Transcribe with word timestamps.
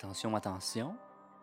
Attention, 0.00 0.36
attention, 0.36 0.94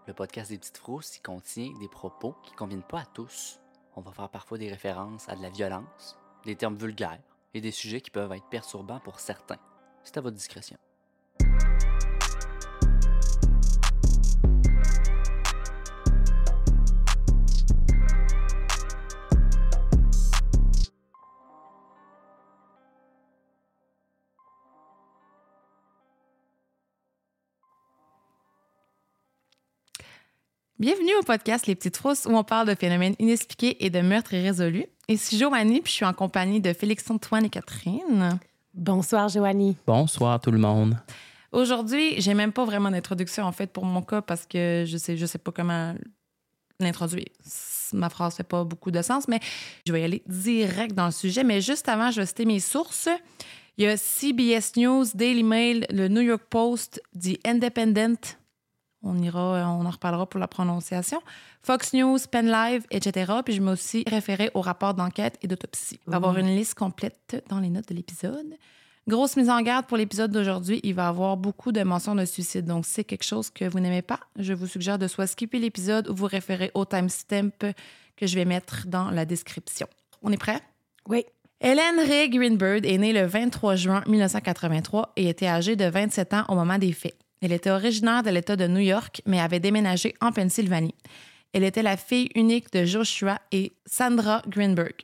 le 0.07 0.13
podcast 0.13 0.49
des 0.49 0.57
petites 0.57 0.77
frousses 0.77 1.19
contient 1.21 1.77
des 1.77 1.89
propos 1.89 2.37
qui 2.41 2.53
ne 2.53 2.55
conviennent 2.55 2.83
pas 2.83 3.01
à 3.01 3.05
tous. 3.05 3.59
On 3.97 4.01
va 4.01 4.13
faire 4.13 4.29
parfois 4.29 4.57
des 4.57 4.69
références 4.69 5.27
à 5.27 5.35
de 5.35 5.41
la 5.41 5.49
violence, 5.49 6.17
des 6.45 6.55
termes 6.55 6.77
vulgaires 6.77 7.19
et 7.53 7.59
des 7.59 7.71
sujets 7.71 7.99
qui 7.99 8.11
peuvent 8.11 8.31
être 8.31 8.47
perturbants 8.47 9.01
pour 9.01 9.19
certains. 9.19 9.59
C'est 10.05 10.15
à 10.15 10.21
votre 10.21 10.37
discrétion. 10.37 10.77
Bienvenue 30.77 31.15
au 31.17 31.23
podcast 31.23 31.67
Les 31.67 31.75
Petites 31.75 31.95
Frousses 31.95 32.25
où 32.25 32.35
on 32.35 32.43
parle 32.43 32.67
de 32.67 32.75
phénomènes 32.75 33.15
inexpliqués 33.17 33.85
et 33.85 33.89
de 33.89 34.01
meurtres 34.01 34.33
irrésolus. 34.33 34.85
Ici 35.07 35.37
Joanie, 35.37 35.79
puis 35.79 35.91
je 35.91 35.95
suis 35.95 36.05
en 36.05 36.11
compagnie 36.11 36.59
de 36.59 36.73
Félix-Antoine 36.73 37.45
et 37.45 37.49
Catherine. 37.49 38.37
Bonsoir, 38.73 39.29
Joanie. 39.29 39.77
Bonsoir 39.87 40.41
tout 40.41 40.51
le 40.51 40.57
monde. 40.57 40.97
Aujourd'hui, 41.53 42.19
j'ai 42.19 42.33
même 42.33 42.51
pas 42.51 42.65
vraiment 42.65 42.91
d'introduction 42.91 43.45
en 43.45 43.53
fait 43.53 43.67
pour 43.67 43.85
mon 43.85 44.01
cas 44.01 44.21
parce 44.21 44.45
que 44.45 44.83
je 44.85 44.97
sais, 44.97 45.15
je 45.15 45.25
sais 45.25 45.37
pas 45.37 45.53
comment 45.53 45.95
l'introduire. 46.81 47.29
Ma 47.93 48.09
phrase 48.09 48.35
fait 48.35 48.43
pas 48.43 48.65
beaucoup 48.65 48.91
de 48.91 49.01
sens, 49.01 49.29
mais 49.29 49.39
je 49.87 49.93
vais 49.93 50.01
y 50.01 50.03
aller 50.03 50.23
direct 50.27 50.93
dans 50.93 51.05
le 51.05 51.13
sujet. 51.13 51.45
Mais 51.45 51.61
juste 51.61 51.87
avant, 51.87 52.11
je 52.11 52.19
vais 52.19 52.27
citer 52.27 52.43
mes 52.43 52.59
sources. 52.59 53.07
Il 53.77 53.85
y 53.85 53.87
a 53.87 53.95
CBS 53.95 54.73
News, 54.75 55.05
Daily 55.13 55.43
Mail, 55.43 55.85
le 55.89 56.09
New 56.09 56.19
York 56.19 56.43
Post, 56.49 57.01
The 57.17 57.39
Independent, 57.47 58.37
on 59.05 59.21
ira, 59.21 59.69
on 59.71 59.85
en 59.85 59.89
reparlera 59.89 60.25
pour 60.25 60.39
la 60.39 60.47
prononciation. 60.47 61.21
Fox 61.61 61.93
News, 61.93 62.17
Penn 62.29 62.47
Live, 62.47 62.85
etc. 62.91 63.31
Puis 63.45 63.53
je 63.53 63.61
me 63.61 63.71
aussi 63.71 64.03
référé 64.07 64.51
au 64.53 64.61
rapport 64.61 64.93
d'enquête 64.93 65.37
et 65.41 65.47
d'autopsie. 65.47 65.99
Il 66.05 66.11
va 66.11 66.15
y 66.15 66.17
avoir 66.17 66.37
une 66.37 66.53
liste 66.55 66.73
complète 66.73 67.43
dans 67.49 67.59
les 67.59 67.69
notes 67.69 67.87
de 67.87 67.93
l'épisode. 67.93 68.57
Grosse 69.07 69.37
mise 69.37 69.51
en 69.51 69.61
garde 69.61 69.85
pour 69.85 69.97
l'épisode 69.97 70.31
d'aujourd'hui, 70.31 70.79
il 70.83 70.95
va 70.95 71.03
y 71.03 71.07
avoir 71.07 71.37
beaucoup 71.37 71.71
de 71.71 71.83
mentions 71.83 72.15
de 72.15 72.25
suicide. 72.25 72.65
Donc, 72.65 72.87
si 72.87 72.93
c'est 72.93 73.03
quelque 73.03 73.23
chose 73.23 73.51
que 73.51 73.65
vous 73.65 73.79
n'aimez 73.79 74.01
pas, 74.01 74.19
je 74.35 74.51
vous 74.53 74.65
suggère 74.65 74.97
de 74.97 75.07
soit 75.07 75.27
skipper 75.27 75.59
l'épisode 75.59 76.09
ou 76.09 76.15
vous 76.15 76.25
référer 76.25 76.71
au 76.73 76.85
timestamp 76.85 77.51
que 78.17 78.25
je 78.25 78.33
vais 78.33 78.45
mettre 78.45 78.87
dans 78.87 79.11
la 79.11 79.25
description. 79.25 79.87
On 80.23 80.31
est 80.31 80.37
prêt? 80.37 80.59
Oui. 81.07 81.23
Helen 81.61 81.99
Ray 81.99 82.29
Greenberg 82.29 82.85
est 82.85 82.97
née 82.97 83.13
le 83.13 83.25
23 83.27 83.75
juin 83.75 84.03
1983 84.07 85.13
et 85.15 85.29
était 85.29 85.47
âgée 85.47 85.75
de 85.75 85.85
27 85.85 86.33
ans 86.33 86.45
au 86.49 86.55
moment 86.55 86.79
des 86.79 86.91
faits. 86.91 87.15
Elle 87.41 87.51
était 87.51 87.71
originaire 87.71 88.23
de 88.23 88.29
l'État 88.29 88.55
de 88.55 88.67
New 88.67 88.79
York, 88.79 89.21
mais 89.25 89.39
avait 89.39 89.59
déménagé 89.59 90.13
en 90.21 90.31
Pennsylvanie. 90.31 90.95
Elle 91.53 91.63
était 91.63 91.83
la 91.83 91.97
fille 91.97 92.29
unique 92.35 92.71
de 92.73 92.85
Joshua 92.85 93.39
et 93.51 93.73
Sandra 93.85 94.41
Greenberg. 94.47 94.95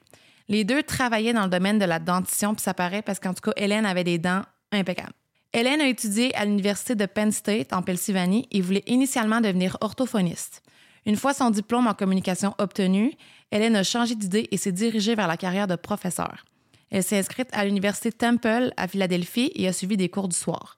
Les 0.47 0.63
deux 0.63 0.83
travaillaient 0.83 1.33
dans 1.33 1.45
le 1.45 1.49
domaine 1.49 1.79
de 1.79 1.85
la 1.85 1.99
dentition, 1.99 2.53
puis 2.53 2.63
ça 2.63 2.73
paraît 2.73 3.01
parce 3.01 3.19
qu'en 3.19 3.33
tout 3.33 3.41
cas, 3.41 3.53
Hélène 3.55 3.85
avait 3.85 4.03
des 4.03 4.17
dents 4.17 4.41
impeccables. 4.71 5.13
Hélène 5.53 5.81
a 5.81 5.87
étudié 5.87 6.35
à 6.35 6.45
l'Université 6.45 6.95
de 6.95 7.05
Penn 7.05 7.31
State 7.31 7.73
en 7.73 7.81
Pennsylvanie 7.81 8.47
et 8.51 8.61
voulait 8.61 8.83
initialement 8.87 9.41
devenir 9.41 9.77
orthophoniste. 9.81 10.61
Une 11.05 11.15
fois 11.15 11.33
son 11.33 11.49
diplôme 11.49 11.87
en 11.87 11.93
communication 11.93 12.53
obtenu, 12.57 13.13
Hélène 13.51 13.75
a 13.75 13.83
changé 13.83 14.15
d'idée 14.15 14.47
et 14.51 14.57
s'est 14.57 14.71
dirigée 14.71 15.15
vers 15.15 15.27
la 15.27 15.37
carrière 15.37 15.67
de 15.67 15.75
professeur. 15.75 16.45
Elle 16.89 17.03
s'est 17.03 17.17
inscrite 17.17 17.49
à 17.53 17.65
l'Université 17.65 18.11
Temple 18.11 18.71
à 18.77 18.87
Philadelphie 18.87 19.51
et 19.55 19.67
a 19.67 19.73
suivi 19.73 19.97
des 19.97 20.09
cours 20.09 20.27
du 20.27 20.35
soir. 20.35 20.77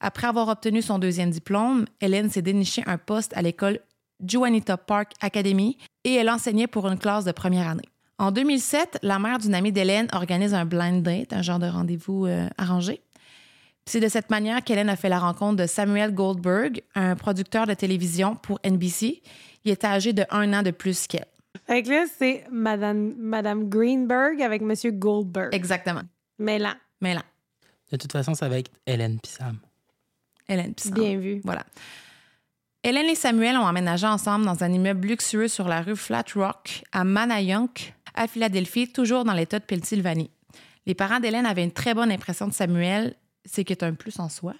Après 0.00 0.26
avoir 0.26 0.48
obtenu 0.48 0.82
son 0.82 0.98
deuxième 0.98 1.30
diplôme, 1.30 1.84
Hélène 2.00 2.30
s'est 2.30 2.42
déniché 2.42 2.82
un 2.86 2.98
poste 2.98 3.36
à 3.36 3.42
l'école 3.42 3.80
Juanita 4.26 4.76
Park 4.76 5.12
Academy 5.20 5.76
et 6.04 6.14
elle 6.14 6.30
enseignait 6.30 6.66
pour 6.66 6.88
une 6.88 6.98
classe 6.98 7.24
de 7.24 7.32
première 7.32 7.68
année. 7.68 7.88
En 8.18 8.32
2007, 8.32 8.98
la 9.02 9.18
mère 9.18 9.38
d'une 9.38 9.54
amie 9.54 9.72
d'Hélène 9.72 10.08
organise 10.12 10.52
un 10.54 10.64
blind 10.66 11.02
date, 11.02 11.32
un 11.32 11.42
genre 11.42 11.58
de 11.58 11.66
rendez-vous 11.66 12.26
euh, 12.26 12.48
arrangé. 12.58 13.00
C'est 13.86 14.00
de 14.00 14.08
cette 14.08 14.30
manière 14.30 14.62
qu'Hélène 14.62 14.90
a 14.90 14.96
fait 14.96 15.08
la 15.08 15.18
rencontre 15.18 15.56
de 15.56 15.66
Samuel 15.66 16.14
Goldberg, 16.14 16.82
un 16.94 17.16
producteur 17.16 17.66
de 17.66 17.74
télévision 17.74 18.36
pour 18.36 18.60
NBC. 18.64 19.22
Il 19.64 19.72
était 19.72 19.86
âgé 19.86 20.12
de 20.12 20.24
un 20.30 20.52
an 20.52 20.62
de 20.62 20.70
plus 20.70 21.06
qu'elle. 21.06 21.26
Fait 21.66 21.82
que 21.82 21.90
là, 21.90 22.04
c'est 22.18 22.44
Madame, 22.50 23.14
Madame 23.18 23.68
Greenberg 23.68 24.42
avec 24.42 24.62
Monsieur 24.62 24.90
Goldberg. 24.92 25.54
Exactement. 25.54 26.02
Mais 26.38 26.58
là, 26.58 26.76
Mais 27.00 27.14
là, 27.14 27.22
De 27.90 27.96
toute 27.96 28.12
façon, 28.12 28.34
ça 28.34 28.48
va 28.48 28.58
être 28.58 28.70
Hélène 28.86 29.18
puis 29.20 29.32
Sam. 29.32 29.58
Hélène 30.50 30.74
bien 30.92 31.18
vu. 31.18 31.40
Voilà. 31.44 31.64
Hélène 32.82 33.06
et 33.06 33.14
Samuel 33.14 33.56
ont 33.56 33.64
emménagé 33.64 34.06
ensemble 34.06 34.44
dans 34.44 34.64
un 34.64 34.72
immeuble 34.72 35.08
luxueux 35.08 35.48
sur 35.48 35.68
la 35.68 35.80
rue 35.80 35.96
Flat 35.96 36.24
Rock 36.34 36.82
à 36.92 37.04
Manayunk, 37.04 37.94
à 38.14 38.26
Philadelphie, 38.26 38.90
toujours 38.90 39.24
dans 39.24 39.34
l'État 39.34 39.58
de 39.58 39.64
Pennsylvanie. 39.64 40.30
Les 40.86 40.94
parents 40.94 41.20
d'Hélène 41.20 41.46
avaient 41.46 41.62
une 41.62 41.72
très 41.72 41.94
bonne 41.94 42.10
impression 42.10 42.48
de 42.48 42.52
Samuel, 42.52 43.14
c'est 43.44 43.64
qui 43.64 43.72
est 43.72 43.84
un 43.84 43.94
plus 43.94 44.18
en 44.18 44.28
soi. 44.28 44.54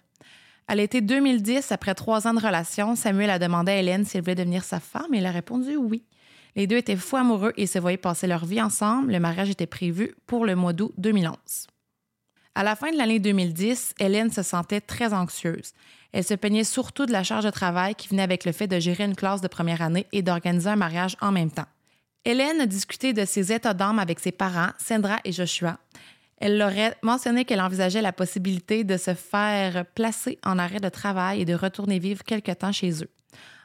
À 0.68 0.76
l'été 0.76 1.00
2010, 1.00 1.72
après 1.72 1.94
trois 1.94 2.28
ans 2.28 2.34
de 2.34 2.40
relation, 2.40 2.94
Samuel 2.94 3.30
a 3.30 3.38
demandé 3.38 3.72
à 3.72 3.76
Hélène 3.78 4.04
si 4.04 4.16
elle 4.16 4.22
voulait 4.22 4.36
devenir 4.36 4.62
sa 4.62 4.78
femme 4.78 5.12
et 5.12 5.18
elle 5.18 5.26
a 5.26 5.32
répondu 5.32 5.76
oui. 5.76 6.04
Les 6.56 6.66
deux 6.66 6.76
étaient 6.76 6.96
fous 6.96 7.16
amoureux 7.16 7.52
et 7.56 7.66
se 7.66 7.78
voyaient 7.78 7.96
passer 7.96 8.26
leur 8.26 8.44
vie 8.44 8.60
ensemble. 8.60 9.12
Le 9.12 9.20
mariage 9.20 9.50
était 9.50 9.66
prévu 9.66 10.14
pour 10.26 10.44
le 10.44 10.54
mois 10.54 10.72
d'août 10.72 10.92
2011. 10.98 11.34
À 12.60 12.62
la 12.62 12.76
fin 12.76 12.92
de 12.92 12.98
l'année 12.98 13.20
2010, 13.20 13.94
Hélène 14.00 14.30
se 14.30 14.42
sentait 14.42 14.82
très 14.82 15.14
anxieuse. 15.14 15.72
Elle 16.12 16.24
se 16.24 16.34
peignait 16.34 16.62
surtout 16.62 17.06
de 17.06 17.10
la 17.10 17.22
charge 17.22 17.44
de 17.44 17.50
travail 17.50 17.94
qui 17.94 18.08
venait 18.08 18.20
avec 18.20 18.44
le 18.44 18.52
fait 18.52 18.66
de 18.66 18.78
gérer 18.78 19.04
une 19.04 19.16
classe 19.16 19.40
de 19.40 19.48
première 19.48 19.80
année 19.80 20.06
et 20.12 20.20
d'organiser 20.20 20.68
un 20.68 20.76
mariage 20.76 21.16
en 21.22 21.32
même 21.32 21.50
temps. 21.50 21.64
Hélène 22.26 22.60
a 22.60 22.66
discuté 22.66 23.14
de 23.14 23.24
ses 23.24 23.50
états 23.50 23.72
d'âme 23.72 23.98
avec 23.98 24.20
ses 24.20 24.30
parents, 24.30 24.72
Sandra 24.76 25.20
et 25.24 25.32
Joshua. 25.32 25.78
Elle 26.36 26.58
leur 26.58 26.78
a 26.78 26.90
mentionné 27.02 27.46
qu'elle 27.46 27.62
envisageait 27.62 28.02
la 28.02 28.12
possibilité 28.12 28.84
de 28.84 28.98
se 28.98 29.14
faire 29.14 29.86
placer 29.94 30.38
en 30.44 30.58
arrêt 30.58 30.80
de 30.80 30.90
travail 30.90 31.40
et 31.40 31.46
de 31.46 31.54
retourner 31.54 31.98
vivre 31.98 32.24
quelque 32.24 32.52
temps 32.52 32.72
chez 32.72 33.02
eux. 33.02 33.10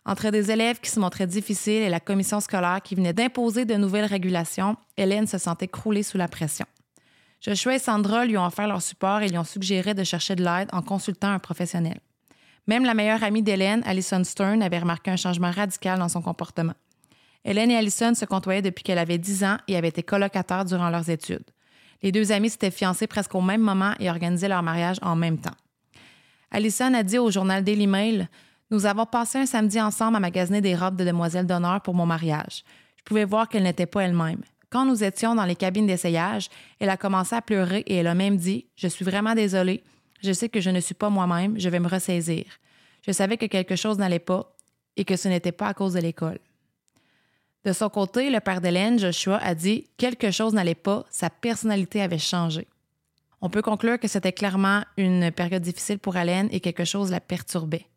Entre 0.06 0.30
des 0.30 0.52
élèves 0.52 0.80
qui 0.80 0.90
se 0.90 1.02
montraient 1.02 1.28
difficiles 1.28 1.84
et 1.84 1.90
la 1.90 2.00
commission 2.00 2.40
scolaire 2.40 2.80
qui 2.82 2.96
venait 2.96 3.12
d'imposer 3.12 3.66
de 3.66 3.76
nouvelles 3.76 4.06
régulations, 4.06 4.78
Hélène 4.96 5.28
se 5.28 5.38
sentait 5.38 5.68
crouler 5.68 6.02
sous 6.02 6.18
la 6.18 6.30
pression. 6.30 6.66
Joshua 7.46 7.76
et 7.76 7.80
Sandra 7.80 8.26
lui 8.26 8.40
ont 8.40 8.46
offert 8.46 8.68
leur 8.68 8.82
support 8.82 9.22
et 9.22 9.30
lui 9.30 9.38
ont 9.38 9.44
suggéré 9.44 9.94
de 9.94 10.04
chercher 10.04 10.36
de 10.36 10.44
l'aide 10.44 10.68
en 10.72 10.82
consultant 10.82 11.30
un 11.30 11.38
professionnel. 11.38 12.00
Même 12.66 12.84
la 12.84 12.96
meilleure 12.96 13.24
amie 13.24 13.44
d'Hélène, 13.44 13.84
Alison 13.86 14.24
Stern, 14.24 14.64
avait 14.64 14.80
remarqué 14.80 15.12
un 15.12 15.16
changement 15.16 15.52
radical 15.52 16.00
dans 16.00 16.10
son 16.10 16.24
comportement. 16.24 16.74
Hélène 17.44 17.70
et 17.70 17.78
Alison 17.78 18.16
se 18.16 18.26
côtoyaient 18.26 18.64
depuis 18.64 18.82
qu'elle 18.82 18.98
avait 18.98 19.20
10 19.20 19.44
ans 19.44 19.58
et 19.68 19.78
avaient 19.78 19.90
été 19.90 20.02
colocataires 20.02 20.66
durant 20.66 20.90
leurs 20.90 21.12
études. 21.12 21.46
Les 22.02 22.12
deux 22.12 22.32
amies 22.32 22.50
s'étaient 22.50 22.72
fiancées 22.72 23.06
presque 23.06 23.36
au 23.36 23.42
même 23.42 23.62
moment 23.62 23.94
et 24.00 24.10
organisaient 24.10 24.50
leur 24.50 24.64
mariage 24.64 24.98
en 25.04 25.16
même 25.16 25.38
temps. 25.38 25.52
Alison 26.50 26.96
a 26.96 27.04
dit 27.04 27.20
au 27.20 27.30
journal 27.30 27.64
Daily 27.64 27.86
Mail 27.86 28.28
Nous 28.72 28.88
avons 28.88 29.06
passé 29.06 29.38
un 29.38 29.46
samedi 29.46 29.80
ensemble 29.80 30.18
à 30.18 30.20
magasiner 30.20 30.62
des 30.62 30.76
robes 30.76 30.96
de 30.96 31.06
demoiselle 31.06 31.46
d'honneur 31.46 31.82
pour 31.82 31.94
mon 31.94 32.08
mariage. 32.08 32.64
Je 32.98 33.04
pouvais 33.04 33.26
voir 33.26 33.48
qu'elle 33.48 33.64
n'était 33.64 33.86
pas 33.86 34.02
elle-même. 34.02 34.42
Quand 34.76 34.84
nous 34.84 35.06
étions 35.06 35.36
dans 35.36 35.46
les 35.46 35.56
cabines 35.56 35.88
d'essayage, 35.88 36.50
elle 36.82 36.90
a 36.90 36.98
commencé 36.98 37.34
à 37.34 37.42
pleurer 37.42 37.86
et 37.88 37.96
elle 37.96 38.08
a 38.08 38.14
même 38.14 38.36
dit 38.36 38.66
Je 38.76 38.90
suis 38.90 39.06
vraiment 39.06 39.34
désolée. 39.34 39.86
Je 40.22 40.34
sais 40.34 40.50
que 40.50 40.60
je 40.60 40.70
ne 40.70 40.82
suis 40.82 40.94
pas 40.94 41.10
moi-même. 41.10 41.58
Je 41.58 41.70
vais 41.70 41.80
me 41.80 41.88
ressaisir. 41.88 42.44
Je 43.08 43.14
savais 43.14 43.38
que 43.38 43.46
quelque 43.46 43.78
chose 43.78 43.98
n'allait 43.98 44.20
pas 44.20 44.54
et 44.98 45.06
que 45.06 45.16
ce 45.16 45.30
n'était 45.30 45.54
pas 45.54 45.70
à 45.70 45.74
cause 45.74 45.94
de 45.94 46.02
l'école. 46.02 46.40
De 47.64 47.72
son 47.72 47.88
côté, 47.88 48.30
le 48.30 48.42
père 48.42 48.60
d'Hélène, 48.60 49.00
Joshua, 49.00 49.38
a 49.38 49.56
dit 49.56 49.88
quelque 49.96 50.30
chose 50.30 50.54
n'allait 50.54 50.76
pas, 50.76 51.06
sa 51.10 51.30
personnalité 51.30 52.02
avait 52.02 52.18
changé. 52.18 52.68
On 53.40 53.50
peut 53.50 53.62
conclure 53.62 53.98
que 53.98 54.10
c'était 54.10 54.34
clairement 54.34 54.84
une 54.98 55.32
période 55.32 55.64
difficile 55.64 56.00
pour 56.00 56.18
Hélène 56.18 56.50
et 56.52 56.60
quelque 56.60 56.84
chose 56.84 57.12
la 57.12 57.22
perturbait. 57.22 57.88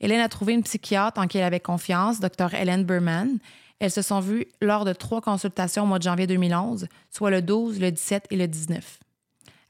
Hélène 0.00 0.22
a 0.22 0.30
trouvé 0.30 0.54
une 0.54 0.62
psychiatre 0.62 1.20
en 1.20 1.26
qui 1.26 1.36
elle 1.36 1.44
avait 1.44 1.60
confiance, 1.60 2.18
Dr. 2.18 2.54
Helen 2.54 2.84
Berman. 2.84 3.40
Elles 3.80 3.90
se 3.90 4.02
sont 4.02 4.20
vues 4.20 4.46
lors 4.60 4.84
de 4.84 4.92
trois 4.92 5.20
consultations 5.20 5.82
au 5.82 5.86
mois 5.86 5.98
de 5.98 6.04
janvier 6.04 6.26
2011, 6.26 6.86
soit 7.10 7.30
le 7.30 7.42
12, 7.42 7.80
le 7.80 7.90
17 7.90 8.26
et 8.30 8.36
le 8.36 8.46
19. 8.46 8.98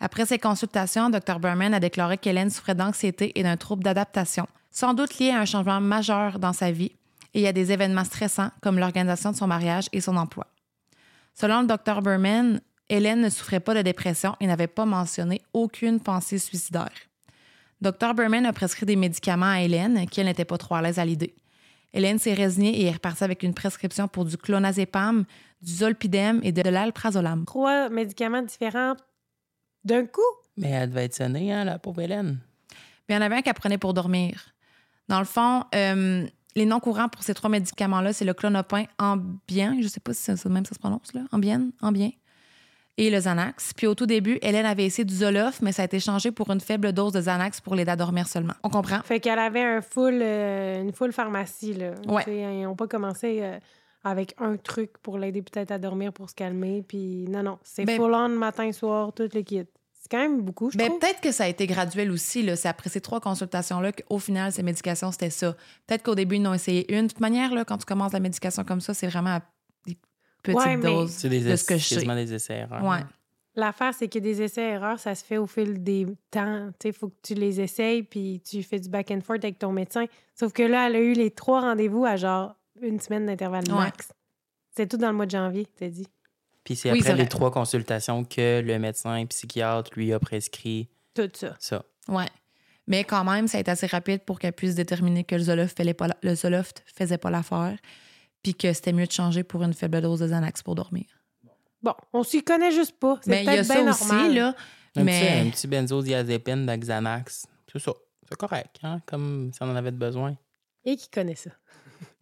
Après 0.00 0.26
ces 0.26 0.38
consultations, 0.38 1.10
Dr. 1.10 1.38
Berman 1.38 1.72
a 1.72 1.80
déclaré 1.80 2.18
qu'Hélène 2.18 2.50
souffrait 2.50 2.74
d'anxiété 2.74 3.32
et 3.38 3.42
d'un 3.42 3.56
trouble 3.56 3.82
d'adaptation, 3.82 4.46
sans 4.70 4.92
doute 4.92 5.18
lié 5.18 5.30
à 5.30 5.40
un 5.40 5.44
changement 5.44 5.80
majeur 5.80 6.38
dans 6.38 6.52
sa 6.52 6.70
vie 6.70 6.92
et 7.32 7.48
à 7.48 7.52
des 7.52 7.72
événements 7.72 8.04
stressants 8.04 8.50
comme 8.60 8.78
l'organisation 8.78 9.32
de 9.32 9.36
son 9.36 9.46
mariage 9.46 9.88
et 9.92 10.00
son 10.00 10.16
emploi. 10.16 10.46
Selon 11.34 11.62
le 11.62 11.66
Dr. 11.66 12.02
Berman, 12.02 12.60
Hélène 12.88 13.22
ne 13.22 13.28
souffrait 13.30 13.60
pas 13.60 13.74
de 13.74 13.82
dépression 13.82 14.36
et 14.40 14.46
n'avait 14.46 14.66
pas 14.66 14.84
mentionné 14.84 15.40
aucune 15.52 16.00
pensée 16.00 16.38
suicidaire. 16.38 16.92
Dr. 17.80 18.14
Berman 18.14 18.46
a 18.46 18.52
prescrit 18.52 18.86
des 18.86 18.96
médicaments 18.96 19.50
à 19.50 19.60
Hélène 19.60 20.06
qui 20.08 20.20
elle 20.20 20.26
n'était 20.26 20.44
pas 20.44 20.58
trop 20.58 20.74
à 20.74 20.82
l'aise 20.82 20.98
à 20.98 21.04
l'idée. 21.04 21.34
Hélène 21.94 22.18
s'est 22.18 22.34
résignée 22.34 22.80
et 22.80 22.86
est 22.86 22.92
repartie 22.92 23.22
avec 23.22 23.44
une 23.44 23.54
prescription 23.54 24.08
pour 24.08 24.24
du 24.24 24.36
clonazepam, 24.36 25.24
du 25.62 25.72
zolpidem 25.72 26.40
et 26.42 26.50
de 26.50 26.68
l'alprazolam. 26.68 27.44
Trois 27.46 27.88
médicaments 27.88 28.42
différents 28.42 28.94
d'un 29.84 30.04
coup? 30.04 30.20
Mais 30.56 30.70
elle 30.70 30.90
devait 30.90 31.04
être 31.04 31.14
sonnée, 31.14 31.52
hein, 31.52 31.64
la 31.64 31.78
pauvre 31.78 32.02
Hélène. 32.02 32.40
Mais 33.08 33.14
il 33.14 33.18
y 33.18 33.18
en 33.18 33.22
avait 33.22 33.36
un 33.36 33.42
qu'elle 33.42 33.54
prenait 33.54 33.78
pour 33.78 33.94
dormir. 33.94 34.54
Dans 35.08 35.20
le 35.20 35.24
fond, 35.24 35.64
euh, 35.74 36.26
les 36.56 36.66
noms 36.66 36.80
courants 36.80 37.08
pour 37.08 37.22
ces 37.22 37.34
trois 37.34 37.50
médicaments-là, 37.50 38.12
c'est 38.12 38.24
le 38.24 38.34
clonopin 38.34 38.84
Ambien, 38.98 39.76
je 39.80 39.86
sais 39.86 40.00
pas 40.00 40.14
si 40.14 40.22
c'est 40.22 40.36
ça 40.36 40.48
même 40.48 40.64
ça 40.64 40.74
se 40.74 40.80
prononce, 40.80 41.12
là. 41.12 41.22
Ambien, 41.30 41.70
Ambien, 41.80 42.10
et 42.96 43.10
le 43.10 43.18
Xanax. 43.18 43.72
Puis 43.74 43.86
au 43.86 43.94
tout 43.94 44.06
début, 44.06 44.38
Hélène 44.42 44.66
avait 44.66 44.84
essayé 44.84 45.04
du 45.04 45.14
Zoloft, 45.14 45.62
mais 45.62 45.72
ça 45.72 45.82
a 45.82 45.84
été 45.86 45.98
changé 46.00 46.30
pour 46.30 46.50
une 46.50 46.60
faible 46.60 46.92
dose 46.92 47.12
de 47.12 47.20
Xanax 47.20 47.60
pour 47.60 47.74
l'aider 47.74 47.90
à 47.90 47.96
dormir 47.96 48.28
seulement. 48.28 48.54
On 48.62 48.68
comprend? 48.68 49.00
Fait 49.02 49.20
qu'elle 49.20 49.38
avait 49.38 49.62
un 49.64 49.80
full, 49.80 50.20
euh, 50.22 50.80
une 50.82 50.92
full 50.92 51.12
pharmacie, 51.12 51.74
là. 51.74 51.92
Ouais. 52.06 52.22
Sais, 52.24 52.36
Ils 52.36 52.62
n'ont 52.62 52.76
pas 52.76 52.86
commencé 52.86 53.40
euh, 53.42 53.58
avec 54.04 54.34
un 54.38 54.56
truc 54.56 54.98
pour 55.02 55.18
l'aider 55.18 55.42
peut-être 55.42 55.70
à 55.72 55.78
dormir, 55.78 56.12
pour 56.12 56.30
se 56.30 56.34
calmer. 56.34 56.84
Puis 56.86 57.24
non, 57.28 57.42
non, 57.42 57.58
c'est 57.64 57.84
Ben- 57.84 57.96
full 57.96 58.14
on 58.14 58.28
matin, 58.28 58.70
soir, 58.72 59.12
tout 59.12 59.28
le 59.32 59.40
kit. 59.42 59.64
C'est 60.00 60.10
quand 60.10 60.18
même 60.18 60.42
beaucoup, 60.42 60.70
je 60.70 60.76
Ben, 60.76 60.90
peut-être 61.00 61.22
que 61.22 61.32
ça 61.32 61.44
a 61.44 61.48
été 61.48 61.66
graduel 61.66 62.10
aussi. 62.10 62.46
C'est 62.56 62.68
après 62.68 62.90
ces 62.90 63.00
trois 63.00 63.20
consultations-là 63.20 63.90
qu'au 63.92 64.18
final, 64.18 64.52
ces 64.52 64.62
médications, 64.62 65.10
c'était 65.10 65.30
ça. 65.30 65.56
Peut-être 65.86 66.02
qu'au 66.02 66.14
début, 66.14 66.36
ils 66.36 66.46
en 66.46 66.50
ont 66.50 66.54
essayé 66.54 66.94
une. 66.94 67.04
De 67.06 67.08
toute 67.08 67.20
manière, 67.20 67.54
là, 67.54 67.64
quand 67.64 67.78
tu 67.78 67.86
commences 67.86 68.12
la 68.12 68.20
médication 68.20 68.64
comme 68.64 68.82
ça, 68.82 68.92
c'est 68.92 69.06
vraiment 69.06 69.36
à 69.36 69.40
petites 70.44 70.60
Ouais, 70.60 70.76
mais- 70.76 70.82
doses 70.84 71.10
C'est 71.10 71.28
des, 71.28 71.40
de 71.40 71.56
ce 71.56 71.64
que 71.64 71.76
je 71.76 71.84
sais. 71.84 71.94
quasiment 71.96 72.14
des 72.14 72.32
essais. 72.32 72.58
erreurs. 72.58 72.84
Ouais. 72.84 73.00
L'affaire, 73.56 73.94
c'est 73.94 74.08
que 74.08 74.18
des 74.18 74.42
essais-erreurs, 74.42 74.98
ça 74.98 75.14
se 75.14 75.24
fait 75.24 75.36
au 75.38 75.46
fil 75.46 75.82
des 75.82 76.06
temps. 76.30 76.68
Tu 76.72 76.74
sais, 76.82 76.88
il 76.88 76.92
faut 76.92 77.08
que 77.08 77.14
tu 77.22 77.34
les 77.34 77.60
essayes, 77.60 78.02
puis 78.02 78.40
tu 78.44 78.62
fais 78.64 78.80
du 78.80 78.88
back 78.88 79.10
and 79.12 79.20
forth 79.20 79.44
avec 79.44 79.58
ton 79.60 79.70
médecin. 79.72 80.06
Sauf 80.34 80.52
que 80.52 80.64
là, 80.64 80.88
elle 80.88 80.96
a 80.96 81.00
eu 81.00 81.12
les 81.12 81.30
trois 81.30 81.60
rendez-vous 81.60 82.04
à 82.04 82.16
genre 82.16 82.56
une 82.82 82.98
semaine 83.00 83.26
d'intervalle 83.26 83.64
Ouais. 83.68 83.74
max. 83.78 84.12
C'est 84.76 84.88
tout 84.88 84.96
dans 84.96 85.08
le 85.10 85.14
mois 85.16 85.26
de 85.26 85.30
janvier, 85.30 85.66
t'as 85.78 85.88
dit. 85.88 86.08
Puis 86.64 86.74
c'est 86.76 86.90
Oui, 86.90 86.98
après 87.00 87.14
les 87.14 87.28
trois 87.28 87.52
consultations 87.52 88.24
que 88.24 88.60
le 88.60 88.78
médecin 88.80 89.24
psychiatre 89.26 89.92
lui 89.94 90.12
a 90.12 90.18
prescrit 90.18 90.88
Tout 91.14 91.30
ça. 91.34 91.54
ça. 91.60 91.84
Ouais. 92.08 92.26
Mais 92.88 93.04
quand 93.04 93.22
même, 93.22 93.46
ça 93.46 93.58
a 93.58 93.60
été 93.60 93.70
assez 93.70 93.86
rapide 93.86 94.22
pour 94.24 94.40
qu'elle 94.40 94.52
puisse 94.52 94.74
déterminer 94.74 95.22
que 95.22 95.36
le 95.36 95.42
Zoloft 95.42 95.76
faisait 95.78 95.94
pas 95.94 96.08
la- 96.08 96.16
le 96.22 96.34
Zoloft 96.34 96.82
faisait 96.92 97.18
pas 97.18 97.30
l'affaire, 97.30 97.78
puis 98.44 98.54
que 98.54 98.72
c'était 98.72 98.92
mieux 98.92 99.06
de 99.06 99.12
changer 99.12 99.42
pour 99.42 99.64
une 99.64 99.74
faible 99.74 100.00
dose 100.00 100.20
de 100.20 100.28
Xanax 100.28 100.62
pour 100.62 100.76
dormir. 100.76 101.06
Bon, 101.82 101.94
on 102.12 102.22
s'y 102.22 102.44
connaît 102.44 102.70
juste 102.70 102.98
pas. 103.00 103.18
C'est 103.22 103.30
Mais 103.30 103.42
il 103.42 103.46
y 103.46 103.48
a 103.48 103.52
peut-être 103.54 103.66
ça 103.66 103.82
bien 103.82 103.90
aussi, 103.90 104.06
normal. 104.06 104.34
là. 104.34 104.54
Un, 104.96 105.02
mais 105.02 105.20
petit, 105.20 105.48
un 105.48 105.50
petit 105.50 105.66
benzodiazépine 105.66 106.66
de 106.66 106.76
Xanax. 106.76 107.46
C'est 107.72 107.78
ça. 107.80 107.92
C'est 108.28 108.36
correct, 108.38 108.78
hein? 108.82 109.00
Comme 109.06 109.50
si 109.52 109.60
on 109.62 109.70
en 109.70 109.74
avait 109.76 109.90
besoin. 109.90 110.36
Et 110.84 110.96
qui 110.96 111.08
connaît 111.10 111.34
ça. 111.34 111.50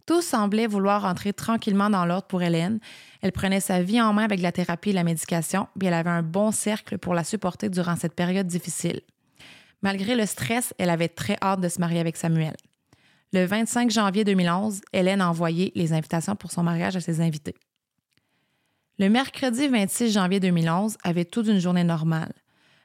tout 0.06 0.22
semblait 0.22 0.66
vouloir 0.66 1.04
entrer 1.04 1.32
tranquillement 1.32 1.90
dans 1.90 2.06
l'ordre 2.06 2.26
pour 2.26 2.42
Hélène. 2.42 2.78
Elle 3.20 3.32
prenait 3.32 3.60
sa 3.60 3.82
vie 3.82 4.00
en 4.00 4.12
main 4.12 4.24
avec 4.24 4.40
la 4.40 4.52
thérapie 4.52 4.90
et 4.90 4.94
la 4.94 5.04
médication, 5.04 5.69
puis 5.78 5.88
elle 5.88 5.94
avait 5.94 6.10
un 6.10 6.22
bon 6.22 6.50
cercle 6.50 6.98
pour 6.98 7.14
la 7.14 7.24
supporter 7.24 7.69
durant 7.69 7.96
cette 7.96 8.14
période 8.14 8.46
difficile. 8.46 9.02
Malgré 9.82 10.14
le 10.14 10.26
stress, 10.26 10.74
elle 10.78 10.90
avait 10.90 11.08
très 11.08 11.36
hâte 11.42 11.60
de 11.60 11.69
se 11.69 11.80
marier 11.80 12.00
avec 12.00 12.16
Samuel. 12.16 12.54
Le 13.34 13.46
25 13.46 13.90
janvier 13.90 14.25
2011, 14.25 14.82
Hélène 14.93 15.23
a 15.23 15.31
envoyé 15.31 15.73
les 15.75 15.94
invitations 15.94 16.37
pour 16.37 16.52
son 16.52 16.62
mariage 16.62 16.96
à 16.96 17.00
ses 17.00 17.23
invités. 17.23 17.55
Le 18.99 19.08
mercredi 19.08 19.69
26 19.69 20.12
janvier 20.12 20.38
2011 20.38 20.99
avait 21.02 21.25
toute 21.25 21.46
une 21.46 21.58
journée 21.58 21.82
normale. 21.82 22.34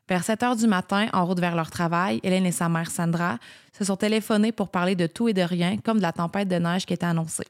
Vers 0.07 0.23
7 0.23 0.43
heures 0.43 0.55
du 0.55 0.65
matin, 0.65 1.09
en 1.11 1.25
route 1.25 1.41
vers 1.41 1.53
leur 1.53 1.69
travail, 1.69 2.21
Hélène 2.23 2.45
et 2.45 2.53
sa 2.53 2.69
mère 2.69 2.89
Sandra 2.89 3.39
se 3.77 3.83
sont 3.83 3.97
téléphonés 3.97 4.53
pour 4.53 4.69
parler 4.69 4.95
de 4.95 5.05
tout 5.05 5.27
et 5.27 5.33
de 5.33 5.41
rien, 5.41 5.75
comme 5.79 5.97
de 5.97 6.01
la 6.01 6.13
tempête 6.13 6.47
de 6.47 6.55
neige 6.55 6.85
qui 6.85 6.93
était 6.93 7.05
annoncée. 7.05 7.47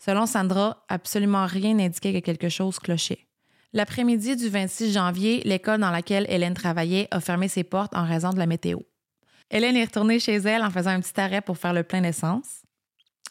Selon 0.00 0.26
Sandra, 0.26 0.84
absolument 0.88 1.46
rien 1.46 1.74
n'indiquait 1.74 2.12
que 2.12 2.24
quelque 2.26 2.48
chose 2.48 2.80
clochait. 2.80 3.24
L'après-midi 3.72 4.34
du 4.34 4.48
26 4.48 4.92
janvier, 4.92 5.42
l'école 5.44 5.78
dans 5.78 5.92
laquelle 5.92 6.26
Hélène 6.28 6.54
travaillait 6.54 7.06
a 7.12 7.20
fermé 7.20 7.46
ses 7.46 7.62
portes 7.62 7.94
en 7.94 8.04
raison 8.04 8.30
de 8.30 8.38
la 8.38 8.46
météo. 8.46 8.80
Hélène 9.50 9.76
est 9.76 9.84
retournée 9.84 10.18
chez 10.18 10.36
elle 10.36 10.62
en 10.62 10.70
faisant 10.70 10.90
un 10.90 11.00
petit 11.00 11.18
arrêt 11.20 11.40
pour 11.40 11.58
faire 11.58 11.72
le 11.72 11.82
plein 11.82 12.00
d'essence. 12.00 12.62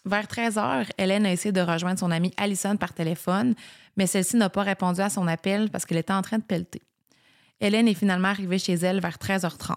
Vers 0.05 0.27
13 0.27 0.57
heures, 0.57 0.85
Hélène 0.97 1.25
a 1.25 1.31
essayé 1.31 1.51
de 1.51 1.61
rejoindre 1.61 1.99
son 1.99 2.11
amie 2.11 2.31
Allison 2.37 2.77
par 2.77 2.93
téléphone, 2.93 3.55
mais 3.97 4.07
celle-ci 4.07 4.37
n'a 4.37 4.49
pas 4.49 4.61
répondu 4.61 5.01
à 5.01 5.09
son 5.09 5.27
appel 5.27 5.69
parce 5.71 5.85
qu'elle 5.85 5.97
était 5.97 6.13
en 6.13 6.21
train 6.21 6.37
de 6.37 6.43
pelleter. 6.43 6.81
Hélène 7.59 7.87
est 7.87 7.95
finalement 7.95 8.27
arrivée 8.27 8.59
chez 8.59 8.73
elle 8.73 9.01
vers 9.01 9.17
13h30. 9.17 9.75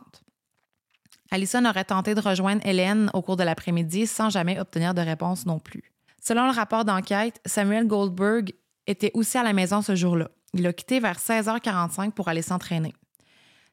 Allison 1.30 1.64
aurait 1.64 1.84
tenté 1.84 2.14
de 2.14 2.20
rejoindre 2.20 2.64
Hélène 2.66 3.10
au 3.14 3.22
cours 3.22 3.36
de 3.36 3.42
l'après-midi 3.42 4.06
sans 4.06 4.30
jamais 4.30 4.58
obtenir 4.58 4.94
de 4.94 5.00
réponse 5.00 5.46
non 5.46 5.58
plus. 5.58 5.84
Selon 6.22 6.46
le 6.46 6.52
rapport 6.52 6.84
d'enquête, 6.84 7.40
Samuel 7.46 7.86
Goldberg 7.86 8.52
était 8.86 9.10
aussi 9.14 9.38
à 9.38 9.42
la 9.42 9.52
maison 9.52 9.82
ce 9.82 9.94
jour-là. 9.94 10.28
Il 10.54 10.66
a 10.66 10.72
quitté 10.72 11.00
vers 11.00 11.18
16h45 11.18 12.12
pour 12.12 12.28
aller 12.28 12.42
s'entraîner. 12.42 12.94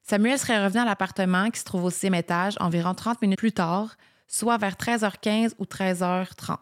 Samuel 0.07 0.38
serait 0.38 0.63
revenu 0.63 0.81
à 0.81 0.86
l'appartement 0.86 1.50
qui 1.50 1.60
se 1.60 1.66
trouve 1.66 1.86
au 1.86 1.90
sixième 1.90 2.13
étage 2.13 2.56
environ 2.60 2.94
30 2.94 3.22
minutes 3.24 3.40
plus 3.40 3.52
tard, 3.54 3.96
soit 4.28 4.57
vers 4.57 4.75
13h15 4.75 5.54
ou 5.57 5.63
13h30. 5.66 6.57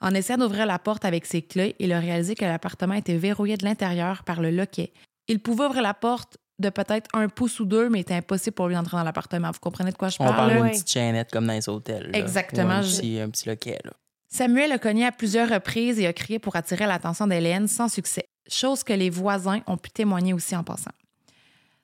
En 0.00 0.14
essayant 0.14 0.38
d'ouvrir 0.38 0.66
la 0.66 0.78
porte 0.78 1.04
avec 1.04 1.26
ses 1.26 1.42
clés, 1.42 1.74
il 1.80 1.92
a 1.92 1.98
réalisé 1.98 2.34
que 2.36 2.44
l'appartement 2.44 2.94
était 2.94 3.16
verrouillé 3.16 3.56
de 3.56 3.64
l'intérieur 3.64 4.22
par 4.22 4.40
le 4.40 4.50
loquet. 4.50 4.92
Il 5.26 5.40
pouvait 5.40 5.64
ouvrir 5.66 5.82
la 5.82 5.94
porte 5.94 6.38
de 6.60 6.68
peut-être 6.70 7.08
un 7.12 7.28
pouce 7.28 7.58
ou 7.58 7.64
deux, 7.64 7.88
mais 7.88 7.98
il 7.98 8.02
était 8.02 8.14
impossible 8.14 8.54
pour 8.54 8.68
lui 8.68 8.74
d'entrer 8.76 8.96
dans 8.96 9.02
l'appartement. 9.02 9.50
Vous 9.50 9.58
comprenez 9.60 9.90
de 9.90 9.96
quoi 9.96 10.08
je 10.08 10.16
On 10.20 10.24
parle? 10.24 10.36
parle? 10.36 10.48
là? 10.50 10.54
d'une 10.54 10.62
Ouais. 10.64 10.70
petite 10.70 10.90
chaînette 10.90 11.30
comme 11.32 11.46
dans 11.46 11.52
les 11.54 11.68
hôtels. 11.68 12.10
là. 12.12 12.18
Exactement, 12.18 12.68
Ou 12.68 12.78
Un 12.78 12.82
petit, 12.82 13.20
un 13.20 13.30
petit 13.30 13.48
loquet. 13.48 13.78
Là. 13.84 13.90
Samuel 14.28 14.70
a 14.72 14.78
cogné 14.78 15.06
à 15.06 15.12
plusieurs 15.12 15.48
reprises 15.48 15.98
et 15.98 16.06
a 16.06 16.12
crié 16.12 16.38
pour 16.38 16.54
attirer 16.54 16.86
l'attention 16.86 17.26
d'Hélène 17.26 17.66
sans 17.66 17.88
succès, 17.88 18.26
chose 18.48 18.84
que 18.84 18.92
les 18.92 19.10
voisins 19.10 19.60
ont 19.66 19.76
pu 19.76 19.90
témoigner 19.90 20.32
aussi 20.34 20.54
en 20.54 20.62
passant. 20.62 20.92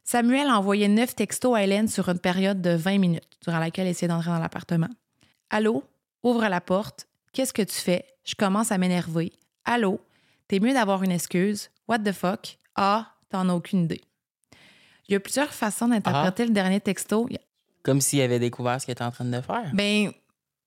Samuel 0.09 0.47
a 0.47 0.57
envoyé 0.57 0.87
neuf 0.87 1.17
textos 1.17 1.57
à 1.57 1.65
Hélène 1.65 1.89
sur 1.89 2.09
une 2.09 2.21
période 2.21 2.63
de 2.63 2.71
20 2.71 2.99
minutes, 2.99 3.29
durant 3.43 3.59
laquelle 3.59 3.87
elle 3.87 3.91
essayait 3.91 4.07
d'entrer 4.07 4.31
dans 4.31 4.39
l'appartement. 4.39 4.89
Allô? 5.51 5.83
Ouvre 6.23 6.47
la 6.47 6.61
porte. 6.61 7.09
Qu'est-ce 7.33 7.53
que 7.53 7.63
tu 7.63 7.75
fais? 7.75 8.05
Je 8.25 8.37
commence 8.37 8.71
à 8.71 8.79
m'énerver. 8.79 9.33
Allô? 9.65 10.01
T'es 10.47 10.61
mieux 10.61 10.73
d'avoir 10.73 11.03
une 11.03 11.11
excuse. 11.11 11.71
What 11.89 11.99
the 11.99 12.13
fuck? 12.13 12.57
Ah, 12.77 13.15
t'en 13.31 13.49
as 13.49 13.53
aucune 13.53 13.83
idée. 13.83 14.01
Il 15.09 15.15
y 15.15 15.17
a 15.17 15.21
plusieurs 15.21 15.53
façons 15.53 15.89
d'interpréter 15.89 16.47
le 16.47 16.53
dernier 16.53 16.81
texto. 16.81 17.29
Comme 17.83 18.01
s'il 18.01 18.21
avait 18.21 18.39
découvert 18.39 18.81
ce 18.81 18.87
qu'il 18.87 18.93
était 18.93 19.03
en 19.03 19.11
train 19.11 19.25
de 19.25 19.41
faire. 19.41 19.73
Ben, 19.75 20.13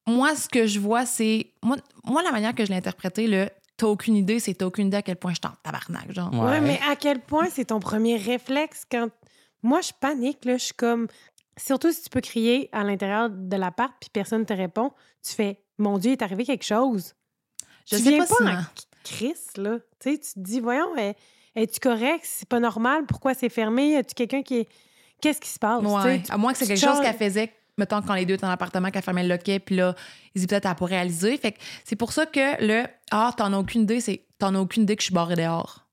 moi, 0.05 0.35
ce 0.35 0.49
que 0.49 0.67
je 0.67 0.81
vois, 0.81 1.05
c'est. 1.05 1.47
Moi, 1.63 1.77
moi 2.03 2.23
la 2.23 2.33
manière 2.33 2.53
que 2.53 2.65
je 2.65 2.71
l'ai 2.71 2.77
interprété, 2.77 3.25
le 3.27 3.49
t'as 3.77 3.87
aucune 3.87 4.17
idée, 4.17 4.41
c'est 4.41 4.53
t'as 4.55 4.65
aucune 4.65 4.87
idée 4.87 4.97
à 4.97 5.01
quel 5.01 5.15
point 5.15 5.33
je 5.33 5.39
t'en 5.39 5.51
tabarnak, 5.63 6.11
genre. 6.11 6.33
Ouais. 6.33 6.49
Ouais. 6.49 6.61
mais 6.61 6.79
à 6.89 6.97
quel 6.97 7.21
point 7.21 7.47
c'est 7.49 7.65
ton 7.65 7.79
premier 7.79 8.17
réflexe 8.17 8.85
quand. 8.91 9.09
Moi, 9.63 9.81
je 9.81 9.91
panique, 9.99 10.45
là. 10.45 10.57
Je 10.57 10.63
suis 10.65 10.73
comme. 10.73 11.07
Surtout 11.57 11.91
si 11.91 12.03
tu 12.03 12.09
peux 12.09 12.21
crier 12.21 12.69
à 12.71 12.83
l'intérieur 12.83 13.29
de 13.29 13.55
l'appart 13.57 13.93
puis 13.99 14.09
personne 14.13 14.39
ne 14.41 14.45
te 14.45 14.53
répond, 14.53 14.91
tu 15.21 15.33
fais 15.33 15.61
Mon 15.77 15.97
Dieu, 15.97 16.11
il 16.11 16.13
est 16.13 16.21
arrivé 16.21 16.45
quelque 16.45 16.63
chose. 16.65 17.13
Je 17.89 17.97
tu 17.97 18.03
sais 18.03 18.09
viens 18.11 18.19
pas 18.25 18.35
pas 18.37 18.51
en 18.59 18.61
crise, 19.03 19.47
là. 19.57 19.77
Tu 19.99 20.11
sais, 20.11 20.17
tu 20.19 20.33
te 20.35 20.39
dis 20.39 20.59
Voyons, 20.61 20.95
es- 20.97 21.15
es-tu 21.55 21.79
correct? 21.81 22.21
C'est 22.23 22.47
pas 22.47 22.59
normal. 22.59 23.05
Pourquoi 23.07 23.33
c'est 23.33 23.49
fermé? 23.49 23.89
Y 23.91 23.95
a-tu 23.97 24.13
quelqu'un 24.15 24.41
qui 24.41 24.59
est. 24.59 24.69
Qu'est-ce 25.21 25.41
qui 25.41 25.49
se 25.49 25.59
passe? 25.59 25.81
Tu 25.81 25.87
Ouais. 25.87 26.21
sais, 26.23 26.31
À 26.31 26.37
moins 26.37 26.53
que 26.53 26.59
c'est 26.59 26.67
quelque 26.67 26.79
chose 26.79 27.01
qu'elle 27.01 27.15
faisait, 27.17 27.51
mettons, 27.77 28.01
quand 28.01 28.13
les 28.13 28.25
deux 28.25 28.35
étaient 28.35 28.43
dans 28.43 28.49
l'appartement, 28.49 28.89
qu'elle 28.89 29.01
fermait 29.03 29.23
le 29.23 29.29
loquet, 29.29 29.59
puis 29.59 29.75
là, 29.75 29.95
ils 30.33 30.39
disaient 30.39 30.47
peut-être 30.47 30.63
qu'elle 30.63 30.75
pourrait 30.75 30.95
réaliser. 30.95 31.35
Fait 31.37 31.51
que 31.51 31.59
c'est 31.83 31.97
pour 31.97 32.13
ça 32.13 32.25
que 32.25 32.65
le 32.65 32.85
Ah, 33.11 33.33
t'en 33.35 33.51
as 33.51 33.57
aucune 33.57 33.81
idée, 33.81 33.99
c'est 33.99 34.25
T'en 34.37 34.55
as 34.55 34.59
aucune 34.61 34.83
idée 34.83 34.95
que 34.95 35.01
je 35.01 35.07
suis 35.07 35.13
barrée 35.13 35.35
dehors. 35.35 35.85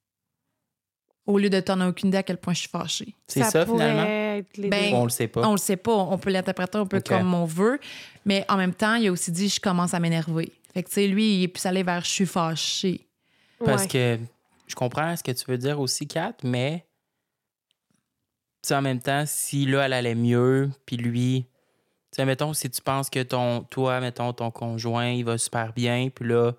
Au 1.27 1.39
lieu 1.39 1.51
de 1.51 1.59
T'en 1.61 1.81
as 1.81 1.89
aucune 1.89 2.09
idée 2.09 2.19
à 2.19 2.23
quel 2.23 2.37
point 2.37 2.55
je 2.55 2.61
suis 2.61 2.69
fâchée. 2.69 3.15
C'est 3.27 3.43
ça, 3.43 3.65
pourrait 3.67 3.89
finalement. 3.89 4.69
Ben. 4.71 4.95
On 4.95 5.05
le 5.05 5.11
sait 5.11 5.27
pas. 5.29 5.47
On 5.47 5.53
le 5.53 5.59
sait 5.59 5.77
pas, 5.77 5.93
on 5.93 6.19
peut 6.19 6.31
l'interpréter 6.31 6.79
un 6.79 6.87
peu 6.87 7.01
comme 7.01 7.35
on 7.35 7.45
veut, 7.45 7.81
mais 8.25 8.45
en 8.49 8.57
même 8.57 8.75
temps, 8.75 8.95
il 8.95 9.09
a 9.09 9.13
aussi 9.13 9.33
dit 9.33 9.49
je 9.49 9.61
commence 9.61 9.93
à 9.95 9.99
m'énerver. 10.01 10.53
Fait 10.73 10.83
que 10.83 10.89
tu 10.89 10.95
sais, 10.95 11.07
lui, 11.09 11.37
il 11.39 11.43
est 11.45 11.49
plus 11.49 11.65
allé 11.67 11.83
vers 11.83 12.05
je 12.05 12.11
suis 12.11 12.27
fâché. 12.27 13.07
Parce 13.65 13.83
Ouais. 13.83 13.89
que 13.89 14.19
je 14.67 14.75
comprends 14.75 15.17
ce 15.17 15.23
que 15.25 15.33
tu 15.33 15.45
veux 15.51 15.59
dire 15.59 15.81
aussi, 15.81 16.07
Kat, 16.07 16.35
mais 16.45 16.85
tu 18.63 18.69
sais, 18.69 18.75
en 18.75 18.83
même 18.83 19.01
temps, 19.01 19.25
si 19.27 19.65
là, 19.67 19.87
elle 19.87 19.93
allait 19.95 20.15
mieux, 20.15 20.71
puis 20.85 20.97
lui, 20.97 21.47
tu 22.13 22.17
sais, 22.17 22.25
mettons, 22.25 22.53
si 22.53 22.69
tu 22.71 22.83
penses 22.83 23.11
que 23.11 23.23
ton, 23.23 23.63
toi, 23.63 24.01
mettons, 24.01 24.33
ton 24.33 24.51
conjoint, 24.51 25.09
il 25.09 25.25
va 25.25 25.39
super 25.39 25.73
bien, 25.73 26.09
puis 26.15 26.29
là, 26.29 26.53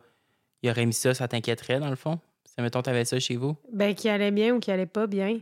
il 0.64 0.70
aurait 0.72 0.86
mis 0.86 0.94
ça, 0.94 1.14
ça 1.14 1.28
t'inquiéterait, 1.28 1.80
dans 1.80 1.90
le 1.90 1.96
fond? 1.96 2.20
Si, 2.58 2.64
mettons, 2.64 2.82
t'avais 2.82 3.06
ça 3.06 3.20
chez 3.20 3.36
vous? 3.36 3.56
Ben, 3.72 3.94
qui 3.94 4.10
allait 4.10 4.32
bien 4.32 4.56
ou 4.56 4.60
qui 4.60 4.72
allait 4.72 4.88
pas 4.88 5.06
bien. 5.06 5.40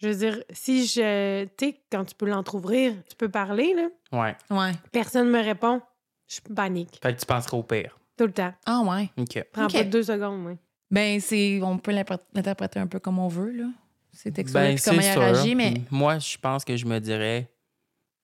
Je 0.00 0.08
veux 0.08 0.14
dire, 0.14 0.38
si 0.50 0.86
je. 0.86 1.44
Tu 1.56 1.66
sais, 1.66 1.80
quand 1.90 2.04
tu 2.04 2.14
peux 2.14 2.26
l'entrouvrir, 2.26 2.92
tu 3.08 3.16
peux 3.16 3.28
parler, 3.28 3.74
là. 3.74 3.88
Ouais. 4.12 4.36
Ouais. 4.56 4.70
Personne 4.92 5.30
me 5.30 5.42
répond. 5.42 5.80
Je 6.28 6.40
panique. 6.54 7.00
Fait 7.02 7.12
que 7.14 7.20
tu 7.20 7.26
penserais 7.26 7.56
au 7.56 7.62
pire. 7.64 7.98
Tout 8.16 8.26
le 8.26 8.32
temps. 8.32 8.52
Ah 8.66 8.82
ouais. 8.86 9.10
OK. 9.18 9.44
Prends 9.52 9.64
Ok. 9.64 9.72
pas 9.72 9.82
deux 9.84 10.04
secondes, 10.04 10.42
moi. 10.42 10.52
Ben, 10.90 11.18
c'est. 11.20 11.60
On 11.62 11.76
peut 11.78 11.90
l'interpréter 11.92 12.78
un 12.78 12.86
peu 12.86 13.00
comme 13.00 13.18
on 13.18 13.28
veut, 13.28 13.50
là. 13.50 13.66
C'est 14.12 14.30
texto 14.30 14.56
Ben, 14.56 14.78
comment 14.84 15.00
il 15.00 15.18
réagi, 15.18 15.54
mais. 15.56 15.74
Moi, 15.90 16.20
je 16.20 16.38
pense 16.38 16.64
que 16.64 16.76
je 16.76 16.86
me 16.86 17.00
dirais, 17.00 17.50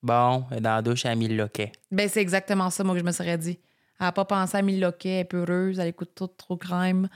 bon, 0.04 0.44
elle 0.52 0.58
est 0.58 0.60
dans 0.60 0.76
la 0.76 0.82
douche, 0.82 1.04
elle 1.04 1.10
a 1.12 1.14
mis 1.16 1.26
le 1.26 1.34
loquet. 1.36 1.72
Ben, 1.90 2.08
c'est 2.08 2.20
exactement 2.20 2.70
ça, 2.70 2.84
moi, 2.84 2.94
que 2.94 3.00
je 3.00 3.04
me 3.04 3.10
serais 3.12 3.38
dit. 3.38 3.58
Elle 3.98 4.06
n'a 4.06 4.12
pas 4.12 4.24
pensé 4.24 4.56
à 4.56 4.62
mille 4.62 4.78
loquets, 4.80 5.08
elle 5.08 5.18
est 5.20 5.24
peureuse, 5.24 5.80
elle 5.80 5.88
écoute 5.88 6.12
tout 6.14 6.28
trop 6.28 6.56
crème. 6.56 7.08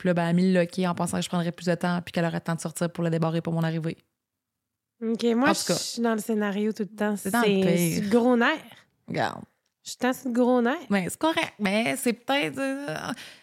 Puis 0.00 0.06
là, 0.06 0.14
ben, 0.14 0.22
elle 0.22 0.28
a 0.30 0.32
mis 0.32 0.50
le 0.50 0.58
loquet 0.60 0.86
en 0.86 0.94
pensant 0.94 1.18
que 1.18 1.24
je 1.24 1.28
prendrais 1.28 1.52
plus 1.52 1.66
de 1.66 1.74
temps 1.74 2.00
puis 2.02 2.10
qu'elle 2.10 2.24
aurait 2.24 2.38
le 2.38 2.40
temps 2.40 2.54
de 2.54 2.60
sortir 2.60 2.90
pour 2.90 3.04
le 3.04 3.10
débarrer 3.10 3.42
pour 3.42 3.52
mon 3.52 3.62
arrivée. 3.62 3.98
OK, 5.02 5.22
moi, 5.36 5.52
je 5.52 5.74
suis 5.74 6.00
dans 6.00 6.14
le 6.14 6.20
scénario 6.20 6.72
tout 6.72 6.84
le 6.90 6.96
temps. 6.96 7.16
C'est 7.18 7.30
dans 7.30 7.42
le 7.42 8.08
gros 8.08 8.34
nerf. 8.34 8.56
Regarde. 9.06 9.42
Je 9.84 9.90
suis 9.90 9.98
tant 9.98 10.14
sur 10.14 10.28
le 10.28 10.32
gros 10.32 10.62
nerf. 10.62 10.78
Ben, 10.88 11.04
c'est 11.06 11.18
correct, 11.18 11.52
mais 11.58 11.96
c'est 11.96 12.14
peut-être. 12.14 12.58
euh, 12.58 12.96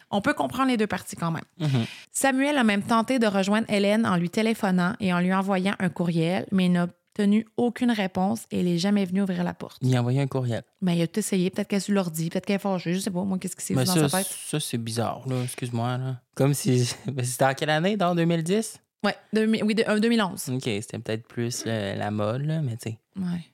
on 0.09 0.19
peut 0.19 0.33
comprendre 0.33 0.69
les 0.69 0.77
deux 0.77 0.87
parties 0.87 1.15
quand 1.15 1.29
même. 1.29 1.43
Mhm. 1.59 1.85
Samuel 2.11 2.57
a 2.57 2.63
même 2.63 2.81
tenté 2.81 3.19
de 3.19 3.27
rejoindre 3.27 3.69
Hélène 3.71 4.07
en 4.07 4.15
lui 4.17 4.31
téléphonant 4.31 4.93
et 4.99 5.13
en 5.13 5.19
lui 5.19 5.33
envoyant 5.35 5.75
un 5.77 5.89
courriel, 5.89 6.47
mais 6.51 6.65
il 6.65 6.71
n'a 6.71 6.87
obtenu 7.17 7.45
aucune 7.57 7.91
réponse 7.91 8.45
et 8.51 8.59
il 8.59 8.65
n'est 8.65 8.77
jamais 8.77 9.05
venu 9.05 9.21
ouvrir 9.23 9.43
la 9.43 9.53
porte. 9.53 9.77
Il 9.81 9.95
a 9.95 9.99
envoyé 9.99 10.21
un 10.21 10.27
courriel. 10.27 10.63
Ben, 10.81 10.93
il 10.93 11.01
a 11.01 11.07
tout 11.07 11.19
essayé, 11.19 11.49
peut-être 11.49 11.67
qu'elle 11.67 11.77
est 11.77 11.81
sur 11.81 11.93
l'ordi, 11.93 12.29
peut-être 12.29 12.45
qu'elle 12.45 12.57
est 12.57 12.59
fâchée, 12.59 12.93
je 12.93 12.99
sais 12.99 13.11
pas, 13.11 13.23
moi, 13.23 13.37
qu'est-ce 13.39 13.55
qui 13.55 13.65
s'est 13.65 13.73
fait 13.73 13.85
dans 13.85 13.93
ça, 13.93 14.09
sa 14.09 14.17
tête. 14.19 14.27
ça 14.27 14.59
c'est 14.59 14.77
bizarre, 14.77 15.23
là. 15.27 15.41
Excuse-moi, 15.43 15.97
là. 15.97 16.21
Comme 16.35 16.53
si. 16.53 16.89
Ben, 17.07 17.25
C'était 17.25 17.45
en 17.45 17.53
quelle 17.53 17.69
année, 17.71 17.97
dans 17.97 18.13
2010? 18.13 18.79
Ouais, 19.03 19.15
oui, 19.33 19.75
de, 19.75 19.83
euh, 19.87 19.99
2011. 19.99 20.49
OK, 20.49 20.63
c'était 20.63 20.99
peut-être 20.99 21.27
plus 21.27 21.63
euh, 21.65 21.95
la 21.95 22.11
mode, 22.11 22.45
là, 22.45 22.61
mais 22.61 22.77
tu 22.77 22.89
sais. 22.91 22.99
Ouais. 23.17 23.45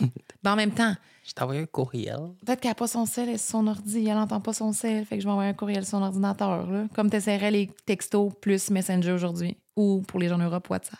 ben, 0.42 0.52
en 0.52 0.56
même 0.56 0.72
temps, 0.72 0.94
Je 1.24 1.32
t'ai 1.32 1.42
envoyé 1.42 1.62
un 1.62 1.66
courriel. 1.66 2.18
peut-être 2.44 2.60
qu'elle 2.60 2.70
n'a 2.70 2.74
pas 2.74 2.86
son 2.88 3.06
sel 3.06 3.28
et 3.28 3.38
son 3.38 3.66
ordi, 3.66 4.06
elle 4.06 4.14
n'entend 4.14 4.40
pas 4.40 4.52
son 4.52 4.72
sel, 4.72 5.04
fait 5.04 5.16
que 5.16 5.22
je 5.22 5.26
vais 5.26 5.32
envoyer 5.32 5.50
un 5.50 5.54
courriel 5.54 5.84
sur 5.84 5.98
son 5.98 6.02
ordinateur, 6.02 6.70
là. 6.70 6.86
Comme 6.94 7.10
tu 7.10 7.16
essaierais 7.16 7.50
les 7.50 7.70
textos 7.86 8.32
plus 8.40 8.70
Messenger 8.70 9.12
aujourd'hui, 9.12 9.56
ou 9.76 10.02
pour 10.06 10.18
les 10.20 10.28
gens 10.28 10.34
en 10.36 10.44
Europe, 10.44 10.68
WhatsApp. 10.70 10.98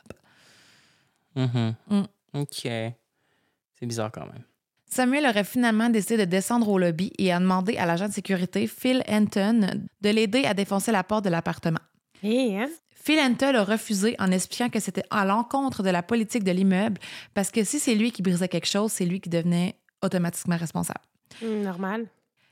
Mhm. 1.36 1.74
Mm. 1.88 2.02
OK. 2.34 2.60
C'est 2.62 3.86
bizarre 3.86 4.10
quand 4.12 4.26
même. 4.26 4.42
Samuel 4.86 5.26
aurait 5.26 5.44
finalement 5.44 5.90
décidé 5.90 6.16
de 6.16 6.24
descendre 6.24 6.68
au 6.68 6.78
lobby 6.78 7.12
et 7.18 7.32
a 7.32 7.38
demandé 7.38 7.76
à 7.76 7.86
l'agent 7.86 8.08
de 8.08 8.12
sécurité 8.12 8.66
Phil 8.66 9.02
Anton 9.08 9.86
de 10.00 10.08
l'aider 10.08 10.44
à 10.44 10.54
défoncer 10.54 10.92
la 10.92 11.04
porte 11.04 11.24
de 11.24 11.30
l'appartement. 11.30 11.80
Hé, 12.22 12.58
hein? 12.58 12.68
Phil 12.94 13.20
Anton 13.20 13.54
a 13.54 13.64
refusé 13.64 14.16
en 14.18 14.30
expliquant 14.30 14.70
que 14.70 14.80
c'était 14.80 15.04
à 15.10 15.24
l'encontre 15.24 15.82
de 15.82 15.90
la 15.90 16.02
politique 16.02 16.42
de 16.42 16.50
l'immeuble 16.50 16.98
parce 17.34 17.50
que 17.50 17.64
si 17.64 17.78
c'est 17.78 17.94
lui 17.94 18.12
qui 18.12 18.22
brisait 18.22 18.48
quelque 18.48 18.66
chose, 18.66 18.90
c'est 18.90 19.04
lui 19.04 19.20
qui 19.20 19.28
devenait 19.28 19.78
automatiquement 20.02 20.56
responsable. 20.56 21.00
Hum, 21.42 21.62
normal. 21.62 22.06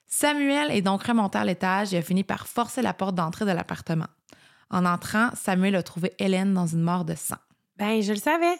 Samuel 0.06 0.71
est 0.71 0.83
donc 0.83 1.02
remonté 1.02 1.38
à 1.38 1.45
l'étage 1.45 1.92
et 1.92 1.99
a 1.99 2.02
fini 2.02 2.23
par 2.23 2.47
forcer 2.47 2.80
la 2.80 2.95
porte 2.95 3.14
d'entrée 3.14 3.45
de 3.45 3.50
l'appartement. 3.50 4.06
En 4.71 4.85
entrant, 4.85 5.30
Samuel 5.35 5.75
a 5.76 5.83
trouvé 5.83 6.12
Hélène 6.18 6.54
dans 6.54 6.66
une 6.66 6.83
mort 6.83 7.04
de 7.04 7.14
sang. 7.14 7.37
Ben, 7.78 8.00
je 8.02 8.12
le 8.12 8.18
savais. 8.18 8.56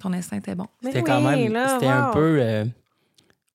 Ton 0.00 0.12
instinct 0.12 0.38
était 0.38 0.54
bon. 0.54 0.66
Mais 0.82 0.90
C'était 0.92 1.02
quand 1.02 1.18
oui, 1.24 1.48
même. 1.48 1.68
C'était 1.68 1.86
un 1.88 2.10
peu. 2.10 2.38
euh, 2.40 2.64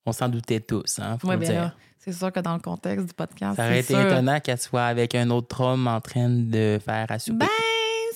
on 0.06 0.12
s'en 0.12 0.28
doutait 0.28 0.60
tous, 0.60 0.98
hein, 1.00 1.18
faut 1.18 1.30
le 1.30 1.36
bien 1.36 1.50
dire. 1.50 1.60
là, 1.62 1.74
c'est 1.98 2.12
sûr 2.12 2.32
que 2.32 2.40
dans 2.40 2.54
le 2.54 2.60
contexte 2.60 3.06
du 3.06 3.12
podcast, 3.12 3.56
Ça 3.56 3.64
aurait 3.66 3.80
été 3.80 3.94
sûr. 3.94 4.00
étonnant 4.00 4.40
qu'elle 4.40 4.58
soit 4.60 4.84
avec 4.86 5.14
un 5.14 5.28
autre 5.30 5.60
homme 5.60 5.86
en 5.88 6.00
train 6.00 6.28
de 6.30 6.78
faire 6.82 7.06
à 7.10 7.18
souper. 7.18 7.38
Ben, 7.40 7.48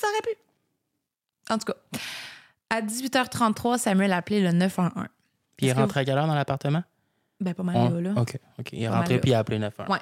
ça 0.01 0.07
aurait 0.09 0.23
pu. 0.23 0.39
En 1.53 1.59
tout 1.59 1.67
cas, 1.73 1.99
à 2.71 2.81
18h33, 2.81 3.79
Samuel 3.79 4.13
a 4.13 4.19
appelé 4.19 4.41
le 4.41 4.53
911. 4.53 5.07
puis 5.57 5.67
il 5.67 5.69
est 5.71 5.73
rentré 5.73 6.01
à 6.01 6.05
quelle 6.05 6.17
heure 6.17 6.27
dans 6.29 6.35
l'appartement? 6.35 6.83
Ben, 7.41 7.53
pas 7.55 7.63
mal 7.65 7.77
On- 7.77 7.91
là, 7.91 8.01
là. 8.01 8.21
OK, 8.21 8.39
OK. 8.61 8.69
Il 8.73 8.85
est 8.85 8.89
Pas 8.89 8.99
rentré 8.99 9.19
puis 9.19 9.31
il 9.33 9.35
a 9.35 9.41
appelé 9.41 9.59
911. 9.59 9.91
Ouais. 9.93 10.01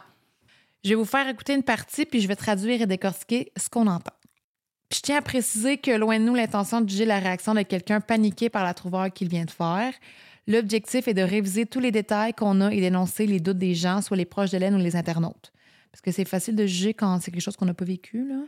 Je 0.85 0.91
vais 0.91 0.95
vous 0.95 1.05
faire 1.07 1.27
écouter 1.29 1.55
une 1.55 1.62
partie, 1.62 2.05
puis 2.07 2.21
je 2.21 2.29
vais 2.29 2.37
traduire 2.37 2.81
et 2.83 2.87
décortiquer 2.87 3.50
ce 3.57 3.69
qu'on 3.69 3.87
entend. 3.87 4.12
Je 4.92 5.00
tiens 5.00 5.18
à 5.18 5.23
préciser 5.23 5.78
que 5.78 5.92
loin 5.92 6.18
de 6.18 6.25
nous 6.25 6.35
l'intention 6.35 6.80
de 6.80 6.90
juger 6.90 7.04
la 7.04 7.20
réaction 7.20 7.54
de 7.54 7.62
quelqu'un 7.62 8.00
paniqué 8.00 8.50
par 8.50 8.64
la 8.64 8.75
trouvaille 8.75 9.12
qu'il 9.12 9.28
vient 9.28 9.44
de 9.44 9.50
faire. 9.50 9.92
L'objectif 10.49 11.06
est 11.06 11.14
de 11.14 11.23
réviser 11.23 11.64
tous 11.64 11.78
les 11.78 11.92
détails 11.92 12.35
qu'on 12.35 12.61
a 12.61 12.73
et 12.73 12.80
d'énoncer 12.80 13.26
les 13.26 13.38
doutes 13.38 13.59
des 13.59 13.75
gens, 13.75 14.02
soit 14.02 14.16
les 14.16 14.25
proches 14.25 14.50
d'Hélène 14.50 14.75
ou 14.75 14.78
les 14.78 14.97
internautes. 14.97 15.52
Parce 15.92 16.00
que 16.00 16.11
c'est 16.11 16.25
facile 16.25 16.56
de 16.56 16.66
juger 16.66 16.92
quand 16.92 17.20
c'est 17.20 17.30
quelque 17.30 17.42
chose 17.42 17.56
qu'on 17.56 17.66
n'a 17.66 17.75
pas 17.75 17.85
vécu. 17.85 18.28
Là. 18.28 18.42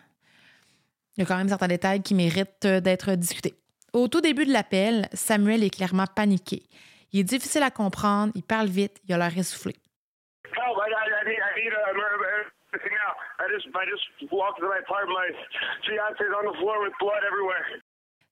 Il 1.17 1.21
y 1.21 1.23
a 1.23 1.27
quand 1.27 1.37
même 1.37 1.49
certains 1.49 1.69
détails 1.69 2.03
qui 2.03 2.15
méritent 2.15 2.65
euh, 2.65 2.81
d'être 2.81 3.15
discutés. 3.15 3.55
Au 3.93 4.09
tout 4.09 4.21
début 4.21 4.47
de 4.47 4.53
l'appel, 4.53 5.09
Samuel 5.13 5.63
est 5.63 5.71
clairement 5.71 6.07
paniqué. 6.07 6.65
Il 7.13 7.21
est 7.21 7.25
difficile 7.25 7.63
à 7.63 7.71
comprendre, 7.71 8.33
il 8.35 8.43
parle 8.43 8.69
vite, 8.69 8.99
il 9.07 9.13
a 9.15 9.19
l'air 9.19 9.37
essoufflé. 9.37 9.77
Help! 10.47 10.57
I, 10.57 10.89
I, 10.91 11.07
I 11.07 11.25
need, 11.29 11.39
I 11.39 11.53
need 11.61 11.73
a 11.73 11.91
emergency 11.93 12.91
now. 12.91 13.13
I 13.39 13.42
just, 13.53 13.67
I 13.77 13.85
just 13.85 14.33
walked 14.33 14.59
to 14.61 14.67
my 14.67 14.81
apartment. 14.81 15.17
My 15.17 15.29
fiance's 15.87 16.33
on 16.33 16.45
the 16.49 16.57
floor 16.61 16.81
with 16.83 16.95
blood 16.99 17.23
everywhere. 17.29 17.83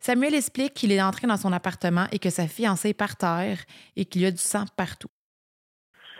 Samuel 0.00 0.34
explique 0.34 0.74
qu'il 0.74 0.92
est 0.92 1.02
entré 1.02 1.26
dans 1.26 1.36
son 1.36 1.52
appartement 1.52 2.06
et 2.10 2.18
que 2.18 2.30
sa 2.30 2.48
fiancée 2.48 2.90
est 2.90 2.94
par 2.94 3.16
terre 3.16 3.58
et 3.96 4.06
qu'il 4.06 4.22
y 4.22 4.26
a 4.26 4.30
du 4.30 4.38
sang 4.38 4.64
partout. 4.76 5.10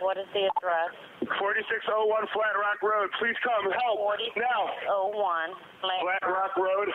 What 0.01 0.17
is 0.17 0.29
the 0.33 0.49
address? 0.57 0.93
4601 1.21 2.27
Flat 2.33 2.53
Rock 2.57 2.81
Road. 2.81 3.09
Please 3.19 3.37
come. 3.43 3.71
Help! 3.71 3.99
Now! 4.35 4.69
01 5.13 5.53
Flat 5.81 5.99
Flat 6.01 6.27
Rock 6.27 6.53
Road. 6.55 6.89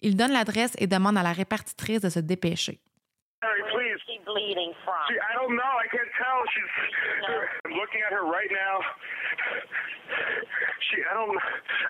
Il 0.00 0.16
donne 0.16 0.32
l'adresse 0.32 0.74
et 0.78 0.86
demande 0.86 1.16
à 1.16 1.22
la 1.22 1.32
répartitrice 1.32 2.00
de 2.00 2.08
se 2.10 2.20
dépêcher. 2.20 2.80
Harry, 3.42 3.62
please. 3.72 3.86
she 4.06 4.18
bleeding 4.24 4.72
from? 4.84 5.04
She, 5.08 5.16
I 5.20 5.32
don't 5.36 5.56
know. 5.56 5.72
I 5.76 5.86
can't 5.92 6.12
tell. 6.16 6.40
She's. 6.52 6.72
I'm 7.64 7.76
looking 7.76 8.00
at 8.04 8.12
her 8.12 8.24
right 8.24 8.50
now. 8.50 8.74
She. 10.80 10.96
I 11.02 11.14
don't. 11.14 11.36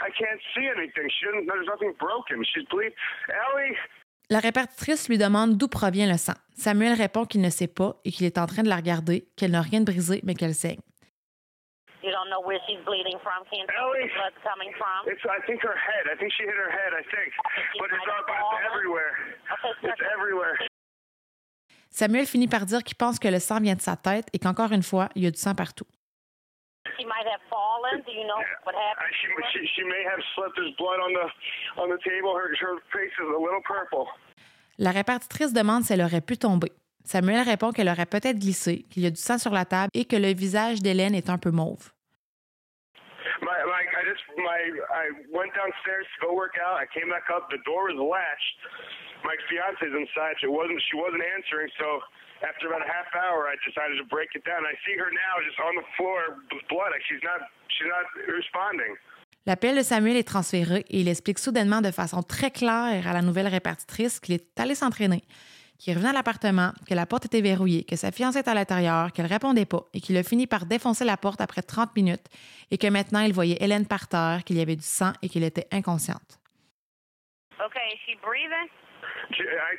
I 0.00 0.10
can't 0.10 0.40
see 0.54 0.66
anything. 0.68 1.08
She 1.10 1.26
didn't. 1.26 1.46
There's 1.46 1.66
nothing 1.66 1.92
broken. 1.98 2.44
She's 2.44 2.64
bleeding. 2.70 2.94
Ellie? 3.28 3.76
La 4.28 4.40
répartitrice 4.40 5.08
lui 5.08 5.18
demande 5.18 5.56
d'où 5.56 5.68
provient 5.68 6.10
le 6.10 6.16
sang. 6.18 6.34
Samuel 6.56 6.94
répond 6.94 7.26
qu'il 7.26 7.40
ne 7.40 7.50
sait 7.50 7.68
pas 7.68 7.94
et 8.04 8.10
qu'il 8.10 8.26
est 8.26 8.38
en 8.38 8.46
train 8.46 8.62
de 8.64 8.68
la 8.68 8.76
regarder, 8.76 9.28
qu'elle 9.36 9.52
n'a 9.52 9.62
rien 9.62 9.80
de 9.80 9.84
brisé, 9.84 10.20
mais 10.24 10.34
qu'elle 10.34 10.54
saigne. 10.54 10.80
You 12.02 12.10
don't 12.12 12.30
know 12.30 12.40
where 12.46 12.58
she's 12.66 12.78
bleeding 12.84 13.18
from? 13.22 13.42
Can't 13.50 13.66
tell 13.66 13.90
where 13.90 14.02
Ellie. 14.02 14.08
the 14.08 14.14
blood's 14.14 14.38
coming 14.42 14.72
from? 14.78 15.10
It's. 15.10 15.22
I 15.26 15.44
think 15.46 15.62
her 15.62 15.74
head. 15.74 16.06
I 16.06 16.16
think 16.18 16.32
she 16.32 16.44
hit 16.44 16.54
her 16.54 16.70
head. 16.70 16.92
I 16.94 17.02
think. 17.02 17.32
But 17.78 17.86
it's, 17.86 17.98
might 17.98 18.08
up, 18.14 18.26
have 18.26 18.30
fallen. 18.30 18.62
it's 18.62 18.70
everywhere. 18.70 19.12
Okay, 19.52 19.90
It's 19.90 20.02
everywhere. 20.14 20.56
Samuel 21.90 22.26
finit 22.26 22.46
par 22.46 22.66
dire 22.66 22.82
qu'il 22.84 22.96
pense 22.96 23.18
que 23.18 23.28
le 23.28 23.40
sang 23.40 23.58
vient 23.60 23.74
de 23.74 23.80
sa 23.80 23.96
tête 23.96 24.26
et 24.32 24.38
qu'encore 24.38 24.70
une 24.72 24.82
fois, 24.82 25.08
il 25.14 25.22
y 25.24 25.26
a 25.26 25.30
du 25.30 25.38
sang 25.38 25.54
partout. 25.54 25.86
She 26.98 27.04
might 27.04 27.26
have 27.26 27.42
fallen. 27.50 28.02
Do 28.06 28.12
you 28.12 28.26
know 28.26 28.40
what 28.64 28.74
happened? 28.74 29.12
she, 29.20 29.28
she 29.52 29.60
she 29.74 29.82
may 29.84 30.02
have 30.10 30.20
slipped. 30.34 30.56
There's 30.56 30.74
blood 30.76 31.00
on 31.00 31.12
the 31.12 31.26
on 31.82 31.88
the 31.90 31.98
table. 32.04 32.34
Her 32.34 32.48
her 32.60 32.76
face 32.92 33.14
is 33.18 33.28
a 33.28 33.40
little 33.40 33.62
purple. 33.64 34.06
La 34.78 34.90
répartitrice 34.90 35.52
demande 35.52 35.84
si 35.84 35.92
elle 35.92 36.02
aurait 36.02 36.20
pu 36.20 36.36
tomber. 36.36 36.70
Samuel 37.04 37.42
répond 37.42 37.70
qu'elle 37.70 37.88
aurait 37.88 38.06
peut-être 38.06 38.38
glissé, 38.38 38.84
qu'il 38.90 39.04
y 39.04 39.06
a 39.06 39.10
du 39.10 39.20
sang 39.20 39.38
sur 39.38 39.52
la 39.52 39.64
table 39.64 39.90
et 39.94 40.04
que 40.04 40.16
le 40.16 40.34
visage 40.34 40.82
d'Hélène 40.82 41.14
est 41.14 41.30
un 41.30 41.38
peu 41.38 41.50
mauve. 41.50 41.92
My 43.42 43.58
like 43.68 43.88
I 43.94 44.02
just 44.04 44.24
my 44.36 44.58
I 44.90 45.12
went 45.30 45.52
downstairs 45.54 46.06
to 46.16 46.26
go 46.26 46.34
work 46.34 46.56
out. 46.58 46.80
I 46.80 46.86
came 46.92 47.10
back 47.10 47.28
up. 47.30 47.48
The 47.50 47.60
door 47.64 47.92
was 47.92 47.98
latched. 48.00 48.56
My 49.24 49.36
fiance's 49.48 49.94
inside. 49.94 50.36
She 50.40 50.48
wasn't 50.48 50.80
she 50.88 50.96
wasn't 50.96 51.22
answering. 51.22 51.70
So 51.78 52.00
after 52.42 52.68
about 52.68 52.82
a 52.82 52.90
half 52.90 53.08
hour, 53.14 53.48
I 53.48 53.56
decided 53.64 53.96
to 53.98 54.04
break 54.04 54.34
it 54.34 54.44
down. 54.44 54.64
I 54.66 54.74
see 54.84 54.96
her 54.98 55.10
now 55.10 55.34
just 55.44 55.58
on 55.60 55.74
the 55.80 55.86
floor 55.96 56.42
with 56.52 56.66
blood. 56.68 56.90
Like 56.92 57.04
she's 57.08 57.22
not 57.22 57.40
she's 57.68 57.88
not 57.88 58.06
responding. 58.28 58.96
L'appel 59.46 59.76
de 59.76 59.82
Samuel 59.82 60.16
est 60.16 60.26
transféré 60.26 60.84
et 60.90 61.00
il 61.00 61.08
explique 61.08 61.38
soudainement 61.38 61.80
de 61.80 61.92
façon 61.92 62.22
très 62.22 62.50
claire 62.50 63.06
à 63.06 63.12
la 63.12 63.22
nouvelle 63.22 63.46
répartitrice 63.46 64.18
qu'il 64.18 64.34
est 64.34 64.58
allé 64.58 64.74
s'entraîner, 64.74 65.22
qu'il 65.78 65.94
revenu 65.94 66.10
à 66.10 66.12
l'appartement, 66.12 66.72
que 66.88 66.94
la 66.94 67.06
porte 67.06 67.26
était 67.26 67.40
verrouillée, 67.40 67.84
que 67.84 67.94
sa 67.94 68.10
fiancée 68.10 68.40
est 68.40 68.48
à 68.48 68.54
l'intérieur, 68.54 69.12
qu'elle 69.12 69.26
répondait 69.26 69.64
pas 69.64 69.84
et 69.94 70.00
qu'il 70.00 70.16
a 70.16 70.24
fini 70.24 70.48
par 70.48 70.66
défoncer 70.66 71.04
la 71.04 71.16
porte 71.16 71.40
après 71.40 71.62
30 71.62 71.94
minutes 71.94 72.26
et 72.72 72.78
que 72.78 72.88
maintenant 72.88 73.20
il 73.20 73.32
voyait 73.32 73.56
Hélène 73.60 73.86
par 73.86 74.08
terre, 74.08 74.40
qu'il 74.44 74.56
y 74.56 74.60
avait 74.60 74.74
du 74.74 74.82
sang 74.82 75.12
et 75.22 75.28
qu'elle 75.28 75.44
était 75.44 75.68
inconsciente. 75.70 76.40
Okay, 77.64 77.86
is 77.94 77.98
she 78.04 78.16
breathing? 78.20 78.68
I, 79.30 79.76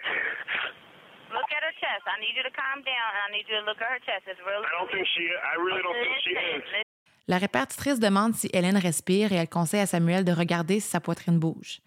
Look 1.38 1.52
at 1.54 1.64
her 1.64 1.76
chest. 1.80 2.04
I 2.06 2.18
need 2.20 2.36
you 2.36 2.44
to 2.44 2.54
calm 2.54 2.82
down, 2.82 3.10
and 3.14 3.22
I 3.28 3.30
need 3.36 3.46
you 3.50 3.56
to 3.62 3.66
look 3.70 3.80
at 3.82 3.90
her 3.94 4.02
chest. 4.02 4.26
It's 4.28 4.42
really. 4.42 4.66
I 4.66 4.74
don't 4.78 4.92
think 4.92 5.06
she. 5.14 5.24
I 5.30 5.56
really 5.62 5.82
don't 5.86 5.94
think 5.94 6.18
she 6.26 6.34
is. 6.34 6.84
La 7.28 7.38
répartitrice 7.38 8.00
demande 8.00 8.34
si 8.36 8.50
Hélène 8.54 8.78
respire 8.78 9.34
et 9.34 9.36
elle 9.36 9.50
conseille 9.50 9.82
à 9.82 9.86
Samuel 9.86 10.24
de 10.24 10.32
regarder 10.32 10.80
si 10.80 10.90
sa 10.90 11.02
poitrine 11.02 11.40
bouge. 11.40 11.80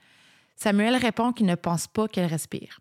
Samuel 0.55 0.97
répond 0.97 1.33
qu'il 1.33 1.47
ne 1.47 1.55
pense 1.55 1.89
pas 1.89 2.09
qu'elle 2.09 2.27
respire. 2.27 2.79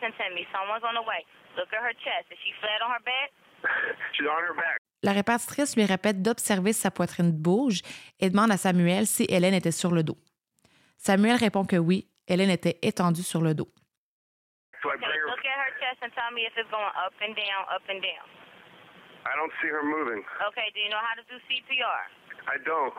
listen 0.00 0.12
to 0.16 0.34
me. 0.34 0.46
Someone's 0.52 0.84
on 0.84 0.94
the 0.94 1.06
way. 1.06 1.24
Look 1.56 1.68
at 1.72 1.82
her 1.82 1.94
chest. 1.94 2.30
Is 2.30 2.38
she 2.44 2.52
flat 2.60 2.80
on 2.84 2.90
her 2.90 3.02
back? 3.04 3.30
She's 4.14 4.26
on 4.26 4.42
her 4.42 4.54
back. 4.54 4.78
La 5.02 5.12
répartitrice 5.12 5.76
lui 5.76 5.84
répète 5.84 6.22
d'observer 6.22 6.72
si 6.72 6.80
sa 6.80 6.90
poitrine 6.90 7.32
bouge 7.32 7.80
et 8.18 8.28
demande 8.30 8.50
à 8.50 8.56
Samuel 8.56 9.06
si 9.06 9.26
Hélène 9.28 9.54
était 9.54 9.72
sur 9.72 9.92
le 9.92 10.02
dos. 10.02 10.18
Samuel 10.98 11.36
répond 11.36 11.64
que 11.64 11.76
oui, 11.76 12.08
Hélène 12.28 12.50
était 12.50 12.78
étendue 12.82 13.22
sur 13.22 13.40
le 13.40 13.54
dos. 13.54 13.68
So 14.82 14.88
I 14.88 14.96
and 16.02 16.10
tell 16.14 16.30
me 16.34 16.42
if 16.46 16.52
it's 16.56 16.70
going 16.70 16.92
up 16.96 17.12
and 17.20 17.34
down, 17.36 17.62
up 17.74 17.82
and 17.88 18.00
down? 18.02 18.26
I 19.26 19.36
don't 19.36 19.52
see 19.60 19.68
her 19.68 19.84
moving. 19.84 20.24
Okay, 20.48 20.68
do 20.74 20.80
you 20.80 20.88
know 20.88 21.00
how 21.00 21.14
to 21.14 21.24
do 21.28 21.36
CPR? 21.48 22.04
I 22.48 22.56
don't. 22.64 22.94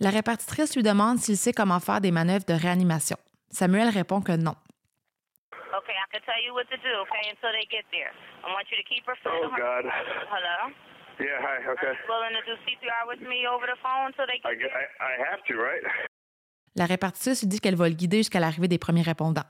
La 0.00 0.10
répartitrice 0.10 0.76
lui 0.76 0.82
demande 0.82 1.18
s'il 1.18 1.36
sait 1.36 1.52
comment 1.52 1.80
faire 1.80 2.00
des 2.00 2.12
manœuvres 2.12 2.44
de 2.44 2.54
réanimation. 2.54 3.16
Samuel 3.50 3.88
répond 3.88 4.20
que 4.20 4.32
non. 4.36 4.54
Okay, 5.74 5.92
I 5.96 6.06
can 6.12 6.20
tell 6.24 6.40
you 6.44 6.52
what 6.54 6.64
to 6.70 6.76
do, 6.76 6.92
okay, 7.08 7.30
until 7.30 7.50
they 7.52 7.66
get 7.70 7.84
there. 7.92 8.12
I 8.44 8.52
want 8.52 8.64
you 8.70 8.76
to 8.76 8.84
keep 8.88 9.04
her 9.06 9.16
flat 9.22 9.34
Oh 9.40 9.46
on 9.46 9.52
her 9.52 9.58
God. 9.58 9.84
Hello? 10.30 10.72
Yeah. 11.20 11.40
Hi. 11.42 11.64
Okay. 11.72 11.92
Willing 12.08 12.36
to 12.36 12.44
do 12.46 12.54
CPR 12.64 13.08
with 13.08 13.20
me 13.26 13.46
over 13.48 13.66
the 13.66 13.76
phone 13.82 14.12
until 14.12 14.26
they 14.26 14.38
I, 14.44 14.54
get 14.54 14.68
get- 14.68 14.72
I, 15.00 15.16
I 15.16 15.30
have 15.32 15.42
to, 15.48 15.54
right? 15.56 15.82
La 16.76 16.86
répartitrice 16.86 17.42
lui 17.42 17.48
dit 17.48 17.60
qu'elle 17.60 17.74
va 17.74 17.88
le 17.88 17.94
guider 17.94 18.18
jusqu'à 18.18 18.38
l'arrivée 18.38 18.68
des 18.68 18.78
premiers 18.78 19.02
répondants. 19.02 19.48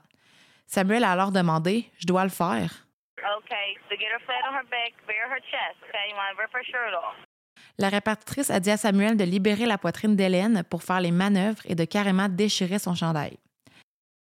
Samuel 0.69 1.03
a 1.03 1.11
alors 1.11 1.31
demandé 1.31 1.89
Je 1.97 2.05
dois 2.05 2.23
le 2.23 2.29
faire. 2.29 2.85
La 7.79 7.89
répartitrice 7.89 8.51
a 8.51 8.59
dit 8.59 8.69
à 8.69 8.77
Samuel 8.77 9.17
de 9.17 9.23
libérer 9.23 9.65
la 9.65 9.79
poitrine 9.79 10.15
d'Hélène 10.15 10.63
pour 10.69 10.83
faire 10.83 11.01
les 11.01 11.09
manœuvres 11.09 11.63
et 11.65 11.73
de 11.73 11.85
carrément 11.85 12.29
déchirer 12.29 12.77
son 12.77 12.93
chandail. 12.93 13.37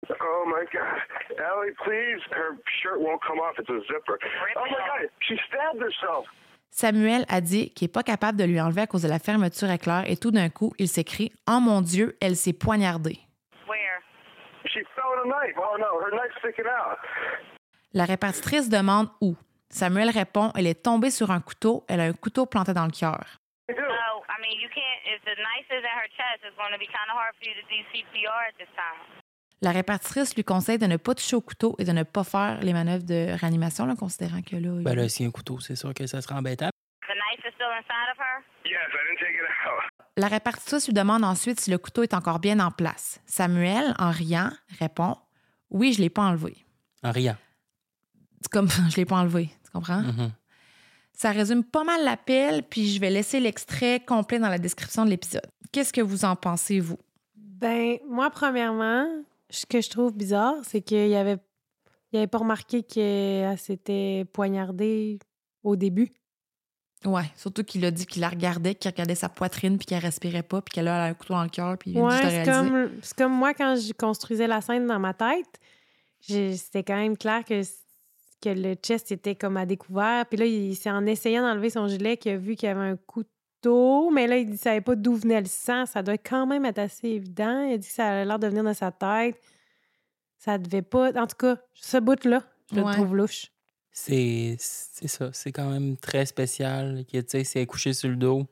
Oh 0.08 0.44
my 0.46 0.64
God. 0.72 1.38
Allie, 1.38 1.74
please. 1.84 2.22
Her 2.32 2.56
shirt 2.80 2.98
won't 2.98 3.20
come 3.26 3.38
off. 3.40 3.58
It's 3.58 3.68
a 3.68 3.80
zipper. 3.80 4.18
Oh 4.56 4.64
my 4.64 4.70
God. 4.70 5.10
She 5.20 5.36
stabbed 5.48 5.82
herself. 5.82 6.26
Samuel 6.70 7.26
a 7.28 7.42
dit 7.42 7.70
qu'il 7.70 7.86
n'est 7.86 7.92
pas 7.92 8.02
capable 8.02 8.38
de 8.38 8.44
lui 8.44 8.60
enlever 8.60 8.80
à 8.82 8.86
cause 8.86 9.02
de 9.02 9.08
la 9.08 9.18
fermeture 9.18 9.70
éclair 9.70 10.04
et 10.06 10.16
tout 10.16 10.30
d'un 10.30 10.48
coup, 10.48 10.72
il 10.78 10.88
s'écrie 10.88 11.30
Oh 11.46 11.60
mon 11.60 11.82
Dieu, 11.82 12.16
elle 12.22 12.36
s'est 12.36 12.54
poignardée. 12.54 13.18
La 17.94 18.04
répartitrice 18.04 18.68
demande 18.68 19.08
où. 19.20 19.34
Samuel 19.70 20.10
répond 20.10 20.50
Elle 20.56 20.66
est 20.66 20.82
tombée 20.82 21.10
sur 21.10 21.30
un 21.30 21.40
couteau, 21.40 21.84
elle 21.88 22.00
a 22.00 22.04
un 22.04 22.12
couteau 22.12 22.46
planté 22.46 22.72
dans 22.72 22.84
le 22.86 22.90
cœur. 22.90 23.24
La 29.60 29.72
répartitrice 29.72 30.36
lui 30.36 30.44
conseille 30.44 30.78
de 30.78 30.86
ne 30.86 30.96
pas 30.96 31.14
toucher 31.14 31.36
au 31.36 31.40
couteau 31.40 31.74
et 31.78 31.84
de 31.84 31.92
ne 31.92 32.04
pas 32.04 32.22
faire 32.24 32.60
les 32.62 32.72
manœuvres 32.72 33.04
de 33.04 33.36
réanimation, 33.38 33.86
là, 33.86 33.94
considérant 33.98 34.40
que 34.40 34.54
là. 34.56 34.70
il- 34.78 34.84
Ben 34.84 34.94
là, 34.94 35.08
si 35.08 35.24
un 35.24 35.30
couteau, 35.30 35.58
c'est 35.60 35.74
sûr 35.76 35.92
que 35.92 36.06
ça 36.06 36.20
sera 36.22 36.36
embêtant. 36.36 36.70
La 40.18 40.26
répartitrice 40.26 40.88
lui 40.88 40.94
demande 40.94 41.22
ensuite 41.22 41.60
si 41.60 41.70
le 41.70 41.78
couteau 41.78 42.02
est 42.02 42.12
encore 42.12 42.40
bien 42.40 42.58
en 42.58 42.72
place. 42.72 43.20
Samuel, 43.24 43.94
en 44.00 44.10
riant, 44.10 44.50
répond 44.80 45.16
Oui, 45.70 45.92
je 45.92 45.98
ne 45.98 46.02
l'ai 46.02 46.10
pas 46.10 46.22
enlevé. 46.22 46.56
En 47.04 47.12
riant. 47.12 47.36
C'est 48.40 48.50
comme 48.50 48.68
je 48.68 48.80
ne 48.80 48.96
l'ai 48.96 49.04
pas 49.04 49.18
enlevé. 49.18 49.48
Tu 49.64 49.70
comprends? 49.70 50.00
Mhm. 50.02 50.32
Ça 51.12 51.30
résume 51.30 51.62
pas 51.62 51.84
mal 51.84 52.04
l'appel, 52.04 52.64
puis 52.64 52.88
je 52.88 53.00
vais 53.00 53.10
laisser 53.10 53.38
l'extrait 53.38 54.00
complet 54.00 54.40
dans 54.40 54.48
la 54.48 54.58
description 54.58 55.04
de 55.04 55.10
l'épisode. 55.10 55.46
Qu'est-ce 55.70 55.92
que 55.92 56.00
vous 56.00 56.24
en 56.24 56.34
pensez, 56.34 56.80
vous? 56.80 56.98
Ben, 57.36 57.98
moi, 58.08 58.28
premièrement, 58.30 59.06
ce 59.50 59.66
que 59.66 59.80
je 59.80 59.88
trouve 59.88 60.12
bizarre, 60.16 60.56
c'est 60.64 60.80
qu'il 60.80 61.08
y 61.08 61.14
avait, 61.14 61.38
il 62.10 62.18
avait 62.18 62.26
pas 62.26 62.38
remarqué 62.38 62.82
qu'elle 62.82 63.56
s'était 63.56 64.24
poignardée 64.32 65.20
au 65.62 65.76
début. 65.76 66.10
Ouais, 67.04 67.30
surtout 67.36 67.62
qu'il 67.62 67.84
a 67.84 67.90
dit 67.92 68.06
qu'il 68.06 68.20
la 68.22 68.28
regardait, 68.28 68.74
qu'il 68.74 68.90
regardait 68.90 69.14
sa 69.14 69.28
poitrine, 69.28 69.78
puis 69.78 69.86
qu'elle 69.86 70.02
respirait 70.02 70.42
pas, 70.42 70.60
puis 70.60 70.72
qu'elle 70.72 70.88
a 70.88 71.04
un 71.04 71.14
couteau 71.14 71.34
dans 71.34 71.44
le 71.44 71.48
cœur, 71.48 71.78
puis 71.78 71.96
Ouais, 71.96 72.10
c'est 72.28 72.44
comme, 72.44 72.90
comme 73.16 73.32
moi 73.32 73.54
quand 73.54 73.76
je 73.76 73.92
construisais 73.92 74.46
la 74.48 74.60
scène 74.60 74.86
dans 74.86 74.98
ma 74.98 75.14
tête. 75.14 75.60
C'était 76.20 76.82
quand 76.82 76.96
même 76.96 77.16
clair 77.16 77.44
que, 77.44 77.62
que 78.42 78.48
le 78.48 78.74
chest 78.74 79.12
était 79.12 79.36
comme 79.36 79.56
à 79.56 79.64
découvert. 79.66 80.26
Puis 80.26 80.36
là, 80.38 80.44
il, 80.46 80.74
c'est 80.74 80.90
en 80.90 81.06
essayant 81.06 81.42
d'enlever 81.42 81.70
son 81.70 81.86
gilet 81.86 82.16
qu'il 82.16 82.32
a 82.32 82.36
vu 82.36 82.56
qu'il 82.56 82.68
y 82.68 82.72
avait 82.72 82.80
un 82.90 82.96
couteau. 82.96 84.10
Mais 84.10 84.26
là, 84.26 84.36
il 84.38 84.50
ne 84.50 84.56
savait 84.56 84.80
pas 84.80 84.96
d'où 84.96 85.14
venait 85.14 85.40
le 85.40 85.46
sang. 85.46 85.86
Ça 85.86 86.02
doit 86.02 86.18
quand 86.18 86.46
même 86.46 86.64
être 86.64 86.80
assez 86.80 87.06
évident. 87.08 87.62
Il 87.62 87.74
a 87.74 87.78
dit 87.78 87.86
que 87.86 87.92
ça 87.94 88.08
a 88.08 88.24
l'air 88.24 88.38
de 88.40 88.48
venir 88.48 88.64
de 88.64 88.72
sa 88.72 88.90
tête. 88.90 89.36
Ça 90.38 90.58
devait 90.58 90.82
pas. 90.82 91.10
En 91.20 91.26
tout 91.28 91.36
cas, 91.38 91.56
ce 91.74 91.98
bout-là, 91.98 92.42
je 92.72 92.80
Ouais. 92.80 92.86
le 92.86 92.92
trouve 92.94 93.14
louche. 93.16 93.46
C'est 93.92 94.56
c'est 94.58 95.08
ça. 95.08 95.30
C'est 95.32 95.52
quand 95.52 95.70
même 95.70 95.96
très 95.96 96.26
spécial. 96.26 97.04
Que, 97.10 97.18
tu 97.20 97.26
sais, 97.28 97.44
si 97.44 97.58
elle 97.58 97.62
est 97.64 97.66
couchée 97.66 97.92
sur 97.92 98.08
le 98.08 98.16
dos, 98.16 98.46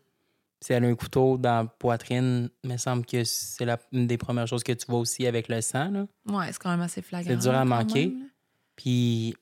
si 0.60 0.72
elle 0.72 0.84
a 0.84 0.88
un 0.88 0.94
couteau 0.94 1.38
dans 1.38 1.62
la 1.62 1.64
poitrine, 1.66 2.48
il 2.64 2.70
me 2.72 2.76
semble 2.76 3.04
que 3.06 3.22
c'est 3.24 3.64
la- 3.64 3.78
une 3.92 4.06
des 4.06 4.18
premières 4.18 4.46
choses 4.46 4.64
que 4.64 4.72
tu 4.72 4.86
vois 4.88 4.98
aussi 5.00 5.26
avec 5.26 5.48
le 5.48 5.60
sang. 5.60 5.90
Là. 5.90 6.06
Ouais, 6.28 6.46
c'est 6.52 6.58
quand 6.58 6.70
même 6.70 6.80
assez 6.80 7.02
flagrant. 7.02 7.30
C'est 7.30 7.36
dur 7.40 7.52
à 7.54 7.64
manquer. 7.64 8.06
même. 8.06 8.28
Puis, 8.74 9.34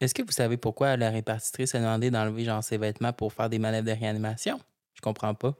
est-ce 0.00 0.14
que 0.14 0.22
vous 0.22 0.32
savez 0.32 0.56
pourquoi 0.56 0.96
la 0.96 1.10
répartitrice 1.10 1.74
a 1.74 1.78
demandé 1.78 2.10
d'enlever 2.10 2.44
genre 2.44 2.62
ses 2.62 2.76
vêtements 2.78 3.12
pour 3.12 3.32
faire 3.32 3.48
des 3.48 3.58
manœuvres 3.58 3.86
de 3.86 3.92
réanimation? 3.92 4.60
Je 4.94 5.00
comprends 5.00 5.34
pas. 5.34 5.54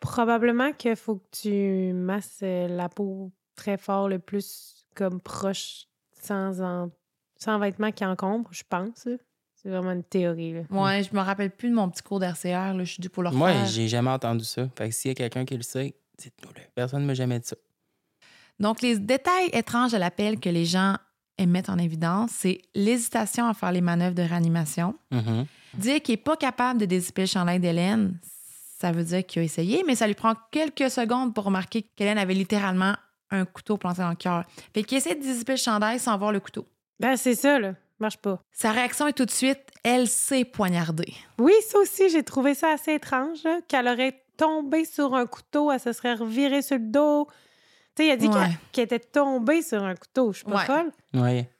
Probablement 0.00 0.72
qu'il 0.72 0.96
faut 0.96 1.16
que 1.16 1.28
tu 1.30 1.92
masses 1.92 2.40
euh, 2.42 2.66
la 2.68 2.88
peau 2.88 3.30
très 3.54 3.76
fort, 3.78 4.08
le 4.08 4.18
plus 4.18 4.84
comme 4.94 5.20
proche, 5.20 5.86
sans, 6.20 6.60
en- 6.60 6.90
sans 7.42 7.58
vêtements 7.58 7.92
qui 7.92 8.04
encombrent, 8.04 8.52
je 8.52 8.62
pense. 8.68 9.08
C'est 9.54 9.68
vraiment 9.68 9.92
une 9.92 10.02
théorie. 10.04 10.54
Là. 10.54 10.60
Ouais, 10.70 11.02
je 11.02 11.14
me 11.14 11.20
rappelle 11.20 11.50
plus 11.50 11.70
de 11.70 11.74
mon 11.74 11.88
petit 11.88 12.02
cours 12.02 12.18
d'RCR, 12.18 12.74
là. 12.74 12.78
Je 12.80 12.92
suis 12.92 13.00
due 13.00 13.10
pour 13.10 13.22
le 13.22 13.30
Moi, 13.30 13.64
j'ai 13.64 13.88
jamais 13.88 14.10
entendu 14.10 14.44
ça. 14.44 14.68
Fait 14.76 14.88
que 14.88 14.94
s'il 14.94 15.10
y 15.10 15.12
a 15.12 15.14
quelqu'un 15.14 15.44
qui 15.44 15.56
le 15.56 15.62
sait, 15.62 15.94
dites-nous-le. 16.18 16.62
Personne 16.74 17.02
ne 17.02 17.06
m'a 17.06 17.14
jamais 17.14 17.38
dit 17.38 17.48
ça. 17.48 17.56
Donc, 18.58 18.82
les 18.82 18.98
détails 18.98 19.50
étranges 19.52 19.92
de 19.92 19.98
l'appel 19.98 20.40
que 20.40 20.48
les 20.48 20.64
gens 20.64 20.96
mettent 21.44 21.70
en 21.70 21.78
évidence, 21.78 22.30
c'est 22.30 22.60
l'hésitation 22.74 23.46
à 23.48 23.54
faire 23.54 23.72
les 23.72 23.80
manœuvres 23.80 24.14
de 24.14 24.22
réanimation. 24.22 24.94
Mhm. 25.10 25.46
Dire 25.74 26.00
qu'il 26.02 26.12
n'est 26.12 26.22
pas 26.22 26.36
capable 26.36 26.78
de 26.78 26.84
dézipper 26.86 27.22
le 27.22 27.26
chandail 27.26 27.58
d'Hélène, 27.58 28.18
ça 28.78 28.92
veut 28.92 29.04
dire 29.04 29.26
qu'il 29.26 29.42
a 29.42 29.44
essayé, 29.44 29.82
mais 29.86 29.94
ça 29.94 30.06
lui 30.06 30.14
prend 30.14 30.34
quelques 30.50 30.90
secondes 30.90 31.34
pour 31.34 31.44
remarquer 31.44 31.82
qu'Hélène 31.96 32.18
avait 32.18 32.34
littéralement 32.34 32.94
un 33.30 33.44
couteau 33.44 33.76
planté 33.76 34.02
dans 34.02 34.10
le 34.10 34.14
cœur. 34.16 34.44
Fait 34.74 34.82
qu'il 34.82 34.98
essaie 34.98 35.14
de 35.14 35.22
dézipper 35.22 35.52
le 35.52 35.58
chandail 35.58 35.98
sans 35.98 36.16
voir 36.18 36.32
le 36.32 36.40
couteau. 36.40 36.66
Ben, 37.00 37.16
c'est 37.16 37.34
ça, 37.34 37.58
là. 37.58 37.74
Marche 37.98 38.18
pas. 38.18 38.40
Sa 38.52 38.72
réaction 38.72 39.06
est 39.06 39.12
tout 39.12 39.24
de 39.24 39.30
suite, 39.30 39.60
elle 39.84 40.08
s'est 40.08 40.44
poignardée. 40.44 41.14
Oui, 41.38 41.52
ça 41.68 41.78
aussi, 41.78 42.08
j'ai 42.10 42.22
trouvé 42.24 42.54
ça 42.54 42.70
assez 42.72 42.94
étrange, 42.94 43.42
là, 43.44 43.60
qu'elle 43.68 43.86
aurait 43.88 44.24
tombé 44.36 44.84
sur 44.84 45.14
un 45.14 45.26
couteau, 45.26 45.70
elle 45.70 45.78
se 45.80 45.92
serait 45.92 46.14
revirée 46.14 46.62
sur 46.62 46.78
le 46.78 46.86
dos. 46.90 47.28
Tu 47.94 48.02
sais, 48.02 48.08
il 48.08 48.10
a 48.10 48.16
dit 48.16 48.26
Ouais. 48.26 48.32
qu'elle 48.32 48.50
qu'elle 48.72 48.84
était 48.84 48.98
tombée 48.98 49.62
sur 49.62 49.82
un 49.84 49.94
couteau. 49.94 50.32
Je 50.32 50.38
suis 50.38 50.46
pas 50.46 50.56
Ouais. 50.56 50.64
folle. 50.64 50.92
Ouais. 51.14 51.50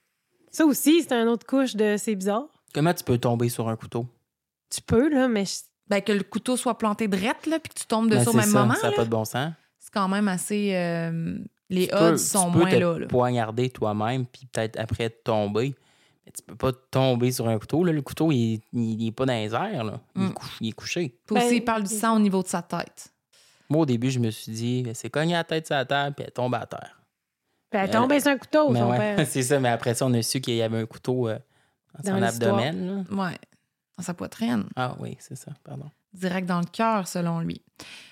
Ça 0.50 0.64
aussi, 0.66 1.02
c'est 1.02 1.12
une 1.12 1.28
autre 1.28 1.46
couche 1.46 1.76
de 1.76 1.96
c'est 1.96 2.14
bizarre. 2.16 2.46
Comment 2.74 2.92
tu 2.94 3.04
peux 3.04 3.18
tomber 3.18 3.48
sur 3.48 3.68
un 3.68 3.76
couteau? 3.76 4.06
Tu 4.70 4.80
peux, 4.80 5.08
là, 5.10 5.28
mais 5.28 5.44
je- 5.44 5.60
Ben, 5.88 6.00
que 6.00 6.12
le 6.12 6.22
couteau 6.22 6.56
soit 6.56 6.78
planté 6.78 7.06
drette, 7.06 7.44
là, 7.46 7.58
puis 7.58 7.72
que 7.74 7.78
tu 7.78 7.86
tombes 7.86 8.08
Ben, 8.08 8.16
dessus 8.18 8.28
au 8.30 8.32
c'est 8.32 8.38
même 8.38 8.48
ça, 8.48 8.60
moment, 8.62 8.74
Ça 8.74 8.88
n'a 8.90 8.96
pas 8.96 9.04
de 9.04 9.10
bon 9.10 9.24
sens. 9.26 9.52
c'est 9.78 9.92
quand 9.92 10.08
même 10.08 10.26
assez... 10.28 10.74
euh, 10.74 11.36
les 11.74 11.88
Tu 11.88 11.94
odds 11.94 12.10
peux- 12.12 12.16
sont 12.18 12.46
tu 12.46 12.52
peux 12.52 12.58
moins 12.60 12.70
te 12.70 12.76
là. 12.76 12.98
là. 12.98 13.06
poignarder 13.06 13.70
toi-même, 13.70 14.26
puis 14.26 14.46
peut-être 14.46 14.78
après 14.78 15.10
tomber. 15.10 15.74
Mais 16.24 16.32
tu 16.32 16.42
peux 16.42 16.54
pas 16.54 16.72
tomber 16.72 17.32
sur 17.32 17.48
un 17.48 17.58
couteau. 17.58 17.82
Là. 17.84 17.92
Le 17.92 18.02
couteau, 18.02 18.30
il, 18.30 18.60
il, 18.72 19.00
il 19.02 19.08
est 19.08 19.12
pas 19.12 19.26
dans 19.26 19.32
les 19.32 19.52
airs. 19.54 19.84
Là. 19.84 20.00
Il, 20.16 20.22
est 20.22 20.26
Mm. 20.28 20.32
couché, 20.34 20.56
il 20.60 20.68
est 20.68 20.72
couché. 20.72 21.18
Puis 21.26 21.36
aussi, 21.36 21.48
Ben, 21.48 21.54
il 21.56 21.64
parle 21.64 21.82
du 21.82 21.94
sang 21.94 22.16
au 22.16 22.20
niveau 22.20 22.42
de 22.42 22.48
sa 22.48 22.62
tête. 22.62 23.12
Moi, 23.68 23.82
au 23.82 23.86
début, 23.86 24.10
je 24.10 24.18
me 24.20 24.30
suis 24.30 24.52
dit, 24.52 24.86
c'est 24.94 25.10
cogné 25.10 25.32
la 25.32 25.44
tête 25.44 25.66
sur 25.66 25.74
la 25.74 25.84
terre, 25.84 26.12
puis 26.14 26.24
elle 26.26 26.32
tombe 26.32 26.54
à 26.54 26.66
terre. 26.66 27.00
ben, 27.72 27.80
elle 27.84 27.90
est 27.90 27.96
Euh, 27.96 28.00
tombée 28.00 28.20
sur 28.20 28.30
un 28.30 28.36
couteau, 28.38 28.68
Mais 28.70 28.80
son 28.80 28.90
ouais, 28.90 28.98
père. 29.16 29.26
c'est 29.26 29.42
ça. 29.42 29.58
Mais 29.58 29.70
après 29.70 29.94
ça, 29.94 30.04
on 30.06 30.12
a 30.14 30.22
su 30.22 30.40
qu'il 30.40 30.54
y 30.56 30.62
avait 30.62 30.78
un 30.78 30.86
couteau 30.86 31.28
euh, 31.28 31.38
dans, 32.04 32.12
Dans 32.12 32.18
son 32.18 32.22
abdomen. 32.22 33.04
là. 33.08 33.24
Ouais, 33.24 33.38
dans 33.96 34.04
sa 34.04 34.14
poitrine. 34.14 34.64
Ah 34.76 34.94
oui, 35.00 35.16
c'est 35.18 35.36
ça. 35.36 35.52
Pardon. 35.64 35.86
Direct 36.14 36.46
dans 36.46 36.60
le 36.60 36.66
cœur, 36.66 37.08
selon 37.08 37.40
lui. 37.40 37.62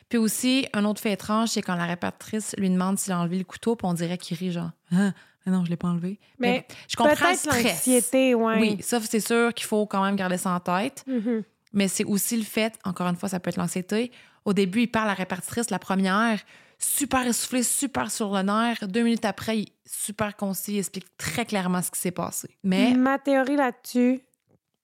Puis 0.08 0.18
aussi, 0.18 0.66
un 0.72 0.84
autre 0.84 1.00
fait 1.00 1.12
étrange, 1.12 1.50
c'est 1.50 1.62
quand 1.62 1.76
la 1.76 1.86
répartitrice 1.86 2.54
lui 2.58 2.68
demande 2.68 2.98
s'il 2.98 3.12
a 3.12 3.18
enlevé 3.20 3.38
le 3.38 3.44
couteau, 3.44 3.76
puis 3.76 3.86
on 3.86 3.94
dirait 3.94 4.18
qu'il 4.18 4.36
rit 4.36 4.50
genre 4.50 4.70
Ah, 4.92 5.12
mais 5.46 5.52
non, 5.52 5.64
je 5.64 5.70
l'ai 5.70 5.76
pas 5.76 5.88
enlevé. 5.88 6.18
Mais 6.38 6.66
je 6.88 6.96
comprends 6.96 7.30
le 7.30 7.36
stress. 7.36 7.64
l'anxiété, 7.64 8.34
ouais. 8.34 8.60
Oui, 8.60 8.76
ça, 8.82 9.00
c'est 9.00 9.20
sûr 9.20 9.54
qu'il 9.54 9.66
faut 9.66 9.86
quand 9.86 10.04
même 10.04 10.16
garder 10.16 10.36
ça 10.36 10.50
en 10.50 10.60
tête. 10.60 11.04
Mhm. 11.06 11.44
Mais 11.72 11.86
c'est 11.86 12.04
aussi 12.04 12.36
le 12.36 12.42
fait, 12.42 12.76
encore 12.84 13.06
une 13.06 13.16
fois, 13.16 13.28
ça 13.28 13.38
peut 13.38 13.50
être 13.50 13.56
l'anxiété. 13.56 14.10
Au 14.44 14.52
début, 14.52 14.82
il 14.82 14.88
parle 14.88 15.06
à 15.06 15.10
la 15.12 15.14
répartitrice, 15.14 15.70
la 15.70 15.78
première, 15.78 16.40
super 16.78 17.24
essoufflé, 17.26 17.62
super 17.62 18.10
sur 18.10 18.34
le 18.34 18.42
nerf. 18.42 18.88
Deux 18.88 19.02
minutes 19.02 19.24
après, 19.24 19.58
il 19.60 19.68
super 19.86 20.36
concis, 20.36 20.72
il 20.74 20.78
explique 20.78 21.06
très 21.16 21.44
clairement 21.44 21.82
ce 21.82 21.90
qui 21.90 22.00
s'est 22.00 22.10
passé. 22.10 22.48
Mais 22.64 22.94
Ma 22.94 23.18
théorie 23.18 23.56
là-dessus, 23.56 24.20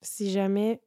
si 0.02 0.30
jamais, 0.30 0.80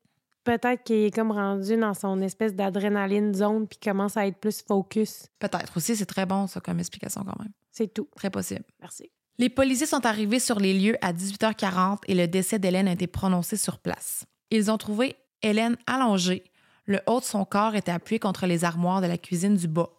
peut-être 0.58 0.84
qu'il 0.84 0.96
est 1.06 1.12
comme 1.12 1.32
rendu 1.32 1.78
dans 1.78 1.94
son 1.94 2.22
espèce 2.22 2.56
d'adrénaline 2.56 3.34
zone 3.36 3.68
puis 3.68 3.78
commence 3.78 4.18
à 4.18 4.26
être 4.26 4.38
plus 4.38 4.64
focus. 4.68 5.28
peut-être 5.38 5.78
aussi, 5.78 5.96
c'est 5.96 6.06
très 6.06 6.26
bon, 6.26 6.48
ça, 6.48 6.60
comme 6.60 6.80
explication 6.80 7.24
quand 7.24 7.38
même. 7.40 7.52
C'est 7.72 7.94
tout. 7.94 8.08
Très 8.16 8.32
possible. 8.32 8.64
Merci. 8.80 9.12
Les 9.38 9.50
policiers 9.50 9.86
sont 9.86 10.06
arrivés 10.06 10.40
sur 10.40 10.60
les 10.60 10.74
lieux 10.74 10.98
à 11.02 11.14
18h40 11.14 12.00
et 12.08 12.16
le 12.16 12.28
décès 12.28 12.58
d'Hélène 12.58 12.88
a 12.88 12.94
été 12.94 13.08
prononcé 13.08 13.58
sur 13.58 13.78
place. 13.78 14.26
Ils 14.50 14.72
ont 14.72 14.78
trouvé 14.78 15.16
Hélène 15.44 15.78
allongée. 15.86 16.44
Le 16.86 17.00
haut 17.06 17.20
de 17.20 17.26
son 17.26 17.46
corps 17.46 17.76
était 17.76 17.92
appuyé 17.92 18.20
contre 18.20 18.48
les 18.48 18.66
armoires 18.66 19.02
de 19.02 19.08
la 19.08 19.18
cuisine 19.20 19.56
du 19.56 19.68
bas, 19.68 19.92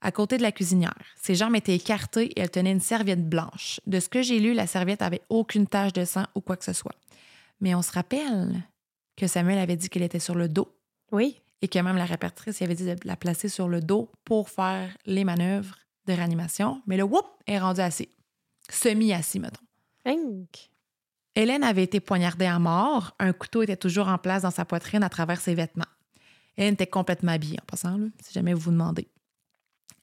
à 0.00 0.12
côté 0.12 0.38
de 0.38 0.42
la 0.42 0.52
cuisinière. 0.52 0.94
Ses 1.20 1.34
jambes 1.34 1.56
étaient 1.56 1.74
écartées 1.74 2.26
et 2.36 2.40
elle 2.40 2.50
tenait 2.50 2.70
une 2.70 2.80
serviette 2.80 3.28
blanche. 3.28 3.80
De 3.86 3.98
ce 3.98 4.08
que 4.08 4.22
j'ai 4.22 4.38
lu, 4.38 4.54
la 4.54 4.68
serviette 4.68 5.02
avait 5.02 5.22
aucune 5.28 5.66
tache 5.66 5.92
de 5.92 6.04
sang 6.04 6.24
ou 6.36 6.40
quoi 6.40 6.56
que 6.56 6.64
ce 6.64 6.72
soit. 6.72 6.94
Mais 7.60 7.74
on 7.74 7.82
se 7.82 7.90
rappelle 7.90 8.62
que 9.18 9.26
Samuel 9.26 9.58
avait 9.58 9.76
dit 9.76 9.90
qu'elle 9.90 10.04
était 10.04 10.20
sur 10.20 10.36
le 10.36 10.48
dos 10.48 10.72
Oui. 11.10 11.40
et 11.60 11.68
que 11.68 11.78
même 11.80 11.96
la 11.96 12.04
répartitrice 12.04 12.60
il 12.60 12.64
avait 12.64 12.76
dit 12.76 12.84
de 12.84 12.96
la 13.04 13.16
placer 13.16 13.48
sur 13.48 13.68
le 13.68 13.80
dos 13.80 14.10
pour 14.24 14.48
faire 14.48 14.96
les 15.06 15.24
manœuvres 15.24 15.76
de 16.06 16.12
réanimation. 16.12 16.80
Mais 16.86 16.96
le 16.96 17.02
whoop 17.02 17.26
est 17.46 17.58
rendu 17.58 17.80
assis. 17.80 18.08
Semi-assis, 18.70 19.40
mettons. 19.40 19.64
Hank. 20.06 20.70
Hélène 21.34 21.64
avait 21.64 21.82
été 21.82 22.00
poignardée 22.00 22.46
à 22.46 22.58
mort. 22.58 23.14
Un 23.18 23.32
couteau 23.32 23.62
était 23.62 23.76
toujours 23.76 24.08
en 24.08 24.18
place 24.18 24.42
dans 24.42 24.50
sa 24.50 24.64
poitrine 24.64 25.02
à 25.02 25.08
travers 25.08 25.40
ses 25.40 25.54
vêtements. 25.54 25.84
Hélène 26.56 26.74
était 26.74 26.86
complètement 26.86 27.32
habillée, 27.32 27.58
en 27.60 27.66
passant, 27.66 27.96
là, 27.96 28.06
si 28.22 28.32
jamais 28.32 28.54
vous 28.54 28.60
vous 28.60 28.70
demandez. 28.70 29.08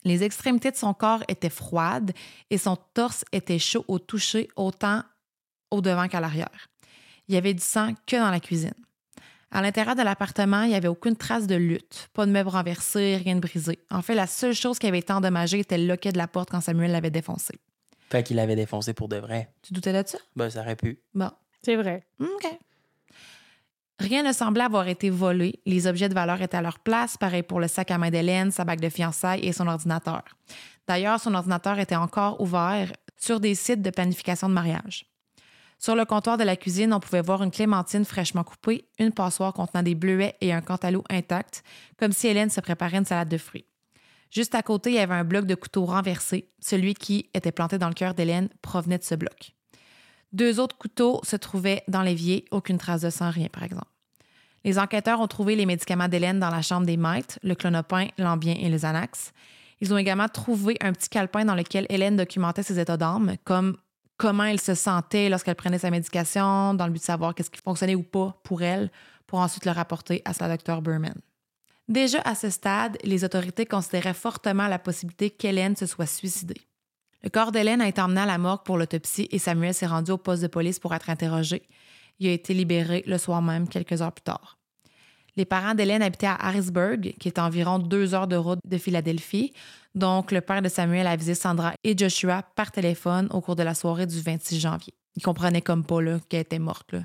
Les 0.03 0.23
extrémités 0.23 0.71
de 0.71 0.75
son 0.75 0.93
corps 0.93 1.23
étaient 1.27 1.49
froides 1.49 2.11
et 2.49 2.57
son 2.57 2.75
torse 2.93 3.23
était 3.31 3.59
chaud 3.59 3.85
au 3.87 3.97
toucher, 3.97 4.49
autant 4.55 5.03
au 5.71 5.81
devant 5.81 6.07
qu'à 6.07 6.19
l'arrière. 6.19 6.67
Il 7.27 7.33
y 7.33 7.37
avait 7.37 7.53
du 7.53 7.63
sang 7.63 7.93
que 8.05 8.15
dans 8.17 8.29
la 8.29 8.39
cuisine. 8.39 8.73
À 9.51 9.61
l'intérieur 9.61 9.95
de 9.95 10.01
l'appartement, 10.01 10.63
il 10.63 10.69
n'y 10.69 10.75
avait 10.75 10.87
aucune 10.87 11.15
trace 11.15 11.47
de 11.47 11.55
lutte, 11.55 12.09
pas 12.13 12.25
de 12.25 12.31
meubles 12.31 12.49
renversés, 12.49 13.17
rien 13.17 13.35
de 13.35 13.39
brisé. 13.39 13.79
En 13.89 14.01
fait, 14.01 14.15
la 14.15 14.27
seule 14.27 14.53
chose 14.53 14.79
qui 14.79 14.87
avait 14.87 14.99
été 14.99 15.13
endommagée 15.13 15.59
était 15.59 15.77
le 15.77 15.87
loquet 15.87 16.11
de 16.11 16.17
la 16.17 16.27
porte 16.27 16.49
quand 16.49 16.61
Samuel 16.61 16.91
l'avait 16.91 17.11
défoncé. 17.11 17.53
Fait 18.09 18.23
qu'il 18.23 18.35
l'avait 18.35 18.55
défoncé 18.55 18.93
pour 18.93 19.07
de 19.07 19.17
vrai. 19.17 19.49
Tu 19.61 19.73
doutais 19.73 19.93
de 19.93 20.07
ça? 20.07 20.17
Ben, 20.35 20.49
ça 20.49 20.61
aurait 20.61 20.75
pu. 20.75 20.99
Bon. 21.13 21.31
C'est 21.63 21.75
vrai. 21.75 22.05
OK. 22.19 22.59
Rien 23.99 24.23
ne 24.23 24.33
semblait 24.33 24.63
avoir 24.63 24.87
été 24.87 25.09
volé. 25.09 25.61
Les 25.65 25.87
objets 25.87 26.09
de 26.09 26.13
valeur 26.13 26.41
étaient 26.41 26.57
à 26.57 26.61
leur 26.61 26.79
place, 26.79 27.17
pareil 27.17 27.43
pour 27.43 27.59
le 27.59 27.67
sac 27.67 27.91
à 27.91 27.97
main 27.97 28.09
d'Hélène, 28.09 28.51
sa 28.51 28.65
bague 28.65 28.81
de 28.81 28.89
fiançailles 28.89 29.45
et 29.45 29.53
son 29.53 29.67
ordinateur. 29.67 30.23
D'ailleurs, 30.87 31.19
son 31.19 31.33
ordinateur 31.33 31.79
était 31.79 31.95
encore 31.95 32.39
ouvert 32.41 32.91
sur 33.17 33.39
des 33.39 33.55
sites 33.55 33.81
de 33.81 33.89
planification 33.89 34.49
de 34.49 34.53
mariage. 34.53 35.05
Sur 35.77 35.95
le 35.95 36.05
comptoir 36.05 36.37
de 36.37 36.43
la 36.43 36.55
cuisine, 36.55 36.93
on 36.93 36.99
pouvait 36.99 37.21
voir 37.21 37.43
une 37.43 37.51
clémentine 37.51 38.05
fraîchement 38.05 38.43
coupée, 38.43 38.87
une 38.97 39.11
passoire 39.11 39.53
contenant 39.53 39.83
des 39.83 39.95
bleuets 39.95 40.35
et 40.41 40.53
un 40.53 40.61
cantalou 40.61 41.03
intact, 41.09 41.63
comme 41.97 42.11
si 42.11 42.27
Hélène 42.27 42.49
se 42.49 42.61
préparait 42.61 42.97
une 42.97 43.05
salade 43.05 43.29
de 43.29 43.37
fruits. 43.37 43.65
Juste 44.31 44.55
à 44.55 44.63
côté, 44.63 44.91
il 44.91 44.95
y 44.95 44.99
avait 44.99 45.13
un 45.13 45.23
bloc 45.23 45.45
de 45.45 45.55
couteau 45.55 45.85
renversé. 45.85 46.49
Celui 46.59 46.93
qui 46.93 47.29
était 47.33 47.51
planté 47.51 47.77
dans 47.77 47.87
le 47.87 47.93
cœur 47.93 48.13
d'Hélène 48.13 48.49
provenait 48.61 48.97
de 48.97 49.03
ce 49.03 49.15
bloc. 49.15 49.53
Deux 50.33 50.59
autres 50.59 50.77
couteaux 50.77 51.21
se 51.23 51.35
trouvaient 51.35 51.83
dans 51.87 52.01
l'évier, 52.01 52.45
aucune 52.51 52.77
trace 52.77 53.01
de 53.01 53.09
sang, 53.09 53.29
rien 53.29 53.47
par 53.47 53.63
exemple. 53.63 53.87
Les 54.65 54.79
enquêteurs 54.79 55.21
ont 55.21 55.27
trouvé 55.27 55.55
les 55.55 55.65
médicaments 55.65 56.07
d'Hélène 56.07 56.39
dans 56.39 56.49
la 56.49 56.61
chambre 56.61 56.87
des 56.87 56.97
maîtres, 56.97 57.39
le 57.43 57.53
clonopin, 57.55 58.07
l'ambien 58.17 58.55
et 58.59 58.67
le 58.67 58.77
Xanax. 58.77 59.31
Ils 59.79 59.93
ont 59.93 59.97
également 59.97 60.27
trouvé 60.27 60.75
un 60.81 60.91
petit 60.91 61.07
calepin 61.07 61.45
dans 61.45 61.55
lequel 61.55 61.85
Hélène 61.89 62.17
documentait 62.17 62.63
ses 62.63 62.79
états 62.79 62.97
d'âme, 62.97 63.35
comme 63.43 63.77
comment 64.17 64.43
elle 64.43 64.61
se 64.61 64.73
sentait 64.73 65.29
lorsqu'elle 65.29 65.55
prenait 65.55 65.79
sa 65.79 65.91
médication, 65.91 66.73
dans 66.73 66.85
le 66.85 66.91
but 66.91 66.99
de 66.99 67.05
savoir 67.05 67.35
qu'est-ce 67.35 67.49
qui 67.49 67.61
fonctionnait 67.61 67.95
ou 67.95 68.03
pas 68.03 68.39
pour 68.43 68.61
elle, 68.61 68.91
pour 69.27 69.39
ensuite 69.39 69.65
le 69.65 69.71
rapporter 69.71 70.21
à 70.25 70.33
sa 70.33 70.47
docteur 70.47 70.81
Berman. 70.81 71.19
Déjà 71.87 72.21
à 72.21 72.33
ce 72.33 72.49
stade, 72.49 72.97
les 73.03 73.23
autorités 73.23 73.65
considéraient 73.65 74.13
fortement 74.13 74.67
la 74.67 74.79
possibilité 74.79 75.29
qu'Hélène 75.29 75.75
se 75.75 75.85
soit 75.85 76.07
suicidée. 76.07 76.61
Le 77.23 77.29
corps 77.29 77.51
d'Hélène 77.51 77.81
a 77.81 77.87
été 77.87 78.01
emmené 78.01 78.21
à 78.21 78.25
la 78.25 78.37
morgue 78.37 78.63
pour 78.63 78.77
l'autopsie 78.77 79.27
et 79.31 79.39
Samuel 79.39 79.73
s'est 79.73 79.87
rendu 79.87 80.11
au 80.11 80.17
poste 80.17 80.43
de 80.43 80.47
police 80.47 80.79
pour 80.79 80.93
être 80.93 81.09
interrogé. 81.09 81.63
Il 82.19 82.27
a 82.27 82.31
été 82.31 82.53
libéré 82.53 83.03
le 83.07 83.17
soir 83.17 83.41
même, 83.41 83.67
quelques 83.67 84.01
heures 84.01 84.11
plus 84.11 84.23
tard. 84.23 84.57
Les 85.35 85.45
parents 85.45 85.73
d'Hélène 85.73 86.01
habitaient 86.01 86.27
à 86.27 86.35
Harrisburg, 86.35 87.13
qui 87.19 87.27
est 87.27 87.39
environ 87.39 87.79
deux 87.79 88.13
heures 88.13 88.27
de 88.27 88.35
route 88.35 88.59
de 88.63 88.77
Philadelphie. 88.77 89.53
Donc, 89.95 90.31
le 90.31 90.41
père 90.41 90.61
de 90.61 90.67
Samuel 90.67 91.07
a 91.07 91.15
visité 91.15 91.35
Sandra 91.35 91.73
et 91.83 91.97
Joshua 91.97 92.43
par 92.55 92.71
téléphone 92.71 93.29
au 93.31 93.39
cours 93.39 93.55
de 93.55 93.63
la 93.63 93.73
soirée 93.73 94.05
du 94.05 94.19
26 94.19 94.59
janvier. 94.59 94.93
Ils 95.15 95.23
comprenaient 95.23 95.61
comme 95.61 95.85
pas 95.85 95.99
qu'elle 96.27 96.41
était 96.41 96.59
morte. 96.59 96.91
Là. 96.91 96.99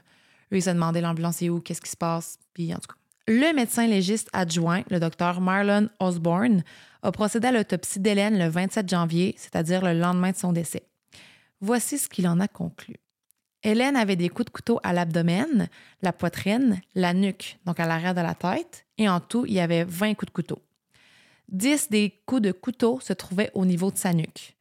Eux, 0.53 0.57
ils 0.57 0.62
se 0.62 0.70
demandaient 0.70 1.00
l'ambulance 1.00 1.40
est 1.42 1.48
où, 1.48 1.61
qu'est-ce 1.61 1.81
qui 1.81 1.90
se 1.90 1.96
passe? 1.96 2.38
Puis, 2.53 2.74
en 2.74 2.79
tout 2.79 2.88
cas. 2.88 2.94
Le 3.29 3.55
médecin 3.55 3.87
légiste 3.87 4.29
adjoint, 4.33 4.83
le 4.90 4.98
docteur 4.98 5.40
Marlon 5.40 5.88
Osborne, 6.00 6.64
a 7.03 7.12
procédé 7.12 7.46
à 7.46 7.53
l'autopsie 7.53 8.00
d'Hélène 8.00 8.37
le 8.37 8.48
27 8.48 8.88
janvier, 8.88 9.37
c'est-à-dire 9.38 9.85
le 9.85 9.96
lendemain 9.96 10.33
de 10.33 10.37
son 10.37 10.53
décès. 10.53 10.83
Voici 11.61 11.96
ce 11.96 12.09
qu'il 12.09 12.26
en 12.26 12.40
a 12.40 12.48
conclu. 12.48 12.96
Hélène 13.62 13.94
avait 13.94 14.16
des 14.16 14.31
coups 14.31 14.46
de 14.46 14.50
couteau 14.50 14.81
à 14.83 14.92
l'abdomen, 14.92 15.68
la 16.03 16.12
poitrine, 16.12 16.81
la 16.94 17.12
nuque, 17.12 17.59
donc 17.66 17.79
à 17.79 17.87
l'arrière 17.87 18.14
de 18.14 18.20
la 18.20 18.35
tête, 18.35 18.87
et 18.98 19.09
en 19.09 19.20
tout, 19.20 19.44
il 19.46 19.53
y 19.53 19.61
avait 19.61 19.85
20 19.85 20.14
coups 20.14 20.33
de 20.33 20.35
couteau. 20.35 20.62
10 21.50 21.90
des 21.90 22.20
coups 22.26 22.42
de 22.42 22.52
couteau 22.52 23.00
se 23.00 23.12
trouvaient 23.12 23.50
au 23.54 23.64
niveau 23.64 23.90
de 23.90 23.98
sa 23.98 24.12
nuque. 24.12 24.56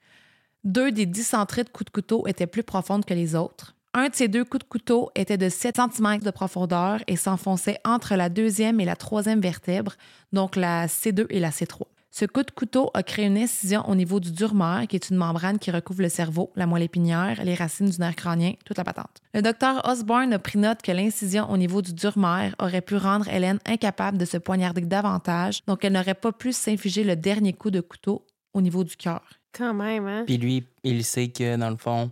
Deux 0.64 0.92
des 0.92 1.06
10 1.06 1.34
entrées 1.36 1.64
de 1.64 1.70
coups 1.70 1.86
de 1.86 1.92
couteau 1.92 2.28
étaient 2.28 2.48
plus 2.48 2.64
profondes 2.64 3.06
que 3.06 3.14
les 3.14 3.36
autres. 3.36 3.76
Un 3.94 4.10
de 4.10 4.16
ces 4.16 4.28
deux 4.28 4.46
coups 4.46 4.64
de 4.64 4.70
couteau 4.70 5.10
était 5.16 5.38
de 5.38 5.50
7 5.50 5.78
cm 5.78 6.20
de 6.20 6.32
profondeur 6.32 7.00
et 7.08 7.16
s'enfonçait 7.16 7.80
entre 7.86 8.16
la 8.16 8.30
deuxième 8.30 8.80
et 8.80 8.86
la 8.86 8.96
troisième 8.96 9.42
vertèbre, 9.42 9.94
donc 10.32 10.56
la 10.56 10.88
C2 10.88 11.26
et 11.30 11.40
la 11.40 11.50
C3. 11.50 11.84
Ce 12.12 12.26
coup 12.26 12.42
de 12.42 12.50
couteau 12.50 12.90
a 12.96 13.04
créé 13.04 13.28
une 13.28 13.38
incision 13.38 13.88
au 13.88 13.94
niveau 13.94 14.20
du 14.20 14.32
durmer, 14.32 14.88
qui 14.90 14.96
est 14.96 15.10
une 15.10 15.18
membrane 15.18 15.60
qui 15.60 15.70
recouvre 15.70 16.02
le 16.02 16.10
cerveau, 16.10 16.52
la 16.56 16.66
moelle 16.66 16.84
épinière, 16.84 17.44
les 17.44 17.54
racines 17.54 17.90
du 17.90 18.00
nerf 18.00 18.16
crânien, 18.16 18.54
toute 18.66 18.78
la 18.78 18.84
patente. 18.84 19.22
Le 19.34 19.44
docteur 19.44 19.88
Osborne 19.88 20.34
a 20.34 20.40
pris 20.40 20.58
note 20.58 20.82
que 20.82 20.92
l'incision 20.92 21.50
au 21.52 21.58
niveau 21.58 21.84
du 21.84 21.94
durmer 21.94 22.52
aurait 22.60 22.82
pu 22.82 22.96
rendre 22.96 23.28
Hélène 23.28 23.60
incapable 23.66 24.18
de 24.18 24.26
se 24.26 24.38
poignarder 24.38 24.82
davantage, 24.82 25.64
donc 25.68 25.86
elle 25.86 25.94
n'aurait 25.94 26.16
pas 26.16 26.32
pu 26.32 26.52
s'infliger 26.52 27.04
le 27.04 27.16
dernier 27.16 27.54
coup 27.54 27.70
de 27.70 27.80
couteau 27.80 28.26
au 28.54 28.62
niveau 28.62 28.84
du 28.84 28.96
cœur. 28.98 29.22
Quand 29.54 29.74
même, 29.76 30.08
hein? 30.08 30.24
Puis 30.26 30.38
lui, 30.38 30.66
il 30.84 31.04
sait 31.04 31.30
que, 31.30 31.58
dans 31.58 31.70
le 31.70 31.78
fond, 31.78 32.12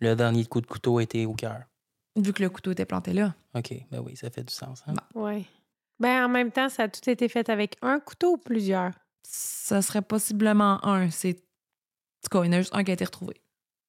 le 0.00 0.14
dernier 0.14 0.46
coup 0.46 0.62
de 0.62 0.66
couteau 0.66 1.00
était 1.00 1.26
au 1.26 1.34
cœur. 1.34 1.64
Vu 2.16 2.32
que 2.32 2.42
le 2.42 2.50
couteau 2.50 2.72
était 2.72 2.86
planté 2.86 3.12
là. 3.12 3.34
OK, 3.54 3.74
ben 3.90 4.00
oui, 4.04 4.16
ça 4.16 4.30
fait 4.30 4.42
du 4.42 4.52
sens. 4.52 4.82
Hein? 4.86 4.94
Oui. 5.14 5.46
Ben, 6.00 6.24
en 6.24 6.28
même 6.28 6.50
temps, 6.50 6.68
ça 6.68 6.84
a 6.84 6.88
tout 6.88 7.08
été 7.08 7.28
fait 7.28 7.48
avec 7.48 7.76
un 7.82 8.00
couteau 8.00 8.32
ou 8.32 8.36
plusieurs? 8.38 8.92
Ça 9.22 9.82
serait 9.82 10.02
possiblement 10.02 10.84
un. 10.86 11.10
C'est. 11.10 11.30
En 11.30 12.28
tout 12.30 12.38
cas, 12.38 12.44
il 12.44 12.46
y 12.46 12.48
en 12.50 12.58
a 12.58 12.60
juste 12.60 12.74
un 12.74 12.84
qui 12.84 12.90
a 12.90 12.94
été 12.94 13.04
retrouvé. 13.04 13.34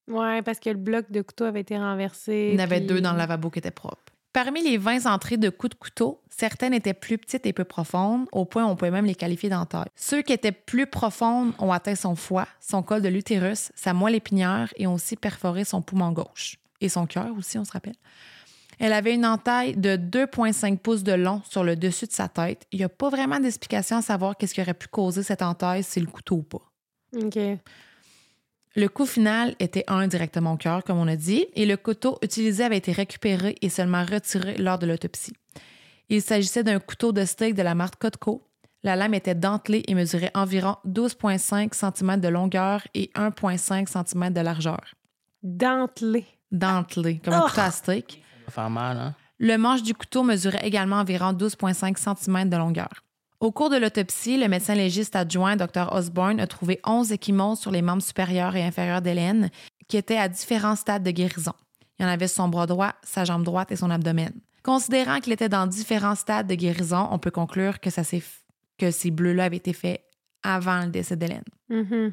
Oui, 0.08 0.42
parce 0.42 0.60
que 0.60 0.70
le 0.70 0.76
bloc 0.78 1.12
de 1.12 1.22
couteau 1.22 1.46
avait 1.46 1.62
été 1.62 1.78
renversé. 1.78 2.50
Il 2.54 2.60
y 2.60 2.62
en 2.62 2.64
avait 2.64 2.80
puis- 2.80 2.88
deux 2.88 3.02
dans 3.02 3.12
le 3.12 3.18
lavabo 3.18 3.50
qui 3.50 3.60
étaient 3.60 3.72
propres. 3.72 4.02
Parmi 4.32 4.62
les 4.64 4.78
20 4.78 5.08
entrées 5.08 5.38
de 5.38 5.50
coups 5.50 5.72
de 5.72 5.80
couteau, 5.80 6.22
certaines 6.30 6.74
étaient 6.74 6.94
plus 6.94 7.18
petites 7.18 7.48
et 7.48 7.54
peu 7.54 7.64
profondes, 7.64 8.28
au 8.32 8.46
point 8.46 8.64
où 8.64 8.68
on 8.70 8.76
pouvait 8.76 8.92
même 8.92 9.06
les 9.06 9.16
qualifier 9.16 9.50
d'entailles. 9.50 9.90
Ceux 9.96 10.22
qui 10.22 10.34
étaient 10.34 10.52
plus 10.52 10.86
profondes 10.86 11.54
ont 11.58 11.72
atteint 11.72 11.96
son 11.96 12.16
foie, 12.16 12.48
son 12.60 12.84
col 12.84 13.02
de 13.02 13.08
l'utérus, 13.10 13.72
sa 13.76 13.94
moelle 13.94 14.14
épinière 14.16 14.72
et 14.78 14.86
ont 14.86 14.94
aussi 14.94 15.16
perforé 15.16 15.64
son 15.66 15.82
poumon 15.82 16.12
gauche. 16.12 16.58
Et 16.80 16.90
son 16.90 17.08
cœur 17.08 17.36
aussi, 17.38 17.58
on 17.58 17.66
se 17.66 17.72
rappelle. 17.72 17.96
Elle 18.80 18.94
avait 18.94 19.14
une 19.14 19.26
entaille 19.26 19.76
de 19.76 19.98
2,5 19.98 20.78
pouces 20.78 21.04
de 21.04 21.12
long 21.12 21.42
sur 21.50 21.64
le 21.64 21.76
dessus 21.76 22.08
de 22.08 22.12
sa 22.14 22.30
tête. 22.30 22.66
Il 22.72 22.80
n'y 22.80 22.86
a 22.86 22.90
pas 22.90 23.10
vraiment 23.10 23.40
d'explication 23.40 23.98
à 23.98 24.02
savoir 24.02 24.38
qu'est-ce 24.38 24.54
qui 24.54 24.62
aurait 24.62 24.74
pu 24.74 24.88
causer 24.88 25.22
cette 25.22 25.42
entaille, 25.42 25.84
si 25.84 25.92
c'est 25.92 26.00
le 26.00 26.08
couteau 26.08 26.36
ou 26.36 26.44
pas. 26.44 26.62
OK. 27.22 27.38
Le 28.76 28.88
coup 28.88 29.06
final 29.06 29.56
était 29.60 29.84
un 29.88 30.08
directement 30.08 30.54
au 30.54 30.58
cœur, 30.58 30.84
comme 30.86 30.98
on 31.00 31.08
a 31.08 31.16
dit, 31.18 31.48
et 31.56 31.66
le 31.66 31.76
couteau 31.76 32.18
utilisé 32.22 32.64
avait 32.64 32.78
été 32.78 32.92
récupéré 32.94 33.56
et 33.62 33.68
seulement 33.70 34.06
retiré 34.06 34.56
lors 34.58 34.80
de 34.80 34.86
l'autopsie. 34.86 35.34
Il 36.08 36.22
s'agissait 36.22 36.64
d'un 36.64 36.80
couteau 36.80 37.12
de 37.12 37.26
steak 37.26 37.56
de 37.56 37.62
la 37.62 37.76
marque 37.76 38.00
Cutco. 38.00 38.44
La 38.84 38.96
lame 38.96 39.14
était 39.14 39.36
dentelée 39.36 39.84
et 39.88 39.94
mesurait 39.96 40.32
environ 40.36 40.78
12,5 40.88 41.74
cm 41.74 42.22
de 42.22 42.30
longueur 42.30 42.88
et 42.94 43.12
1,5 43.16 43.88
cm 43.90 44.34
de 44.34 44.40
largeur. 44.40 44.80
Dentelé. 45.44 46.26
Dentelée, 46.52 47.20
comme 47.24 47.34
un 47.34 47.42
Oh! 47.44 47.50
couteau 47.50 47.62
à 47.62 47.72
steak. 47.72 48.24
Ça 48.50 48.62
va 48.62 48.64
faire 48.64 48.70
mal, 48.70 48.98
hein? 48.98 49.16
Le 49.40 49.58
manche 49.58 49.84
du 49.84 49.94
couteau 49.94 50.24
mesurait 50.24 50.66
également 50.68 50.98
environ 50.98 51.32
12,5 51.34 51.98
cm 51.98 52.50
de 52.50 52.58
longueur. 52.58 52.90
Au 53.40 53.52
cours 53.54 53.70
de 53.70 53.78
l'autopsie, 53.78 54.38
le 54.38 54.50
médecin 54.50 54.76
légiste 54.76 55.16
adjoint, 55.16 55.56
Dr. 55.56 55.94
Osborne, 55.94 56.42
a 56.42 56.48
trouvé 56.48 56.82
11 56.86 57.14
échymoses 57.14 57.60
sur 57.60 57.72
les 57.72 57.82
membres 57.82 58.02
supérieurs 58.02 58.56
et 58.58 58.64
inférieurs 58.66 59.02
d'Hélène 59.02 59.50
qui 59.88 59.96
étaient 59.96 60.18
à 60.18 60.28
différents 60.28 60.76
stades 60.76 61.04
de 61.04 61.12
guérison. 61.12 61.54
Il 61.98 62.04
y 62.04 62.06
en 62.06 62.10
avait 62.10 62.28
sur 62.28 62.44
son 62.44 62.50
bras 62.50 62.66
droit, 62.66 62.94
sa 63.02 63.24
jambe 63.24 63.44
droite 63.44 63.72
et 63.72 63.78
son 63.78 63.90
abdomen. 63.90 64.34
Considérant 64.62 65.20
qu'il 65.22 65.32
était 65.32 65.48
dans 65.48 65.68
différents 65.68 66.16
stades 66.16 66.48
de 66.48 66.56
guérison, 66.56 67.08
on 67.12 67.18
peut 67.18 67.32
conclure 67.32 67.80
que, 67.80 67.90
ça 67.90 68.04
s'est 68.04 68.18
f- 68.18 68.42
que 68.78 68.92
ces 68.92 69.10
bleus-là 69.10 69.46
avaient 69.46 69.56
été 69.58 69.72
faits 69.72 70.04
avant 70.44 70.82
le 70.84 70.88
décès 70.92 71.16
d'Hélène. 71.16 71.44
Mhm. 71.70 72.12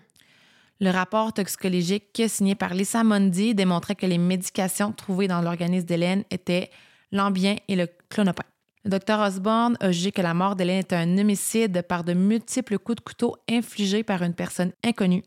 Le 0.79 0.91
rapport 0.91 1.33
toxicologique 1.33 2.23
signé 2.29 2.55
par 2.55 2.75
Lisa 2.75 3.03
Mondi 3.03 3.55
démontrait 3.55 3.95
que 3.95 4.05
les 4.05 4.19
médications 4.19 4.93
trouvées 4.93 5.27
dans 5.27 5.41
l'organisme 5.41 5.87
d'Hélène 5.87 6.25
étaient 6.31 6.71
l'ambien 7.13 7.57
et 7.69 7.77
le 7.77 7.89
clonopin. 8.11 8.45
Le 8.85 8.91
docteur 8.91 9.21
Osborne 9.21 9.77
a 9.81 9.91
jugé 9.91 10.13
que 10.13 10.21
la 10.21 10.35
mort 10.35 10.55
d'Hélène 10.55 10.81
était 10.81 10.97
un 10.97 11.17
homicide 11.17 11.83
par 11.83 12.05
de 12.05 12.13
multiples 12.13 12.79
coups 12.79 12.97
de 12.97 13.01
couteau 13.01 13.37
infligés 13.51 14.05
par 14.05 14.23
une 14.23 14.35
personne 14.35 14.73
inconnue. 14.85 15.25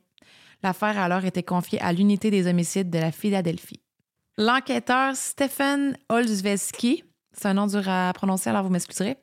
L'affaire 0.62 1.00
a 1.00 1.06
alors 1.06 1.26
été 1.26 1.42
confiée 1.42 1.82
à 1.82 1.94
l'unité 1.94 2.30
des 2.30 2.48
homicides 2.48 2.92
de 2.92 3.00
la 3.00 3.12
Philadelphie. 3.12 3.82
L'enquêteur 4.38 5.16
Stephen 5.16 5.98
Olszewski, 6.10 7.04
c'est 7.34 7.48
un 7.48 7.56
nom 7.56 7.68
dur 7.68 7.90
à 7.90 8.14
prononcer, 8.14 8.50
alors 8.50 8.64
vous 8.64 8.70
m'excuserez, 8.70 9.18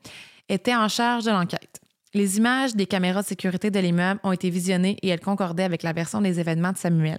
était 0.49 0.75
en 0.75 0.89
charge 0.89 1.25
de 1.25 1.31
l'enquête. 1.31 1.81
Les 2.17 2.39
images 2.39 2.75
des 2.75 2.87
caméras 2.87 3.21
de 3.21 3.27
sécurité 3.27 3.71
de 3.71 3.79
l'immeuble 3.79 4.21
ont 4.23 4.33
été 4.33 4.49
visionnées 4.49 4.97
et 5.03 5.09
elles 5.09 5.21
concordaient 5.21 5.65
avec 5.65 5.83
la 5.83 5.93
version 5.93 6.23
des 6.23 6.41
événements 6.41 6.73
de 6.73 6.79
Samuel. 6.79 7.19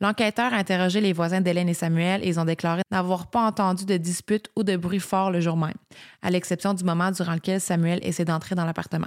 L'enquêteur 0.00 0.52
a 0.52 0.56
interrogé 0.56 1.00
les 1.00 1.12
voisins 1.12 1.40
d'Hélène 1.40 1.68
et 1.68 1.74
Samuel 1.74 2.20
et 2.24 2.26
ils 2.26 2.40
ont 2.40 2.44
déclaré 2.44 2.82
n'avoir 2.90 3.30
pas 3.30 3.46
entendu 3.46 3.84
de 3.84 3.96
dispute 3.96 4.50
ou 4.56 4.64
de 4.64 4.76
bruit 4.76 4.98
fort 4.98 5.30
le 5.30 5.40
jour 5.40 5.56
même, 5.56 5.76
à 6.22 6.30
l'exception 6.30 6.74
du 6.74 6.82
moment 6.82 7.12
durant 7.12 7.34
lequel 7.34 7.60
Samuel 7.60 8.00
essaie 8.02 8.24
d'entrer 8.24 8.56
dans 8.56 8.64
l'appartement. 8.64 9.06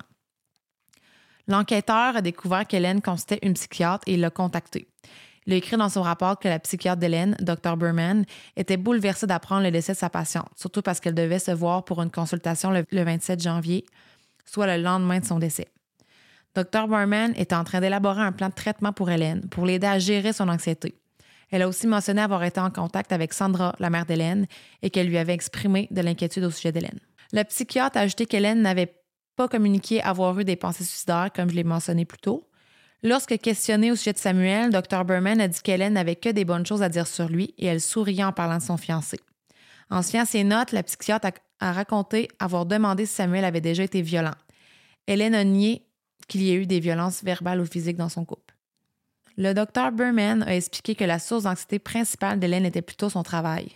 L'enquêteur 1.49 2.15
a 2.15 2.21
découvert 2.21 2.65
qu'Hélène 2.65 3.01
consultait 3.01 3.39
une 3.41 3.55
psychiatre 3.55 4.05
et 4.07 4.15
l'a 4.15 4.29
contactée. 4.29 4.87
Il 5.45 5.51
a 5.51 5.57
écrit 5.57 5.75
dans 5.75 5.89
son 5.89 6.03
rapport 6.03 6.39
que 6.39 6.47
la 6.47 6.59
psychiatre 6.59 7.01
d'Hélène, 7.01 7.35
Dr. 7.41 7.75
Berman, 7.75 8.23
était 8.55 8.77
bouleversée 8.77 9.27
d'apprendre 9.27 9.63
le 9.63 9.71
décès 9.71 9.91
de 9.91 9.97
sa 9.97 10.09
patiente, 10.09 10.47
surtout 10.55 10.81
parce 10.81 11.01
qu'elle 11.01 11.13
devait 11.13 11.39
se 11.39 11.51
voir 11.51 11.83
pour 11.83 12.01
une 12.01 12.09
consultation 12.09 12.71
le 12.71 13.03
27 13.03 13.43
janvier, 13.43 13.83
soit 14.45 14.77
le 14.77 14.81
lendemain 14.81 15.19
de 15.19 15.25
son 15.25 15.39
décès. 15.39 15.67
Dr. 16.55 16.87
Berman 16.87 17.33
était 17.35 17.55
en 17.55 17.63
train 17.63 17.81
d'élaborer 17.81 18.21
un 18.21 18.31
plan 18.31 18.49
de 18.49 18.53
traitement 18.53 18.93
pour 18.93 19.09
Hélène, 19.09 19.47
pour 19.49 19.65
l'aider 19.65 19.87
à 19.87 19.97
gérer 19.99 20.33
son 20.33 20.49
anxiété. 20.49 20.95
Elle 21.49 21.61
a 21.61 21.67
aussi 21.67 21.87
mentionné 21.87 22.21
avoir 22.21 22.43
été 22.43 22.59
en 22.59 22.69
contact 22.69 23.11
avec 23.11 23.33
Sandra, 23.33 23.75
la 23.79 23.89
mère 23.89 24.05
d'Hélène, 24.05 24.47
et 24.81 24.89
qu'elle 24.89 25.07
lui 25.07 25.17
avait 25.17 25.33
exprimé 25.33 25.87
de 25.91 26.01
l'inquiétude 26.01 26.43
au 26.43 26.51
sujet 26.51 26.71
d'Hélène. 26.71 26.99
La 27.31 27.45
psychiatre 27.45 27.97
a 27.97 28.01
ajouté 28.01 28.25
qu'Hélène 28.25 28.61
n'avait 28.61 28.95
pas 29.35 29.47
communiqué 29.47 30.01
avoir 30.01 30.39
eu 30.39 30.43
des 30.43 30.55
pensées 30.55 30.83
suicidaires, 30.83 31.29
comme 31.35 31.49
je 31.49 31.55
l'ai 31.55 31.63
mentionné 31.63 32.05
plus 32.05 32.19
tôt. 32.19 32.49
Lorsque 33.01 33.37
questionnée 33.37 33.91
au 33.91 33.95
sujet 33.95 34.13
de 34.13 34.17
Samuel, 34.17 34.71
Dr. 34.71 35.03
Berman 35.03 35.41
a 35.41 35.47
dit 35.47 35.61
qu'Hélène 35.61 35.93
n'avait 35.93 36.15
que 36.15 36.29
des 36.29 36.45
bonnes 36.45 36.65
choses 36.65 36.83
à 36.83 36.89
dire 36.89 37.07
sur 37.07 37.27
lui 37.27 37.53
et 37.57 37.65
elle 37.65 37.81
souriait 37.81 38.23
en 38.23 38.31
parlant 38.31 38.57
de 38.57 38.63
son 38.63 38.77
fiancé. 38.77 39.19
En 39.89 40.01
se 40.01 40.25
ses 40.25 40.43
notes, 40.43 40.71
la 40.71 40.83
psychiatre 40.83 41.27
a, 41.59 41.71
raconté 41.71 42.27
avoir 42.39 42.65
demandé 42.65 43.05
si 43.05 43.15
Samuel 43.15 43.45
avait 43.45 43.61
déjà 43.61 43.83
été 43.83 44.01
violent. 44.01 44.35
Hélène 45.07 45.35
a 45.35 45.43
nié 45.43 45.85
qu'il 46.27 46.41
y 46.41 46.51
ait 46.51 46.55
eu 46.55 46.65
des 46.65 46.79
violences 46.79 47.23
verbales 47.23 47.59
ou 47.59 47.65
physiques 47.65 47.97
dans 47.97 48.09
son 48.09 48.25
couple. 48.25 48.53
Le 49.37 49.53
docteur 49.53 49.91
Berman 49.91 50.43
a 50.43 50.55
expliqué 50.55 50.95
que 50.95 51.03
la 51.03 51.19
source 51.19 51.43
d'anxiété 51.43 51.79
principale 51.79 52.39
d'Hélène 52.39 52.65
était 52.65 52.81
plutôt 52.81 53.09
son 53.09 53.23
travail. 53.23 53.71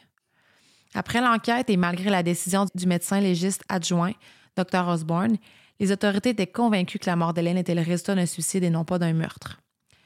Après 0.93 1.19
l'enquête 1.19 1.69
et 1.69 1.77
malgré 1.77 2.09
la 2.09 2.23
décision 2.23 2.65
du 2.73 2.87
médecin 2.87 3.19
légiste 3.19 3.63
adjoint, 3.67 4.13
Dr. 4.55 4.87
Osborne, 4.87 5.37
les 5.79 5.91
autorités 5.91 6.29
étaient 6.29 6.47
convaincues 6.47 6.99
que 6.99 7.09
la 7.09 7.15
mort 7.15 7.33
d'Hélène 7.33 7.57
était 7.57 7.75
le 7.75 7.81
résultat 7.81 8.15
d'un 8.15 8.25
suicide 8.25 8.63
et 8.63 8.69
non 8.69 8.85
pas 8.85 8.97
d'un 8.99 9.13
meurtre. 9.13 9.59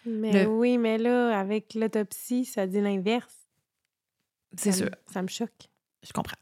Mais 0.06 0.44
Le- 0.46 0.50
oui, 0.50 0.78
mais 0.78 0.98
là, 0.98 1.38
avec 1.40 1.74
l'autopsie, 1.76 2.46
ça 2.46 2.66
dit 2.66 2.82
l'inverse. 2.82 3.34
C'est 4.58 4.72
sûr. 4.72 4.90
Ça 5.14 5.22
me 5.22 5.28
choque. 5.28 5.70
Je 6.04 6.12
comprends. 6.12 6.36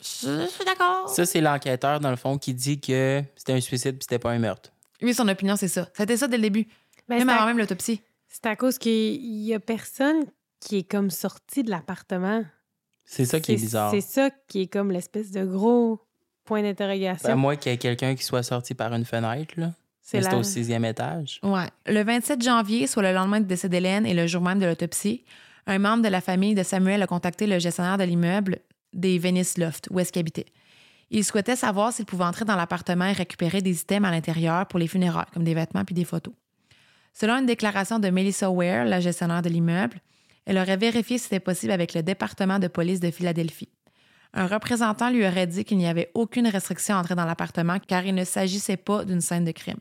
Je, 0.00 0.46
suis 0.48 0.64
d'accord. 0.64 1.08
Ça, 1.08 1.24
c'est 1.24 1.40
l'enquêteur, 1.40 2.00
dans 2.00 2.10
le 2.10 2.16
fond, 2.16 2.38
qui 2.38 2.54
dit 2.54 2.80
que 2.80 3.22
c'était 3.34 3.54
un 3.54 3.60
suicide 3.60 3.92
puis 3.92 4.02
c'était 4.02 4.18
pas 4.18 4.30
un 4.30 4.38
meurtre. 4.38 4.72
Lui, 5.00 5.14
son 5.14 5.28
opinion, 5.28 5.56
c'est 5.56 5.68
ça. 5.68 5.88
C'était 5.94 6.16
ça 6.16 6.28
dès 6.28 6.36
le 6.36 6.42
début. 6.42 6.66
Ben, 7.08 7.18
même 7.18 7.28
à- 7.28 7.36
avant 7.36 7.46
même 7.46 7.58
l'autopsie. 7.58 8.02
C'est 8.28 8.46
à 8.46 8.56
cause 8.56 8.78
qu'il 8.78 9.24
y 9.42 9.54
a 9.54 9.60
personne 9.60 10.24
qui 10.60 10.78
est 10.78 10.90
comme 10.90 11.10
sorti 11.10 11.62
de 11.62 11.70
l'appartement. 11.70 12.44
C'est 13.04 13.24
ça 13.24 13.40
qui 13.40 13.52
est 13.52 13.56
bizarre. 13.56 13.90
C'est 13.90 14.00
ça 14.00 14.30
qui 14.48 14.62
est 14.62 14.66
comme 14.66 14.90
l'espèce 14.90 15.30
de 15.30 15.44
gros 15.44 16.00
point 16.44 16.62
d'interrogation. 16.62 17.28
Ben, 17.28 17.32
à 17.34 17.36
moins 17.36 17.56
qu'il 17.56 17.72
y 17.72 17.74
ait 17.74 17.78
quelqu'un 17.78 18.14
qui 18.14 18.24
soit 18.24 18.42
sorti 18.42 18.74
par 18.74 18.92
une 18.94 19.04
fenêtre, 19.04 19.54
là. 19.56 19.72
c'est 20.02 20.18
Mais 20.18 20.24
c'est 20.24 20.30
la... 20.30 20.38
au 20.38 20.42
sixième 20.42 20.84
étage. 20.84 21.40
Ouais. 21.42 21.68
Le 21.86 22.02
27 22.02 22.42
janvier, 22.42 22.86
soit 22.86 23.02
le 23.02 23.12
lendemain 23.12 23.40
du 23.40 23.46
décès 23.46 23.68
d'Hélène 23.68 24.06
et 24.06 24.14
le 24.14 24.26
jour 24.26 24.42
même 24.42 24.58
de 24.58 24.66
l'autopsie, 24.66 25.24
un 25.66 25.78
membre 25.78 26.02
de 26.04 26.08
la 26.08 26.20
famille 26.20 26.54
de 26.54 26.62
Samuel 26.62 27.02
a 27.02 27.06
contacté 27.06 27.46
le 27.46 27.58
gestionnaire 27.58 27.98
de 27.98 28.04
l'immeuble 28.04 28.60
des 28.96 29.18
Venice 29.18 29.58
Loft, 29.58 29.88
où 29.90 30.00
est-ce 30.00 30.10
qu'il 30.10 30.20
habitait. 30.20 30.46
Il 31.10 31.24
souhaitait 31.24 31.54
savoir 31.54 31.92
s'il 31.92 32.04
pouvait 32.04 32.24
entrer 32.24 32.44
dans 32.44 32.56
l'appartement 32.56 33.04
et 33.04 33.12
récupérer 33.12 33.62
des 33.62 33.80
items 33.80 34.08
à 34.08 34.10
l'intérieur 34.10 34.66
pour 34.66 34.78
les 34.78 34.88
funérailles, 34.88 35.26
comme 35.32 35.44
des 35.44 35.54
vêtements 35.54 35.84
puis 35.84 35.94
des 35.94 36.04
photos. 36.04 36.34
Selon 37.12 37.34
une 37.38 37.46
déclaration 37.46 37.98
de 37.98 38.10
Melissa 38.10 38.50
Ware, 38.50 38.84
la 38.84 39.00
gestionnaire 39.00 39.42
de 39.42 39.48
l'immeuble, 39.48 40.00
elle 40.44 40.58
aurait 40.58 40.76
vérifié 40.76 41.18
si 41.18 41.24
c'était 41.24 41.40
possible 41.40 41.72
avec 41.72 41.94
le 41.94 42.02
département 42.02 42.58
de 42.58 42.68
police 42.68 43.00
de 43.00 43.10
Philadelphie. 43.10 43.68
Un 44.34 44.46
représentant 44.46 45.10
lui 45.10 45.26
aurait 45.26 45.46
dit 45.46 45.64
qu'il 45.64 45.78
n'y 45.78 45.86
avait 45.86 46.10
aucune 46.14 46.46
restriction 46.46 46.96
à 46.96 46.98
entrer 46.98 47.14
dans 47.14 47.24
l'appartement 47.24 47.78
car 47.78 48.04
il 48.04 48.14
ne 48.14 48.24
s'agissait 48.24 48.76
pas 48.76 49.04
d'une 49.04 49.20
scène 49.20 49.44
de 49.44 49.52
crime. 49.52 49.78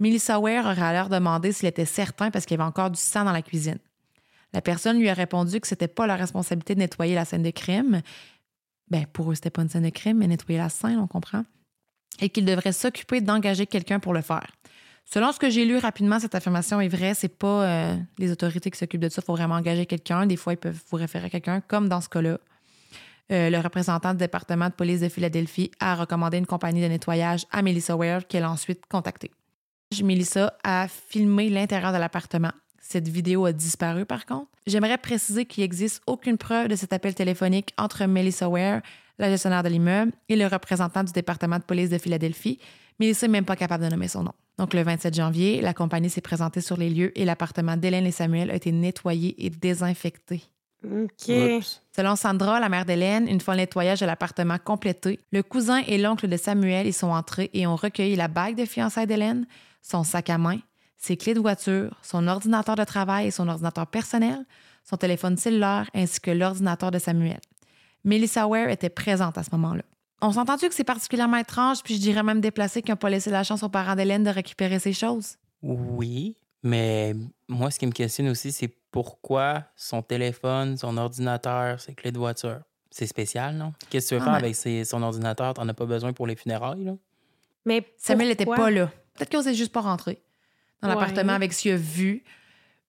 Melissa 0.00 0.40
Ware 0.40 0.64
aurait 0.64 0.82
alors 0.82 1.08
demandé 1.08 1.52
s'il 1.52 1.68
était 1.68 1.84
certain 1.84 2.30
parce 2.30 2.46
qu'il 2.46 2.56
y 2.56 2.60
avait 2.60 2.68
encore 2.68 2.90
du 2.90 3.00
sang 3.00 3.24
dans 3.24 3.32
la 3.32 3.42
cuisine. 3.42 3.78
La 4.54 4.62
personne 4.62 4.98
lui 4.98 5.08
a 5.08 5.14
répondu 5.14 5.60
que 5.60 5.66
c'était 5.66 5.88
pas 5.88 6.06
leur 6.06 6.16
responsabilité 6.16 6.74
de 6.76 6.78
nettoyer 6.78 7.16
la 7.16 7.24
scène 7.24 7.42
de 7.42 7.50
crime. 7.50 8.00
Ben, 8.88 9.04
pour 9.12 9.30
eux, 9.30 9.34
c'était 9.34 9.50
pas 9.50 9.62
une 9.62 9.68
scène 9.68 9.82
de 9.82 9.90
crime, 9.90 10.18
mais 10.18 10.28
nettoyer 10.28 10.58
la 10.58 10.68
scène, 10.68 10.98
on 10.98 11.08
comprend. 11.08 11.44
Et 12.20 12.28
qu'ils 12.28 12.44
devraient 12.44 12.72
s'occuper 12.72 13.20
d'engager 13.20 13.66
quelqu'un 13.66 13.98
pour 13.98 14.14
le 14.14 14.22
faire. 14.22 14.46
Selon 15.04 15.32
ce 15.32 15.40
que 15.40 15.50
j'ai 15.50 15.64
lu 15.64 15.76
rapidement, 15.76 16.20
cette 16.20 16.36
affirmation 16.36 16.80
est 16.80 16.88
vraie. 16.88 17.14
C'est 17.14 17.36
pas 17.36 17.64
euh, 17.64 17.96
les 18.16 18.30
autorités 18.30 18.70
qui 18.70 18.78
s'occupent 18.78 19.00
de 19.00 19.08
ça. 19.08 19.20
Il 19.22 19.24
faut 19.24 19.34
vraiment 19.34 19.56
engager 19.56 19.86
quelqu'un. 19.86 20.24
Des 20.24 20.36
fois, 20.36 20.52
ils 20.52 20.58
peuvent 20.58 20.80
vous 20.88 20.96
référer 20.96 21.26
à 21.26 21.30
quelqu'un, 21.30 21.60
comme 21.60 21.88
dans 21.88 22.00
ce 22.00 22.08
cas-là. 22.08 22.38
Euh, 23.32 23.50
le 23.50 23.58
représentant 23.58 24.12
du 24.12 24.18
département 24.18 24.68
de 24.68 24.74
police 24.74 25.00
de 25.00 25.08
Philadelphie 25.08 25.72
a 25.80 25.96
recommandé 25.96 26.38
une 26.38 26.46
compagnie 26.46 26.80
de 26.80 26.86
nettoyage 26.86 27.44
à 27.50 27.62
Melissa 27.62 27.96
Ware, 27.96 28.26
qu'elle 28.28 28.44
a 28.44 28.50
ensuite 28.50 28.86
contactée. 28.86 29.32
Melissa 30.02 30.56
a 30.62 30.86
filmé 30.88 31.50
l'intérieur 31.50 31.92
de 31.92 31.98
l'appartement. 31.98 32.52
Cette 32.86 33.08
vidéo 33.08 33.46
a 33.46 33.52
disparu 33.52 34.04
par 34.04 34.26
contre. 34.26 34.48
J'aimerais 34.66 34.98
préciser 34.98 35.46
qu'il 35.46 35.64
n'existe 35.64 36.02
aucune 36.06 36.36
preuve 36.36 36.68
de 36.68 36.76
cet 36.76 36.92
appel 36.92 37.14
téléphonique 37.14 37.72
entre 37.78 38.04
Melissa 38.04 38.46
Ware, 38.46 38.82
la 39.18 39.30
gestionnaire 39.30 39.62
de 39.62 39.70
l'immeuble, 39.70 40.12
et 40.28 40.36
le 40.36 40.46
représentant 40.46 41.02
du 41.02 41.10
département 41.10 41.58
de 41.58 41.64
police 41.64 41.88
de 41.88 41.96
Philadelphie. 41.96 42.58
Melissa 43.00 43.26
n'est 43.26 43.32
même 43.32 43.46
pas 43.46 43.56
capable 43.56 43.84
de 43.84 43.88
nommer 43.88 44.08
son 44.08 44.24
nom. 44.24 44.32
Donc 44.58 44.74
le 44.74 44.82
27 44.82 45.14
janvier, 45.14 45.62
la 45.62 45.72
compagnie 45.72 46.10
s'est 46.10 46.20
présentée 46.20 46.60
sur 46.60 46.76
les 46.76 46.90
lieux 46.90 47.18
et 47.18 47.24
l'appartement 47.24 47.76
d'Hélène 47.76 48.06
et 48.06 48.12
Samuel 48.12 48.50
a 48.50 48.54
été 48.54 48.70
nettoyé 48.70 49.34
et 49.44 49.50
désinfecté. 49.50 50.42
OK. 50.84 51.28
Oups. 51.28 51.82
Selon 51.96 52.16
Sandra, 52.16 52.60
la 52.60 52.68
mère 52.68 52.84
d'Hélène, 52.84 53.26
une 53.28 53.40
fois 53.40 53.54
le 53.54 53.60
nettoyage 53.60 54.00
de 54.00 54.06
l'appartement 54.06 54.58
complété, 54.62 55.18
le 55.32 55.42
cousin 55.42 55.78
et 55.86 55.96
l'oncle 55.96 56.28
de 56.28 56.36
Samuel 56.36 56.86
y 56.86 56.92
sont 56.92 57.08
entrés 57.08 57.50
et 57.54 57.66
ont 57.66 57.76
recueilli 57.76 58.14
la 58.14 58.28
bague 58.28 58.56
de 58.56 58.66
fiançailles 58.66 59.06
d'Hélène, 59.06 59.46
son 59.80 60.04
sac 60.04 60.28
à 60.28 60.36
main, 60.36 60.58
ses 61.04 61.16
clés 61.16 61.34
de 61.34 61.40
voiture, 61.40 61.96
son 62.02 62.26
ordinateur 62.28 62.76
de 62.76 62.84
travail 62.84 63.26
et 63.26 63.30
son 63.30 63.48
ordinateur 63.48 63.86
personnel, 63.86 64.44
son 64.84 64.96
téléphone 64.96 65.36
cellulaire 65.36 65.88
ainsi 65.94 66.20
que 66.20 66.30
l'ordinateur 66.30 66.90
de 66.90 66.98
Samuel. 66.98 67.40
Melissa 68.04 68.46
Ware 68.46 68.68
était 68.70 68.88
présente 68.88 69.38
à 69.38 69.42
ce 69.42 69.50
moment-là. 69.52 69.82
On 70.22 70.32
s'entend-tu 70.32 70.68
que 70.68 70.74
c'est 70.74 70.84
particulièrement 70.84 71.36
étrange, 71.36 71.82
puis 71.82 71.94
je 71.96 72.00
dirais 72.00 72.22
même 72.22 72.40
déplacé 72.40 72.80
qu'ils 72.82 72.92
n'ont 72.92 72.96
pas 72.96 73.10
laissé 73.10 73.30
la 73.30 73.44
chance 73.44 73.62
aux 73.62 73.68
parents 73.68 73.94
d'Hélène 73.94 74.24
de 74.24 74.30
récupérer 74.30 74.78
ses 74.78 74.92
choses? 74.92 75.36
Oui, 75.62 76.36
mais 76.62 77.14
moi, 77.48 77.70
ce 77.70 77.78
qui 77.78 77.86
me 77.86 77.92
questionne 77.92 78.28
aussi, 78.28 78.50
c'est 78.52 78.68
pourquoi 78.90 79.64
son 79.76 80.02
téléphone, 80.02 80.76
son 80.78 80.96
ordinateur, 80.96 81.80
ses 81.80 81.94
clés 81.94 82.12
de 82.12 82.18
voiture? 82.18 82.60
C'est 82.90 83.06
spécial, 83.06 83.56
non? 83.56 83.72
Qu'est-ce 83.90 84.06
que 84.06 84.08
tu 84.10 84.14
veux 84.14 84.20
Ah, 84.22 84.24
faire 84.24 84.32
mais- 84.34 84.38
avec 84.44 84.54
ses- 84.54 84.84
son 84.84 85.02
ordinateur? 85.02 85.52
T'en 85.54 85.68
as 85.68 85.74
pas 85.74 85.84
besoin 85.86 86.12
pour 86.12 86.26
les 86.26 86.36
funérailles, 86.36 86.84
là? 86.84 86.92
Mais 87.66 87.84
Samuel 87.96 88.28
n'était 88.28 88.46
pas 88.46 88.70
là. 88.70 88.86
Peut-être 89.14 89.28
qu'il 89.30 89.38
n'osait 89.38 89.54
juste 89.54 89.72
pas 89.72 89.80
rentrer 89.80 90.22
dans 90.84 90.94
Ouais. 90.94 91.00
l'appartement 91.00 91.32
avec 91.34 91.52
ce 91.52 91.62
qu'il 91.62 91.72
a 91.72 91.76
vu. 91.76 92.22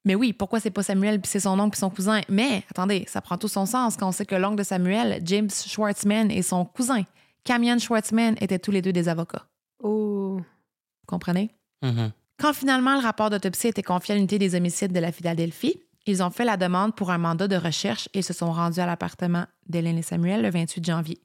Mais 0.03 0.13
oui, 0.15 0.33
pourquoi 0.33 0.59
c'est 0.59 0.69
pas 0.71 0.83
Samuel 0.83 1.19
puis 1.19 1.29
c'est 1.29 1.39
son 1.39 1.59
oncle 1.59 1.71
puis 1.71 1.79
son 1.79 1.89
cousin? 1.89 2.21
Mais 2.29 2.63
attendez, 2.69 3.05
ça 3.07 3.21
prend 3.21 3.37
tout 3.37 3.47
son 3.47 3.65
sens 3.65 3.97
quand 3.97 4.07
on 4.07 4.11
sait 4.11 4.25
que 4.25 4.35
l'oncle 4.35 4.57
de 4.57 4.63
Samuel, 4.63 5.19
James 5.23 5.49
Schwartzman, 5.49 6.29
et 6.29 6.43
son 6.43 6.63
cousin, 6.65 7.03
Camion 7.43 7.79
Schwartzman, 7.79 8.35
étaient 8.39 8.59
tous 8.59 8.71
les 8.71 8.81
deux 8.83 8.93
des 8.93 9.09
avocats. 9.09 9.45
Oh. 9.81 10.37
Vous 10.39 11.05
comprenez? 11.07 11.49
Mhm. 11.81 12.11
Quand 12.39 12.53
finalement 12.53 12.93
le 12.95 13.01
rapport 13.01 13.29
d'autopsie 13.29 13.67
a 13.67 13.69
été 13.71 13.81
confié 13.81 14.13
à 14.13 14.15
l'unité 14.17 14.37
des 14.37 14.55
homicides 14.55 14.91
de 14.91 14.99
la 14.99 15.11
Philadelphie, 15.11 15.79
ils 16.05 16.21
ont 16.21 16.29
fait 16.29 16.45
la 16.45 16.57
demande 16.57 16.93
pour 16.95 17.09
un 17.09 17.17
mandat 17.17 17.47
de 17.47 17.55
recherche 17.55 18.07
et 18.13 18.21
se 18.21 18.33
sont 18.33 18.51
rendus 18.51 18.79
à 18.79 18.85
l'appartement 18.85 19.45
d'Hélène 19.67 19.97
et 19.97 20.01
Samuel 20.03 20.43
le 20.43 20.51
28 20.51 20.85
janvier. 20.85 21.19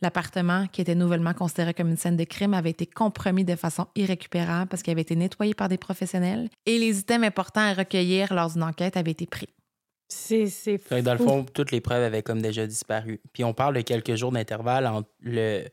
L'appartement, 0.00 0.66
qui 0.68 0.80
était 0.80 0.94
nouvellement 0.94 1.34
considéré 1.34 1.74
comme 1.74 1.88
une 1.88 1.96
scène 1.96 2.16
de 2.16 2.22
crime, 2.24 2.54
avait 2.54 2.70
été 2.70 2.86
compromis 2.86 3.44
de 3.44 3.56
façon 3.56 3.88
irrécupérable 3.96 4.68
parce 4.68 4.82
qu'il 4.82 4.92
avait 4.92 5.02
été 5.02 5.16
nettoyé 5.16 5.54
par 5.54 5.68
des 5.68 5.78
professionnels 5.78 6.48
et 6.66 6.78
les 6.78 7.00
items 7.00 7.26
importants 7.26 7.62
à 7.62 7.74
recueillir 7.74 8.32
lors 8.32 8.52
d'une 8.52 8.62
enquête 8.62 8.96
avaient 8.96 9.10
été 9.10 9.26
pris. 9.26 9.48
C'est 10.08 10.44
que 10.46 11.00
dans 11.00 11.12
le 11.12 11.18
fou. 11.18 11.24
fond, 11.26 11.44
toutes 11.44 11.70
les 11.72 11.80
preuves 11.80 12.02
avaient 12.02 12.22
comme 12.22 12.40
déjà 12.40 12.66
disparu. 12.66 13.20
Puis 13.32 13.44
on 13.44 13.52
parle 13.52 13.74
de 13.74 13.80
quelques 13.82 14.14
jours 14.14 14.32
d'intervalle 14.32 14.86
entre 14.86 15.08
le 15.20 15.64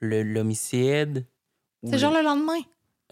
le- 0.00 0.22
l'homicide. 0.22 1.26
ou 1.82 1.90
C'est 1.90 1.98
genre 1.98 2.12
le 2.12 2.22
lendemain. 2.22 2.60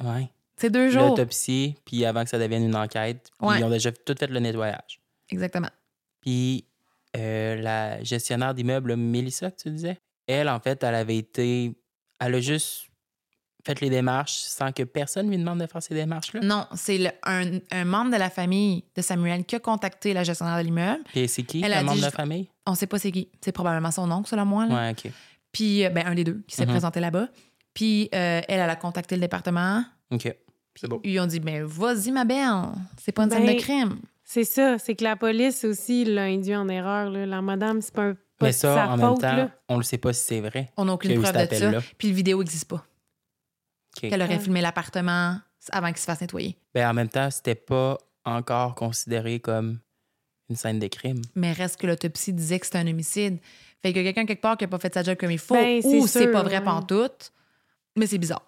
Ouais. 0.03 0.31
C'est 0.57 0.71
deux 0.71 0.91
jours. 0.91 1.09
L'autopsie, 1.09 1.77
puis 1.85 2.05
avant 2.05 2.25
que 2.25 2.31
ça 2.31 2.39
devienne 2.39 2.63
une 2.65 2.77
enquête. 2.77 3.31
Puis 3.39 3.49
Ouais. 3.49 3.59
ils 3.61 3.65
ont 3.65 3.71
déjà 3.71 3.91
tout 3.93 4.15
fait 4.19 4.27
le 4.29 4.39
nettoyage. 4.41 5.01
Exactement. 5.31 5.71
Puis 6.21 6.67
euh, 7.17 7.57
la 7.57 8.03
gestionnaire 8.05 8.53
d'immeuble, 8.55 8.95
Mélissa, 8.97 9.51
que 9.51 9.63
tu 9.63 9.71
disais, 9.71 9.99
elle, 10.27 10.49
en 10.49 10.61
fait, 10.61 10.83
elle 10.83 10.95
avait 10.95 11.17
été. 11.17 11.73
Elle 12.21 12.35
a 12.35 12.41
juste 12.41 12.89
fait 13.65 13.81
les 13.81 13.91
démarches 13.91 14.37
sans 14.43 14.71
que 14.73 14.85
personne 14.85 15.29
lui 15.29 15.37
demande 15.39 15.61
de 15.61 15.67
faire 15.67 15.83
ces 15.83 15.95
démarches-là. 15.95 16.41
Non, 16.41 16.67
c'est 16.77 16.99
le- 16.99 17.11
un, 17.25 17.59
un 17.73 17.85
membre 17.85 18.13
de 18.13 18.17
la 18.17 18.31
famille 18.31 18.85
de 18.95 19.03
Samuel 19.03 19.45
qui 19.45 19.57
a 19.57 19.59
contacté 19.59 20.15
la 20.15 20.23
gestionnaire 20.23 20.57
de 20.59 20.63
l'immeuble. 20.63 21.03
Puis 21.13 21.29
c'est 21.29 21.43
qui, 21.43 21.63
Elle 21.65 21.73
le 21.73 21.77
a 21.79 21.83
membre 21.83 21.95
dit, 21.95 22.01
de 22.01 22.05
la 22.05 22.11
famille? 22.13 22.49
On 22.67 22.75
sait 22.77 22.87
pas 22.87 22.99
c'est 23.01 23.11
qui. 23.11 23.29
C'est 23.41 23.51
probablement 23.53 23.91
son 23.91 24.09
oncle, 24.11 24.29
selon 24.29 24.45
moi. 24.45 24.67
là. 24.67 24.75
Ouais, 24.75 24.91
OK. 24.93 25.11
Puis, 25.51 25.85
euh, 25.85 25.91
ben, 25.91 26.07
un 26.07 26.15
des 26.15 26.23
deux 26.25 26.43
qui 26.47 26.55
s'est 26.55 26.65
Mhm. 26.65 26.71
présenté 26.73 27.01
là-bas. 27.01 27.29
Puis, 27.75 28.09
euh, 28.15 28.41
elle, 28.47 28.61
elle 28.61 28.71
a 28.71 28.77
contacté 28.77 29.17
le 29.17 29.21
département. 29.21 29.85
OK. 30.13 30.33
C'est 30.77 30.89
beau. 30.89 31.01
Ils 31.03 31.13
lui 31.13 31.21
ont 31.21 31.27
dit, 31.27 31.41
ben, 31.41 31.65
vas-y, 31.65 32.13
ma 32.13 32.25
belle, 32.25 32.47
c'est 33.03 33.13
pas 33.13 33.25
une 33.25 33.31
scène 33.31 33.47
Ben, 33.47 33.57
de 33.57 33.61
crime. 33.61 33.99
C'est 34.23 34.45
ça, 34.45 34.79
c'est 34.79 34.95
que 34.95 35.03
la 35.05 35.17
police 35.17 35.65
aussi 35.65 36.05
l'a 36.05 36.25
induit 36.25 36.55
en 36.55 36.69
erreur. 36.69 37.11
Là. 37.11 37.27
La 37.27 37.43
madame, 37.43 37.81
c'est 37.81 37.95
pas, 37.95 38.09
un, 38.11 38.17
pas 38.39 38.47
Mais 38.47 38.53
ça, 38.53 38.75
sa 38.75 38.89
en 38.89 38.97
faute. 38.99 39.01
même 39.23 39.31
temps, 39.31 39.37
là. 39.37 39.51
on 39.69 39.79
ne 39.79 39.83
sait 39.83 39.99
pas 39.99 40.13
si 40.13 40.25
c'est 40.25 40.41
vrai. 40.41 40.71
On 40.77 40.85
n'a 40.85 40.93
aucune 40.95 41.21
preuve 41.21 41.49
de 41.49 41.55
ça. 41.55 41.73
Puis, 41.99 42.09
le 42.09 42.15
vidéo 42.15 42.39
n'existe 42.39 42.69
pas. 42.69 42.85
Qu'elle 43.95 44.23
aurait 44.23 44.39
filmé 44.39 44.61
l'appartement 44.61 45.39
avant 45.73 45.89
qu'il 45.89 45.99
se 45.99 46.05
fasse 46.05 46.21
nettoyer. 46.21 46.57
Ben, 46.75 46.89
en 46.91 46.95
même 46.95 47.09
temps, 47.09 47.31
c'était 47.31 47.55
pas 47.55 47.97
encore 48.25 48.75
considéré 48.75 49.41
comme 49.41 49.79
une 50.51 50.57
scène 50.57 50.79
de 50.79 50.87
crime. 50.87 51.23
Mais 51.35 51.53
reste 51.53 51.81
que 51.81 51.87
l'autopsie 51.87 52.33
disait 52.33 52.61
que 52.61 52.67
c'était 52.67 52.79
un 52.79 52.87
homicide. 52.87 53.39
Fait 53.83 53.93
que 53.93 54.01
quelqu'un 54.01 54.27
quelque 54.27 54.43
part 54.43 54.57
qui 54.57 54.65
n'a 54.65 54.69
pas 54.69 54.79
fait 54.79 54.93
sa 54.93 55.03
job 55.03 55.17
comme 55.19 55.31
il 55.31 55.39
faut, 55.39 55.55
Ben, 55.55 55.81
ou 55.85 56.07
c'est 56.07 56.31
pas 56.31 56.43
vrai 56.43 56.59
ouais. 56.59 56.65
pantoute, 56.65 57.33
mais 57.97 58.07
c'est 58.07 58.19
bizarre. 58.19 58.43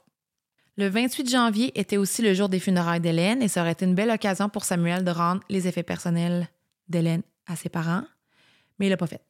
Le 0.76 0.88
28 0.88 1.28
janvier 1.28 1.78
était 1.78 1.96
aussi 1.96 2.22
le 2.22 2.34
jour 2.34 2.48
des 2.48 2.60
funérailles 2.60 3.00
d'Hélène 3.00 3.42
et 3.42 3.48
ça 3.48 3.62
aurait 3.62 3.72
été 3.72 3.84
une 3.84 3.94
belle 3.96 4.10
occasion 4.10 4.48
pour 4.48 4.64
Samuel 4.64 5.02
de 5.02 5.10
rendre 5.10 5.40
les 5.48 5.66
effets 5.66 5.82
personnels 5.82 6.48
d'Hélène 6.88 7.22
à 7.46 7.56
ses 7.56 7.68
parents, 7.68 8.04
mais 8.78 8.86
il 8.86 8.90
l'a 8.90 8.96
pas 8.96 9.08
fait. 9.08 9.22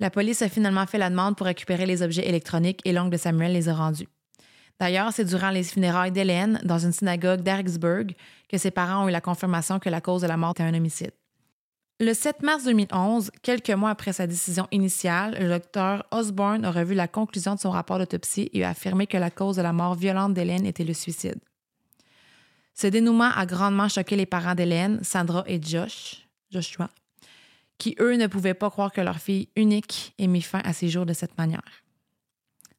La 0.00 0.10
police 0.10 0.42
a 0.42 0.48
finalement 0.48 0.86
fait 0.86 0.98
la 0.98 1.10
demande 1.10 1.36
pour 1.36 1.46
récupérer 1.46 1.86
les 1.86 2.02
objets 2.02 2.28
électroniques 2.28 2.80
et 2.84 2.92
l'oncle 2.92 3.10
de 3.10 3.16
Samuel 3.16 3.52
les 3.52 3.68
a 3.68 3.74
rendus. 3.74 4.08
D'ailleurs, 4.78 5.12
c'est 5.12 5.24
durant 5.24 5.50
les 5.50 5.64
funérailles 5.64 6.12
d'Hélène, 6.12 6.60
dans 6.62 6.78
une 6.78 6.92
synagogue 6.92 7.40
d'Harrisburg, 7.40 8.14
que 8.48 8.58
ses 8.58 8.70
parents 8.70 9.04
ont 9.04 9.08
eu 9.08 9.12
la 9.12 9.20
confirmation 9.20 9.80
que 9.80 9.88
la 9.88 10.00
cause 10.00 10.22
de 10.22 10.28
la 10.28 10.36
mort 10.36 10.52
était 10.52 10.62
un 10.62 10.74
homicide. 10.74 11.10
Le 12.00 12.14
7 12.14 12.42
mars 12.42 12.62
2011, 12.62 13.32
quelques 13.42 13.70
mois 13.70 13.90
après 13.90 14.12
sa 14.12 14.28
décision 14.28 14.68
initiale, 14.70 15.36
le 15.40 15.48
docteur 15.48 16.06
Osborne 16.12 16.64
a 16.64 16.70
revu 16.70 16.94
la 16.94 17.08
conclusion 17.08 17.56
de 17.56 17.60
son 17.60 17.72
rapport 17.72 17.98
d'autopsie 17.98 18.50
et 18.52 18.62
a 18.62 18.68
affirmé 18.68 19.08
que 19.08 19.16
la 19.16 19.32
cause 19.32 19.56
de 19.56 19.62
la 19.62 19.72
mort 19.72 19.96
violente 19.96 20.32
d'Hélène 20.32 20.64
était 20.64 20.84
le 20.84 20.94
suicide. 20.94 21.40
Ce 22.72 22.86
dénouement 22.86 23.32
a 23.34 23.44
grandement 23.46 23.88
choqué 23.88 24.14
les 24.14 24.26
parents 24.26 24.54
d'Hélène, 24.54 25.00
Sandra 25.02 25.42
et 25.48 25.60
Josh, 25.60 26.28
Joshua, 26.52 26.88
qui, 27.78 27.96
eux, 28.00 28.16
ne 28.16 28.26
pouvaient 28.26 28.54
pas 28.54 28.70
croire 28.70 28.92
que 28.92 29.00
leur 29.00 29.18
fille 29.18 29.48
unique 29.56 30.14
ait 30.18 30.26
mis 30.26 30.42
fin 30.42 30.60
à 30.64 30.72
ses 30.72 30.88
jours 30.88 31.06
de 31.06 31.12
cette 31.12 31.38
manière. 31.38 31.84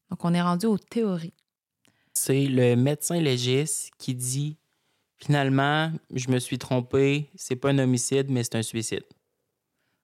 Donc, 0.09 0.23
on 0.25 0.33
est 0.33 0.41
rendu 0.41 0.65
aux 0.65 0.77
théories. 0.77 1.33
C'est 2.13 2.45
le 2.45 2.75
médecin 2.75 3.19
légiste 3.19 3.91
qui 3.97 4.13
dit 4.13 4.57
finalement, 5.17 5.91
je 6.13 6.29
me 6.29 6.39
suis 6.39 6.57
trompé, 6.57 7.29
c'est 7.35 7.55
pas 7.55 7.69
un 7.69 7.79
homicide, 7.79 8.29
mais 8.29 8.43
c'est 8.43 8.55
un 8.55 8.61
suicide. 8.61 9.05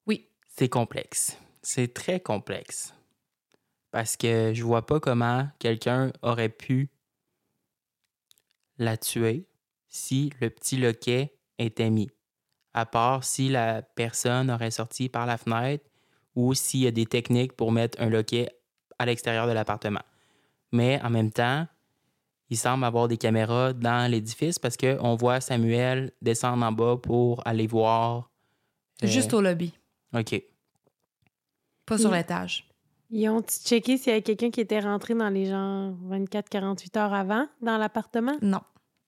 Oui. 0.06 0.28
C'est 0.48 0.70
complexe. 0.70 1.38
C'est 1.62 1.94
très 1.94 2.20
complexe. 2.20 2.94
Parce 3.92 4.18
que 4.18 4.54
je 4.54 4.64
vois 4.64 4.86
pas 4.86 5.00
comment 5.00 5.48
quelqu'un 5.60 6.12
aurait 6.22 6.50
pu 6.50 6.90
la 8.78 8.98
tuer 8.98 9.48
si 9.88 10.32
le 10.42 10.50
petit 10.50 10.78
loquet 10.78 11.34
était 11.58 11.90
mis. 11.90 12.10
À 12.78 12.86
part 12.86 13.24
si 13.24 13.48
la 13.48 13.82
personne 13.82 14.52
aurait 14.52 14.70
sorti 14.70 15.08
par 15.08 15.26
la 15.26 15.38
fenêtre 15.38 15.86
ou 16.36 16.54
s'il 16.54 16.82
y 16.82 16.88
a 16.88 16.92
des 16.92 17.06
techniques 17.06 17.54
pour 17.54 17.72
mettre 17.72 18.02
un 18.02 18.10
loquet 18.10 18.50
à 19.00 19.06
l'extérieur 19.06 19.48
de 19.48 19.54
l'appartement. 19.54 20.02
Mais 20.74 21.00
en 21.02 21.10
même 21.10 21.32
temps, 21.32 21.66
il 22.50 22.58
semble 22.58 22.84
avoir 22.84 23.08
des 23.08 23.18
caméras 23.18 23.72
dans 23.72 24.12
l'édifice 24.12 24.60
parce 24.60 24.76
qu'on 24.76 25.16
voit 25.16 25.40
Samuel 25.40 26.12
descendre 26.22 26.66
en 26.66 26.72
bas 26.74 26.98
pour 26.98 27.42
aller 27.48 27.66
voir. 27.66 28.30
euh, 29.04 29.08
Juste 29.08 29.34
au 29.34 29.40
lobby, 29.42 29.74
OK. 30.14 30.44
pas 31.86 31.98
sur 31.98 32.12
Oui. 32.12 32.18
l'étage. 32.18 32.70
Ils 33.10 33.30
ont 33.30 33.42
checké 33.42 33.98
s'il 33.98 34.10
y 34.10 34.12
avait 34.14 34.22
quelqu'un 34.22 34.50
qui 34.52 34.60
était 34.62 34.80
rentré 34.80 35.14
dans 35.14 35.30
les 35.30 35.46
gens 35.46 35.92
24-48 36.10 36.98
heures 36.98 37.14
avant 37.14 37.48
dans 37.62 37.78
l'appartement? 37.78 38.36
Non. 38.42 38.62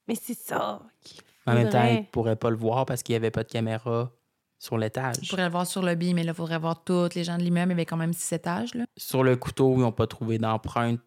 Mais 0.08 0.16
c'est 0.16 0.38
ça. 0.38 0.82
qu'il 1.02 1.22
En 1.48 1.54
même 1.56 1.70
temps, 1.70 1.84
il 1.84 1.88
faudrait. 1.88 2.00
ne 2.02 2.06
pourrait 2.12 2.36
pas 2.36 2.50
le 2.50 2.56
voir 2.58 2.86
parce 2.86 3.04
qu'il 3.04 3.14
n'y 3.14 3.18
avait 3.18 3.32
pas 3.32 3.44
de 3.44 3.50
caméra 3.50 4.12
sur 4.60 4.74
On 4.74 4.78
l'étage. 4.78 5.28
pourrait 5.30 5.46
le 5.46 5.52
voir 5.52 5.66
sur 5.68 5.82
le 5.82 5.90
lobby, 5.90 6.14
mais 6.14 6.24
là, 6.24 6.32
il 6.32 6.36
faudrait 6.36 6.58
voir 6.60 6.84
tous 6.84 7.10
les 7.16 7.24
gens 7.24 7.38
de 7.38 7.44
l'immeuble. 7.44 7.70
Il 7.72 7.74
y 7.76 7.78
avait 7.78 7.86
quand 7.86 7.98
même 7.98 8.14
six 8.14 8.34
étages. 8.34 8.74
Là. 8.74 8.86
Sur 8.98 9.24
le 9.24 9.36
couteau, 9.36 9.74
ils 9.76 9.80
n'ont 9.82 9.92
pas 9.92 10.08
trouvé 10.08 10.38
d'empreinte 10.40 11.00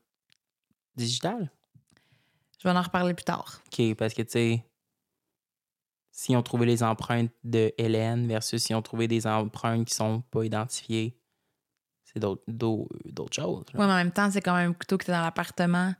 digitale? 0.96 1.50
Je 2.62 2.68
vais 2.68 2.76
en 2.76 2.82
reparler 2.82 3.14
plus 3.14 3.24
tard. 3.24 3.60
OK, 3.66 3.94
parce 3.96 4.12
que, 4.14 4.22
tu 4.22 4.30
sais, 4.32 4.64
s'ils 6.10 6.36
ont 6.36 6.42
trouvé 6.42 6.66
les 6.66 6.82
empreintes 6.82 7.30
de 7.42 7.72
Hélène 7.78 8.26
versus 8.28 8.62
s'ils 8.62 8.76
ont 8.76 8.82
trouvé 8.82 9.08
des 9.08 9.26
empreintes 9.26 9.86
qui 9.86 9.94
sont 9.94 10.20
pas 10.30 10.44
identifiées, 10.44 11.16
c'est 12.04 12.18
d'autres 12.20 12.42
d'au- 12.48 12.88
d'autres 13.06 13.34
choses. 13.40 13.64
Oui, 13.72 13.78
mais 13.78 13.84
en 13.84 13.94
même 13.96 14.10
temps, 14.12 14.30
c'est 14.30 14.40
quand 14.42 14.54
même 14.54 14.70
un 14.70 14.74
couteau 14.74 14.98
qui 14.98 15.04
était 15.04 15.12
dans 15.12 15.22
l'appartement 15.22 15.94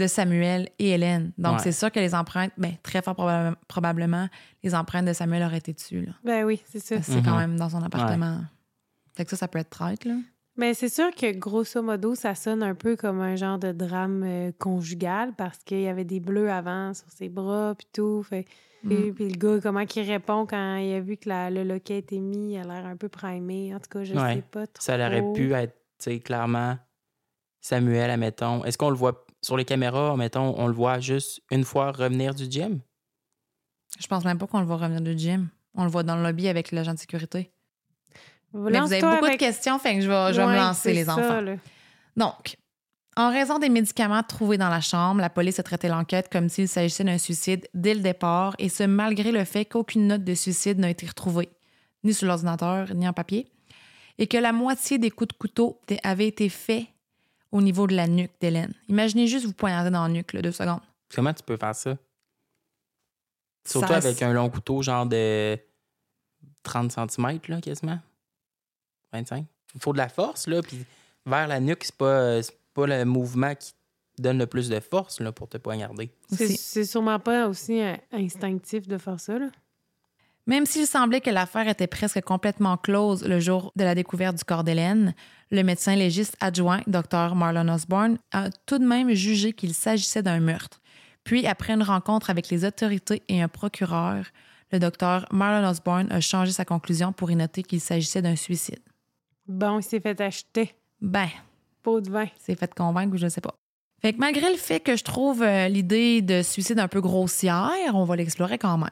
de 0.00 0.06
Samuel 0.08 0.68
et 0.78 0.90
Hélène. 0.90 1.32
Donc, 1.38 1.54
Ouais. 1.58 1.62
c'est 1.62 1.72
sûr 1.72 1.92
que 1.92 2.00
les 2.00 2.14
empreintes, 2.14 2.52
ben, 2.58 2.72
très 2.82 3.02
fort 3.02 3.14
probable- 3.14 3.56
probablement, 3.68 4.28
les 4.64 4.74
empreintes 4.74 5.06
de 5.06 5.12
Samuel 5.12 5.42
auraient 5.44 5.58
été 5.58 5.72
dessus. 5.72 6.02
Là. 6.06 6.12
Ben 6.24 6.44
oui, 6.44 6.60
c'est 6.66 6.78
que 6.96 7.02
c'est 7.02 7.22
quand 7.22 7.32
Mhm. 7.32 7.38
même 7.38 7.56
dans 7.56 7.68
son 7.68 7.82
appartement. 7.82 8.40
Fait 9.14 9.24
que 9.24 9.30
ça, 9.30 9.36
ça 9.36 9.48
peut 9.48 9.58
être 9.58 9.70
traite, 9.70 10.04
là. 10.04 10.14
Mais 10.56 10.74
c'est 10.74 10.88
sûr 10.88 11.10
que 11.14 11.30
grosso 11.32 11.80
modo, 11.80 12.14
ça 12.14 12.34
sonne 12.34 12.62
un 12.62 12.74
peu 12.74 12.96
comme 12.96 13.20
un 13.20 13.36
genre 13.36 13.58
de 13.58 13.72
drame 13.72 14.22
euh, 14.24 14.52
conjugal 14.58 15.32
parce 15.36 15.58
qu'il 15.58 15.80
y 15.82 15.88
avait 15.88 16.04
des 16.04 16.20
bleus 16.20 16.50
avant 16.50 16.92
sur 16.92 17.10
ses 17.10 17.28
bras 17.28 17.74
puis 17.78 17.86
tout. 17.92 18.22
Fait, 18.24 18.44
Mm. 18.82 19.12
puis 19.14 19.28
le 19.28 19.38
gars, 19.38 19.60
comment 19.62 19.80
il 19.80 20.02
répond 20.02 20.46
quand 20.46 20.76
il 20.76 20.92
a 20.94 21.00
vu 21.00 21.16
que 21.16 21.28
la- 21.28 21.50
le 21.50 21.62
loquet 21.64 21.98
était 21.98 22.18
mis, 22.18 22.54
il 22.54 22.58
a 22.58 22.64
l'air 22.64 22.84
un 22.84 22.96
peu 22.96 23.08
primé. 23.08 23.74
En 23.74 23.78
tout 23.78 23.88
cas, 23.90 24.04
je 24.04 24.12
Ouais. 24.14 24.34
sais 24.36 24.42
pas 24.42 24.66
trop. 24.66 24.82
Ça 24.82 24.96
aurait 24.96 25.24
pu 25.34 25.52
être, 25.54 25.74
tu 25.98 26.04
sais, 26.10 26.18
clairement, 26.18 26.76
Samuel, 27.60 28.10
admettons. 28.10 28.64
Est-ce 28.64 28.76
qu'on 28.78 28.90
le 28.90 28.96
voit 28.96 29.26
sur 29.42 29.56
les 29.56 29.64
caméras, 29.64 30.16
mettons, 30.16 30.54
on 30.58 30.66
le 30.66 30.72
voit 30.72 31.00
juste 31.00 31.40
une 31.50 31.64
fois 31.64 31.92
revenir 31.92 32.34
du 32.34 32.44
gym? 32.50 32.80
Je 33.98 34.06
pense 34.06 34.24
même 34.24 34.38
pas 34.38 34.46
qu'on 34.46 34.60
le 34.60 34.66
voit 34.66 34.76
revenir 34.76 35.00
du 35.00 35.18
gym. 35.18 35.48
On 35.74 35.84
le 35.84 35.90
voit 35.90 36.02
dans 36.02 36.16
le 36.16 36.22
lobby 36.22 36.48
avec 36.48 36.72
l'agent 36.72 36.94
de 36.94 36.98
sécurité. 36.98 37.50
Mais 38.52 38.80
vous 38.80 38.92
avez 38.92 39.00
beaucoup 39.00 39.24
avec- 39.24 39.40
de 39.40 39.44
questions, 39.44 39.78
fait 39.78 39.94
que 39.96 40.00
je 40.00 40.08
vais, 40.08 40.32
je 40.32 40.40
vais 40.40 40.46
me 40.46 40.56
lancer, 40.56 40.92
les 40.92 41.04
ça, 41.04 41.14
enfants. 41.14 41.56
Donc, 42.16 42.56
en 43.16 43.30
raison 43.30 43.58
des 43.58 43.68
médicaments 43.68 44.22
trouvés 44.22 44.58
dans 44.58 44.68
la 44.68 44.80
chambre, 44.80 45.20
la 45.20 45.30
police 45.30 45.58
a 45.58 45.62
traité 45.62 45.88
l'enquête 45.88 46.28
comme 46.30 46.48
s'il 46.48 46.68
s'agissait 46.68 47.04
d'un 47.04 47.18
suicide 47.18 47.68
dès 47.74 47.94
le 47.94 48.00
départ, 48.00 48.54
et 48.58 48.68
ce, 48.68 48.82
malgré 48.82 49.30
le 49.30 49.44
fait 49.44 49.64
qu'aucune 49.64 50.08
note 50.08 50.24
de 50.24 50.34
suicide 50.34 50.78
n'a 50.78 50.90
été 50.90 51.06
retrouvée, 51.06 51.48
ni 52.02 52.12
sur 52.12 52.26
l'ordinateur, 52.26 52.92
ni 52.94 53.06
en 53.08 53.12
papier, 53.12 53.46
et 54.18 54.26
que 54.26 54.36
la 54.36 54.52
moitié 54.52 54.98
des 54.98 55.10
coups 55.10 55.28
de 55.28 55.38
couteau 55.38 55.80
avaient 56.02 56.28
été 56.28 56.48
faits 56.48 56.86
au 57.52 57.60
niveau 57.60 57.86
de 57.86 57.94
la 57.94 58.06
nuque 58.06 58.32
d'Hélène. 58.40 58.72
Imaginez 58.88 59.26
juste 59.26 59.46
vous 59.46 59.52
poignarder 59.52 59.90
dans 59.90 60.02
la 60.02 60.08
nuque, 60.08 60.32
là, 60.32 60.42
deux 60.42 60.52
secondes. 60.52 60.80
Comment 61.14 61.32
tu 61.34 61.42
peux 61.42 61.56
faire 61.56 61.74
ça? 61.74 61.96
Surtout 63.66 63.88
Ça- 63.88 63.96
avec 63.96 64.22
un 64.22 64.32
long 64.32 64.48
couteau, 64.48 64.82
genre 64.82 65.06
de 65.06 65.58
30 66.62 66.92
cm, 66.92 67.38
là, 67.48 67.60
quasiment. 67.60 67.98
25. 69.12 69.46
Il 69.74 69.80
faut 69.80 69.92
de 69.92 69.98
la 69.98 70.08
force, 70.08 70.46
là, 70.46 70.62
puis 70.62 70.84
vers 71.26 71.46
la 71.48 71.60
nuque, 71.60 71.84
c'est 71.84 71.94
pas, 71.96 72.42
c'est 72.42 72.56
pas 72.74 72.86
le 72.86 73.04
mouvement 73.04 73.54
qui 73.54 73.72
donne 74.18 74.38
le 74.38 74.46
plus 74.46 74.68
de 74.68 74.80
force, 74.80 75.20
là, 75.20 75.32
pour 75.32 75.48
te 75.48 75.58
poignarder. 75.58 76.10
C'est 76.30 76.84
sûrement 76.84 77.18
pas 77.18 77.48
aussi 77.48 77.80
euh, 77.80 77.94
instinctif 78.12 78.86
de 78.86 78.98
faire 78.98 79.18
ça. 79.18 79.38
Là. 79.38 79.48
Même 80.46 80.66
s'il 80.66 80.86
semblait 80.86 81.20
que 81.20 81.30
l'affaire 81.30 81.68
était 81.68 81.86
presque 81.86 82.20
complètement 82.22 82.76
close 82.76 83.24
le 83.24 83.40
jour 83.40 83.72
de 83.76 83.84
la 83.84 83.94
découverte 83.94 84.36
du 84.36 84.44
corps 84.44 84.64
d'Hélène, 84.64 85.14
le 85.50 85.62
médecin 85.62 85.96
légiste 85.96 86.36
adjoint, 86.40 86.80
Dr. 86.86 87.34
Marlon 87.34 87.72
Osborne, 87.72 88.18
a 88.32 88.50
tout 88.66 88.78
de 88.78 88.86
même 88.86 89.12
jugé 89.12 89.52
qu'il 89.52 89.74
s'agissait 89.74 90.22
d'un 90.22 90.40
meurtre. 90.40 90.80
Puis, 91.24 91.46
après 91.46 91.74
une 91.74 91.82
rencontre 91.82 92.30
avec 92.30 92.48
les 92.48 92.64
autorités 92.64 93.22
et 93.28 93.42
un 93.42 93.48
procureur, 93.48 94.24
le 94.72 94.78
docteur 94.78 95.26
Marlon 95.32 95.68
Osborne 95.68 96.10
a 96.10 96.20
changé 96.20 96.52
sa 96.52 96.64
conclusion 96.64 97.12
pour 97.12 97.30
y 97.30 97.36
noter 97.36 97.62
qu'il 97.62 97.80
s'agissait 97.80 98.22
d'un 98.22 98.36
suicide. 98.36 98.80
Bon, 99.46 99.80
il 99.80 99.82
s'est 99.82 100.00
fait 100.00 100.20
acheter. 100.20 100.74
Ben, 101.00 101.28
Pot 101.82 102.00
de 102.00 102.10
vin. 102.10 102.26
c'est 102.38 102.58
fait 102.58 102.72
convaincre 102.72 103.14
ou 103.14 103.16
je 103.16 103.28
sais 103.28 103.40
pas. 103.40 103.54
Fait 104.00 104.12
que 104.12 104.18
malgré 104.18 104.50
le 104.50 104.56
fait 104.56 104.80
que 104.80 104.96
je 104.96 105.04
trouve 105.04 105.42
euh, 105.42 105.68
l'idée 105.68 106.22
de 106.22 106.42
suicide 106.42 106.78
un 106.78 106.88
peu 106.88 107.00
grossière, 107.00 107.94
on 107.94 108.04
va 108.04 108.16
l'explorer 108.16 108.58
quand 108.58 108.78
même. 108.78 108.90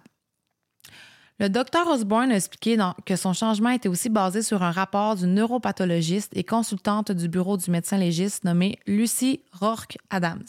Le 1.40 1.48
docteur 1.48 1.86
Osborne 1.86 2.32
a 2.32 2.36
expliqué 2.36 2.76
que 3.06 3.14
son 3.14 3.32
changement 3.32 3.70
était 3.70 3.88
aussi 3.88 4.08
basé 4.08 4.42
sur 4.42 4.64
un 4.64 4.72
rapport 4.72 5.14
d'une 5.14 5.34
neuropathologiste 5.34 6.36
et 6.36 6.42
consultante 6.42 7.12
du 7.12 7.28
bureau 7.28 7.56
du 7.56 7.70
médecin 7.70 7.96
légiste 7.96 8.42
nommée 8.42 8.80
Lucy 8.88 9.42
Rourke 9.52 9.98
Adams. 10.10 10.42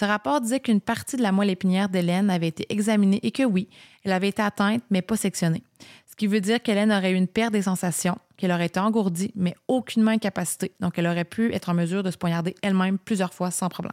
Ce 0.00 0.06
rapport 0.06 0.40
disait 0.40 0.60
qu'une 0.60 0.80
partie 0.80 1.18
de 1.18 1.22
la 1.22 1.30
moelle 1.30 1.50
épinière 1.50 1.90
d'Hélène 1.90 2.30
avait 2.30 2.48
été 2.48 2.64
examinée 2.70 3.20
et 3.22 3.32
que 3.32 3.42
oui, 3.42 3.68
elle 4.02 4.12
avait 4.12 4.28
été 4.28 4.40
atteinte, 4.40 4.82
mais 4.88 5.02
pas 5.02 5.16
sectionnée. 5.16 5.62
Ce 6.10 6.16
qui 6.16 6.26
veut 6.26 6.40
dire 6.40 6.62
qu'Hélène 6.62 6.90
aurait 6.90 7.12
eu 7.12 7.16
une 7.16 7.28
perte 7.28 7.52
des 7.52 7.62
sensations, 7.62 8.16
qu'elle 8.38 8.52
aurait 8.52 8.66
été 8.66 8.80
engourdie, 8.80 9.30
mais 9.34 9.56
aucunement 9.66 10.12
incapacitée. 10.12 10.72
Donc, 10.80 10.98
elle 10.98 11.06
aurait 11.06 11.24
pu 11.24 11.52
être 11.52 11.68
en 11.68 11.74
mesure 11.74 12.02
de 12.02 12.10
se 12.10 12.16
poignarder 12.16 12.54
elle-même 12.62 12.96
plusieurs 12.96 13.34
fois 13.34 13.50
sans 13.50 13.68
problème. 13.68 13.92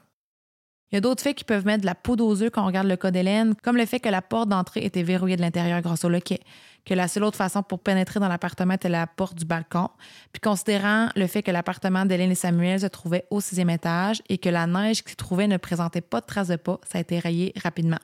Il 0.91 0.95
y 0.95 0.98
a 0.98 1.02
d'autres 1.02 1.24
faits 1.24 1.36
qui 1.36 1.43
peuvent 1.43 1.65
mettre 1.65 1.82
de 1.82 1.86
la 1.86 1.95
peau 1.95 2.15
aux 2.15 2.36
yeux 2.36 2.50
quand 2.50 2.63
on 2.63 2.67
regarde 2.67 2.88
le 2.88 2.96
cas 2.96 3.12
d'Hélène, 3.12 3.56
comme 3.63 3.75
le 3.75 3.86
fait 3.86 4.00
que 4.00 4.10
la 4.10 4.21
porte 4.21 4.50
d'entrée 4.50 4.86
était 4.86 5.04
verrouillée 5.04 5.36
de 5.36 5.42
l'intérieur 5.42 5.81
grâce 5.81 6.06
au 6.06 6.10
loquet, 6.10 6.42
que 6.86 6.94
la 6.94 7.08
seule 7.08 7.23
autre 7.23 7.38
façon 7.38 7.63
pour 7.63 7.79
pénétrer 7.79 8.19
dans 8.19 8.27
l'appartement 8.27 8.75
était 8.75 8.90
la 8.90 9.08
porte 9.08 9.36
du 9.36 9.46
balcon, 9.46 9.90
puis 10.31 10.40
considérant 10.40 11.10
le 11.15 11.25
fait 11.27 11.42
que 11.42 11.52
l'appartement 11.52 12.06
d'Hélène 12.06 12.31
et 12.31 12.36
Samuel 12.36 12.79
se 12.79 12.86
trouvait 12.86 13.25
au 13.31 13.42
sixième 13.42 13.71
étage 13.71 14.21
et 14.29 14.38
que 14.38 14.50
la 14.50 14.67
neige 14.67 15.04
qui 15.04 15.10
s'y 15.10 15.15
trouvait 15.15 15.48
ne 15.48 15.58
présentait 15.58 16.02
pas 16.02 16.21
de 16.21 16.27
traces 16.27 16.50
de 16.50 16.56
pas, 16.56 16.79
ça 16.90 17.00
a 17.00 17.02
été 17.02 17.17
rayé 17.17 17.54
rapidement. 17.62 18.00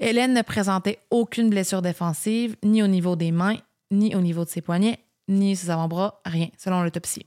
Hélène 0.00 0.34
ne 0.34 0.42
présentait 0.42 1.00
aucune 1.10 1.50
blessure 1.50 1.82
défensive, 1.82 2.56
ni 2.62 2.82
au 2.82 2.86
niveau 2.86 3.16
des 3.16 3.32
mains, 3.32 3.56
ni 3.90 4.14
au 4.14 4.20
niveau 4.20 4.44
de 4.44 4.50
ses 4.50 4.60
poignets, 4.60 4.98
ni 5.28 5.56
ses 5.56 5.70
avant-bras, 5.70 6.20
rien, 6.24 6.48
selon 6.56 6.82
l'autopsie. 6.82 7.26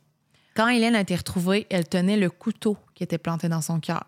Quand 0.55 0.67
Hélène 0.67 0.95
a 0.95 1.01
été 1.01 1.15
retrouvée, 1.15 1.65
elle 1.69 1.87
tenait 1.87 2.17
le 2.17 2.29
couteau 2.29 2.77
était 3.03 3.17
planté 3.17 3.49
dans 3.49 3.61
son 3.61 3.79
cœur. 3.79 4.05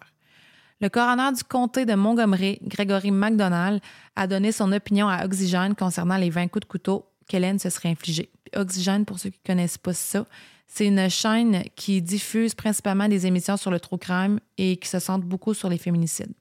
Le 0.81 0.89
coroner 0.89 1.31
du 1.35 1.43
comté 1.43 1.85
de 1.85 1.93
Montgomery, 1.93 2.59
Gregory 2.63 3.11
McDonald, 3.11 3.79
a 4.15 4.27
donné 4.27 4.51
son 4.51 4.71
opinion 4.71 5.07
à 5.07 5.23
Oxygène 5.23 5.75
concernant 5.75 6.17
les 6.17 6.29
20 6.29 6.47
coups 6.47 6.65
de 6.65 6.69
couteau 6.69 7.05
qu'Hélène 7.27 7.59
se 7.59 7.69
serait 7.69 7.89
infligés. 7.89 8.31
Puis 8.43 8.59
Oxygène, 8.59 9.05
pour 9.05 9.19
ceux 9.19 9.29
qui 9.29 9.39
ne 9.45 9.53
connaissent 9.53 9.77
pas 9.77 9.93
ça, 9.93 10.25
c'est 10.67 10.87
une 10.87 11.09
chaîne 11.09 11.63
qui 11.75 12.01
diffuse 12.01 12.55
principalement 12.55 13.07
des 13.07 13.27
émissions 13.27 13.57
sur 13.57 13.71
le 13.71 13.79
true 13.79 13.97
crime 13.97 14.39
et 14.57 14.77
qui 14.77 14.89
se 14.89 14.99
centre 14.99 15.25
beaucoup 15.25 15.53
sur 15.53 15.69
les 15.69 15.77
féminicides. 15.77 16.33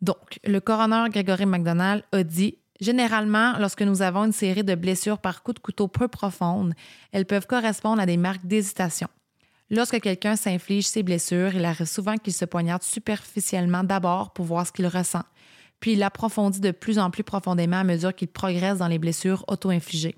Donc, 0.00 0.38
le 0.44 0.60
coroner 0.60 1.08
Gregory 1.10 1.46
McDonald 1.46 2.04
a 2.12 2.22
dit 2.22 2.58
Généralement, 2.80 3.58
lorsque 3.58 3.82
nous 3.82 4.02
avons 4.02 4.24
une 4.24 4.32
série 4.32 4.64
de 4.64 4.74
blessures 4.74 5.18
par 5.18 5.42
coups 5.42 5.56
de 5.56 5.60
couteau 5.60 5.88
peu 5.88 6.08
profondes, 6.08 6.74
elles 7.10 7.24
peuvent 7.24 7.46
correspondre 7.46 8.00
à 8.00 8.06
des 8.06 8.18
marques 8.18 8.46
d'hésitation. 8.46 9.08
Lorsque 9.70 10.00
quelqu'un 10.00 10.36
s'inflige 10.36 10.86
ces 10.86 11.02
blessures, 11.02 11.54
il 11.54 11.64
arrive 11.64 11.86
souvent 11.86 12.16
qu'il 12.16 12.32
se 12.32 12.44
poignarde 12.44 12.82
superficiellement 12.82 13.82
d'abord 13.82 14.32
pour 14.32 14.44
voir 14.44 14.66
ce 14.66 14.72
qu'il 14.72 14.86
ressent, 14.86 15.24
puis 15.80 15.92
il 15.94 16.02
approfondit 16.02 16.60
de 16.60 16.70
plus 16.70 16.98
en 16.98 17.10
plus 17.10 17.24
profondément 17.24 17.78
à 17.78 17.84
mesure 17.84 18.14
qu'il 18.14 18.28
progresse 18.28 18.78
dans 18.78 18.86
les 18.86 18.98
blessures 18.98 19.44
auto-infligées. 19.48 20.14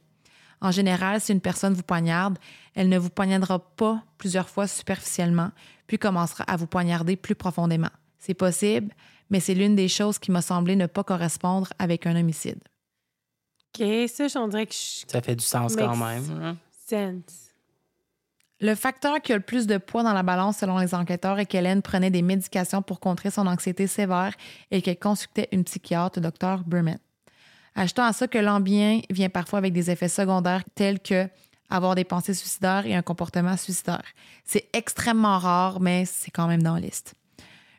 En 0.60 0.70
général, 0.70 1.20
si 1.20 1.32
une 1.32 1.40
personne 1.40 1.72
vous 1.72 1.82
poignarde, 1.82 2.38
elle 2.74 2.88
ne 2.88 2.98
vous 2.98 3.10
poignardera 3.10 3.58
pas 3.58 4.02
plusieurs 4.18 4.48
fois 4.48 4.66
superficiellement, 4.66 5.50
puis 5.86 5.98
commencera 5.98 6.44
à 6.44 6.56
vous 6.56 6.66
poignarder 6.66 7.16
plus 7.16 7.34
profondément. 7.34 7.90
C'est 8.18 8.34
possible, 8.34 8.94
mais 9.30 9.40
c'est 9.40 9.54
l'une 9.54 9.76
des 9.76 9.88
choses 9.88 10.18
qui 10.18 10.30
m'a 10.30 10.42
semblé 10.42 10.76
ne 10.76 10.86
pas 10.86 11.04
correspondre 11.04 11.68
avec 11.78 12.06
un 12.06 12.16
homicide. 12.16 12.58
OK, 13.74 13.86
ça, 14.08 14.46
dirait 14.48 14.66
que 14.66 14.74
je 14.74 15.06
Ça 15.10 15.22
fait 15.22 15.36
du 15.36 15.44
sens 15.44 15.76
quand 15.76 15.96
même. 15.96 16.24
hein. 16.42 16.56
sense. 16.88 17.47
Le 18.60 18.74
facteur 18.74 19.20
qui 19.22 19.32
a 19.32 19.36
le 19.36 19.42
plus 19.42 19.68
de 19.68 19.78
poids 19.78 20.02
dans 20.02 20.12
la 20.12 20.24
balance 20.24 20.58
selon 20.58 20.78
les 20.78 20.92
enquêteurs 20.92 21.38
est 21.38 21.46
qu'Hélène 21.46 21.80
prenait 21.80 22.10
des 22.10 22.22
médications 22.22 22.82
pour 22.82 22.98
contrer 22.98 23.30
son 23.30 23.46
anxiété 23.46 23.86
sévère 23.86 24.34
et 24.72 24.82
qu'elle 24.82 24.98
consultait 24.98 25.48
une 25.52 25.62
psychiatre, 25.62 26.20
le 26.20 26.28
Dr. 26.28 26.64
Berman. 26.66 26.98
Ajoutons 27.76 28.02
à 28.02 28.12
ça 28.12 28.26
que 28.26 28.38
l'ambien 28.38 29.00
vient 29.10 29.28
parfois 29.28 29.60
avec 29.60 29.72
des 29.72 29.92
effets 29.92 30.08
secondaires 30.08 30.64
tels 30.74 30.98
que 30.98 31.28
avoir 31.70 31.94
des 31.94 32.02
pensées 32.04 32.34
suicidaires 32.34 32.86
et 32.86 32.96
un 32.96 33.02
comportement 33.02 33.56
suicidaire. 33.56 34.02
C'est 34.44 34.68
extrêmement 34.72 35.38
rare, 35.38 35.80
mais 35.80 36.04
c'est 36.04 36.32
quand 36.32 36.48
même 36.48 36.62
dans 36.62 36.74
la 36.74 36.80
liste. 36.80 37.14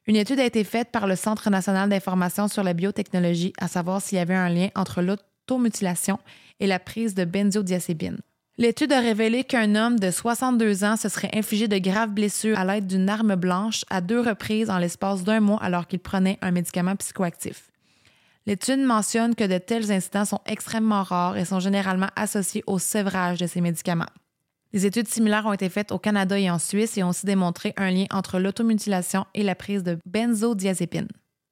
Une 0.08 0.16
étude 0.16 0.40
a 0.40 0.46
été 0.46 0.64
faite 0.64 0.92
par 0.92 1.08
le 1.08 1.18
Centre 1.18 1.50
national 1.50 1.90
d'information 1.90 2.48
sur 2.48 2.64
la 2.64 2.74
biotechnologie 2.74 3.52
à 3.60 3.68
savoir 3.68 4.02
s'il 4.02 4.18
y 4.18 4.22
avait 4.22 4.36
un 4.36 4.50
lien 4.50 4.70
entre 4.76 5.02
l'automutilation 5.02 6.20
et 6.62 6.68
la 6.68 6.80
prise 6.80 7.16
de 7.16 7.26
benzodiazépine. 7.26 8.20
L'étude 8.60 8.92
a 8.92 9.00
révélé 9.00 9.46
qu'un 9.46 9.74
homme 9.76 9.98
de 9.98 10.12
62 10.12 10.84
ans 10.84 10.98
se 10.98 11.08
serait 11.08 11.30
infligé 11.34 11.70
de 11.70 11.78
graves 11.78 12.10
blessures 12.10 12.60
à 12.60 12.66
l'aide 12.66 12.88
d'une 12.88 13.08
arme 13.08 13.36
blanche 13.36 13.86
à 13.90 14.02
deux 14.02 14.20
reprises 14.20 14.70
en 14.70 14.80
l'espace 14.80 15.24
d'un 15.24 15.40
mois 15.40 15.64
alors 15.64 15.88
qu'il 15.88 16.00
prenait 16.00 16.38
un 16.42 16.52
médicament 16.52 16.98
psychoactif. 16.98 17.72
L'étude 18.46 18.82
mentionne 18.82 19.34
que 19.34 19.46
de 19.46 19.60
tels 19.60 19.94
incidents 19.94 20.26
sont 20.26 20.42
extrêmement 20.46 21.04
rares 21.04 21.38
et 21.38 21.46
sont 21.46 21.62
généralement 21.62 22.10
associés 22.18 22.62
au 22.68 22.80
sevrage 22.80 23.40
de 23.40 23.48
ces 23.48 23.62
médicaments. 23.62 24.12
Des 24.74 24.86
études 24.86 25.08
similaires 25.08 25.46
ont 25.46 25.54
été 25.54 25.70
faites 25.70 25.94
au 25.94 25.98
Canada 25.98 26.38
et 26.38 26.52
en 26.52 26.60
Suisse 26.60 26.98
et 26.98 27.04
ont 27.04 27.10
aussi 27.10 27.26
démontré 27.26 27.74
un 27.78 27.92
lien 27.92 28.08
entre 28.12 28.40
l'automutilation 28.40 29.26
et 29.36 29.44
la 29.44 29.56
prise 29.56 29.84
de 29.84 29.98
benzodiazépine. 30.06 31.08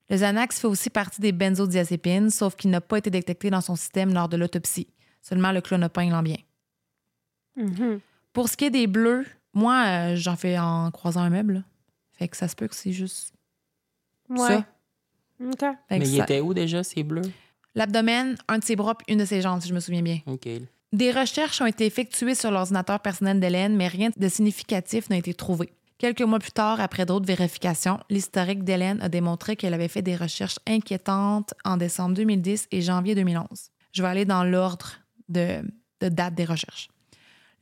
Le 0.10 0.18
Xanax 0.18 0.60
fait 0.60 0.68
aussi 0.68 0.90
partie 0.90 1.22
des 1.22 1.32
benzodiazépines, 1.32 2.32
sauf 2.32 2.58
qu'il 2.58 2.70
n'a 2.70 2.82
pas 2.82 2.98
été 2.98 3.10
détecté 3.10 3.50
dans 3.50 3.62
son 3.62 3.78
système 3.78 4.14
lors 4.14 4.28
de 4.28 4.36
l'autopsie. 4.36 4.90
Seulement 5.22 5.54
le 5.54 5.62
clonopin 5.62 6.12
Mhm. 7.58 8.00
Pour 8.34 8.48
ce 8.50 8.56
qui 8.56 8.66
est 8.66 8.70
des 8.70 8.88
bleus, 8.88 9.26
moi, 9.54 9.84
euh, 9.88 10.16
j'en 10.16 10.36
fais 10.36 10.58
en 10.60 10.90
croisant 10.92 11.22
un 11.22 11.30
meuble. 11.30 11.54
là. 11.56 11.64
Fait 12.14 12.28
que 12.28 12.38
ça 12.38 12.48
se 12.48 12.56
peut 12.56 12.68
que 12.68 12.76
c'est 12.76 12.92
juste 12.94 13.34
Ouais. 14.30 14.38
ça. 14.48 14.66
OK. 15.44 15.76
Mais 15.92 16.00
il 16.00 16.18
ça- 16.18 16.24
était 16.24 16.40
où 16.40 16.54
déjà, 16.54 16.84
ces 16.84 17.04
bleus? 17.04 17.22
L'abdomen, 17.76 18.36
un 18.48 18.58
de 18.60 18.64
ses 18.64 18.76
bras, 18.76 18.96
puis 18.96 19.06
une 19.14 19.20
de 19.20 19.26
ses 19.26 19.42
jambes, 19.42 19.62
si 19.62 19.70
je 19.70 19.74
me 19.74 19.80
souviens 19.80 20.02
bien. 20.02 20.20
OK. 20.26 20.48
Des 20.94 21.12
recherches 21.12 21.62
ont 21.62 21.66
été 21.68 21.86
effectuées 21.86 22.34
sur 22.34 22.50
l'ordinateur 22.50 23.00
personnel 23.02 23.40
d'Hélène, 23.40 23.76
mais 23.76 23.88
rien 23.88 24.10
de 24.16 24.30
significatif 24.30 25.10
n'a 25.10 25.18
été 25.18 25.34
trouvé. 25.34 25.70
Quelques 26.00 26.22
mois 26.22 26.40
plus 26.40 26.52
tard, 26.52 26.80
après 26.80 27.06
d'autres 27.06 27.26
vérifications, 27.26 28.00
l'historique 28.10 28.64
d'Hélène 28.64 29.02
a 29.02 29.10
démontré 29.10 29.56
qu'elle 29.56 29.74
avait 29.74 29.88
fait 29.88 30.02
des 30.02 30.16
recherches 30.16 30.60
inquiétantes 30.68 31.54
en 31.66 31.78
décembre 31.78 32.16
2010 32.16 32.68
et 32.72 32.82
janvier 32.82 33.16
2011. 33.16 33.70
Je 33.94 34.02
vais 34.02 34.08
aller 34.08 34.26
dans 34.26 34.44
l'ordre 34.44 34.94
de, 35.30 35.62
de 36.02 36.10
date 36.10 36.36
des 36.36 36.46
recherches. 36.46 36.88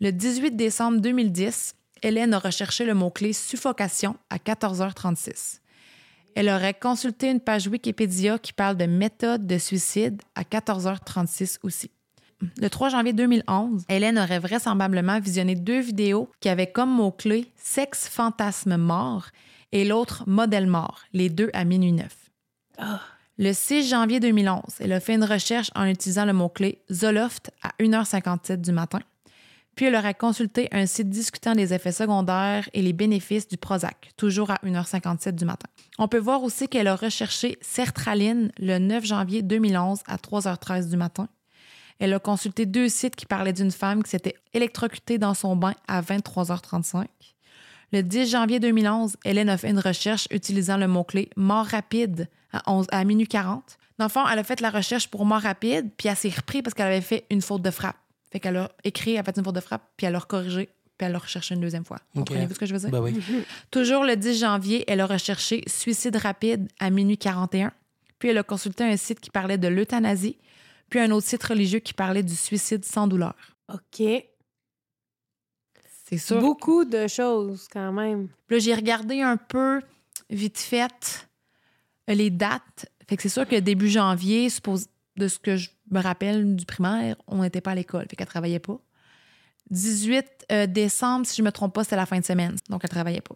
Le 0.01 0.11
18 0.11 0.57
décembre 0.57 0.99
2010, 0.99 1.73
Hélène 2.03 2.33
a 2.33 2.39
recherché 2.39 2.83
le 2.83 2.93
mot-clé 2.93 3.31
suffocation 3.31 4.17
à 4.29 4.37
14h36. 4.37 5.61
Elle 6.35 6.49
aurait 6.49 6.73
consulté 6.73 7.31
une 7.31 7.39
page 7.39 7.67
Wikipédia 7.67 8.37
qui 8.37 8.51
parle 8.51 8.75
de 8.75 8.87
méthode 8.87 9.47
de 9.47 9.57
suicide 9.57 10.21
à 10.35 10.43
14h36 10.43 11.59
aussi. 11.63 11.91
Le 12.59 12.69
3 12.69 12.89
janvier 12.89 13.13
2011, 13.13 13.85
Hélène 13.87 14.19
aurait 14.19 14.39
vraisemblablement 14.39 15.21
visionné 15.21 15.55
deux 15.55 15.79
vidéos 15.79 16.29
qui 16.41 16.49
avaient 16.49 16.69
comme 16.69 16.93
mot-clé 16.93 17.49
sexe 17.55 18.09
fantasme 18.09 18.75
mort 18.75 19.27
et 19.71 19.85
l'autre 19.85 20.25
modèle 20.27 20.67
mort, 20.67 21.03
les 21.13 21.29
deux 21.29 21.49
à 21.53 21.63
minuit 21.63 21.93
9. 21.93 22.05
Le 23.37 23.53
6 23.53 23.87
janvier 23.87 24.19
2011, 24.19 24.61
elle 24.81 24.91
a 24.91 24.99
fait 24.99 25.15
une 25.15 25.23
recherche 25.23 25.71
en 25.73 25.85
utilisant 25.85 26.25
le 26.25 26.33
mot-clé 26.33 26.81
Zoloft 26.91 27.51
à 27.63 27.69
1h57 27.79 28.57
du 28.57 28.73
matin. 28.73 28.99
Puis 29.75 29.85
elle 29.85 29.95
aurait 29.95 30.13
consulté 30.13 30.69
un 30.71 30.85
site 30.85 31.09
discutant 31.09 31.53
des 31.53 31.73
effets 31.73 31.91
secondaires 31.91 32.69
et 32.73 32.81
les 32.81 32.93
bénéfices 32.93 33.47
du 33.47 33.57
Prozac, 33.57 34.11
toujours 34.15 34.49
à 34.51 34.55
1h57 34.63 35.31
du 35.31 35.43
matin. 35.43 35.67
On 35.97 36.07
peut 36.07 36.17
voir 36.17 36.43
aussi 36.43 36.69
qu'elle 36.69 36.87
a 36.87 36.95
recherché 36.95 37.57
sertraline 37.61 38.51
le 38.57 38.79
9 38.79 39.05
janvier 39.05 39.41
2011 39.41 39.99
à 40.07 40.15
3h13 40.15 40.89
du 40.89 40.95
matin. 40.95 41.27
Elle 41.99 42.13
a 42.13 42.19
consulté 42.19 42.65
deux 42.65 42.89
sites 42.89 43.15
qui 43.15 43.25
parlaient 43.25 43.53
d'une 43.53 43.71
femme 43.71 44.03
qui 44.03 44.09
s'était 44.09 44.35
électrocutée 44.53 45.17
dans 45.17 45.33
son 45.33 45.55
bain 45.55 45.73
à 45.87 46.01
23h35. 46.01 47.05
Le 47.91 48.01
10 48.01 48.29
janvier 48.29 48.59
2011, 48.59 49.15
Hélène 49.25 49.49
a 49.49 49.57
fait 49.57 49.69
une 49.69 49.79
recherche 49.79 50.27
utilisant 50.31 50.77
le 50.77 50.87
mot-clé 50.87 51.29
mort 51.35 51.65
rapide 51.65 52.29
à, 52.51 52.69
11, 52.71 52.87
à 52.91 53.03
minuit 53.03 53.27
40. 53.27 53.77
Dans 53.97 54.05
le 54.05 54.09
fond, 54.09 54.27
elle 54.27 54.39
a 54.39 54.43
fait 54.43 54.59
la 54.59 54.69
recherche 54.69 55.09
pour 55.09 55.25
mort 55.25 55.41
rapide, 55.41 55.89
puis 55.95 56.09
elle 56.09 56.15
s'est 56.15 56.29
repris 56.29 56.61
parce 56.61 56.73
qu'elle 56.73 56.87
avait 56.87 57.01
fait 57.01 57.25
une 57.29 57.41
faute 57.41 57.61
de 57.61 57.71
frappe. 57.71 57.95
Fait 58.35 58.41
qu'elle 58.41 58.57
a 58.57 58.69
écrit, 58.83 59.13
elle 59.13 59.19
a 59.19 59.23
fait 59.23 59.37
une 59.37 59.45
faute 59.45 59.55
de 59.55 59.61
frappe, 59.61 59.93
puis 59.95 60.07
elle 60.07 60.15
a 60.17 60.19
corrigé, 60.19 60.65
puis 60.97 61.07
elle 61.07 61.15
a 61.15 61.19
recherché 61.19 61.55
une 61.55 61.61
deuxième 61.61 61.85
fois. 61.85 61.99
Ok. 62.15 62.27
Comprenez-vous 62.27 62.53
ce 62.53 62.59
que 62.59 62.65
je 62.65 62.73
veux 62.73 62.79
dire? 62.81 62.89
Ben 62.89 62.99
oui. 62.99 63.17
Toujours 63.71 64.03
le 64.03 64.17
10 64.17 64.37
janvier, 64.37 64.83
elle 64.89 64.99
a 64.99 65.05
recherché 65.05 65.63
suicide 65.67 66.17
rapide 66.17 66.67
à 66.81 66.89
minuit 66.89 67.17
41. 67.17 67.71
Puis 68.19 68.27
elle 68.27 68.37
a 68.37 68.43
consulté 68.43 68.83
un 68.83 68.97
site 68.97 69.21
qui 69.21 69.29
parlait 69.29 69.57
de 69.57 69.69
l'euthanasie, 69.69 70.37
puis 70.89 70.99
un 70.99 71.11
autre 71.11 71.25
site 71.25 71.43
religieux 71.43 71.79
qui 71.79 71.93
parlait 71.93 72.23
du 72.23 72.35
suicide 72.35 72.83
sans 72.83 73.07
douleur. 73.07 73.35
OK. 73.73 74.03
C'est 76.03 76.17
sûr. 76.17 76.41
Beaucoup 76.41 76.83
de 76.83 77.07
choses, 77.07 77.69
quand 77.71 77.93
même. 77.93 78.27
Puis 78.47 78.57
là, 78.57 78.59
j'ai 78.59 78.75
regardé 78.75 79.21
un 79.21 79.37
peu 79.37 79.79
vite 80.29 80.57
fait 80.57 81.25
euh, 82.09 82.13
les 82.13 82.31
dates. 82.31 82.91
Fait 83.07 83.15
que 83.15 83.21
c'est 83.21 83.29
sûr 83.29 83.47
que 83.47 83.55
début 83.55 83.87
janvier, 83.87 84.49
suppose, 84.49 84.87
de 85.17 85.27
ce 85.27 85.39
que 85.39 85.55
je 85.55 85.69
me 85.91 86.01
rappelle 86.01 86.55
du 86.55 86.65
primaire, 86.65 87.15
on 87.27 87.41
n'était 87.41 87.61
pas 87.61 87.71
à 87.71 87.75
l'école. 87.75 88.05
Fait 88.09 88.15
qu'elle 88.15 88.27
travaillait 88.27 88.59
pas. 88.59 88.79
18 89.71 90.45
euh, 90.51 90.67
décembre, 90.67 91.25
si 91.25 91.35
je 91.35 91.41
me 91.41 91.51
trompe 91.51 91.73
pas, 91.73 91.83
c'était 91.83 91.95
la 91.95 92.05
fin 92.05 92.19
de 92.19 92.25
semaine. 92.25 92.55
Donc, 92.69 92.81
elle 92.83 92.89
travaillait 92.89 93.21
pas. 93.21 93.35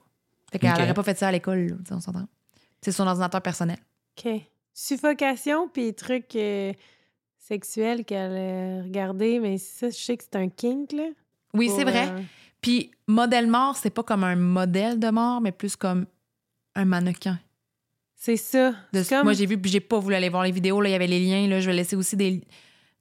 Fait 0.52 0.60
qu'elle 0.60 0.72
n'aurait 0.72 0.94
pas 0.94 1.04
fait 1.04 1.18
ça 1.18 1.28
à 1.28 1.32
l'école, 1.32 1.78
on 1.92 2.00
s'entend. 2.00 2.28
C'est 2.82 2.92
son 2.92 3.08
ordinateur 3.08 3.42
personnel. 3.42 3.78
OK. 4.18 4.32
Suffocation, 4.74 5.68
puis 5.68 5.94
trucs 5.94 6.36
euh, 6.36 6.74
sexuels 7.38 8.06
qu'elle 8.06 8.38
a 8.38 8.84
regardé, 8.84 9.40
mais 9.40 9.58
ça, 9.58 9.90
je 9.90 9.96
sais 9.96 10.18
que 10.18 10.24
c'est 10.24 10.38
un 10.38 10.50
kink, 10.50 10.92
là. 10.92 11.08
Oui, 11.54 11.70
c'est 11.76 11.84
vrai. 11.84 12.08
euh, 12.10 12.22
Puis 12.62 12.92
modèle 13.08 13.48
mort, 13.48 13.76
c'est 13.76 13.90
pas 13.90 14.04
comme 14.04 14.24
un 14.24 14.36
modèle 14.36 15.00
de 15.00 15.10
mort, 15.10 15.42
mais 15.42 15.52
plus 15.52 15.76
comme 15.76 16.06
un 16.76 16.86
mannequin. 16.86 17.40
C'est 18.20 18.36
ça. 18.36 18.76
De 18.92 19.02
C'est 19.02 19.16
comme... 19.16 19.24
Moi, 19.24 19.34
j'ai 19.34 19.46
vu, 19.46 19.58
puis 19.58 19.72
j'ai 19.72 19.80
pas 19.80 19.98
voulu 19.98 20.14
aller 20.14 20.28
voir 20.28 20.44
les 20.44 20.52
vidéos. 20.52 20.82
Là, 20.82 20.90
il 20.90 20.92
y 20.92 20.96
avait 20.96 21.08
les 21.08 21.26
liens. 21.26 21.48
Là, 21.48 21.62
je 21.62 21.68
vais 21.68 21.76
laisser 21.76 21.96
aussi 21.96 22.18
des... 22.18 22.44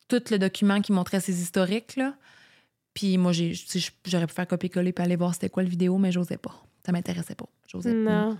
tout 0.07 0.23
le 0.31 0.39
document 0.39 0.81
qui 0.81 0.93
montrait 0.93 1.19
ses 1.19 1.43
historiques. 1.43 1.97
Là. 1.97 2.15
Puis 2.95 3.19
moi, 3.19 3.33
j'ai, 3.33 3.53
j'aurais 4.07 4.29
pu 4.29 4.35
faire 4.35 4.47
copier-coller 4.47 4.93
puis 4.93 5.05
aller 5.05 5.17
voir 5.17 5.35
c'était 5.35 5.51
quoi 5.51 5.65
le 5.65 5.69
vidéo, 5.69 5.99
mais 5.99 6.13
j'osais 6.13 6.37
pas. 6.37 6.55
Ça 6.87 6.93
m'intéressait 6.93 7.35
pas. 7.35 7.49
J'osais 7.67 7.93
pas. 7.93 8.27
Non. 8.27 8.39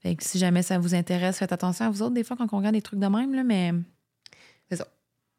Fait 0.00 0.16
que 0.16 0.24
si 0.24 0.38
jamais 0.38 0.62
ça 0.62 0.78
vous 0.78 0.94
intéresse, 0.94 1.38
faites 1.38 1.52
attention 1.52 1.84
à 1.84 1.90
vous 1.90 2.02
autres 2.02 2.14
des 2.14 2.24
fois 2.24 2.36
quand 2.38 2.52
on 2.52 2.56
regarde 2.56 2.74
des 2.74 2.82
trucs 2.82 2.98
de 2.98 3.06
même, 3.06 3.34
là, 3.34 3.44
mais 3.44 3.72
c'est 4.70 4.76
ça. 4.76 4.88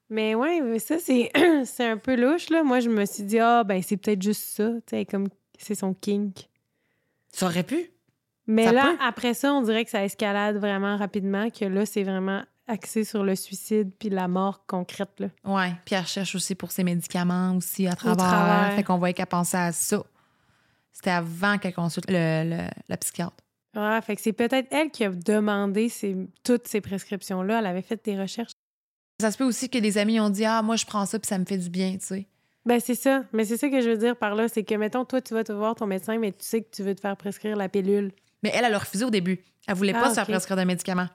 Mais 0.10 0.36
ouais, 0.36 0.62
mais 0.62 0.78
ça, 0.78 1.00
c'est 1.00 1.32
c'est 1.66 1.88
un 1.88 1.98
peu 1.98 2.16
louche, 2.16 2.52
là. 2.52 2.64
Moi, 2.64 2.80
je 2.80 2.90
me 2.90 3.06
suis 3.06 3.24
dit, 3.24 3.40
ah, 3.40 3.64
ben, 3.64 3.82
c'est 3.82 3.98
peut-être 3.98 4.22
juste 4.22 4.44
ça, 4.44 4.70
tu 4.86 4.96
sais, 4.96 5.06
comme 5.06 5.28
c'est 5.58 5.76
son 5.76 5.96
kink. 5.96 6.48
Ça 7.32 7.48
aurait 7.48 7.64
pu. 7.64 7.90
Mais 8.48 8.66
Ça 8.66 8.72
là, 8.74 8.84
peut. 8.84 8.98
après 9.02 9.34
ça, 9.34 9.54
on 9.54 9.62
dirait 9.62 9.86
que 9.86 9.92
ça 9.92 10.04
escalade 10.04 10.58
vraiment 10.58 10.98
rapidement, 10.98 11.50
que 11.50 11.66
là, 11.66 11.86
c'est 11.86 12.04
vraiment 12.04 12.44
axé 12.68 13.04
sur 13.04 13.24
le 13.24 13.36
suicide 13.36 13.92
puis 13.98 14.10
la 14.10 14.28
mort 14.28 14.66
concrète, 14.66 15.20
là. 15.20 15.28
Ouais. 15.46 15.74
Puis 15.86 15.96
elle 15.96 16.02
recherche 16.02 16.36
aussi 16.36 16.56
pour 16.56 16.72
ses 16.72 16.84
médicaments 16.84 17.56
aussi 17.56 17.88
à 17.88 17.94
travers. 17.96 18.18
travers. 18.18 18.74
Fait 18.76 18.84
qu'on 18.84 18.98
voyait 18.98 19.14
qu'elle 19.14 19.26
pensait 19.28 19.58
à 19.58 19.72
ça. 19.72 20.04
C'était 20.92 21.10
avant 21.12 21.58
qu'elle 21.58 21.74
consulte 21.74 22.10
le, 22.10 22.44
le- 22.58 22.70
la 22.88 22.98
psychiatre. 22.98 23.36
Ah, 23.76 24.00
fait 24.02 24.16
que 24.16 24.22
c'est 24.22 24.34
peut-être 24.34 24.68
elle 24.72 24.92
qui 24.92 25.04
a 25.04 25.10
demandé 25.10 25.90
ces- 25.90 26.16
toutes 26.44 26.68
ces 26.68 26.80
prescriptions-là. 26.82 27.60
Elle 27.60 27.66
avait 27.66 27.82
fait 27.82 28.04
des 28.06 28.20
recherches. 28.20 28.52
Ça 29.20 29.32
se 29.32 29.38
peut 29.38 29.46
aussi 29.46 29.70
que 29.70 29.78
des 29.80 29.98
amis 29.98 30.20
ont 30.20 30.30
dit 30.30 30.46
Ah, 30.46 30.62
moi, 30.62 30.76
je 30.76 30.86
prends 30.86 31.06
ça 31.06 31.18
puis 31.20 31.28
ça 31.28 31.38
me 31.40 31.46
fait 31.46 31.58
du 31.58 31.70
bien, 31.70 31.94
tu 31.94 32.06
sais. 32.06 32.28
Ben, 32.66 32.80
c'est 32.80 32.96
ça. 32.96 33.24
Mais 33.34 33.44
c'est 33.46 33.58
ça 33.58 33.70
que 33.70 33.82
je 33.82 33.90
veux 33.90 33.98
dire 33.98 34.16
par 34.16 34.36
là. 34.36 34.48
C'est 34.48 34.64
que, 34.64 34.76
mettons, 34.76 35.04
toi, 35.06 35.22
tu 35.22 35.34
vas 35.34 35.44
te 35.44 35.52
voir 35.52 35.76
ton 35.76 35.86
médecin, 35.88 36.18
mais 36.20 36.32
tu 36.32 36.46
sais 36.46 36.62
que 36.62 36.70
tu 36.72 36.84
veux 36.84 36.94
te 36.96 37.02
faire 37.02 37.18
prescrire 37.18 37.56
la 37.58 37.68
pilule. 37.68 38.12
Mais 38.44 38.52
elle, 38.54 38.66
elle 38.66 38.74
a 38.74 38.80
refusé 38.80 39.04
au 39.06 39.10
début. 39.10 39.40
Elle 39.68 39.76
voulait 39.76 39.94
Ah, 39.96 40.02
pas 40.02 40.10
se 40.10 40.16
faire 40.16 40.26
prescrire 40.26 40.58
des 40.58 40.66
médicaments. 40.66 41.08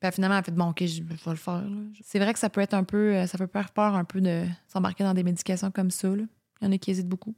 Puis 0.00 0.12
finalement, 0.12 0.36
elle 0.36 0.40
a 0.40 0.42
fait 0.44 0.52
bon, 0.52 0.68
ok, 0.70 0.84
je, 0.84 1.02
vais 1.02 1.14
le 1.26 1.36
faire. 1.36 1.64
C'est 2.02 2.18
vrai 2.18 2.32
que 2.32 2.38
ça 2.38 2.48
peut 2.50 2.60
être 2.60 2.74
un 2.74 2.84
peu, 2.84 3.14
euh, 3.16 3.26
ça 3.26 3.38
peut 3.38 3.46
faire 3.46 3.70
peur 3.70 3.94
un 3.94 4.04
peu 4.04 4.20
de 4.20 4.44
s'embarquer 4.68 5.04
dans 5.04 5.14
des 5.14 5.22
médications 5.24 5.70
comme 5.70 5.90
ça. 5.90 6.08
là. 6.08 6.22
Il 6.60 6.64
y 6.64 6.68
en 6.68 6.72
a 6.72 6.78
qui 6.78 6.90
hésitent 6.90 7.08
beaucoup. 7.08 7.34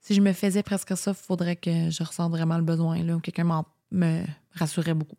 Si 0.00 0.14
je 0.14 0.20
me 0.20 0.32
faisais 0.32 0.62
presque 0.62 0.96
ça, 0.96 1.10
il 1.12 1.14
faudrait 1.14 1.56
que 1.56 1.90
je 1.90 2.02
ressente 2.02 2.30
vraiment 2.32 2.56
le 2.56 2.62
besoin, 2.64 3.02
là, 3.02 3.16
ou 3.16 3.20
quelqu'un 3.20 3.44
m'en- 3.44 3.66
me 3.90 4.24
rassurait 4.52 4.94
beaucoup. 4.94 5.16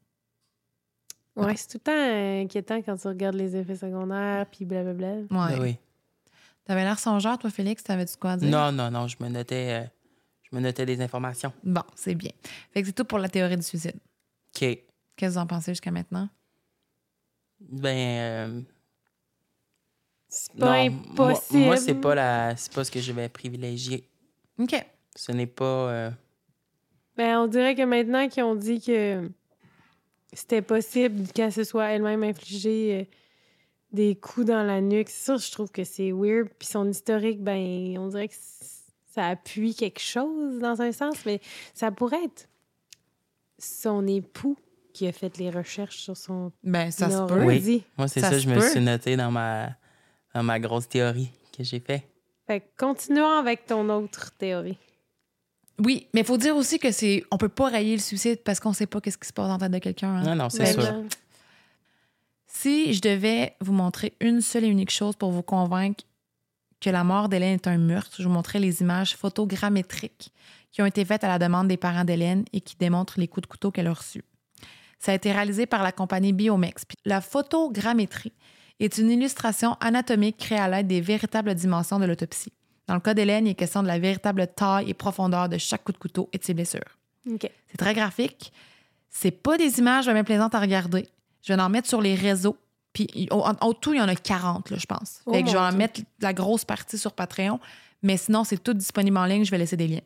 Ouais, 1.36 1.56
c'est 1.56 1.68
tout 1.68 1.78
le 1.78 1.80
temps 1.82 2.44
inquiétant 2.44 2.82
quand 2.82 2.98
tu 2.98 3.08
regardes 3.08 3.36
les 3.36 3.56
effets 3.56 3.76
secondaires, 3.76 4.46
puis 4.52 4.66
blablabla. 4.66 5.08
Ouais. 5.08 5.26
Ben 5.30 5.62
oui. 5.62 5.78
T'avais 6.66 6.84
l'air 6.84 7.00
songeur, 7.00 7.38
toi, 7.38 7.50
Félix, 7.50 7.84
t'avais-tu 7.84 8.18
quoi 8.18 8.32
à 8.32 8.38
dire? 8.38 8.50
Non, 8.50 8.72
non, 8.72 8.92
non, 8.92 9.08
je 9.08 9.16
me 9.22 9.30
notais, 9.30 9.84
euh, 9.84 9.88
je 10.52 10.58
me 10.58 10.62
notais 10.62 10.86
des 10.86 11.00
informations. 11.02 11.54
Bon, 11.64 11.84
c'est 11.96 12.16
bien. 12.16 12.32
Fait 12.74 12.82
que 12.82 12.88
c'est 12.88 12.94
tout 12.94 13.06
pour 13.06 13.20
la 13.20 13.30
théorie 13.30 13.58
du 13.58 13.64
suicide. 13.64 13.96
OK. 14.56 14.60
Qu'est-ce 14.60 14.82
que 15.16 15.26
vous 15.26 15.38
en 15.38 15.48
pensez 15.48 15.72
jusqu'à 15.72 15.92
maintenant? 15.92 16.30
Ben. 17.60 17.98
euh, 18.20 18.62
C'est 20.28 20.54
pas 20.58 20.86
non, 20.86 20.92
moi- 21.16 21.30
impossible. 21.32 21.60
Moi, 21.66 21.78
c'est 21.78 21.96
pas 21.96 22.16
la, 22.16 22.56
c'est 22.56 22.72
pas 22.74 22.84
ce 22.84 22.92
que 22.92 23.00
je 23.00 23.12
vais 23.12 23.28
privilégier. 23.30 24.08
OK. 24.60 24.76
Ce 25.16 25.32
n'est 25.32 25.48
pas. 25.48 25.90
euh, 25.92 26.12
Ben, 27.18 27.40
on 27.40 27.48
dirait 27.48 27.76
que 27.76 27.84
maintenant 27.84 28.28
qu'ils 28.30 28.44
ont 28.44 28.56
dit 28.56 28.80
que 28.80 29.30
c'était 30.34 30.62
possible 30.62 31.28
qu'elle 31.34 31.52
se 31.52 31.64
soit 31.64 31.88
elle-même 31.90 32.24
infligé 32.24 33.00
euh, 33.02 33.16
des 33.92 34.16
coups 34.16 34.46
dans 34.48 34.64
la 34.64 34.80
nuque, 34.82 35.10
c'est 35.10 35.26
sûr, 35.26 35.38
je 35.38 35.52
trouve 35.52 35.72
que 35.72 35.84
c'est 35.84 36.12
weird. 36.12 36.48
Puis 36.58 36.68
son 36.68 36.88
historique, 36.90 37.44
ben, 37.44 37.98
on 37.98 38.08
dirait 38.08 38.28
que 38.30 38.36
ça 39.14 39.28
appuie 39.28 39.74
quelque 39.76 40.00
chose 40.00 40.60
dans 40.60 40.82
un 40.82 40.92
sens, 40.92 41.16
mais 41.26 41.42
ça 41.74 41.92
pourrait 41.92 42.24
être 42.26 42.48
son 43.58 44.06
époux 44.08 44.58
qui 44.94 45.08
a 45.08 45.12
fait 45.12 45.38
les 45.38 45.50
recherches 45.50 45.98
sur 45.98 46.16
son 46.18 46.52
Ben, 46.64 46.92
ça 46.92 47.10
se 47.10 47.22
peut. 47.28 47.44
Oui. 47.44 47.84
Moi, 47.98 48.08
c'est 48.08 48.22
Ça 48.22 48.38
je 48.38 48.50
me 48.50 48.60
suis 48.60 48.80
noté 48.80 49.16
dans 49.18 49.32
ma, 49.32 49.70
dans 50.34 50.44
ma 50.44 50.60
grosse 50.60 50.88
théorie 50.88 51.30
que 51.58 51.64
j'ai 51.64 51.80
fait. 51.80 52.08
Fait 52.48 52.62
que 52.62 52.66
continuons 52.78 53.38
avec 53.38 53.66
ton 53.66 53.88
autre 53.90 54.32
théorie. 54.38 54.78
Oui, 55.84 56.08
mais 56.14 56.22
il 56.22 56.26
faut 56.26 56.38
dire 56.38 56.56
aussi 56.58 56.78
que 56.80 56.92
c'est. 56.92 57.24
On 57.32 57.38
peut 57.38 57.48
pas 57.50 57.70
rayer 57.70 57.96
le 57.96 58.02
suicide 58.02 58.40
parce 58.44 58.60
qu'on 58.60 58.74
sait 58.74 58.88
pas 58.88 59.00
qu'est-ce 59.00 59.18
qui 59.18 59.28
se 59.28 59.34
passe 59.34 59.48
dans 59.48 59.54
la 59.54 59.60
tête 59.60 59.72
de 59.72 59.78
quelqu'un. 59.78 60.10
hein. 60.16 60.24
Non, 60.24 60.36
non, 60.36 60.50
c'est 60.50 60.64
Ben, 60.64 60.74
sûr. 60.74 60.82
là, 60.82 60.96
Si 62.48 62.94
je 62.94 63.02
devais 63.02 63.56
vous 63.62 63.72
montrer 63.74 64.14
une 64.20 64.42
seule 64.42 64.66
et 64.66 64.68
unique 64.68 64.90
chose 64.92 65.16
pour 65.16 65.32
vous 65.32 65.44
convaincre 65.44 66.04
que 66.80 66.90
la 66.90 67.04
mort 67.04 67.30
d'Hélène 67.30 67.56
est 67.56 67.68
un 67.68 67.78
meurtre, 67.78 68.16
je 68.20 68.24
vous 68.24 68.34
montrerais 68.34 68.60
les 68.60 68.82
images 68.82 69.16
photogrammétriques 69.16 70.32
qui 70.72 70.82
ont 70.82 70.86
été 70.86 71.04
faites 71.04 71.24
à 71.24 71.28
la 71.28 71.40
demande 71.40 71.68
des 71.68 71.78
parents 71.78 72.06
d'Hélène 72.06 72.46
et 72.54 72.62
qui 72.62 72.76
démontrent 72.78 73.20
les 73.20 73.28
coups 73.28 73.48
de 73.48 73.52
couteau 73.52 73.72
qu'elle 73.72 73.88
a 73.88 73.94
reçus. 73.94 74.24
Ça 75.00 75.12
a 75.12 75.16
été 75.16 75.32
réalisé 75.32 75.66
par 75.66 75.82
la 75.82 75.92
compagnie 75.92 76.34
Biomex. 76.34 76.84
La 77.06 77.22
photogrammétrie 77.22 78.34
est 78.80 78.98
une 78.98 79.10
illustration 79.10 79.76
anatomique 79.80 80.38
créée 80.38 80.60
à 80.60 80.68
l'aide 80.68 80.88
des 80.88 81.02
véritables 81.02 81.54
dimensions 81.56 82.00
de 82.00 82.06
l'autopsie. 82.06 82.54
Dans 82.88 82.96
le 82.96 83.00
cas 83.00 83.14
d'Hélène, 83.14 83.48
il 83.48 83.52
est 83.52 83.56
question 83.56 83.84
de 83.84 83.88
la 83.88 84.00
véritable 84.00 84.48
taille 84.48 84.90
et 84.90 84.94
profondeur 84.94 85.48
de 85.48 85.58
chaque 85.58 85.84
coup 85.84 85.92
de 85.92 85.98
couteau 85.98 86.30
et 86.34 86.38
de 86.38 86.44
ses 86.44 86.54
blessures. 86.54 86.98
C'est 87.68 87.78
très 87.78 87.94
graphique. 87.94 88.52
C'est 89.10 89.32
pas 89.32 89.58
des 89.58 89.80
images 89.80 90.06
vraiment 90.06 90.24
plaisantes 90.24 90.56
à 90.56 90.60
regarder. 90.60 91.08
Je 91.42 91.54
vais 91.54 91.62
en 91.62 91.70
mettre 91.70 91.88
sur 91.88 92.02
les 92.02 92.16
réseaux. 92.16 92.58
Puis 93.08 93.28
en- 93.32 93.74
tout, 93.74 93.94
il 93.94 93.98
y 94.00 94.02
en 94.02 94.08
a 94.08 94.16
40, 94.16 94.70
là, 94.72 94.78
je 94.78 94.86
pense. 94.86 95.22
Oh 95.26 95.34
fait 95.34 95.44
que 95.44 95.50
je 95.50 95.54
vais 95.54 95.60
en 95.60 95.70
Dieu. 95.70 95.78
mettre 95.78 96.02
la 96.20 96.34
grosse 96.34 96.66
partie 96.66 96.98
sur 96.98 97.14
Patreon. 97.14 97.60
Mais 98.02 98.18
sinon, 98.18 98.44
c'est 98.44 98.58
tout 98.62 98.74
disponible 98.74 99.18
en 99.18 99.26
ligne. 99.26 99.46
Je 99.46 99.52
vais 99.52 99.58
laisser 99.58 99.78
des 99.78 99.88
liens. 99.88 100.02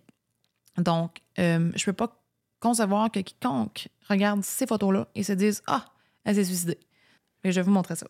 Donc, 0.77 1.17
euh, 1.39 1.71
je 1.75 1.85
peux 1.85 1.93
pas 1.93 2.19
concevoir 2.59 3.11
que 3.11 3.19
quiconque 3.19 3.87
regarde 4.09 4.43
ces 4.43 4.67
photos-là 4.67 5.07
et 5.15 5.23
se 5.23 5.33
dise 5.33 5.61
Ah, 5.67 5.85
elle 6.23 6.35
s'est 6.35 6.45
suicidée. 6.45 6.79
Et 7.43 7.51
je 7.51 7.59
vais 7.59 7.63
vous 7.65 7.71
montrer 7.71 7.95
ça. 7.95 8.07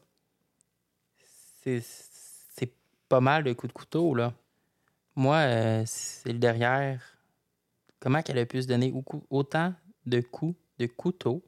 C'est, 1.64 1.84
pas 3.10 3.20
mal 3.22 3.44
de 3.44 3.54
coups 3.54 3.72
de 3.72 3.78
couteau, 3.78 4.16
là. 4.16 4.34
Moi, 5.16 5.36
euh, 5.36 5.84
c'est 5.86 6.34
le 6.34 6.40
derrière. 6.40 7.02
Comment 8.00 8.22
qu'elle 8.22 8.40
a 8.40 8.46
pu 8.46 8.62
se 8.62 8.68
donner 8.68 8.92
autant 9.30 9.74
de 10.06 10.20
coups 10.20 10.58
de 10.80 10.88
couteau 10.88 11.44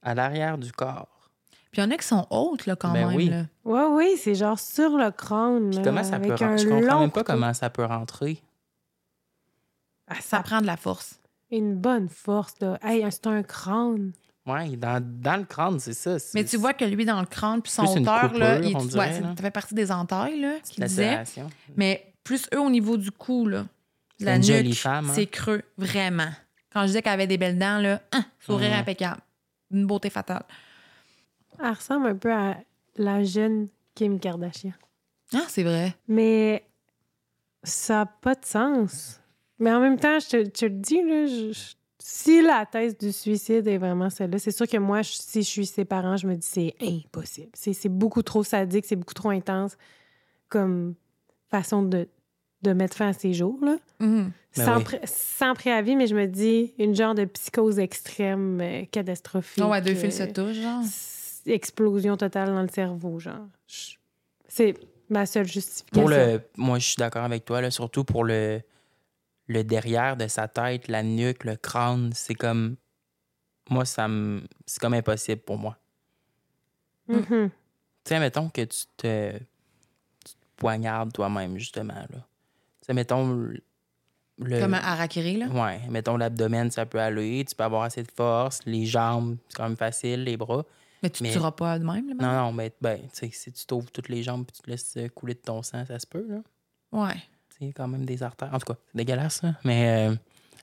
à 0.00 0.14
l'arrière 0.14 0.58
du 0.58 0.70
corps? 0.72 1.19
Puis 1.70 1.80
il 1.80 1.84
y 1.84 1.88
en 1.88 1.90
a 1.92 1.96
qui 1.96 2.06
sont 2.06 2.26
hautes, 2.30 2.66
là, 2.66 2.74
quand 2.76 2.92
Ben 2.92 3.06
même. 3.08 3.16
oui. 3.16 3.28
là. 3.28 3.44
Ouais, 3.64 3.84
oui, 3.90 4.16
c'est 4.18 4.34
genre 4.34 4.58
sur 4.58 4.96
le 4.96 5.10
crâne. 5.12 5.70
Puis 5.70 5.80
comment 5.82 6.02
ça 6.02 6.18
peut 6.18 6.30
rentrer? 6.30 6.58
Je 6.58 6.68
comprends 6.68 7.00
même 7.00 7.10
pas 7.10 7.20
couteau. 7.20 7.32
comment 7.32 7.54
ça 7.54 7.70
peut 7.70 7.84
rentrer. 7.84 8.42
Ah, 10.08 10.16
Ça 10.16 10.20
ça 10.38 10.42
prend 10.42 10.60
de 10.60 10.66
la 10.66 10.76
force. 10.76 11.20
Une 11.50 11.76
bonne 11.76 12.08
force, 12.08 12.54
là. 12.60 12.78
Hey, 12.82 13.04
c'est 13.10 13.26
un 13.26 13.42
crâne. 13.42 14.12
Ouais, 14.46 14.76
dans, 14.76 15.00
dans 15.04 15.36
le 15.36 15.44
crâne, 15.44 15.78
c'est 15.78 15.92
ça. 15.92 16.16
Mais 16.34 16.44
tu 16.44 16.56
vois 16.56 16.72
que 16.74 16.84
lui, 16.84 17.04
dans 17.04 17.20
le 17.20 17.26
crâne, 17.26 17.62
puis 17.62 17.70
son 17.70 17.84
Plus 17.84 17.96
une 17.96 18.02
hauteur, 18.02 18.32
là, 18.34 18.58
il, 18.58 18.74
ouais, 18.76 18.84
dirait, 18.86 19.20
là. 19.20 19.34
ça 19.36 19.42
fait 19.42 19.50
partie 19.50 19.74
des 19.74 19.92
entailles, 19.92 20.40
là, 20.40 20.54
qu'il 20.64 20.82
disait. 20.84 21.04
lacération. 21.16 21.50
Mais 21.76 22.12
plus 22.24 22.48
eux 22.54 22.60
au 22.60 22.70
niveau 22.70 22.96
du 22.96 23.10
cou, 23.12 23.46
là. 23.46 23.60
de 23.62 23.66
C'est 24.18 24.24
La 24.24 24.36
une 24.36 24.42
nuque, 24.42 24.50
jolie 24.50 24.74
femme, 24.74 25.06
hein. 25.10 25.12
c'est 25.14 25.26
creux, 25.26 25.62
vraiment. 25.78 26.30
Quand 26.72 26.82
je 26.82 26.86
disais 26.86 27.02
qu'elle 27.02 27.12
avait 27.12 27.26
des 27.26 27.38
belles 27.38 27.58
dents, 27.58 27.78
là, 27.78 28.00
hein, 28.12 28.24
sourire 28.40 28.70
Ouais. 28.70 28.76
impeccable. 28.76 29.20
Une 29.72 29.86
beauté 29.86 30.10
fatale. 30.10 30.42
Elle 31.62 31.72
ressemble 31.72 32.06
un 32.08 32.14
peu 32.16 32.32
à 32.32 32.56
la 32.96 33.22
jeune 33.24 33.68
Kim 33.94 34.18
Kardashian. 34.18 34.72
Ah, 35.34 35.44
c'est 35.48 35.62
vrai. 35.62 35.94
Mais 36.08 36.64
ça 37.62 37.94
n'a 37.94 38.06
pas 38.06 38.34
de 38.34 38.44
sens. 38.44 39.20
Mais 39.58 39.72
en 39.72 39.80
même 39.80 39.98
temps, 39.98 40.18
je 40.18 40.46
te, 40.48 40.64
le 40.64 40.70
dis, 40.70 41.02
là, 41.02 41.26
je- 41.26 41.52
je- 41.52 41.74
si 41.98 42.40
la 42.42 42.64
thèse 42.64 42.96
du 42.96 43.12
suicide 43.12 43.66
est 43.68 43.76
vraiment 43.78 44.08
celle-là, 44.08 44.38
c'est 44.38 44.50
sûr 44.52 44.66
que 44.66 44.78
moi, 44.78 45.02
je- 45.02 45.12
si 45.12 45.42
je 45.42 45.48
suis 45.48 45.66
ses 45.66 45.84
parents, 45.84 46.16
je 46.16 46.26
me 46.26 46.34
dis 46.34 46.46
c'est 46.46 46.74
impossible. 46.80 47.50
C'est 47.52 47.74
c'est 47.74 47.90
beaucoup 47.90 48.22
trop 48.22 48.42
sadique, 48.42 48.86
c'est 48.86 48.96
beaucoup 48.96 49.12
trop 49.14 49.28
intense 49.30 49.76
comme 50.48 50.94
façon 51.50 51.82
de, 51.82 52.08
de 52.62 52.72
mettre 52.72 52.96
fin 52.96 53.08
à 53.08 53.12
ses 53.12 53.34
jours. 53.34 53.58
Là. 53.62 53.76
Mhm. 54.00 54.32
Ben 54.56 54.64
sans, 54.64 54.78
oui. 54.78 54.84
pré- 54.84 55.00
sans 55.04 55.54
préavis, 55.54 55.94
mais 55.94 56.06
je 56.06 56.14
me 56.16 56.26
dis 56.26 56.72
une 56.78 56.94
genre 56.94 57.14
de 57.14 57.24
psychose 57.26 57.78
extrême, 57.78 58.60
euh, 58.62 58.84
catastrophique. 58.90 59.62
Ah 59.64 59.68
ouais, 59.68 59.80
deux 59.82 59.92
euh, 59.92 59.94
fils 59.94 60.16
se 60.16 60.22
touchent, 60.24 60.56
genre. 60.60 60.82
Explosion 61.46 62.16
totale 62.16 62.48
dans 62.48 62.62
le 62.62 62.68
cerveau, 62.68 63.18
genre. 63.18 63.46
C'est 64.48 64.74
ma 65.08 65.26
seule 65.26 65.46
justification. 65.46 66.00
Pour 66.02 66.10
le, 66.10 66.40
moi, 66.56 66.78
je 66.78 66.86
suis 66.86 66.96
d'accord 66.96 67.24
avec 67.24 67.44
toi, 67.44 67.60
là, 67.60 67.70
surtout 67.70 68.04
pour 68.04 68.24
le, 68.24 68.60
le 69.46 69.64
derrière 69.64 70.16
de 70.16 70.26
sa 70.28 70.48
tête, 70.48 70.88
la 70.88 71.02
nuque, 71.02 71.44
le 71.44 71.56
crâne, 71.56 72.10
c'est 72.14 72.34
comme. 72.34 72.76
Moi, 73.68 73.84
ça 73.84 74.08
me. 74.08 74.42
C'est 74.66 74.80
comme 74.80 74.94
impossible 74.94 75.42
pour 75.42 75.58
moi. 75.58 75.76
Mhm. 77.08 77.50
Tu 78.04 78.08
sais, 78.08 78.18
mettons 78.20 78.48
que 78.48 78.62
tu 78.62 78.84
te, 78.96 79.32
tu 79.38 80.34
te 80.34 80.46
poignardes 80.56 81.12
toi-même, 81.12 81.58
justement, 81.58 81.94
là. 81.94 82.06
Tu 82.10 82.86
sais, 82.86 82.94
mettons. 82.94 83.32
le- 83.34 83.60
Le, 84.42 84.58
Comme 84.58 84.72
un 84.72 84.78
harakiri, 84.78 85.36
là. 85.36 85.48
Ouais, 85.48 85.82
mettons 85.90 86.16
l'abdomen, 86.16 86.70
ça 86.70 86.86
peut 86.86 86.98
aller, 86.98 87.44
tu 87.46 87.54
peux 87.54 87.62
avoir 87.64 87.82
assez 87.82 88.02
de 88.02 88.10
force, 88.10 88.60
les 88.64 88.86
jambes, 88.86 89.36
c'est 89.50 89.56
quand 89.58 89.64
même 89.64 89.76
facile, 89.76 90.24
les 90.24 90.38
bras. 90.38 90.64
Mais 91.02 91.10
tu 91.10 91.22
ne 91.22 91.30
tueras 91.30 91.52
pas 91.52 91.78
de 91.78 91.84
même, 91.84 92.08
là. 92.08 92.14
Non, 92.14 92.46
non, 92.46 92.52
mais 92.52 92.72
ben, 92.80 93.00
si 93.12 93.30
tu 93.30 93.66
t'ouvres 93.66 93.90
toutes 93.90 94.08
les 94.08 94.22
jambes 94.22 94.44
et 94.48 94.52
tu 94.52 94.62
te 94.62 94.70
laisses 94.70 94.96
euh, 94.96 95.08
couler 95.08 95.34
de 95.34 95.40
ton 95.40 95.62
sang, 95.62 95.84
ça 95.86 95.98
se 95.98 96.06
peut, 96.06 96.26
là. 96.28 96.38
Ouais. 96.92 97.16
Sais, 97.58 97.72
quand 97.74 97.88
même 97.88 98.04
des 98.04 98.22
artères. 98.22 98.52
En 98.52 98.58
tout 98.58 98.72
cas, 98.72 98.78
c'est 98.86 98.96
dégueulasse, 98.96 99.42
là. 99.42 99.54
Mais 99.64 100.08
euh, 100.10 100.14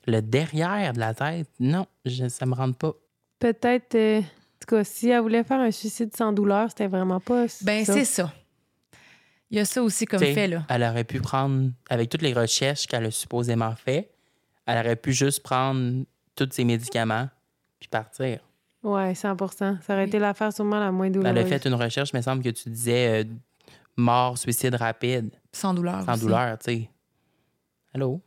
le 0.06 0.20
derrière 0.20 0.92
de 0.92 1.00
la 1.00 1.14
tête, 1.14 1.48
non, 1.58 1.86
je, 2.04 2.28
ça 2.28 2.46
me 2.46 2.54
rentre 2.54 2.78
pas. 2.78 2.92
Peut-être, 3.38 3.94
euh, 3.94 4.20
en 4.20 4.22
tout 4.22 4.76
cas, 4.76 4.84
si 4.84 5.08
elle 5.08 5.22
voulait 5.22 5.44
faire 5.44 5.60
un 5.60 5.70
suicide 5.70 6.16
sans 6.16 6.32
douleur, 6.32 6.68
c'était 6.68 6.86
vraiment 6.86 7.20
pas 7.20 7.46
Ben, 7.62 7.84
c'est 7.84 8.04
ça. 8.04 8.32
Il 9.50 9.56
y 9.56 9.60
a 9.60 9.64
ça 9.64 9.82
aussi 9.82 10.04
comme 10.04 10.20
fait, 10.20 10.46
là. 10.46 10.64
Elle 10.68 10.82
aurait 10.82 11.04
pu 11.04 11.20
prendre, 11.20 11.70
avec 11.88 12.10
toutes 12.10 12.22
les 12.22 12.34
recherches 12.34 12.86
qu'elle 12.86 13.06
a 13.06 13.10
supposément 13.10 13.74
fait, 13.74 14.10
elle 14.66 14.78
aurait 14.78 14.96
pu 14.96 15.12
juste 15.12 15.42
prendre 15.42 16.04
tous 16.36 16.48
ses 16.52 16.64
médicaments 16.64 17.28
puis 17.80 17.88
partir. 17.88 18.40
Ouais, 18.82 19.12
100% 19.14 19.78
Ça 19.82 19.92
aurait 19.94 20.02
Oui. 20.02 20.08
été 20.08 20.18
l'affaire 20.18 20.52
sûrement 20.52 20.78
la 20.78 20.92
moins 20.92 21.10
douloureuse. 21.10 21.30
Elle 21.36 21.42
a 21.44 21.46
fait 21.46 21.64
une 21.66 21.74
recherche, 21.74 22.10
il 22.12 22.16
me 22.16 22.22
semble 22.22 22.42
que 22.42 22.50
tu 22.50 22.68
disais 22.70 23.24
euh, 23.24 23.28
mort, 23.96 24.38
suicide 24.38 24.74
rapide, 24.76 25.30
Sans 25.52 25.74
douleur. 25.74 26.04
sans 26.04 26.12
aussi. 26.12 26.20
douleur, 26.22 26.58
tu 26.58 26.64
sais. 26.72 26.90
Allô? 27.94 28.20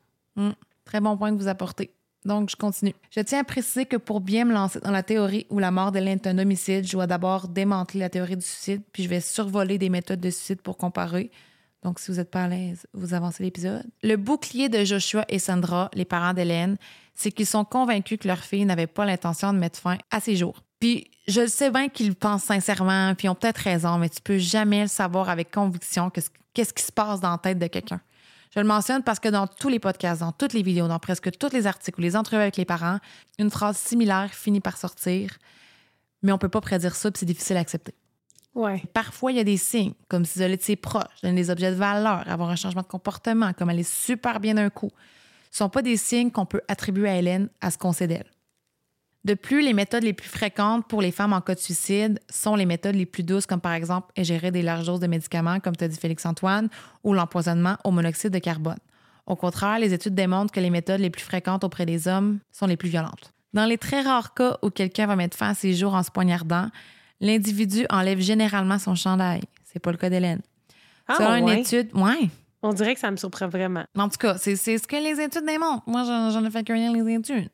Très 0.86 1.00
bon 1.00 1.16
point 1.18 1.32
que 1.32 1.38
vous 1.42 1.48
apportez. 1.48 1.94
Donc, 2.26 2.50
je 2.52 2.56
continue. 2.56 2.94
Je 3.10 3.20
tiens 3.22 3.40
à 3.40 3.44
préciser 3.44 3.86
que 3.86 3.96
pour 3.98 4.20
bien 4.22 4.46
me 4.46 4.54
lancer 4.54 4.80
dans 4.80 4.92
la 4.92 5.02
théorie 5.04 5.48
où 5.50 5.58
la 5.58 5.72
mort 5.72 5.92
d'Hélène 5.92 6.20
est 6.24 6.28
un 6.28 6.38
homicide, 6.38 6.86
je 6.86 6.92
dois 6.92 7.08
d'abord 7.08 7.48
démanteler 7.48 8.00
la 8.00 8.10
théorie 8.10 8.36
du 8.38 8.46
suicide, 8.46 8.82
puis 8.92 9.04
je 9.04 9.10
vais 9.10 9.22
survoler 9.22 9.78
des 9.80 9.90
méthodes 9.90 10.20
de 10.20 10.30
suicide 10.30 10.62
pour 10.62 10.78
comparer. 10.78 11.32
Donc, 11.82 12.00
si 12.00 12.12
vous 12.12 12.18
n'êtes 12.18 12.30
pas 12.30 12.44
à 12.44 12.48
l'aise, 12.48 12.86
vous 12.94 13.16
avancez 13.16 13.42
l'épisode. 13.44 13.84
Le 14.04 14.18
bouclier 14.18 14.70
de 14.70 14.84
Joshua 14.84 15.26
et 15.30 15.40
Sandra, 15.40 15.90
les 15.96 16.06
parents 16.06 16.34
d'Hélène, 16.34 16.78
c'est 17.22 17.32
qu'ils 17.32 17.46
sont 17.46 17.64
convaincus 17.66 18.18
que 18.20 18.28
leur 18.28 18.40
fille 18.40 18.66
n'avait 18.66 18.88
pas 18.88 19.06
l'intention 19.06 19.54
de 19.54 19.58
mettre 19.60 19.80
fin 19.80 19.98
à 20.10 20.20
ses 20.20 20.36
jours. 20.36 20.62
Puis, 20.80 21.10
je 21.28 21.42
le 21.42 21.48
sais 21.48 21.70
bien 21.70 21.88
qu'ils 21.90 22.08
le 22.10 22.14
pensent 22.16 22.44
sincèrement, 22.44 23.14
puis 23.16 23.28
ils 23.28 23.30
ont 23.30 23.36
peut-être 23.36 23.60
raison, 23.60 23.98
mais 23.98 24.10
tu 24.10 24.22
peux 24.22 24.38
jamais 24.40 24.82
le 24.82 24.88
savoir 24.88 25.30
avec 25.30 25.52
conviction 25.52 26.10
que 26.10 26.22
ce- 26.22 26.30
qu'est-ce 26.54 26.74
qui 26.74 26.84
se 26.84 26.92
passe 26.92 27.20
dans 27.20 27.32
la 27.32 27.38
tête 27.38 27.60
de 27.60 27.68
quelqu'un. 27.68 28.02
Je 28.54 28.60
le 28.60 28.66
mentionne 28.66 29.02
parce 29.04 29.20
que 29.20 29.30
dans 29.30 29.48
tous 29.48 29.70
les 29.70 29.80
podcasts, 29.80 30.20
dans 30.22 30.34
toutes 30.34 30.52
les 30.54 30.62
vidéos, 30.64 30.88
dans 30.88 31.00
presque 31.00 31.32
tous 31.38 31.54
les 31.54 31.68
articles 31.68 31.98
ou 32.00 32.02
les 32.02 32.18
entrevues 32.18 32.42
avec 32.42 32.58
les 32.58 32.66
parents, 32.66 32.98
une 33.40 33.50
phrase 33.50 33.78
similaire 33.78 34.34
finit 34.34 34.60
par 34.60 34.78
sortir. 34.78 35.38
mais 36.24 36.32
on 36.32 36.38
peut 36.38 36.50
pas 36.50 36.62
prédire 36.62 36.96
ça, 36.96 37.10
puis 37.10 37.20
c'est 37.20 37.26
difficile 37.26 37.58
à 37.58 37.62
accepter. 37.62 37.96
Ouais. 38.54 38.84
Parfois, 38.94 39.32
il 39.32 39.38
y 39.38 39.40
a 39.40 39.44
des 39.44 39.58
signes, 39.58 39.94
comme 40.08 40.24
s'isoler 40.26 40.58
de 40.58 40.62
ses 40.62 40.76
proches, 40.76 41.22
donner 41.24 41.36
des 41.42 41.50
objets 41.50 41.72
de 41.72 41.76
valeur, 41.78 42.28
avoir 42.28 42.50
un 42.50 42.56
changement 42.56 42.82
de 42.84 42.88
comportement, 42.88 43.54
comme 43.54 43.70
aller 43.70 43.82
super 43.84 44.40
bien 44.40 44.54
d'un 44.56 44.70
coup. 44.70 44.92
Ce 45.52 45.60
sont 45.60 45.70
pas 45.70 45.82
des 45.82 45.98
signes 45.98 46.32
qu'on 46.32 46.46
peut 46.46 46.62
attribuer 46.68 47.10
à 47.10 47.18
Hélène 47.18 47.50
à 47.60 47.72
ce 47.72 47.78
qu'on 47.78 47.92
sait 47.92 48.08
d'elle. 48.08 48.32
De 49.24 49.36
plus, 49.36 49.62
les 49.62 49.74
méthodes 49.74 50.04
les 50.04 50.14
plus 50.14 50.30
fréquentes 50.30 50.88
pour 50.88 51.02
les 51.02 51.12
femmes 51.12 51.34
en 51.34 51.42
cas 51.42 51.54
de 51.54 51.60
suicide 51.60 52.20
sont 52.30 52.56
les 52.56 52.66
méthodes 52.66 52.96
les 52.96 53.06
plus 53.06 53.22
douces, 53.22 53.46
comme 53.46 53.62
par 53.62 53.74
exemple 53.74 54.12
ingérer 54.18 54.50
des 54.50 54.64
larges 54.64 54.88
doses 54.88 55.00
de 55.00 55.06
médicaments, 55.06 55.60
comme 55.60 55.76
tu 55.76 55.84
as 55.84 55.88
dit 55.88 55.98
Félix-Antoine, 55.98 56.70
ou 57.04 57.14
l'empoisonnement 57.14 57.78
au 57.84 57.92
monoxyde 57.92 58.32
de 58.32 58.40
carbone. 58.40 58.80
Au 59.28 59.36
contraire, 59.36 59.78
les 59.78 59.94
études 59.94 60.16
démontrent 60.16 60.52
que 60.52 60.60
les 60.60 60.72
méthodes 60.72 61.02
les 61.02 61.12
plus 61.12 61.24
fréquentes 61.24 61.64
auprès 61.64 61.86
des 61.86 62.08
hommes 62.08 62.40
sont 62.52 62.66
les 62.66 62.78
plus 62.78 62.90
violentes. 62.90 63.32
Dans 63.54 63.66
les 63.66 63.78
très 63.78 64.02
rares 64.02 64.34
cas 64.34 64.58
où 64.64 64.72
quelqu'un 64.72 65.06
va 65.06 65.16
mettre 65.16 65.38
fin 65.38 65.50
à 65.50 65.54
ses 65.54 65.76
jours 65.76 65.94
en 65.94 66.02
se 66.02 66.10
poignardant, 66.10 66.70
l'individu 67.20 67.86
enlève 67.92 68.20
généralement 68.20 68.80
son 68.80 68.96
chandail. 68.96 69.42
C'est 69.66 69.80
pas 69.80 69.92
le 69.92 69.98
cas 69.98 70.10
d'Hélène. 70.10 70.42
Ah, 71.08 71.16
Selon 71.18 71.36
une 71.36 71.60
étude, 71.60 71.90
ouais. 71.94 72.30
On 72.64 72.74
dirait 72.74 72.94
que 72.94 73.00
ça 73.00 73.10
me 73.10 73.18
surprend 73.18 73.48
vraiment. 73.48 73.86
En 73.98 74.10
tout 74.10 74.18
cas, 74.18 74.38
c'est 74.38 74.56
ce 74.56 74.88
que 74.88 74.96
les 74.96 75.20
études 75.22 75.46
démontrent. 75.46 75.84
Moi, 75.88 76.04
j'en 76.04 76.46
ai 76.46 76.52
fait 76.52 76.64
que 76.64 76.74
lire 76.74 76.92
les 76.92 77.14
études. 77.14 77.50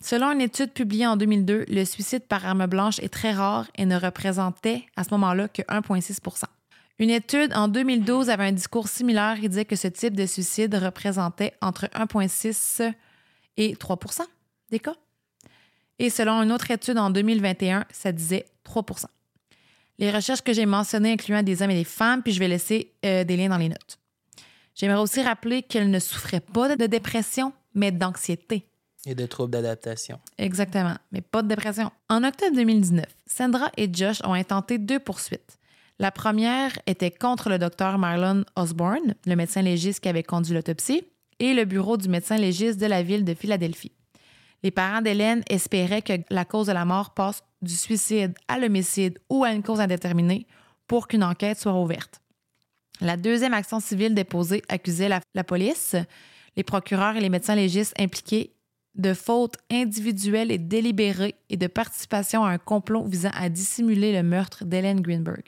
Selon 0.00 0.32
une 0.32 0.40
étude 0.42 0.72
publiée 0.72 1.06
en 1.06 1.16
2002, 1.16 1.64
le 1.66 1.84
suicide 1.84 2.26
par 2.26 2.44
arme 2.44 2.66
blanche 2.66 2.98
est 2.98 3.08
très 3.08 3.32
rare 3.32 3.66
et 3.76 3.86
ne 3.86 3.96
représentait 3.96 4.84
à 4.96 5.04
ce 5.04 5.10
moment-là 5.12 5.48
que 5.48 5.62
1,6% 5.62 6.44
Une 6.98 7.10
étude 7.10 7.54
en 7.54 7.68
2012 7.68 8.28
avait 8.28 8.44
un 8.44 8.52
discours 8.52 8.88
similaire 8.88 9.38
et 9.42 9.48
disait 9.48 9.64
que 9.64 9.76
ce 9.76 9.88
type 9.88 10.14
de 10.14 10.26
suicide 10.26 10.74
représentait 10.74 11.54
entre 11.62 11.86
1,6 11.86 12.92
et 13.56 13.74
3% 13.74 14.20
des 14.70 14.78
cas. 14.78 14.94
Et 15.98 16.10
selon 16.10 16.42
une 16.42 16.52
autre 16.52 16.70
étude 16.70 16.98
en 16.98 17.08
2021, 17.10 17.86
ça 17.90 18.12
disait 18.12 18.44
3% 18.66 19.06
Les 19.98 20.10
recherches 20.10 20.42
que 20.42 20.52
j'ai 20.52 20.66
mentionnées 20.66 21.12
incluant 21.12 21.42
des 21.42 21.62
hommes 21.62 21.70
et 21.70 21.78
des 21.78 21.84
femmes, 21.84 22.22
puis 22.22 22.32
je 22.32 22.40
vais 22.40 22.48
laisser 22.48 22.92
euh, 23.06 23.24
des 23.24 23.36
liens 23.36 23.48
dans 23.48 23.58
les 23.58 23.70
notes. 23.70 23.98
J'aimerais 24.74 25.00
aussi 25.00 25.22
rappeler 25.22 25.62
qu'elle 25.62 25.90
ne 25.90 25.98
souffrait 25.98 26.40
pas 26.40 26.76
de 26.76 26.86
dépression, 26.86 27.52
mais 27.74 27.92
d'anxiété. 27.92 28.68
Et 29.06 29.14
de 29.14 29.26
troubles 29.26 29.52
d'adaptation. 29.52 30.18
Exactement, 30.38 30.96
mais 31.12 31.20
pas 31.20 31.42
de 31.42 31.48
dépression. 31.48 31.90
En 32.08 32.24
octobre 32.24 32.56
2019, 32.56 33.04
Sandra 33.26 33.70
et 33.76 33.88
Josh 33.92 34.20
ont 34.24 34.32
intenté 34.32 34.78
deux 34.78 34.98
poursuites. 34.98 35.58
La 35.98 36.10
première 36.10 36.72
était 36.86 37.10
contre 37.10 37.50
le 37.50 37.58
docteur 37.58 37.98
Marlon 37.98 38.44
Osborne, 38.56 39.14
le 39.26 39.36
médecin 39.36 39.62
légiste 39.62 40.00
qui 40.00 40.08
avait 40.08 40.22
conduit 40.22 40.54
l'autopsie, 40.54 41.04
et 41.38 41.54
le 41.54 41.64
bureau 41.64 41.96
du 41.96 42.08
médecin 42.08 42.36
légiste 42.36 42.80
de 42.80 42.86
la 42.86 43.02
ville 43.02 43.24
de 43.24 43.34
Philadelphie. 43.34 43.92
Les 44.62 44.70
parents 44.70 45.02
d'Hélène 45.02 45.42
espéraient 45.50 46.02
que 46.02 46.14
la 46.30 46.44
cause 46.44 46.68
de 46.68 46.72
la 46.72 46.84
mort 46.84 47.12
passe 47.12 47.42
du 47.60 47.74
suicide 47.74 48.34
à 48.48 48.58
l'homicide 48.58 49.18
ou 49.28 49.44
à 49.44 49.52
une 49.52 49.62
cause 49.62 49.80
indéterminée 49.80 50.46
pour 50.86 51.06
qu'une 51.06 51.22
enquête 51.22 51.58
soit 51.58 51.78
ouverte. 51.78 52.20
La 53.00 53.16
deuxième 53.16 53.54
action 53.54 53.80
civile 53.80 54.14
déposée 54.14 54.62
accusait 54.68 55.08
la, 55.08 55.20
la 55.34 55.44
police, 55.44 55.96
les 56.56 56.62
procureurs 56.62 57.16
et 57.16 57.20
les 57.20 57.28
médecins 57.28 57.54
légistes 57.54 57.94
impliqués 57.98 58.52
de 58.94 59.12
fautes 59.12 59.56
individuelles 59.70 60.52
et 60.52 60.58
délibérées 60.58 61.34
et 61.50 61.56
de 61.56 61.66
participation 61.66 62.44
à 62.44 62.50
un 62.50 62.58
complot 62.58 63.04
visant 63.04 63.32
à 63.34 63.48
dissimuler 63.48 64.12
le 64.12 64.22
meurtre 64.22 64.64
d'Hélène 64.64 65.00
Greenberg. 65.00 65.42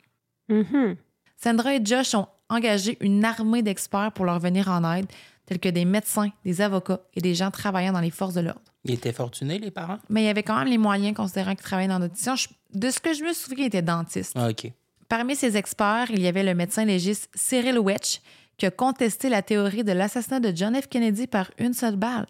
Mhm. 0.49 0.97
Sandra 1.37 1.75
et 1.75 1.81
Josh 1.83 2.13
ont 2.15 2.27
engagé 2.49 2.97
une 2.99 3.23
armée 3.23 3.61
d'experts 3.61 4.11
pour 4.13 4.25
leur 4.25 4.39
venir 4.39 4.69
en 4.69 4.83
aide, 4.93 5.05
tels 5.45 5.59
que 5.59 5.69
des 5.69 5.85
médecins, 5.85 6.29
des 6.43 6.61
avocats 6.61 6.99
et 7.13 7.21
des 7.21 7.35
gens 7.35 7.51
travaillant 7.51 7.93
dans 7.93 8.01
les 8.01 8.11
forces 8.11 8.33
de 8.33 8.41
l'ordre. 8.41 8.61
Ils 8.83 8.95
étaient 8.95 9.13
fortunés, 9.13 9.59
les 9.59 9.71
parents? 9.71 9.99
Mais 10.09 10.23
il 10.23 10.25
y 10.25 10.29
avait 10.29 10.43
quand 10.43 10.57
même 10.57 10.67
les 10.67 10.77
moyens 10.77 11.15
considérant 11.15 11.55
qu'ils 11.55 11.63
travaillaient 11.63 11.87
dans 11.89 11.99
l'audition. 11.99 12.35
De 12.73 12.89
ce 12.89 12.99
que 12.99 13.13
je 13.13 13.23
me 13.23 13.33
souviens, 13.33 13.65
ils 13.65 13.67
étaient 13.67 13.81
dentistes. 13.81 14.33
Ah, 14.35 14.49
OK. 14.49 14.71
Parmi 15.09 15.35
ces 15.35 15.55
experts, 15.55 16.11
il 16.11 16.21
y 16.21 16.27
avait 16.27 16.43
le 16.43 16.53
médecin 16.53 16.85
légiste 16.85 17.29
Cyril 17.33 17.79
Wetch, 17.79 18.19
qui 18.57 18.65
a 18.65 18.71
contesté 18.71 19.29
la 19.29 19.41
théorie 19.41 19.83
de 19.83 19.91
l'assassinat 19.91 20.39
de 20.39 20.55
John 20.55 20.75
F. 20.75 20.87
Kennedy 20.87 21.27
par 21.27 21.51
une 21.59 21.73
seule 21.73 21.95
balle. 21.95 22.27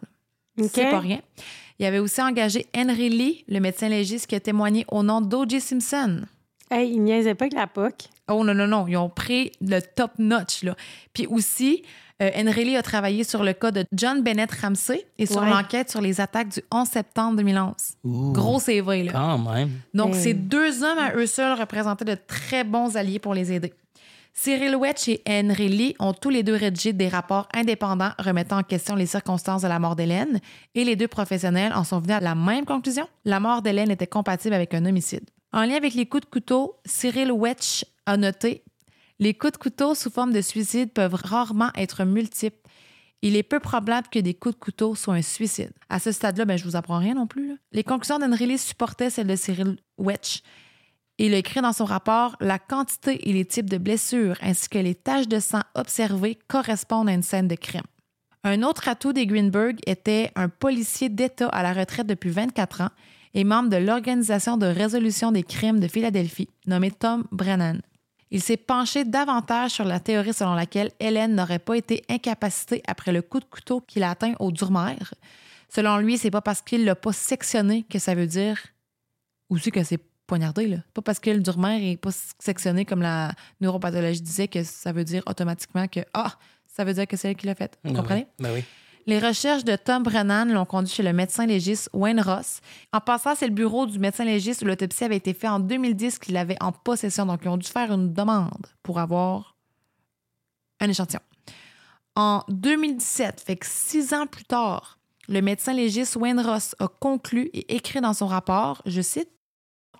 C'est 0.72 0.90
pas 0.90 1.00
rien. 1.00 1.20
Il 1.78 1.86
avait 1.86 2.00
aussi 2.00 2.20
engagé 2.20 2.66
Henry 2.76 3.08
Lee, 3.08 3.44
le 3.48 3.60
médecin 3.60 3.88
légiste 3.88 4.26
qui 4.26 4.34
a 4.34 4.40
témoigné 4.40 4.84
au 4.88 5.02
nom 5.02 5.20
d'O.J. 5.20 5.60
Simpson. 5.60 6.22
Hey, 6.70 6.90
il 6.90 7.02
niaisait 7.02 7.34
pas 7.34 7.44
avec 7.44 7.54
la 7.54 7.66
POC. 7.66 8.08
Oh 8.28 8.44
non, 8.44 8.54
non, 8.54 8.66
non, 8.66 8.86
ils 8.86 8.96
ont 8.96 9.08
pris 9.08 9.52
le 9.60 9.80
top 9.80 10.12
notch. 10.18 10.62
Là. 10.64 10.76
Puis 11.12 11.26
aussi, 11.26 11.82
euh, 12.22 12.30
Henry 12.36 12.64
Lee 12.64 12.76
a 12.76 12.82
travaillé 12.82 13.24
sur 13.24 13.44
le 13.44 13.52
cas 13.52 13.70
de 13.70 13.84
John 13.92 14.22
Bennett 14.22 14.50
Ramsey 14.50 15.06
et 15.18 15.26
sur 15.26 15.42
Ouais. 15.42 15.50
l'enquête 15.50 15.90
sur 15.90 16.00
les 16.00 16.20
attaques 16.20 16.48
du 16.48 16.60
11 16.72 16.88
septembre 16.88 17.36
2011. 17.36 17.72
Ouh, 18.04 18.32
Gros 18.32 18.58
CV, 18.60 19.04
là. 19.04 19.12
Quand 19.12 19.38
même. 19.38 19.70
Donc, 19.94 20.14
Hey. 20.14 20.20
ces 20.22 20.34
deux 20.34 20.82
hommes 20.82 20.98
à 20.98 21.14
eux 21.14 21.26
seuls 21.26 21.58
représentaient 21.58 22.04
de 22.04 22.16
très 22.26 22.64
bons 22.64 22.96
alliés 22.96 23.18
pour 23.18 23.34
les 23.34 23.52
aider. 23.52 23.72
Cyril 24.34 24.76
Wetch 24.76 25.08
et 25.08 25.20
Henry 25.28 25.68
Lee 25.68 25.96
ont 25.98 26.12
tous 26.12 26.30
les 26.30 26.44
deux 26.44 26.54
rédigé 26.54 26.92
des 26.92 27.08
rapports 27.08 27.48
indépendants 27.54 28.10
remettant 28.20 28.58
en 28.58 28.62
question 28.62 28.94
les 28.94 29.06
circonstances 29.06 29.62
de 29.62 29.68
la 29.68 29.80
mort 29.80 29.96
d'Hélène 29.96 30.38
et 30.76 30.84
les 30.84 30.94
deux 30.94 31.08
professionnels 31.08 31.72
en 31.74 31.82
sont 31.82 31.98
venus 31.98 32.16
à 32.16 32.20
la 32.20 32.36
même 32.36 32.64
conclusion. 32.64 33.08
La 33.24 33.40
mort 33.40 33.62
d'Hélène 33.62 33.90
était 33.90 34.06
compatible 34.06 34.54
avec 34.54 34.74
un 34.74 34.84
homicide. 34.86 35.24
En 35.52 35.62
lien 35.64 35.74
avec 35.76 35.94
les 35.94 36.06
coups 36.06 36.24
de 36.24 36.30
couteau, 36.30 36.76
Cyril 36.84 37.32
Wetch 37.32 37.84
a 38.06 38.16
noté 38.16 38.62
Les 39.20 39.34
coups 39.34 39.54
de 39.54 39.58
couteau 39.58 39.94
sous 39.94 40.10
forme 40.10 40.32
de 40.32 40.40
suicide 40.40 40.92
peuvent 40.92 41.14
rarement 41.14 41.70
être 41.74 42.04
multiples. 42.04 42.58
Il 43.20 43.34
est 43.34 43.42
peu 43.42 43.58
probable 43.58 44.06
que 44.12 44.20
des 44.20 44.34
coups 44.34 44.54
de 44.54 44.60
couteau 44.60 44.94
soient 44.94 45.14
un 45.14 45.22
suicide. 45.22 45.72
À 45.88 45.98
ce 45.98 46.12
stade-là, 46.12 46.44
ben, 46.44 46.56
je 46.56 46.64
vous 46.64 46.76
apprends 46.76 46.98
rien 46.98 47.14
non 47.14 47.26
plus. 47.26 47.56
Les 47.72 47.82
conclusions 47.82 48.20
d'Henry 48.20 48.46
Lee 48.46 48.58
supportaient 48.58 49.10
celles 49.10 49.26
de 49.26 49.34
Cyril 49.34 49.76
Wetch. 49.98 50.42
Il 51.18 51.34
écrit 51.34 51.60
dans 51.60 51.72
son 51.72 51.84
rapport 51.84 52.36
La 52.38 52.60
quantité 52.60 53.28
et 53.28 53.32
les 53.32 53.44
types 53.44 53.68
de 53.68 53.78
blessures 53.78 54.36
ainsi 54.40 54.68
que 54.68 54.78
les 54.78 54.94
taches 54.94 55.26
de 55.26 55.40
sang 55.40 55.62
observées 55.74 56.38
correspondent 56.46 57.08
à 57.08 57.12
une 57.12 57.24
scène 57.24 57.48
de 57.48 57.56
crime. 57.56 57.82
Un 58.44 58.62
autre 58.62 58.86
atout 58.86 59.12
des 59.12 59.26
Greenberg 59.26 59.80
était 59.84 60.30
un 60.36 60.48
policier 60.48 61.08
d'État 61.08 61.48
à 61.48 61.64
la 61.64 61.72
retraite 61.72 62.06
depuis 62.06 62.30
24 62.30 62.82
ans 62.82 62.90
et 63.34 63.42
membre 63.42 63.68
de 63.68 63.76
l'Organisation 63.76 64.56
de 64.56 64.66
résolution 64.66 65.32
des 65.32 65.42
crimes 65.42 65.80
de 65.80 65.88
Philadelphie, 65.88 66.48
nommé 66.66 66.92
Tom 66.92 67.24
Brennan. 67.32 67.80
Il 68.30 68.42
s'est 68.42 68.56
penché 68.58 69.04
davantage 69.04 69.70
sur 69.72 69.84
la 69.84 70.00
théorie 70.00 70.34
selon 70.34 70.54
laquelle 70.54 70.90
Hélène 71.00 71.34
n'aurait 71.34 71.58
pas 71.58 71.76
été 71.76 72.02
incapacitée 72.10 72.82
après 72.86 73.12
le 73.12 73.22
coup 73.22 73.40
de 73.40 73.44
couteau 73.46 73.80
qu'il 73.80 74.02
a 74.02 74.10
atteint 74.10 74.34
au 74.38 74.52
Durmère. 74.52 75.14
Selon 75.70 75.96
lui, 75.98 76.18
c'est 76.18 76.30
pas 76.30 76.40
parce 76.42 76.60
qu'il 76.62 76.84
l'a 76.84 76.94
pas 76.94 77.12
sectionné 77.12 77.84
que 77.84 77.98
ça 77.98 78.14
veut 78.14 78.26
dire 78.26 78.58
aussi 79.48 79.70
que 79.70 79.82
c'est 79.82 79.98
poignardé. 80.26 80.66
Là. 80.66 80.76
Pas 80.92 81.00
parce 81.02 81.20
que 81.20 81.30
le 81.30 81.40
Durmère 81.40 81.82
est 81.82 81.96
pas 81.96 82.10
sectionné 82.38 82.84
comme 82.84 83.00
la 83.02 83.32
neuropathologie 83.62 84.20
disait 84.20 84.48
que 84.48 84.62
ça 84.62 84.92
veut 84.92 85.04
dire 85.04 85.22
automatiquement 85.26 85.88
que 85.88 86.00
ah, 86.12 86.34
ça 86.66 86.84
veut 86.84 86.92
dire 86.92 87.06
que 87.06 87.16
c'est 87.16 87.30
elle 87.30 87.36
qui 87.36 87.46
l'a 87.46 87.54
fait. 87.54 87.78
Vous 87.82 87.92
Ben 87.92 87.96
comprenez? 87.96 88.26
oui. 88.38 88.44
Ben 88.44 88.52
oui. 88.54 88.64
Les 89.08 89.20
recherches 89.20 89.64
de 89.64 89.74
Tom 89.74 90.02
Brennan 90.02 90.52
l'ont 90.52 90.66
conduit 90.66 90.92
chez 90.92 91.02
le 91.02 91.14
médecin 91.14 91.46
légiste 91.46 91.88
Wayne 91.94 92.20
Ross. 92.20 92.60
En 92.92 93.00
passant, 93.00 93.34
c'est 93.34 93.46
le 93.46 93.54
bureau 93.54 93.86
du 93.86 93.98
médecin 93.98 94.26
légiste 94.26 94.60
où 94.60 94.66
l'autopsie 94.66 95.02
avait 95.02 95.16
été 95.16 95.32
faite 95.32 95.48
en 95.48 95.60
2010 95.60 96.18
qu'il 96.18 96.36
avait 96.36 96.62
en 96.62 96.72
possession. 96.72 97.24
Donc, 97.24 97.40
ils 97.42 97.48
ont 97.48 97.56
dû 97.56 97.66
faire 97.66 97.90
une 97.90 98.12
demande 98.12 98.66
pour 98.82 98.98
avoir 98.98 99.56
un 100.80 100.90
échantillon. 100.90 101.22
En 102.16 102.42
2017, 102.48 103.40
fait 103.40 103.56
que 103.56 103.64
six 103.66 104.12
ans 104.12 104.26
plus 104.26 104.44
tard, 104.44 104.98
le 105.26 105.40
médecin 105.40 105.72
légiste 105.72 106.16
Wayne 106.16 106.40
Ross 106.40 106.76
a 106.78 106.88
conclu 106.88 107.48
et 107.54 107.76
écrit 107.76 108.02
dans 108.02 108.12
son 108.12 108.26
rapport, 108.26 108.82
je 108.84 109.00
cite, 109.00 109.30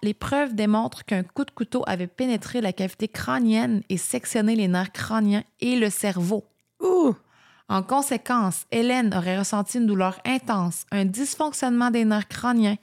Les 0.02 0.12
preuves 0.12 0.54
démontrent 0.54 1.06
qu'un 1.06 1.22
coup 1.22 1.46
de 1.46 1.50
couteau 1.50 1.82
avait 1.86 2.08
pénétré 2.08 2.60
la 2.60 2.74
cavité 2.74 3.08
crânienne 3.08 3.82
et 3.88 3.96
sectionné 3.96 4.54
les 4.54 4.68
nerfs 4.68 4.92
crâniens 4.92 5.44
et 5.60 5.76
le 5.76 5.88
cerveau. 5.88 6.44
Ouh! 6.82 7.16
En 7.68 7.82
conséquence, 7.82 8.64
Hélène 8.70 9.14
aurait 9.14 9.38
ressenti 9.38 9.78
une 9.78 9.86
douleur 9.86 10.18
intense, 10.24 10.86
un 10.90 11.04
dysfonctionnement 11.04 11.90
des 11.90 12.04
nerfs 12.04 12.28
crâniens 12.28 12.76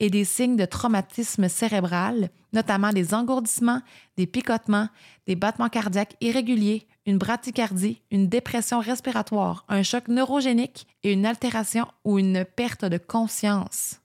et 0.00 0.08
des 0.08 0.24
signes 0.24 0.56
de 0.56 0.64
traumatisme 0.64 1.48
cérébral, 1.48 2.30
notamment 2.54 2.90
des 2.90 3.12
engourdissements, 3.12 3.82
des 4.16 4.26
picotements, 4.26 4.88
des 5.26 5.36
battements 5.36 5.68
cardiaques 5.68 6.16
irréguliers, 6.22 6.88
une 7.04 7.18
bradycardie, 7.18 8.00
une 8.10 8.28
dépression 8.28 8.80
respiratoire, 8.80 9.64
un 9.68 9.82
choc 9.82 10.08
neurogénique 10.08 10.86
et 11.02 11.12
une 11.12 11.26
altération 11.26 11.86
ou 12.04 12.18
une 12.18 12.44
perte 12.44 12.86
de 12.86 12.98
conscience. 12.98 14.00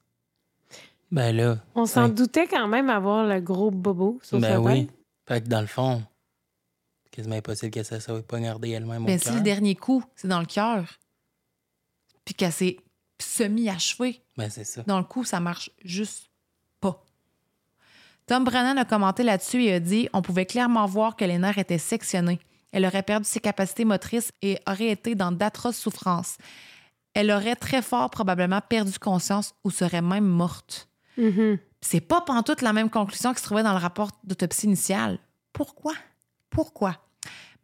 Ben 1.12 1.34
là. 1.34 1.60
On 1.76 1.86
s'en 1.86 2.10
doutait 2.10 2.48
quand 2.48 2.68
même 2.68 2.90
avoir 2.90 3.26
le 3.26 3.40
gros 3.40 3.72
bobo 3.72 4.20
sur 4.22 4.40
Ben 4.40 4.54
sa 4.54 4.62
oui. 4.62 4.90
Fait 5.28 5.42
que 5.42 5.48
dans 5.48 5.62
le 5.62 5.68
fond, 5.68 6.04
quasiment 7.16 7.36
impossible 7.36 7.72
que 7.72 7.84
ça 7.84 8.00
soit 8.00 8.22
poignardé 8.22 8.72
elle-même 8.72 9.04
au 9.04 9.08
Ben, 9.08 9.20
si 9.20 9.32
le 9.32 9.42
dernier 9.42 9.76
coup, 9.76 10.04
c'est 10.16 10.28
dans 10.28 10.40
le 10.40 10.46
cœur, 10.46 11.00
puis 12.26 12.36
qu'elle 12.36 12.52
s'est 12.52 12.78
semi-achevée, 13.20 14.22
Ben 14.38 14.50
c'est 14.50 14.66
ça. 14.66 14.84
Dans 14.84 14.98
le 14.98 15.06
coup, 15.06 15.24
ça 15.24 15.40
marche 15.40 15.72
juste 15.84 16.30
pas. 16.82 17.04
Tom 18.28 18.44
Brennan 18.44 18.78
a 18.78 18.86
commenté 18.86 19.24
là-dessus 19.24 19.64
et 19.64 19.74
a 19.74 19.80
dit 19.80 20.10
on 20.14 20.22
pouvait 20.22 20.46
clairement 20.46 20.86
voir 20.86 21.16
que 21.16 21.26
les 21.26 21.38
nerfs 21.38 21.58
étaient 21.58 21.78
sectionnés. 21.78 22.40
Elle 22.72 22.86
aurait 22.86 23.04
perdu 23.04 23.26
ses 23.26 23.40
capacités 23.40 23.86
motrices 23.86 24.32
et 24.42 24.60
aurait 24.68 24.90
été 24.90 25.16
dans 25.16 25.32
d'atroces 25.32 25.78
souffrances. 25.78 26.38
Elle 27.14 27.32
aurait 27.32 27.56
très 27.56 27.82
fort 27.82 28.10
probablement 28.10 28.60
perdu 28.60 29.00
conscience 29.00 29.54
ou 29.64 29.72
serait 29.72 30.02
même 30.02 30.26
morte. 30.26 30.90
Mhm. 31.18 31.58
Puis 31.58 31.90
c'est 31.90 32.02
pas 32.02 32.20
pantoute 32.20 32.62
la 32.62 32.74
même 32.74 32.90
conclusion 32.90 33.34
qui 33.34 33.40
se 33.40 33.46
trouvait 33.46 33.64
dans 33.64 33.72
le 33.72 33.80
rapport 33.80 34.12
d'autopsie 34.26 34.66
initiale. 34.66 35.20
Pourquoi? 35.54 35.94
Pourquoi? 36.56 36.96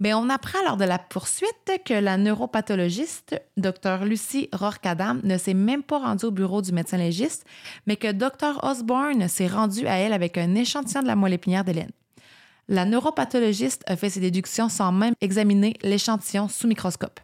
Bien, 0.01 0.17
on 0.17 0.29
apprend 0.29 0.61
lors 0.65 0.75
de 0.75 0.83
la 0.83 0.99
poursuite 0.99 1.79
que 1.85 1.93
la 1.93 2.17
neuropathologiste, 2.17 3.41
Dr. 3.55 4.03
Lucie 4.03 4.49
Rourke-Adam, 4.51 5.19
ne 5.23 5.37
s'est 5.37 5.53
même 5.53 5.81
pas 5.81 5.99
rendue 5.99 6.25
au 6.25 6.31
bureau 6.31 6.61
du 6.61 6.73
médecin 6.73 6.97
légiste, 6.97 7.45
mais 7.87 7.95
que 7.95 8.11
Dr. 8.11 8.61
Osborne 8.63 9.29
s'est 9.29 9.47
rendu 9.47 9.87
à 9.87 9.95
elle 9.95 10.11
avec 10.11 10.37
un 10.37 10.55
échantillon 10.55 11.03
de 11.03 11.07
la 11.07 11.15
moelle 11.15 11.31
épinière 11.31 11.63
d'Hélène. 11.63 11.91
La 12.67 12.83
neuropathologiste 12.83 13.83
a 13.87 13.95
fait 13.95 14.09
ses 14.09 14.19
déductions 14.19 14.67
sans 14.67 14.91
même 14.91 15.13
examiner 15.21 15.77
l'échantillon 15.83 16.49
sous 16.49 16.67
microscope. 16.67 17.21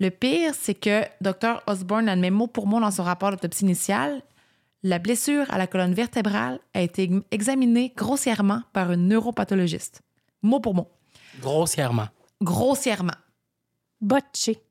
Le 0.00 0.10
pire, 0.10 0.52
c'est 0.58 0.74
que 0.74 1.02
Dr. 1.20 1.62
Osborne 1.68 2.08
admet 2.08 2.30
mot 2.30 2.48
pour 2.48 2.66
mot 2.66 2.80
dans 2.80 2.90
son 2.90 3.04
rapport 3.04 3.30
d'autopsie 3.30 3.64
initiale 3.64 4.20
la 4.84 5.00
blessure 5.00 5.44
à 5.50 5.58
la 5.58 5.66
colonne 5.66 5.94
vertébrale 5.94 6.60
a 6.72 6.80
été 6.80 7.10
examinée 7.32 7.92
grossièrement 7.96 8.62
par 8.72 8.92
une 8.92 9.08
neuropathologiste. 9.08 10.02
Mot 10.42 10.60
pour 10.60 10.74
mot. 10.74 10.88
Grossièrement. 11.40 12.08
Grossièrement. 12.42 13.16
Botché. 14.00 14.62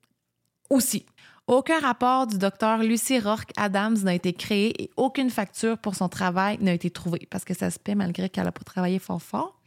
Aussi. 0.70 1.04
Aucun 1.46 1.80
rapport 1.80 2.26
du 2.26 2.36
docteur 2.36 2.78
Lucie 2.78 3.18
Rourke 3.18 3.52
Adams 3.56 3.96
n'a 4.02 4.14
été 4.14 4.34
créé 4.34 4.82
et 4.82 4.90
aucune 4.96 5.30
facture 5.30 5.78
pour 5.78 5.94
son 5.94 6.08
travail 6.08 6.58
n'a 6.60 6.74
été 6.74 6.90
trouvée 6.90 7.26
parce 7.30 7.44
que 7.44 7.54
ça 7.54 7.70
se 7.70 7.78
paie 7.78 7.94
malgré 7.94 8.28
qu'elle 8.28 8.44
n'a 8.44 8.52
pas 8.52 8.64
travaillé 8.64 8.98
fort 8.98 9.22
fort. 9.22 9.58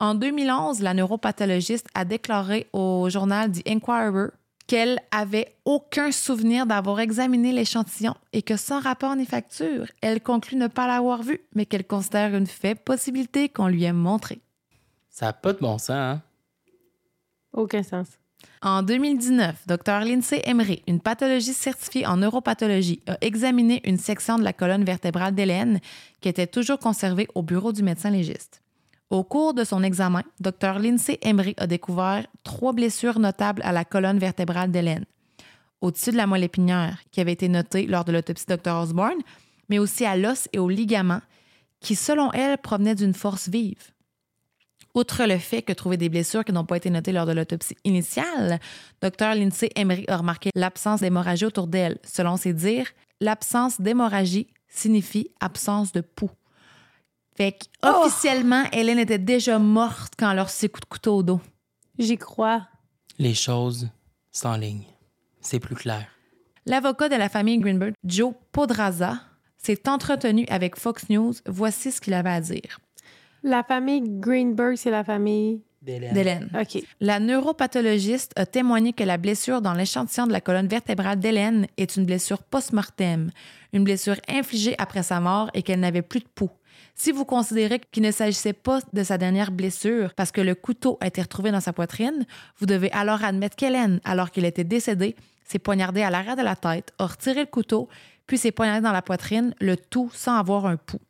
En 0.00 0.14
2011, 0.14 0.80
la 0.80 0.94
neuropathologiste 0.94 1.86
a 1.94 2.04
déclaré 2.04 2.68
au 2.72 3.10
journal 3.10 3.52
The 3.52 3.68
Inquirer 3.68 4.28
qu'elle 4.68 5.00
avait 5.10 5.56
aucun 5.64 6.12
souvenir 6.12 6.66
d'avoir 6.66 7.00
examiné 7.00 7.52
l'échantillon 7.52 8.14
et 8.32 8.42
que 8.42 8.56
sans 8.56 8.80
rapport 8.80 9.16
ni 9.16 9.24
facture, 9.24 9.86
elle 10.02 10.22
conclut 10.22 10.56
ne 10.56 10.66
pas 10.66 10.86
l'avoir 10.86 11.22
vu, 11.22 11.40
mais 11.54 11.66
qu'elle 11.66 11.86
considère 11.86 12.34
une 12.34 12.46
faible 12.46 12.80
possibilité 12.80 13.48
qu'on 13.48 13.66
lui 13.66 13.84
ait 13.84 13.92
montré. 13.92 14.40
Ça 15.18 15.26
n'a 15.26 15.32
pas 15.32 15.52
de 15.52 15.58
bon 15.58 15.78
sens, 15.78 15.90
hein? 15.90 16.22
Aucun 17.52 17.82
sens. 17.82 18.06
En 18.62 18.84
2019, 18.84 19.66
Dr. 19.66 19.98
Lindsay 20.04 20.40
Emery, 20.44 20.80
une 20.86 21.00
pathologiste 21.00 21.60
certifiée 21.60 22.06
en 22.06 22.18
neuropathologie, 22.18 23.02
a 23.08 23.16
examiné 23.20 23.80
une 23.82 23.96
section 23.96 24.38
de 24.38 24.44
la 24.44 24.52
colonne 24.52 24.84
vertébrale 24.84 25.34
d'Hélène 25.34 25.80
qui 26.20 26.28
était 26.28 26.46
toujours 26.46 26.78
conservée 26.78 27.26
au 27.34 27.42
bureau 27.42 27.72
du 27.72 27.82
médecin 27.82 28.10
légiste. 28.10 28.62
Au 29.10 29.24
cours 29.24 29.54
de 29.54 29.64
son 29.64 29.82
examen, 29.82 30.22
Dr. 30.38 30.78
Lindsay 30.78 31.18
Emery 31.22 31.56
a 31.56 31.66
découvert 31.66 32.24
trois 32.44 32.72
blessures 32.72 33.18
notables 33.18 33.62
à 33.64 33.72
la 33.72 33.84
colonne 33.84 34.20
vertébrale 34.20 34.70
d'Hélène. 34.70 35.04
Au-dessus 35.80 36.12
de 36.12 36.16
la 36.16 36.28
moelle 36.28 36.44
épinière, 36.44 37.00
qui 37.10 37.20
avait 37.20 37.32
été 37.32 37.48
notée 37.48 37.88
lors 37.88 38.04
de 38.04 38.12
l'autopsie 38.12 38.46
de 38.46 38.54
Dr. 38.54 38.76
Osborne, 38.76 39.18
mais 39.68 39.80
aussi 39.80 40.04
à 40.06 40.16
l'os 40.16 40.48
et 40.52 40.60
aux 40.60 40.68
ligaments, 40.68 41.22
qui, 41.80 41.96
selon 41.96 42.30
elle, 42.30 42.56
provenaient 42.58 42.94
d'une 42.94 43.14
force 43.14 43.48
vive. 43.48 43.90
Outre 44.98 45.26
le 45.26 45.38
fait 45.38 45.62
que 45.62 45.72
trouver 45.72 45.96
des 45.96 46.08
blessures 46.08 46.44
qui 46.44 46.52
n'ont 46.52 46.64
pas 46.64 46.76
été 46.76 46.90
notées 46.90 47.12
lors 47.12 47.24
de 47.24 47.30
l'autopsie 47.30 47.76
initiale, 47.84 48.58
Dr. 49.00 49.36
Lindsay 49.36 49.70
Emery 49.76 50.04
a 50.08 50.16
remarqué 50.16 50.50
l'absence 50.56 51.02
d'hémorragie 51.02 51.44
autour 51.44 51.68
d'elle. 51.68 51.98
Selon 52.02 52.36
ses 52.36 52.52
dires, 52.52 52.88
l'absence 53.20 53.80
d'hémorragie 53.80 54.48
signifie 54.66 55.30
absence 55.38 55.92
de 55.92 56.00
pouls. 56.00 56.32
Fait 57.36 57.56
qu'officiellement, 57.80 58.64
Hélène 58.72 58.98
était 58.98 59.20
déjà 59.20 59.60
morte 59.60 60.14
quand 60.18 60.32
leur 60.32 60.50
ses 60.50 60.68
coups 60.68 60.80
de 60.80 60.88
couteau 60.88 61.18
au 61.18 61.22
dos. 61.22 61.40
J'y 62.00 62.18
crois. 62.18 62.66
Les 63.20 63.34
choses 63.34 63.88
ligne. 64.58 64.82
C'est 65.40 65.60
plus 65.60 65.76
clair. 65.76 66.08
L'avocat 66.66 67.08
de 67.08 67.14
la 67.14 67.28
famille 67.28 67.58
Greenberg, 67.58 67.92
Joe 68.02 68.34
Podraza, 68.50 69.20
s'est 69.58 69.88
entretenu 69.88 70.44
avec 70.48 70.74
Fox 70.76 71.08
News. 71.08 71.34
Voici 71.46 71.92
ce 71.92 72.00
qu'il 72.00 72.14
avait 72.14 72.30
à 72.30 72.40
dire. 72.40 72.80
La 73.42 73.62
famille 73.62 74.02
Greenberg, 74.04 74.76
c'est 74.76 74.90
la 74.90 75.04
famille. 75.04 75.62
D'Hélène. 75.80 76.50
La 77.00 77.20
neuropathologiste 77.20 78.32
a 78.36 78.46
témoigné 78.46 78.92
que 78.92 79.04
la 79.04 79.16
blessure 79.16 79.62
dans 79.62 79.74
l'échantillon 79.74 80.26
de 80.26 80.32
la 80.32 80.40
colonne 80.40 80.66
vertébrale 80.66 81.20
d'Hélène 81.20 81.66
est 81.76 81.96
une 81.96 82.04
blessure 82.04 82.42
post-mortem, 82.42 83.30
une 83.72 83.84
blessure 83.84 84.16
infligée 84.28 84.74
après 84.78 85.04
sa 85.04 85.20
mort 85.20 85.50
et 85.54 85.62
qu'elle 85.62 85.80
n'avait 85.80 86.02
plus 86.02 86.18
de 86.18 86.26
pouls. 86.34 86.50
Si 86.96 87.12
vous 87.12 87.24
considérez 87.24 87.80
qu'il 87.92 88.02
ne 88.02 88.10
s'agissait 88.10 88.52
pas 88.52 88.80
de 88.92 89.02
sa 89.04 89.18
dernière 89.18 89.52
blessure 89.52 90.14
parce 90.14 90.32
que 90.32 90.40
le 90.40 90.56
couteau 90.56 90.98
a 91.00 91.06
été 91.06 91.22
retrouvé 91.22 91.52
dans 91.52 91.60
sa 91.60 91.72
poitrine, 91.72 92.26
vous 92.58 92.66
devez 92.66 92.90
alors 92.90 93.22
admettre 93.22 93.54
qu'Hélène, 93.54 94.00
alors 94.04 94.32
qu'il 94.32 94.44
était 94.44 94.64
décédé, 94.64 95.14
s'est 95.44 95.60
poignardée 95.60 96.02
à 96.02 96.10
l'arrière 96.10 96.36
de 96.36 96.42
la 96.42 96.56
tête, 96.56 96.92
a 96.98 97.06
retiré 97.06 97.40
le 97.40 97.46
couteau, 97.46 97.88
puis 98.26 98.36
s'est 98.36 98.50
poignardée 98.50 98.82
dans 98.82 98.92
la 98.92 99.00
poitrine, 99.00 99.54
le 99.60 99.76
tout 99.76 100.10
sans 100.12 100.36
avoir 100.36 100.66
un 100.66 100.76
pouls. 100.76 101.00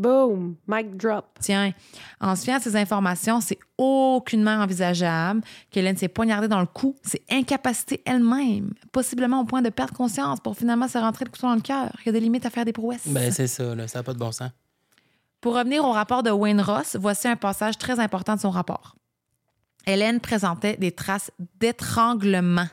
Boom! 0.00 0.56
Mic 0.66 0.96
drop. 0.96 1.26
Tiens, 1.40 1.74
en 2.22 2.34
se 2.34 2.44
fiant 2.44 2.56
à 2.56 2.60
ces 2.60 2.74
informations, 2.74 3.42
c'est 3.42 3.58
aucunement 3.76 4.62
envisageable 4.62 5.42
qu'Hélène 5.70 5.98
s'est 5.98 6.08
poignardée 6.08 6.48
dans 6.48 6.60
le 6.60 6.66
cou, 6.66 6.96
s'est 7.02 7.22
incapacité 7.30 8.00
elle-même, 8.06 8.72
possiblement 8.92 9.42
au 9.42 9.44
point 9.44 9.60
de 9.60 9.68
perdre 9.68 9.92
conscience 9.92 10.40
pour 10.40 10.56
finalement 10.56 10.88
se 10.88 10.96
rentrer 10.96 11.26
le 11.26 11.30
couteau 11.30 11.48
dans 11.48 11.54
le 11.54 11.60
cœur. 11.60 11.90
Il 12.00 12.06
y 12.06 12.08
a 12.08 12.12
des 12.12 12.20
limites 12.20 12.46
à 12.46 12.50
faire 12.50 12.64
des 12.64 12.72
prouesses. 12.72 13.06
Ben, 13.08 13.30
c'est 13.30 13.46
ça, 13.46 13.74
là, 13.74 13.86
ça 13.88 13.98
n'a 13.98 14.02
pas 14.02 14.14
de 14.14 14.18
bon 14.18 14.32
sens. 14.32 14.50
Pour 15.42 15.54
revenir 15.54 15.84
au 15.84 15.92
rapport 15.92 16.22
de 16.22 16.30
Wayne 16.30 16.62
Ross, 16.62 16.96
voici 16.98 17.28
un 17.28 17.36
passage 17.36 17.76
très 17.76 18.00
important 18.00 18.36
de 18.36 18.40
son 18.40 18.50
rapport. 18.50 18.96
Hélène 19.86 20.20
présentait 20.20 20.78
des 20.78 20.92
traces 20.92 21.30
d'étranglement. 21.58 22.68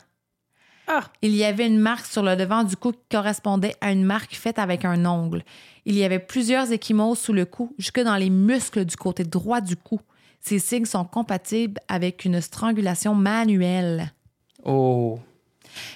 Ah! 0.87 1.03
Il 1.21 1.35
y 1.35 1.43
avait 1.43 1.67
une 1.67 1.79
marque 1.79 2.05
sur 2.05 2.23
le 2.23 2.35
devant 2.35 2.63
du 2.63 2.77
cou 2.77 2.93
qui 2.93 2.99
correspondait 3.11 3.75
à 3.81 3.91
une 3.91 4.05
marque 4.05 4.33
faite 4.33 4.57
avec 4.57 4.85
un 4.85 5.05
ongle. 5.05 5.43
Il 5.85 5.95
y 5.95 6.03
avait 6.03 6.19
plusieurs 6.19 6.71
échymoses 6.71 7.19
sous 7.19 7.33
le 7.33 7.45
cou, 7.45 7.73
jusque 7.77 7.99
dans 7.99 8.15
les 8.15 8.29
muscles 8.29 8.85
du 8.85 8.95
côté 8.95 9.23
droit 9.23 9.61
du 9.61 9.75
cou. 9.75 9.99
Ces 10.39 10.59
signes 10.59 10.85
sont 10.85 11.03
compatibles 11.03 11.81
avec 11.89 12.23
une 12.23 12.39
strangulation 12.39 13.13
manuelle. 13.13 14.13
Oh. 14.63 15.19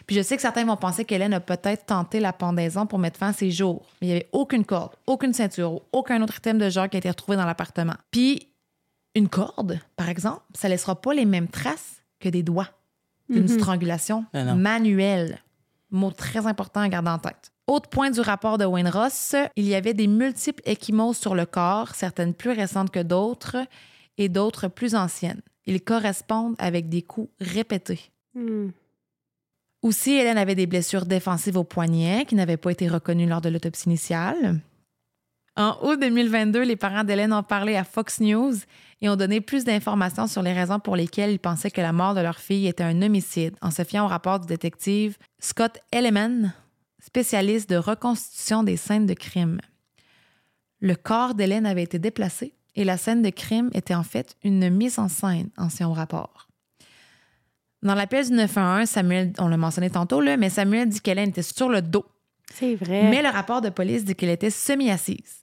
Puis 0.05 0.15
je 0.17 0.21
sais 0.21 0.35
que 0.35 0.41
certains 0.41 0.65
vont 0.65 0.75
penser 0.75 1.05
qu'Hélène 1.05 1.33
a 1.33 1.39
peut-être 1.39 1.85
tenté 1.85 2.19
la 2.19 2.33
pendaison 2.33 2.85
pour 2.85 2.99
mettre 2.99 3.17
fin 3.17 3.29
à 3.29 3.33
ses 3.33 3.49
jours. 3.49 3.85
Mais 4.01 4.07
il 4.07 4.09
n'y 4.09 4.15
avait 4.15 4.29
aucune 4.33 4.65
corde, 4.65 4.91
aucune 5.07 5.33
ceinture, 5.33 5.73
ou 5.73 5.81
aucun 5.93 6.21
autre 6.21 6.37
item 6.37 6.57
de 6.57 6.69
genre 6.69 6.89
qui 6.89 6.97
a 6.97 6.99
été 6.99 7.09
retrouvé 7.09 7.37
dans 7.37 7.45
l'appartement. 7.45 7.95
Puis 8.11 8.49
une 9.15 9.29
corde, 9.29 9.79
par 9.95 10.09
exemple, 10.09 10.41
ça 10.53 10.67
ne 10.67 10.73
laissera 10.73 10.99
pas 10.99 11.13
les 11.13 11.25
mêmes 11.25 11.47
traces 11.47 12.01
que 12.19 12.29
des 12.29 12.43
doigts 12.43 12.69
d'une 13.31 13.47
strangulation 13.47 14.25
Ah 14.33 14.43
non. 14.43 14.55
manuelle. 14.55 15.39
Mot 15.89 16.11
très 16.11 16.45
important 16.47 16.81
à 16.81 16.87
garder 16.89 17.09
en 17.09 17.19
tête. 17.19 17.51
Autre 17.67 17.89
point 17.89 18.11
du 18.11 18.19
rapport 18.21 18.57
de 18.57 18.65
Wayne 18.65 18.87
Ross, 18.89 19.35
il 19.55 19.65
y 19.65 19.75
avait 19.75 19.93
des 19.93 20.07
multiples 20.07 20.61
échymoses 20.65 21.17
sur 21.17 21.35
le 21.35 21.45
corps, 21.45 21.95
certaines 21.95 22.33
plus 22.33 22.51
récentes 22.51 22.91
que 22.91 23.01
d'autres 23.01 23.57
et 24.17 24.29
d'autres 24.29 24.67
plus 24.67 24.95
anciennes. 24.95 25.41
Ils 25.65 25.81
correspondent 25.81 26.55
avec 26.59 26.89
des 26.89 27.01
coups 27.01 27.29
répétés. 27.39 28.11
Hmm. 28.33 28.69
Aussi, 29.81 30.11
Hélène 30.11 30.37
avait 30.37 30.55
des 30.55 30.67
blessures 30.67 31.05
défensives 31.05 31.57
au 31.57 31.63
poignet 31.63 32.25
qui 32.25 32.35
n'avaient 32.35 32.57
pas 32.57 32.71
été 32.71 32.87
reconnues 32.87 33.27
lors 33.27 33.41
de 33.41 33.49
l'autopsie 33.49 33.85
initiale. 33.87 34.59
En 35.57 35.77
août 35.81 35.99
2022, 35.99 36.63
les 36.63 36.77
parents 36.77 37.03
d'Hélène 37.03 37.33
ont 37.33 37.43
parlé 37.43 37.75
à 37.75 37.83
Fox 37.83 38.21
News 38.21 38.53
et 39.01 39.09
ont 39.09 39.17
donné 39.17 39.41
plus 39.41 39.65
d'informations 39.65 40.27
sur 40.27 40.41
les 40.41 40.53
raisons 40.53 40.79
pour 40.79 40.95
lesquelles 40.95 41.31
ils 41.31 41.39
pensaient 41.39 41.71
que 41.71 41.81
la 41.81 41.91
mort 41.91 42.13
de 42.13 42.21
leur 42.21 42.37
fille 42.39 42.67
était 42.67 42.83
un 42.83 43.01
homicide 43.01 43.55
en 43.61 43.69
se 43.69 43.83
fiant 43.83 44.05
au 44.05 44.07
rapport 44.07 44.39
du 44.39 44.47
détective 44.47 45.17
Scott 45.39 45.79
Elleman, 45.91 46.53
spécialiste 47.03 47.69
de 47.69 47.75
reconstitution 47.75 48.63
des 48.63 48.77
scènes 48.77 49.07
de 49.07 49.13
crime. 49.13 49.59
Le 50.79 50.95
corps 50.95 51.35
d'Hélène 51.35 51.65
avait 51.65 51.83
été 51.83 51.99
déplacé 51.99 52.53
et 52.75 52.85
la 52.85 52.97
scène 52.97 53.21
de 53.21 53.29
crime 53.29 53.69
était 53.73 53.95
en 53.95 54.03
fait 54.03 54.37
une 54.43 54.69
mise 54.69 54.99
en 54.99 55.09
scène 55.09 55.49
en 55.57 55.69
son 55.69 55.91
rapport. 55.91 56.47
Dans 57.83 57.95
l'appel 57.95 58.25
du 58.25 58.33
911, 58.33 58.87
Samuel, 58.87 59.33
on 59.39 59.47
l'a 59.47 59.57
mentionné 59.57 59.89
tantôt, 59.89 60.21
là, 60.21 60.37
mais 60.37 60.49
Samuel 60.49 60.87
dit 60.87 61.01
qu'Hélène 61.01 61.29
était 61.29 61.41
sur 61.41 61.67
le 61.67 61.81
dos. 61.81 62.05
C'est 62.53 62.75
vrai. 62.75 63.09
Mais 63.09 63.23
le 63.23 63.29
rapport 63.29 63.61
de 63.61 63.69
police 63.69 64.05
dit 64.05 64.15
qu'elle 64.15 64.29
était 64.29 64.51
semi-assise. 64.51 65.40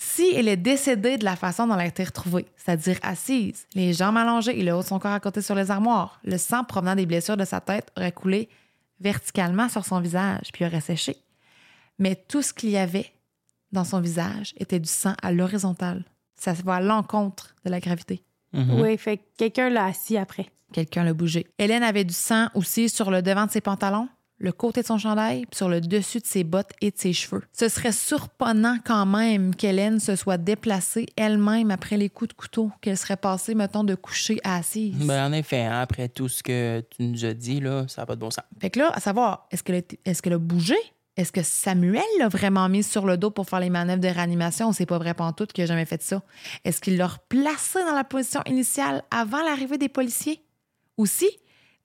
Si 0.00 0.32
elle 0.32 0.46
est 0.46 0.56
décédée 0.56 1.18
de 1.18 1.24
la 1.24 1.34
façon 1.34 1.66
dont 1.66 1.74
elle 1.74 1.80
a 1.80 1.86
été 1.86 2.04
retrouvée, 2.04 2.46
c'est-à-dire 2.56 3.00
assise, 3.02 3.66
les 3.74 3.92
jambes 3.92 4.16
allongées 4.16 4.56
et 4.56 4.62
le 4.62 4.72
haut 4.72 4.82
de 4.82 4.86
son 4.86 5.00
corps 5.00 5.10
à 5.10 5.18
côté 5.18 5.42
sur 5.42 5.56
les 5.56 5.72
armoires, 5.72 6.20
le 6.22 6.38
sang 6.38 6.62
provenant 6.62 6.94
des 6.94 7.04
blessures 7.04 7.36
de 7.36 7.44
sa 7.44 7.60
tête 7.60 7.90
aurait 7.96 8.12
coulé 8.12 8.48
verticalement 9.00 9.68
sur 9.68 9.84
son 9.84 9.98
visage 9.98 10.52
puis 10.52 10.64
aurait 10.64 10.80
séché. 10.80 11.16
Mais 11.98 12.14
tout 12.14 12.42
ce 12.42 12.52
qu'il 12.52 12.70
y 12.70 12.76
avait 12.76 13.12
dans 13.72 13.82
son 13.82 14.00
visage 14.00 14.54
était 14.56 14.78
du 14.78 14.88
sang 14.88 15.14
à 15.20 15.32
l'horizontale. 15.32 16.04
Ça 16.36 16.52
va 16.52 16.76
à 16.76 16.80
l'encontre 16.80 17.56
de 17.64 17.70
la 17.70 17.80
gravité. 17.80 18.22
Mhm. 18.52 18.80
Oui, 18.80 18.96
fait 18.98 19.16
que 19.16 19.22
quelqu'un 19.36 19.68
l'a 19.68 19.86
assis 19.86 20.16
après. 20.16 20.46
Quelqu'un 20.72 21.02
l'a 21.02 21.12
bougé. 21.12 21.48
Hélène 21.58 21.82
avait 21.82 22.04
du 22.04 22.14
sang 22.14 22.50
aussi 22.54 22.88
sur 22.88 23.10
le 23.10 23.20
devant 23.20 23.46
de 23.46 23.50
ses 23.50 23.60
pantalons, 23.60 24.08
le 24.38 24.52
côté 24.52 24.82
de 24.82 24.86
son 24.86 24.98
chandail, 24.98 25.46
puis 25.46 25.56
sur 25.56 25.68
le 25.68 25.80
dessus 25.80 26.20
de 26.20 26.26
ses 26.26 26.44
bottes 26.44 26.70
et 26.80 26.90
de 26.90 26.98
ses 26.98 27.12
cheveux. 27.12 27.42
Ce 27.52 27.68
serait 27.68 27.92
surprenant 27.92 28.78
quand 28.84 29.06
même 29.06 29.54
qu'Hélène 29.54 29.98
se 30.00 30.16
soit 30.16 30.38
déplacée 30.38 31.06
elle-même 31.16 31.70
après 31.70 31.96
les 31.96 32.08
coups 32.08 32.28
de 32.28 32.34
couteau, 32.34 32.70
qu'elle 32.80 32.96
serait 32.96 33.16
passée, 33.16 33.54
mettons, 33.54 33.84
de 33.84 33.94
coucher 33.94 34.38
à 34.44 34.56
assise. 34.56 34.94
Ben, 34.96 35.28
en 35.28 35.32
effet, 35.32 35.62
hein, 35.62 35.80
après 35.80 36.08
tout 36.08 36.28
ce 36.28 36.42
que 36.42 36.84
tu 36.90 37.02
nous 37.02 37.24
as 37.24 37.34
dit, 37.34 37.60
là, 37.60 37.86
ça 37.88 38.02
n'a 38.02 38.06
pas 38.06 38.14
de 38.14 38.20
bon 38.20 38.30
sens. 38.30 38.44
Fait 38.60 38.70
que 38.70 38.78
là, 38.78 38.90
à 38.94 39.00
savoir, 39.00 39.48
est-ce 39.50 39.62
qu'elle 39.62 40.32
a, 40.32 40.38
bougé? 40.38 40.76
Est-ce 41.16 41.32
que 41.32 41.42
Samuel 41.42 42.04
l'a 42.20 42.28
vraiment 42.28 42.68
mis 42.68 42.84
sur 42.84 43.04
le 43.04 43.16
dos 43.16 43.30
pour 43.30 43.48
faire 43.48 43.58
les 43.58 43.70
manœuvres 43.70 44.00
de 44.00 44.08
réanimation? 44.08 44.72
C'est 44.72 44.86
pas 44.86 44.98
vrai 44.98 45.14
pantoute 45.14 45.52
qu'il 45.52 45.64
a 45.64 45.66
jamais 45.66 45.84
fait 45.84 46.00
ça. 46.00 46.22
Est-ce 46.64 46.80
qu'il 46.80 46.96
l'a 46.96 47.08
replacé 47.08 47.80
dans 47.80 47.94
la 47.94 48.04
position 48.04 48.40
initiale 48.46 49.02
avant 49.10 49.42
l'arrivée 49.42 49.78
des 49.78 49.88
policiers? 49.88 50.40
Aussi, 50.96 51.28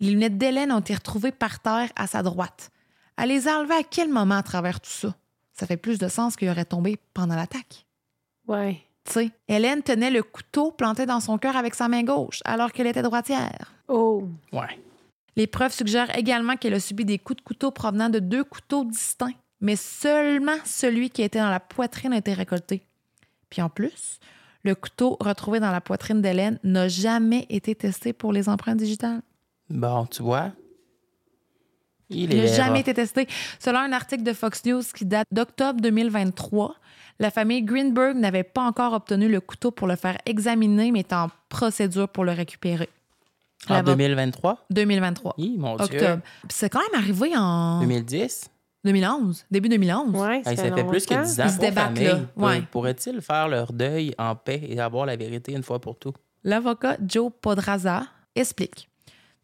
les 0.04 0.12
lunettes 0.12 0.38
d'Hélène 0.38 0.72
ont 0.72 0.80
été 0.80 0.94
retrouvées 0.94 1.32
par 1.32 1.60
terre 1.60 1.90
à 1.96 2.08
sa 2.08 2.24
droite. 2.24 2.72
Elle 3.18 3.30
les 3.30 3.48
a 3.48 3.58
enlevées 3.58 3.76
à 3.76 3.84
quel 3.84 4.10
moment 4.10 4.36
à 4.36 4.44
travers 4.44 4.82
tout 4.82 4.90
ça? 4.90 5.16
Ça 5.54 5.66
fait 5.66 5.78
plus 5.78 5.98
de 5.98 6.08
sens 6.08 6.36
qu'il 6.36 6.50
aurait 6.50 6.66
tombé 6.66 7.00
pendant 7.14 7.36
l'attaque. 7.36 7.86
Ouais. 8.48 8.82
Tu 9.06 9.14
sais, 9.14 9.32
Hélène 9.48 9.82
tenait 9.82 10.12
le 10.12 10.24
couteau 10.24 10.72
planté 10.72 11.06
dans 11.06 11.20
son 11.20 11.38
cœur 11.38 11.56
avec 11.56 11.74
sa 11.76 11.88
main 11.88 12.04
gauche, 12.04 12.42
alors 12.44 12.72
qu'elle 12.72 12.88
était 12.88 13.02
droitière. 13.02 13.74
Oh. 13.88 14.28
Ouais. 14.52 14.80
Les 15.36 15.48
preuves 15.48 15.74
suggèrent 15.74 16.18
également 16.18 16.58
qu'elle 16.58 16.74
a 16.74 16.80
subi 16.80 17.06
des 17.06 17.20
coups 17.20 17.38
de 17.38 17.44
couteau 17.44 17.72
provenant 17.72 18.10
de 18.10 18.20
deux 18.20 18.44
couteaux 18.44 18.84
distincts, 18.84 19.34
mais 19.62 19.76
seulement 19.76 20.58
celui 20.66 21.10
qui 21.12 21.22
était 21.22 21.40
dans 21.40 21.50
la 21.50 21.60
poitrine 21.60 22.14
a 22.14 22.18
été 22.18 22.34
récolté. 22.34 22.86
Puis 23.50 23.62
en 23.62 23.70
plus, 23.70 24.20
le 24.64 24.76
couteau 24.76 25.18
retrouvé 25.20 25.60
dans 25.60 25.72
la 25.72 25.82
poitrine 25.82 26.22
d'Hélène 26.22 26.60
n'a 26.64 26.88
jamais 26.88 27.46
été 27.50 27.76
testé 27.76 28.12
pour 28.12 28.34
les 28.34 28.50
empreintes 28.50 28.78
digitales. 28.78 29.22
Bon, 29.74 30.06
tu 30.06 30.22
vois. 30.24 30.52
Il 32.10 32.32
Il 32.32 32.42
n'a 32.42 32.46
jamais 32.48 32.82
été 32.82 32.94
testé. 32.94 33.28
Selon 33.60 33.80
un 33.80 33.92
article 33.92 34.24
de 34.24 34.34
Fox 34.34 34.64
News 34.66 34.84
qui 34.96 35.06
date 35.06 35.28
d'octobre 35.32 35.82
2023, 35.82 36.76
la 37.20 37.32
famille 37.32 37.64
Greenberg 37.64 38.16
n'avait 38.18 38.44
pas 38.44 38.62
encore 38.64 38.94
obtenu 38.94 39.28
le 39.30 39.42
couteau 39.42 39.72
pour 39.72 39.88
le 39.88 39.96
faire 39.96 40.18
examiner, 40.26 40.92
mais 40.92 41.00
est 41.00 41.14
en 41.14 41.30
procédure 41.50 42.08
pour 42.08 42.24
le 42.24 42.32
récupérer. 42.34 42.90
En 43.70 43.76
L'avo- 43.76 43.92
2023? 43.92 44.66
2023. 44.70 45.36
Oui, 45.38 45.56
mon 45.58 45.76
Dieu. 45.78 45.86
Octobre. 45.86 46.22
Puis 46.42 46.50
C'est 46.52 46.70
quand 46.70 46.80
même 46.92 47.02
arrivé 47.02 47.32
en 47.36 47.80
2010? 47.80 48.50
2011, 48.84 49.46
début 49.50 49.70
2011. 49.70 50.14
Ouais, 50.14 50.42
Hey, 50.46 50.58
ça 50.58 50.76
fait 50.76 50.84
plus 50.84 51.06
que 51.06 51.14
longtemps. 51.14 51.26
10 51.26 51.40
ans. 51.40 51.44
Ils 51.46 51.50
se 51.50 51.56
pour 51.56 51.66
débattent, 51.66 51.98
famille. 51.98 52.28
Ouais. 52.36 52.62
Pourraient-ils 52.70 53.22
faire 53.22 53.48
leur 53.48 53.72
deuil 53.72 54.14
en 54.18 54.36
paix 54.36 54.62
et 54.68 54.80
avoir 54.82 55.06
la 55.06 55.16
vérité 55.16 55.54
une 55.54 55.64
fois 55.64 55.80
pour 55.80 55.98
tout? 55.98 56.12
L'avocat 56.44 56.98
Joe 57.08 57.32
Podraza 57.42 58.04
explique 58.36 58.90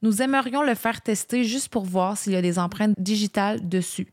Nous 0.02 0.22
aimerions 0.22 0.64
le 0.64 0.76
faire 0.76 1.02
tester 1.02 1.44
juste 1.44 1.70
pour 1.70 1.84
voir 1.86 2.18
s'il 2.18 2.34
y 2.34 2.38
a 2.38 2.42
des 2.42 2.60
empreintes 2.60 2.96
digitales 2.98 3.68
dessus. 3.68 4.08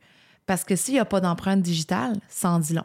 Parce 0.46 0.64
que 0.64 0.76
s'il 0.76 0.94
n'y 0.94 1.00
a 1.00 1.04
pas 1.04 1.20
d'empreintes 1.20 1.62
digitales, 1.62 2.16
ça 2.28 2.50
en 2.50 2.58
dit 2.58 2.74
long. 2.74 2.84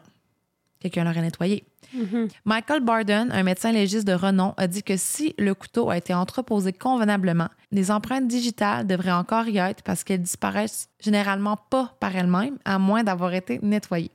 Quelqu'un 0.80 1.04
l'aurait 1.04 1.22
nettoyé. 1.22 1.64
Mhm. 1.94 2.28
Michael 2.44 2.80
Barden, 2.80 3.30
un 3.30 3.42
médecin 3.42 3.70
légiste 3.70 4.06
de 4.06 4.14
renom, 4.14 4.54
a 4.56 4.66
dit 4.66 4.82
que 4.82 4.96
si 4.96 5.34
le 5.38 5.54
couteau 5.54 5.90
a 5.90 5.96
été 5.96 6.14
entreposé 6.14 6.72
convenablement, 6.72 7.48
les 7.70 7.90
empreintes 7.90 8.26
digitales 8.26 8.86
devraient 8.86 9.12
encore 9.12 9.46
y 9.46 9.58
être 9.58 9.82
parce 9.82 10.02
qu'elles 10.02 10.22
disparaissent 10.22 10.88
généralement 11.00 11.56
pas 11.56 11.94
par 12.00 12.16
elles-mêmes, 12.16 12.58
à 12.64 12.78
moins 12.78 13.04
d'avoir 13.04 13.34
été 13.34 13.60
nettoyées. 13.62 14.10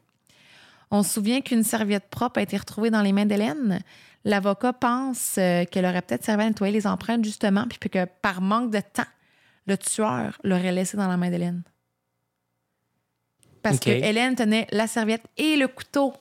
On 0.92 1.04
se 1.04 1.14
souvient 1.14 1.42
qu'une 1.42 1.64
serviette 1.64 2.10
propre 2.10 2.40
a 2.40 2.44
été 2.44 2.58
retrouvée 2.58 2.90
dans 2.90 3.02
les 3.02 3.12
mains 3.12 3.26
d'Hélène. 3.26 3.80
L'avocat 4.28 4.74
pense 4.74 5.36
euh, 5.38 5.64
qu'elle 5.64 5.86
aurait 5.86 6.02
peut-être 6.02 6.26
servi 6.26 6.44
à 6.44 6.48
nettoyer 6.50 6.74
les 6.74 6.86
empreintes, 6.86 7.24
justement, 7.24 7.64
puis 7.70 7.90
que 7.90 8.04
par 8.22 8.42
manque 8.42 8.72
de 8.72 8.82
temps, 8.82 9.08
le 9.68 9.78
tueur 9.78 10.38
l'aurait 10.44 10.74
laissé 10.74 10.98
dans 10.98 11.08
la 11.08 11.16
main 11.16 11.30
d'Hélène. 11.30 11.64
Parce 13.62 13.80
que 13.80 13.90
Hélène 13.90 14.36
tenait 14.36 14.68
la 14.72 14.86
serviette 14.88 15.24
et 15.38 15.56
le 15.56 15.70
couteau 15.70 16.14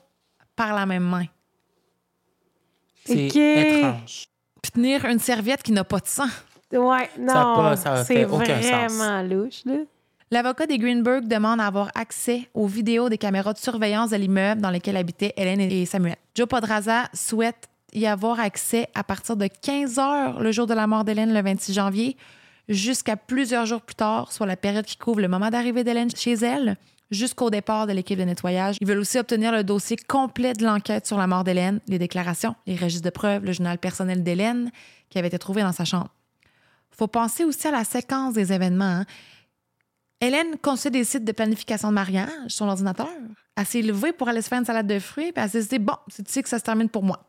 par 0.55 0.73
la 0.73 0.85
même 0.85 1.03
main. 1.03 1.25
C'est 3.05 3.25
Ok. 3.27 3.35
étrange. 3.35 4.27
Puis 4.61 4.71
tenir 4.71 5.03
une 5.05 5.19
serviette 5.19 5.61
qui 5.61 5.73
n'a 5.73 5.83
pas 5.83 5.99
de 5.99 6.07
sang. 6.07 6.27
Ouais, 6.71 7.09
non. 7.19 7.75
C'est 8.05 8.23
vraiment 8.23 9.21
louche, 9.23 9.65
là. 9.65 9.79
L'avocat 10.31 10.65
des 10.65 10.77
Greenberg 10.77 11.27
demande 11.27 11.59
à 11.59 11.67
avoir 11.67 11.89
accès 11.95 12.49
aux 12.53 12.67
vidéos 12.67 13.07
des 13.09 13.17
caméras 13.17 13.51
de 13.53 13.57
surveillance 13.59 14.11
de 14.11 14.15
l'immeuble 14.17 14.61
dans 14.61 14.71
lesquelles 14.71 14.97
habitaient 14.97 15.33
Hélène 15.35 15.59
et 15.59 15.85
Samuel. 15.85 16.17
Joe 16.35 16.47
Podraza 16.47 17.09
souhaite 17.13 17.67
y 17.93 18.05
avoir 18.05 18.39
accès 18.39 18.87
à 18.95 19.03
partir 19.03 19.37
de 19.37 19.47
15 19.47 19.99
heures 19.99 20.39
le 20.39 20.51
jour 20.51 20.67
de 20.67 20.73
la 20.73 20.87
mort 20.87 21.03
d'Hélène 21.03 21.33
le 21.33 21.41
26 21.41 21.73
janvier 21.73 22.17
jusqu'à 22.69 23.15
plusieurs 23.15 23.65
jours 23.65 23.81
plus 23.81 23.95
tard, 23.95 24.31
soit 24.31 24.45
la 24.45 24.57
période 24.57 24.85
qui 24.85 24.97
couvre 24.97 25.21
le 25.21 25.27
moment 25.27 25.49
d'arrivée 25.49 25.83
d'Hélène 25.83 26.09
chez 26.15 26.33
elle 26.33 26.77
jusqu'au 27.11 27.49
départ 27.49 27.87
de 27.87 27.93
l'équipe 27.93 28.19
de 28.19 28.23
nettoyage. 28.25 28.77
Ils 28.81 28.87
veulent 28.87 28.97
aussi 28.99 29.17
obtenir 29.17 29.51
le 29.53 29.63
dossier 29.63 29.95
complet 29.95 30.53
de 30.53 30.65
l'enquête 30.65 31.07
sur 31.07 31.17
la 31.17 31.27
mort 31.27 31.43
d'Hélène, 31.45 31.79
les 31.87 31.99
déclarations, 31.99 32.55
les 32.65 32.75
registres 32.75 33.05
de 33.05 33.09
preuves, 33.09 33.45
le 33.45 33.53
journal 33.53 33.77
personnel 33.77 34.23
d'Hélène 34.23 34.71
qui 35.09 35.17
avait 35.17 35.29
été 35.29 35.39
trouvé 35.39 35.61
dans 35.61 35.71
sa 35.71 35.85
chambre. 35.85 36.09
faut 36.91 37.07
penser 37.07 37.45
aussi 37.45 37.67
à 37.67 37.71
la 37.71 37.85
séquence 37.85 38.33
des 38.33 38.51
événements. 38.51 38.83
hein. 38.83 39.05
Hélène 40.19 40.57
conçut 40.61 40.89
des 40.89 41.03
sites 41.03 41.23
de 41.23 41.31
planification 41.31 41.89
de 41.89 41.93
mariage 41.93 42.49
sur 42.49 42.65
l'ordinateur. 42.65 43.07
Elle 43.55 43.65
s'est 43.65 43.83
pour 44.17 44.27
aller 44.27 44.41
se 44.41 44.47
faire 44.49 44.59
une 44.59 44.65
salade 44.65 44.87
de 44.87 44.99
fruits, 44.99 45.31
puis 45.31 45.43
elle 45.43 45.49
s'est 45.49 45.63
dit 45.63 45.79
Bon, 45.79 45.95
c'est 46.07 46.27
ici 46.27 46.41
que 46.41 46.49
ça 46.49 46.59
se 46.59 46.63
termine 46.63 46.89
pour 46.89 47.03
moi. 47.03 47.23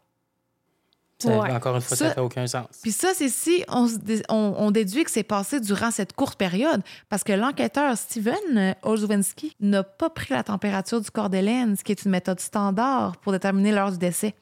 Ça, 1.20 1.36
Ouais. 1.36 1.50
Encore 1.50 1.74
une 1.74 1.80
fois, 1.82 1.96
ça 1.96 2.14
n'a 2.14 2.22
aucun 2.22 2.46
sens. 2.46 2.66
Puis 2.80 2.92
ça, 2.92 3.12
c'est 3.12 3.28
si 3.28 3.64
on, 3.68 4.70
déduit 4.70 5.02
que 5.04 5.10
c'est 5.10 5.24
passé 5.24 5.58
durant 5.60 5.90
cette 5.90 6.12
courte 6.12 6.38
période, 6.38 6.82
parce 7.08 7.24
que 7.24 7.32
l'enquêteur 7.32 7.96
Steven 7.98 8.34
euh, 8.56 8.72
Olszewski 8.82 9.56
n'a 9.60 9.82
pas 9.82 10.10
pris 10.10 10.32
la 10.32 10.44
température 10.44 11.00
du 11.00 11.10
corps 11.10 11.28
d'Hélène, 11.28 11.74
ce 11.76 11.82
qui 11.82 11.90
est 11.92 12.04
une 12.04 12.12
méthode 12.12 12.38
standard 12.38 13.16
pour 13.16 13.32
déterminer 13.32 13.72
l'heure 13.72 13.90
du 13.90 13.98
décès. 13.98 14.34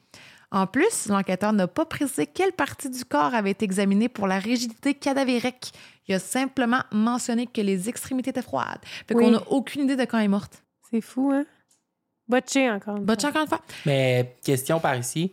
En 0.53 0.67
plus, 0.67 1.07
l'enquêteur 1.09 1.53
n'a 1.53 1.67
pas 1.67 1.87
précisé 1.87 2.27
quelle 2.27 2.53
partie 2.53 2.89
du 2.91 3.05
corps 3.05 3.35
avait 3.35 3.51
été 3.51 3.65
examinée 3.65 4.09
pour 4.09 4.27
la 4.27 4.39
rigidité 4.39 4.95
cadavérique. 4.95 5.73
Il 6.09 6.15
a 6.15 6.19
simplement 6.19 6.83
mentionné 6.93 7.47
que 7.47 7.61
les 7.63 7.89
extrémités 7.89 8.31
étaient 8.31 8.43
froides. 8.43 8.79
Fait 9.09 9.15
Oui. 9.15 9.25
qu'on 9.25 9.31
n'a 9.33 9.43
aucune 9.51 9.83
idée 9.85 9.97
de 9.97 10.05
quand 10.05 10.19
elle 10.19 10.27
est 10.27 10.29
morte. 10.29 10.63
C'est 10.91 11.01
fou, 11.01 11.33
hein? 11.35 11.45
Botché 12.29 12.71
encore. 12.71 12.97
une 12.97 13.05
Botche 13.05 13.21
fois. 13.23 13.31
encore 13.31 13.43
une 13.43 13.49
fois. 13.49 13.61
Mais 13.87 14.37
question 14.45 14.79
par 14.79 14.95
ici, 14.97 15.33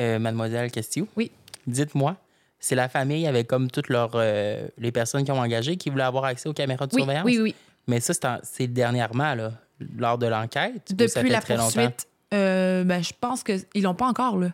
euh, 0.00 0.18
mademoiselle 0.18 0.70
Castillo. 0.70 1.06
Oui. 1.16 1.30
Dites-moi, 1.66 2.16
c'est 2.58 2.74
la 2.74 2.88
famille 2.88 3.26
avec 3.26 3.46
comme 3.46 3.70
toutes 3.70 3.88
leurs 3.88 4.12
euh, 4.14 4.66
les 4.78 4.92
personnes 4.92 5.24
qui 5.24 5.30
ont 5.32 5.38
engagé 5.40 5.76
qui 5.76 5.90
voulaient 5.90 6.02
avoir 6.04 6.24
accès 6.24 6.48
aux 6.48 6.52
caméras 6.54 6.86
de 6.86 6.94
Oui, 6.94 7.00
surveillance? 7.02 7.24
oui, 7.24 7.38
oui. 7.40 7.54
Mais 7.86 8.00
ça, 8.00 8.14
c'est 8.14 8.24
en- 8.24 8.38
c'est 8.42 8.66
dernièrement, 8.66 9.34
là, 9.34 9.52
lors 9.98 10.16
de 10.18 10.26
l'enquête. 10.26 10.94
Depuis 10.94 11.28
la 11.30 11.40
très 11.40 11.56
poursuite, 11.56 12.06
euh, 12.32 12.82
ben, 12.84 13.02
je 13.02 13.12
pense 13.20 13.42
qu'ils 13.44 13.82
l'ont 13.82 13.94
pas 13.94 14.06
encore, 14.06 14.38
là. 14.38 14.52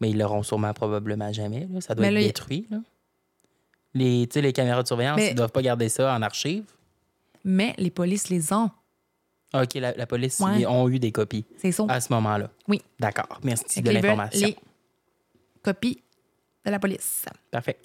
Mais 0.00 0.10
ils 0.10 0.18
l'auront 0.18 0.42
sûrement 0.42 0.72
probablement 0.72 1.30
jamais. 1.32 1.68
là. 1.70 1.80
Ça 1.82 1.94
doit 1.94 2.02
Mais 2.06 2.08
être 2.12 2.14
là, 2.20 2.26
détruit. 2.26 2.66
Là. 2.70 2.78
Les, 3.94 4.26
les 4.34 4.52
caméras 4.52 4.82
de 4.82 4.86
surveillance, 4.86 5.16
Mais- 5.16 5.28
ils 5.28 5.32
ne 5.32 5.36
doivent 5.36 5.52
pas 5.52 5.62
garder 5.62 5.88
ça 5.88 6.14
en 6.14 6.22
archive. 6.22 6.64
Mais 7.44 7.74
les 7.78 7.90
polices 7.90 8.28
les 8.28 8.52
ont. 8.52 8.70
Ah, 9.52 9.62
OK, 9.64 9.74
la, 9.74 9.92
la 9.92 10.06
police 10.06 10.38
Ouais. 10.40 10.60
ils 10.60 10.66
ont 10.66 10.88
eu 10.88 10.98
des 11.00 11.10
copies 11.10 11.44
C'est 11.58 11.72
ça. 11.72 11.84
à 11.88 12.00
ce 12.00 12.12
moment-là. 12.12 12.50
Oui. 12.68 12.80
D'accord. 13.00 13.40
Merci 13.42 13.82
de 13.82 13.90
l'information. 13.90 14.46
Les 14.46 14.56
copies 15.62 16.02
de 16.64 16.70
la 16.70 16.78
police. 16.78 17.24
Parfait. 17.50 17.78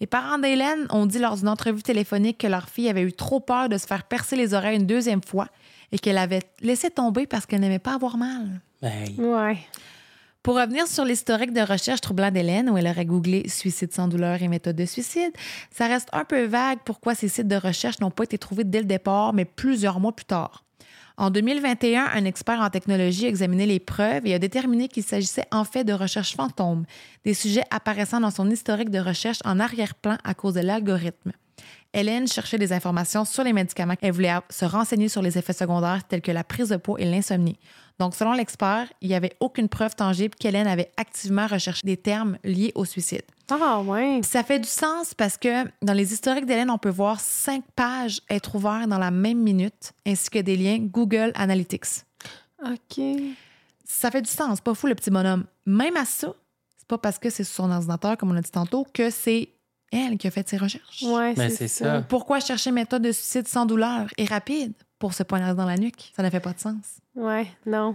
Les 0.00 0.06
parents 0.06 0.38
d'Hélène 0.38 0.86
ont 0.90 1.06
dit 1.06 1.18
lors 1.18 1.36
d'une 1.36 1.48
entrevue 1.48 1.82
téléphonique 1.82 2.38
que 2.38 2.46
leur 2.46 2.68
fille 2.68 2.88
avait 2.88 3.02
eu 3.02 3.12
trop 3.12 3.40
peur 3.40 3.68
de 3.68 3.78
se 3.78 3.86
faire 3.86 4.04
percer 4.04 4.36
les 4.36 4.52
oreilles 4.52 4.76
une 4.76 4.86
deuxième 4.86 5.22
fois 5.22 5.48
et 5.90 5.98
qu'elle 5.98 6.18
avait 6.18 6.42
laissé 6.60 6.90
tomber 6.90 7.26
parce 7.26 7.46
qu'elle 7.46 7.60
n'aimait 7.60 7.78
pas 7.78 7.94
avoir 7.94 8.18
mal. 8.18 8.60
Ben, 8.82 9.08
Ouais. 9.18 9.58
Pour 10.42 10.54
revenir 10.56 10.86
sur 10.86 11.04
l'historique 11.04 11.52
de 11.52 11.60
recherche 11.60 12.00
troublant 12.00 12.30
d'Hélène, 12.30 12.70
où 12.70 12.78
elle 12.78 12.86
aurait 12.86 13.04
googlé 13.04 13.48
suicide 13.48 13.92
sans 13.92 14.06
douleur 14.06 14.40
et 14.42 14.46
méthode 14.46 14.76
de 14.76 14.84
suicide, 14.84 15.32
ça 15.72 15.88
reste 15.88 16.08
un 16.12 16.24
peu 16.24 16.44
vague 16.44 16.78
pourquoi 16.84 17.16
ces 17.16 17.26
sites 17.26 17.48
de 17.48 17.56
recherche 17.56 17.98
n'ont 17.98 18.12
pas 18.12 18.22
été 18.22 18.38
trouvés 18.38 18.62
dès 18.62 18.78
le 18.78 18.84
départ, 18.84 19.32
mais 19.32 19.44
plusieurs 19.44 19.98
mois 19.98 20.12
plus 20.14 20.24
tard. 20.24 20.62
En 21.18 21.30
2021, 21.30 22.10
un 22.14 22.24
expert 22.26 22.60
en 22.60 22.68
technologie 22.68 23.24
a 23.24 23.28
examiné 23.28 23.64
les 23.64 23.80
preuves 23.80 24.26
et 24.26 24.34
a 24.34 24.38
déterminé 24.38 24.88
qu'il 24.88 25.02
s'agissait 25.02 25.46
en 25.50 25.64
fait 25.64 25.82
de 25.82 25.94
recherches 25.94 26.36
fantômes, 26.36 26.84
des 27.24 27.32
sujets 27.32 27.64
apparaissant 27.70 28.20
dans 28.20 28.30
son 28.30 28.50
historique 28.50 28.90
de 28.90 28.98
recherche 28.98 29.38
en 29.46 29.58
arrière-plan 29.58 30.18
à 30.24 30.34
cause 30.34 30.54
de 30.54 30.60
l'algorithme. 30.60 31.32
Hélène 31.94 32.28
cherchait 32.28 32.58
des 32.58 32.74
informations 32.74 33.24
sur 33.24 33.44
les 33.44 33.54
médicaments. 33.54 33.94
Elle 34.02 34.12
voulait 34.12 34.34
se 34.50 34.66
renseigner 34.66 35.08
sur 35.08 35.22
les 35.22 35.38
effets 35.38 35.54
secondaires 35.54 36.06
tels 36.06 36.20
que 36.20 36.32
la 36.32 36.44
prise 36.44 36.68
de 36.68 36.76
poids 36.76 37.00
et 37.00 37.06
l'insomnie. 37.06 37.58
Donc, 37.98 38.14
selon 38.14 38.34
l'expert, 38.34 38.92
il 39.00 39.08
n'y 39.08 39.14
avait 39.14 39.32
aucune 39.40 39.70
preuve 39.70 39.96
tangible 39.96 40.34
qu'Hélène 40.38 40.66
avait 40.66 40.92
activement 40.98 41.46
recherché 41.46 41.80
des 41.84 41.96
termes 41.96 42.36
liés 42.44 42.72
au 42.74 42.84
suicide. 42.84 43.22
Ah, 43.50 43.80
ouais. 43.80 44.20
Ça 44.24 44.42
fait 44.42 44.58
du 44.58 44.68
sens 44.68 45.14
parce 45.14 45.36
que 45.36 45.64
dans 45.82 45.92
les 45.92 46.12
historiques 46.12 46.46
d'Hélène, 46.46 46.70
on 46.70 46.78
peut 46.78 46.90
voir 46.90 47.20
cinq 47.20 47.62
pages 47.74 48.20
être 48.28 48.54
ouvertes 48.56 48.88
dans 48.88 48.98
la 48.98 49.10
même 49.10 49.38
minute, 49.38 49.92
ainsi 50.06 50.28
que 50.30 50.38
des 50.40 50.56
liens 50.56 50.78
Google 50.80 51.32
Analytics. 51.34 52.04
OK. 52.64 53.00
Ça 53.84 54.10
fait 54.10 54.22
du 54.22 54.30
sens, 54.30 54.60
pas 54.60 54.74
fou 54.74 54.88
le 54.88 54.94
petit 54.94 55.10
bonhomme. 55.10 55.44
Même 55.64 55.96
à 55.96 56.04
ça, 56.04 56.34
c'est 56.76 56.88
pas 56.88 56.98
parce 56.98 57.18
que 57.18 57.30
c'est 57.30 57.44
sur 57.44 57.54
son 57.64 57.70
ordinateur, 57.70 58.16
comme 58.16 58.30
on 58.30 58.34
l'a 58.34 58.40
dit 58.40 58.50
tantôt, 58.50 58.84
que 58.92 59.10
c'est 59.10 59.48
elle 59.92 60.18
qui 60.18 60.26
a 60.26 60.30
fait 60.32 60.48
ses 60.48 60.56
recherches. 60.56 61.02
Ouais, 61.02 61.34
Mais 61.36 61.50
c'est 61.50 61.68
ça. 61.68 61.84
ça. 61.84 62.02
Pourquoi 62.02 62.40
chercher 62.40 62.72
méthode 62.72 63.02
de 63.02 63.12
suicide 63.12 63.46
sans 63.46 63.64
douleur 63.66 64.08
et 64.18 64.24
rapide 64.24 64.72
pour 64.98 65.14
se 65.14 65.22
poignarder 65.22 65.56
dans 65.56 65.66
la 65.66 65.76
nuque? 65.76 66.12
Ça 66.16 66.22
n'a 66.24 66.30
fait 66.30 66.40
pas 66.40 66.52
de 66.52 66.58
sens. 66.58 66.98
Ouais, 67.14 67.46
non. 67.64 67.94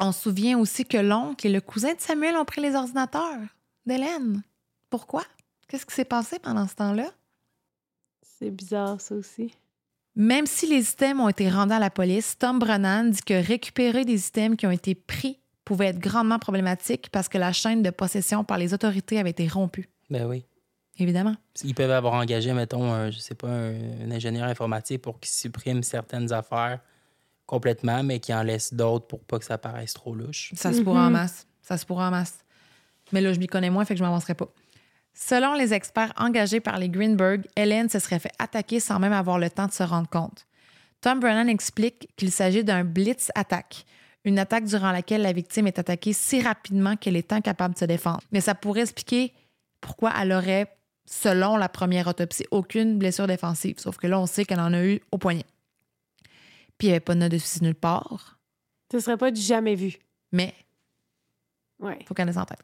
On 0.00 0.12
se 0.12 0.20
souvient 0.20 0.58
aussi 0.58 0.84
que 0.84 0.98
l'oncle 0.98 1.46
et 1.46 1.50
le 1.50 1.60
cousin 1.62 1.94
de 1.94 2.00
Samuel 2.00 2.36
ont 2.36 2.44
pris 2.44 2.60
les 2.60 2.74
ordinateurs 2.74 3.40
d'Hélène. 3.86 4.42
Pourquoi? 4.90 5.24
Qu'est-ce 5.68 5.86
qui 5.86 5.94
s'est 5.94 6.04
passé 6.04 6.38
pendant 6.38 6.66
ce 6.66 6.74
temps-là? 6.76 7.10
C'est 8.22 8.50
bizarre, 8.50 9.00
ça 9.00 9.14
aussi. 9.14 9.52
Même 10.16 10.46
si 10.46 10.66
les 10.66 10.90
items 10.90 11.20
ont 11.20 11.28
été 11.28 11.48
rendus 11.48 11.74
à 11.74 11.78
la 11.78 11.90
police, 11.90 12.38
Tom 12.38 12.58
Brennan 12.58 13.10
dit 13.10 13.22
que 13.22 13.34
récupérer 13.34 14.04
des 14.04 14.28
items 14.28 14.56
qui 14.56 14.66
ont 14.66 14.70
été 14.70 14.94
pris 14.94 15.38
pouvait 15.64 15.86
être 15.86 15.98
grandement 15.98 16.38
problématique 16.38 17.10
parce 17.10 17.28
que 17.28 17.38
la 17.38 17.52
chaîne 17.52 17.82
de 17.82 17.90
possession 17.90 18.42
par 18.42 18.58
les 18.58 18.72
autorités 18.74 19.18
avait 19.18 19.30
été 19.30 19.46
rompue. 19.46 19.88
Ben 20.10 20.26
oui. 20.26 20.44
Évidemment. 20.98 21.36
Ils 21.62 21.74
peuvent 21.74 21.90
avoir 21.90 22.14
engagé, 22.14 22.52
mettons, 22.52 22.92
un, 22.92 23.10
je 23.10 23.18
sais 23.18 23.34
pas, 23.34 23.48
un, 23.48 23.74
un 24.04 24.10
ingénieur 24.10 24.48
informatique 24.48 25.02
pour 25.02 25.20
qu'il 25.20 25.30
supprime 25.30 25.82
certaines 25.82 26.32
affaires 26.32 26.80
complètement, 27.46 28.02
mais 28.02 28.18
qu'il 28.18 28.34
en 28.34 28.42
laisse 28.42 28.74
d'autres 28.74 29.06
pour 29.06 29.20
pas 29.20 29.38
que 29.38 29.44
ça 29.44 29.58
paraisse 29.58 29.94
trop 29.94 30.14
louche. 30.14 30.52
Ça 30.54 30.72
se 30.72 30.80
pourra 30.80 31.06
en 31.06 31.10
masse. 31.10 31.46
Ça 31.62 31.78
se 31.78 31.86
pourra 31.86 32.08
en 32.08 32.10
masse. 32.10 32.44
Mais 33.12 33.20
là, 33.20 33.32
je 33.32 33.38
m'y 33.38 33.46
connais 33.46 33.70
moins, 33.70 33.84
fait 33.84 33.94
que 33.94 33.98
je 33.98 34.04
m'avancerai 34.04 34.34
pas. 34.34 34.48
Selon 35.20 35.54
les 35.54 35.74
experts 35.74 36.12
engagés 36.16 36.60
par 36.60 36.78
les 36.78 36.88
Greenberg, 36.88 37.44
Hélène 37.56 37.88
se 37.88 37.98
serait 37.98 38.20
fait 38.20 38.30
attaquer 38.38 38.78
sans 38.78 39.00
même 39.00 39.12
avoir 39.12 39.40
le 39.40 39.50
temps 39.50 39.66
de 39.66 39.72
se 39.72 39.82
rendre 39.82 40.08
compte. 40.08 40.46
Tom 41.00 41.18
Brennan 41.18 41.48
explique 41.48 42.08
qu'il 42.16 42.30
s'agit 42.30 42.62
d'un 42.62 42.84
blitz 42.84 43.32
attaque, 43.34 43.84
une 44.24 44.38
attaque 44.38 44.64
durant 44.64 44.92
laquelle 44.92 45.22
la 45.22 45.32
victime 45.32 45.66
est 45.66 45.80
attaquée 45.80 46.12
si 46.12 46.40
rapidement 46.40 46.94
qu'elle 46.96 47.16
est 47.16 47.32
incapable 47.32 47.74
de 47.74 47.80
se 47.80 47.84
défendre. 47.84 48.20
Mais 48.30 48.40
ça 48.40 48.54
pourrait 48.54 48.82
expliquer 48.82 49.32
pourquoi 49.80 50.12
elle 50.20 50.30
aurait, 50.32 50.72
selon 51.04 51.56
la 51.56 51.68
première 51.68 52.06
autopsie, 52.06 52.46
aucune 52.52 52.96
blessure 52.96 53.26
défensive. 53.26 53.80
Sauf 53.80 53.96
que 53.96 54.06
là, 54.06 54.20
on 54.20 54.26
sait 54.26 54.44
qu'elle 54.44 54.60
en 54.60 54.72
a 54.72 54.84
eu 54.84 55.00
au 55.10 55.18
poignet. 55.18 55.46
Puis 56.78 56.86
il 56.86 56.90
n'y 56.90 56.92
avait 56.92 57.00
pas 57.00 57.14
de 57.14 57.20
note 57.20 57.32
de 57.32 57.38
suicide 57.38 57.62
nulle 57.64 57.74
part. 57.74 58.38
Ce 58.92 59.00
serait 59.00 59.16
pas 59.16 59.32
du 59.32 59.40
jamais 59.40 59.74
vu. 59.74 59.96
Mais 60.30 60.54
Ouais. 61.80 61.98
faut 62.06 62.14
qu'elle 62.14 62.28
ait 62.28 62.38
en 62.38 62.44
tête. 62.44 62.62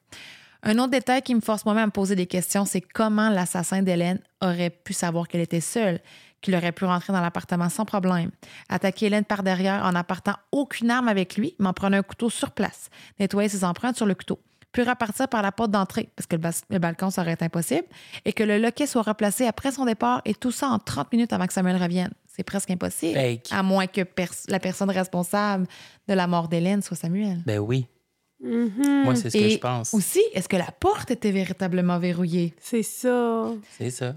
Un 0.65 0.79
autre 0.79 0.91
détail 0.91 1.23
qui 1.23 1.35
me 1.35 1.41
force 1.41 1.65
moi-même 1.65 1.85
à 1.85 1.87
me 1.87 1.91
poser 1.93 2.17
des 2.17 2.27
questions, 2.27 2.65
c'est 2.65 2.81
comment 2.81 3.29
l'assassin 3.29 3.83
d'Hélène 3.83 4.19
aurait 4.41 4.71
pu 4.71 4.93
savoir 4.95 5.29
qu'elle 5.29 5.43
était 5.43 5.61
seule, 5.61 6.01
qu'il 6.41 6.55
aurait 6.57 6.73
pu 6.73 6.85
rentrer 6.85 7.13
dans 7.13 7.21
l'appartement 7.21 7.69
sans 7.69 7.85
problème, 7.85 8.31
attaquer 8.69 9.07
Hélène 9.07 9.25
par 9.25 9.43
derrière 9.43 9.85
en 9.85 9.95
apportant 9.95 10.35
aucune 10.53 10.91
arme 10.91 11.09
avec 11.09 11.37
lui, 11.37 11.55
mais 11.59 11.69
en 11.69 11.73
prenant 11.75 11.99
un 11.99 12.03
couteau 12.03 12.31
sur 12.31 12.51
place, 12.51 12.89
nettoyer 13.21 13.49
ses 13.49 13.65
empreintes 13.65 13.97
sur 13.97 14.07
le 14.07 14.15
couteau, 14.15 14.41
puis 14.73 14.83
repartir 14.83 15.29
par 15.29 15.43
la 15.43 15.53
porte 15.53 15.71
d'entrée, 15.71 16.09
parce 16.17 16.27
que 16.27 16.37
le, 16.37 16.43
le 16.71 16.79
balcon 16.79 17.11
serait 17.11 17.33
être 17.33 17.43
impossible, 17.43 17.87
et 18.25 18.33
que 18.33 18.43
le 18.43 18.59
loquet 18.59 18.87
soit 18.87 19.03
replacé 19.03 19.47
après 19.47 19.71
son 19.73 19.85
départ, 19.85 20.23
et 20.25 20.35
tout 20.35 20.51
ça 20.51 20.69
en 20.69 20.79
30 20.79 21.13
minutes 21.13 21.33
avant 21.33 21.47
que 21.47 21.53
Samuel 21.53 21.77
revienne. 21.81 22.11
C'est 22.27 22.43
presque 22.43 22.71
impossible. 22.71 23.15
Fake. 23.15 23.49
À 23.53 23.63
moins 23.63 23.87
que 23.87 24.01
pers- 24.03 24.33
la 24.49 24.59
personne 24.59 24.91
responsable 24.91 25.67
de 26.09 26.15
la 26.15 26.27
mort 26.27 26.49
d'Hélène 26.49 26.83
soit 26.83 26.97
Samuel. 26.97 27.43
Ben 27.47 27.59
oui. 27.61 27.87
Mhm. 28.45 29.05
Moi, 29.05 29.17
c'est 29.17 29.31
ce 29.31 29.39
que 29.39 29.49
je 29.49 29.59
pense. 29.59 29.95
Aussi, 29.95 30.23
est-ce 30.35 30.49
que 30.49 30.57
la 30.57 30.71
porte 30.71 31.11
était 31.11 31.33
véritablement 31.33 31.99
verrouillée? 31.99 32.55
C'est 32.61 32.83
ça. 32.83 33.53
C'est 33.79 33.91
ça. 33.91 34.15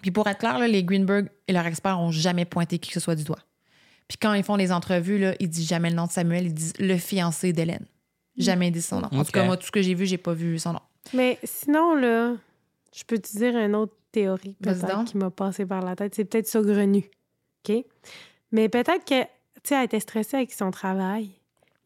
Puis 0.00 0.10
pour 0.10 0.26
être 0.26 0.38
clair, 0.38 0.58
là, 0.58 0.66
les 0.66 0.82
Greenberg 0.82 1.28
et 1.46 1.52
leurs 1.52 1.66
experts 1.66 2.00
ont 2.00 2.10
jamais 2.10 2.44
pointé 2.44 2.78
qui 2.78 2.88
que 2.88 2.94
ce 2.94 3.00
soit 3.00 3.14
du 3.14 3.24
doigt. 3.24 3.38
Puis 4.08 4.18
quand 4.18 4.34
ils 4.34 4.42
font 4.42 4.56
des 4.56 4.72
entrevues, 4.72 5.18
là, 5.18 5.34
ils 5.40 5.48
disent 5.48 5.68
jamais 5.68 5.90
le 5.90 5.96
nom 5.96 6.06
de 6.06 6.10
Samuel, 6.10 6.46
ils 6.46 6.54
disent 6.54 6.74
le 6.78 6.96
fiancé 6.96 7.52
d'Hélène. 7.52 7.86
Jamais 8.36 8.68
ils 8.68 8.72
disent 8.72 8.86
son 8.86 9.00
nom. 9.00 9.08
En 9.12 9.24
tout 9.24 9.32
cas, 9.32 9.44
moi, 9.44 9.56
tout 9.56 9.66
ce 9.66 9.70
que 9.72 9.80
j'ai 9.80 9.94
vu, 9.94 10.06
j'ai 10.06 10.18
pas 10.18 10.32
vu 10.34 10.58
son 10.58 10.72
nom. 10.72 10.80
Mais 11.12 11.38
sinon, 11.44 11.94
là, 11.94 12.34
je 12.94 13.04
peux 13.04 13.18
te 13.18 13.36
dire 13.36 13.56
une 13.56 13.74
autre 13.74 13.94
théorie 14.10 14.56
peut-être 14.62 15.04
qui 15.04 15.16
m'a 15.16 15.30
passé 15.30 15.66
par 15.66 15.82
la 15.82 15.96
tête. 15.96 16.14
C'est 16.14 16.24
peut-être 16.24 16.48
saugrenu. 16.48 17.10
OK? 17.68 17.84
Mais 18.52 18.68
peut-être 18.68 19.04
que, 19.04 19.22
tu 19.22 19.28
sais, 19.64 19.74
elle 19.76 19.84
était 19.84 20.00
stressée 20.00 20.36
avec 20.36 20.52
son 20.52 20.70
travail. 20.70 21.30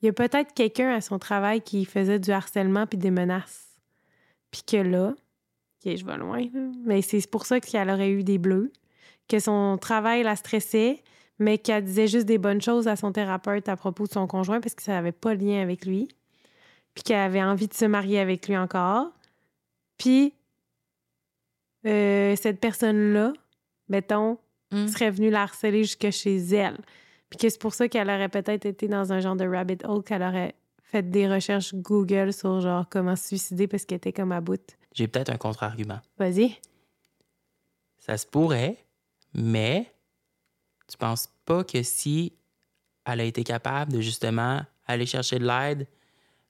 Il 0.00 0.06
y 0.06 0.08
a 0.08 0.12
peut-être 0.12 0.54
quelqu'un 0.54 0.90
à 0.94 1.00
son 1.00 1.18
travail 1.18 1.60
qui 1.60 1.84
faisait 1.84 2.18
du 2.18 2.30
harcèlement 2.30 2.86
puis 2.86 2.98
des 2.98 3.10
menaces. 3.10 3.66
Puis 4.50 4.62
que 4.62 4.76
là, 4.76 5.14
OK, 5.84 5.96
je 5.96 6.04
vais 6.04 6.16
loin, 6.16 6.40
là, 6.52 6.70
mais 6.84 7.02
c'est 7.02 7.28
pour 7.30 7.46
ça 7.46 7.60
qu'elle 7.60 7.90
aurait 7.90 8.10
eu 8.10 8.24
des 8.24 8.38
bleus, 8.38 8.72
que 9.28 9.38
son 9.38 9.76
travail 9.78 10.22
la 10.22 10.36
stressait, 10.36 11.02
mais 11.38 11.58
qu'elle 11.58 11.84
disait 11.84 12.06
juste 12.08 12.26
des 12.26 12.38
bonnes 12.38 12.62
choses 12.62 12.88
à 12.88 12.96
son 12.96 13.12
thérapeute 13.12 13.68
à 13.68 13.76
propos 13.76 14.06
de 14.06 14.12
son 14.12 14.26
conjoint 14.26 14.60
parce 14.60 14.74
que 14.74 14.82
ça 14.82 14.92
n'avait 14.92 15.12
pas 15.12 15.36
de 15.36 15.44
lien 15.44 15.62
avec 15.62 15.86
lui 15.86 16.08
puis 16.94 17.04
qu'elle 17.04 17.18
avait 17.20 17.42
envie 17.42 17.68
de 17.68 17.74
se 17.74 17.84
marier 17.84 18.18
avec 18.18 18.48
lui 18.48 18.56
encore. 18.56 19.12
Puis, 19.98 20.32
euh, 21.86 22.34
cette 22.36 22.58
personne-là, 22.60 23.32
mettons, 23.88 24.38
Mm. 24.70 24.88
serait 24.88 25.10
venue 25.10 25.30
la 25.30 25.42
harceler 25.44 25.82
jusque 25.84 26.10
chez 26.10 26.36
elle. 26.54 26.76
Puis 27.30 27.38
que 27.38 27.48
c'est 27.48 27.60
pour 27.60 27.74
ça 27.74 27.88
qu'elle 27.88 28.08
aurait 28.08 28.28
peut-être 28.28 28.66
été 28.66 28.88
dans 28.88 29.12
un 29.12 29.20
genre 29.20 29.36
de 29.36 29.46
rabbit 29.46 29.78
hole, 29.84 30.02
qu'elle 30.02 30.22
aurait 30.22 30.54
fait 30.82 31.08
des 31.08 31.28
recherches 31.28 31.74
Google 31.74 32.32
sur 32.32 32.60
genre 32.60 32.86
comment 32.88 33.16
se 33.16 33.28
suicider 33.28 33.66
parce 33.66 33.84
qu'elle 33.84 33.98
était 33.98 34.12
comme 34.12 34.32
à 34.32 34.40
bout. 34.40 34.60
J'ai 34.94 35.06
peut-être 35.06 35.30
un 35.30 35.36
contre-argument. 35.36 36.00
Vas-y. 36.18 36.56
Ça 37.98 38.16
se 38.16 38.26
pourrait, 38.26 38.78
mais 39.34 39.92
tu 40.88 40.96
penses 40.96 41.28
pas 41.44 41.62
que 41.64 41.82
si 41.82 42.32
elle 43.04 43.20
a 43.20 43.24
été 43.24 43.44
capable 43.44 43.92
de 43.92 44.00
justement 44.00 44.62
aller 44.86 45.06
chercher 45.06 45.38
de 45.38 45.46
l'aide 45.46 45.86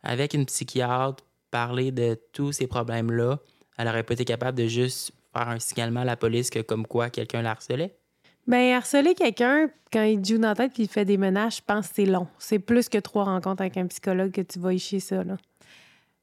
avec 0.03 0.35
une 0.35 0.47
psychiatre, 0.47 1.25
parler 1.51 1.91
de 1.91 2.17
tous 2.33 2.53
ces 2.53 2.69
problèmes-là, 2.69 3.39
elle 3.77 3.89
aurait 3.89 4.05
pas 4.05 4.15
été 4.15 4.25
capable 4.25 4.57
de 4.57 4.67
juste 4.67 5.13
faire 5.33 5.49
un 5.49 5.59
signalement 5.59 6.01
à 6.01 6.05
la 6.05 6.17
police 6.17 6.51
que 6.51 6.61
comme 6.61 6.87
quoi 6.87 7.11
quelqu'un 7.11 7.43
la 7.43 7.53
harcelait? 7.53 7.98
Ben, 8.49 8.73
harceler 8.73 9.15
quelqu'un, 9.15 9.69
quand 9.93 10.03
il 10.03 10.25
joue 10.25 10.39
dans 10.39 10.49
la 10.49 10.55
tête 10.55 10.73
puis 10.73 10.85
il 10.85 10.89
fait 10.89 11.05
des 11.05 11.19
menaces, 11.19 11.59
je 11.59 11.63
pense 11.63 11.89
que 11.89 11.95
c'est 11.97 12.07
long. 12.07 12.27
C'est 12.39 12.59
plus 12.59 12.89
que 12.89 12.97
trois 12.97 13.25
rencontres 13.25 13.61
avec 13.61 13.77
un 13.77 13.87
psychologue 13.87 14.33
que 14.33 14.41
tu 14.41 14.59
vas 14.59 14.73
y 14.73 14.79
chier 14.79 15.01
ça, 15.01 15.23
là. 15.23 15.37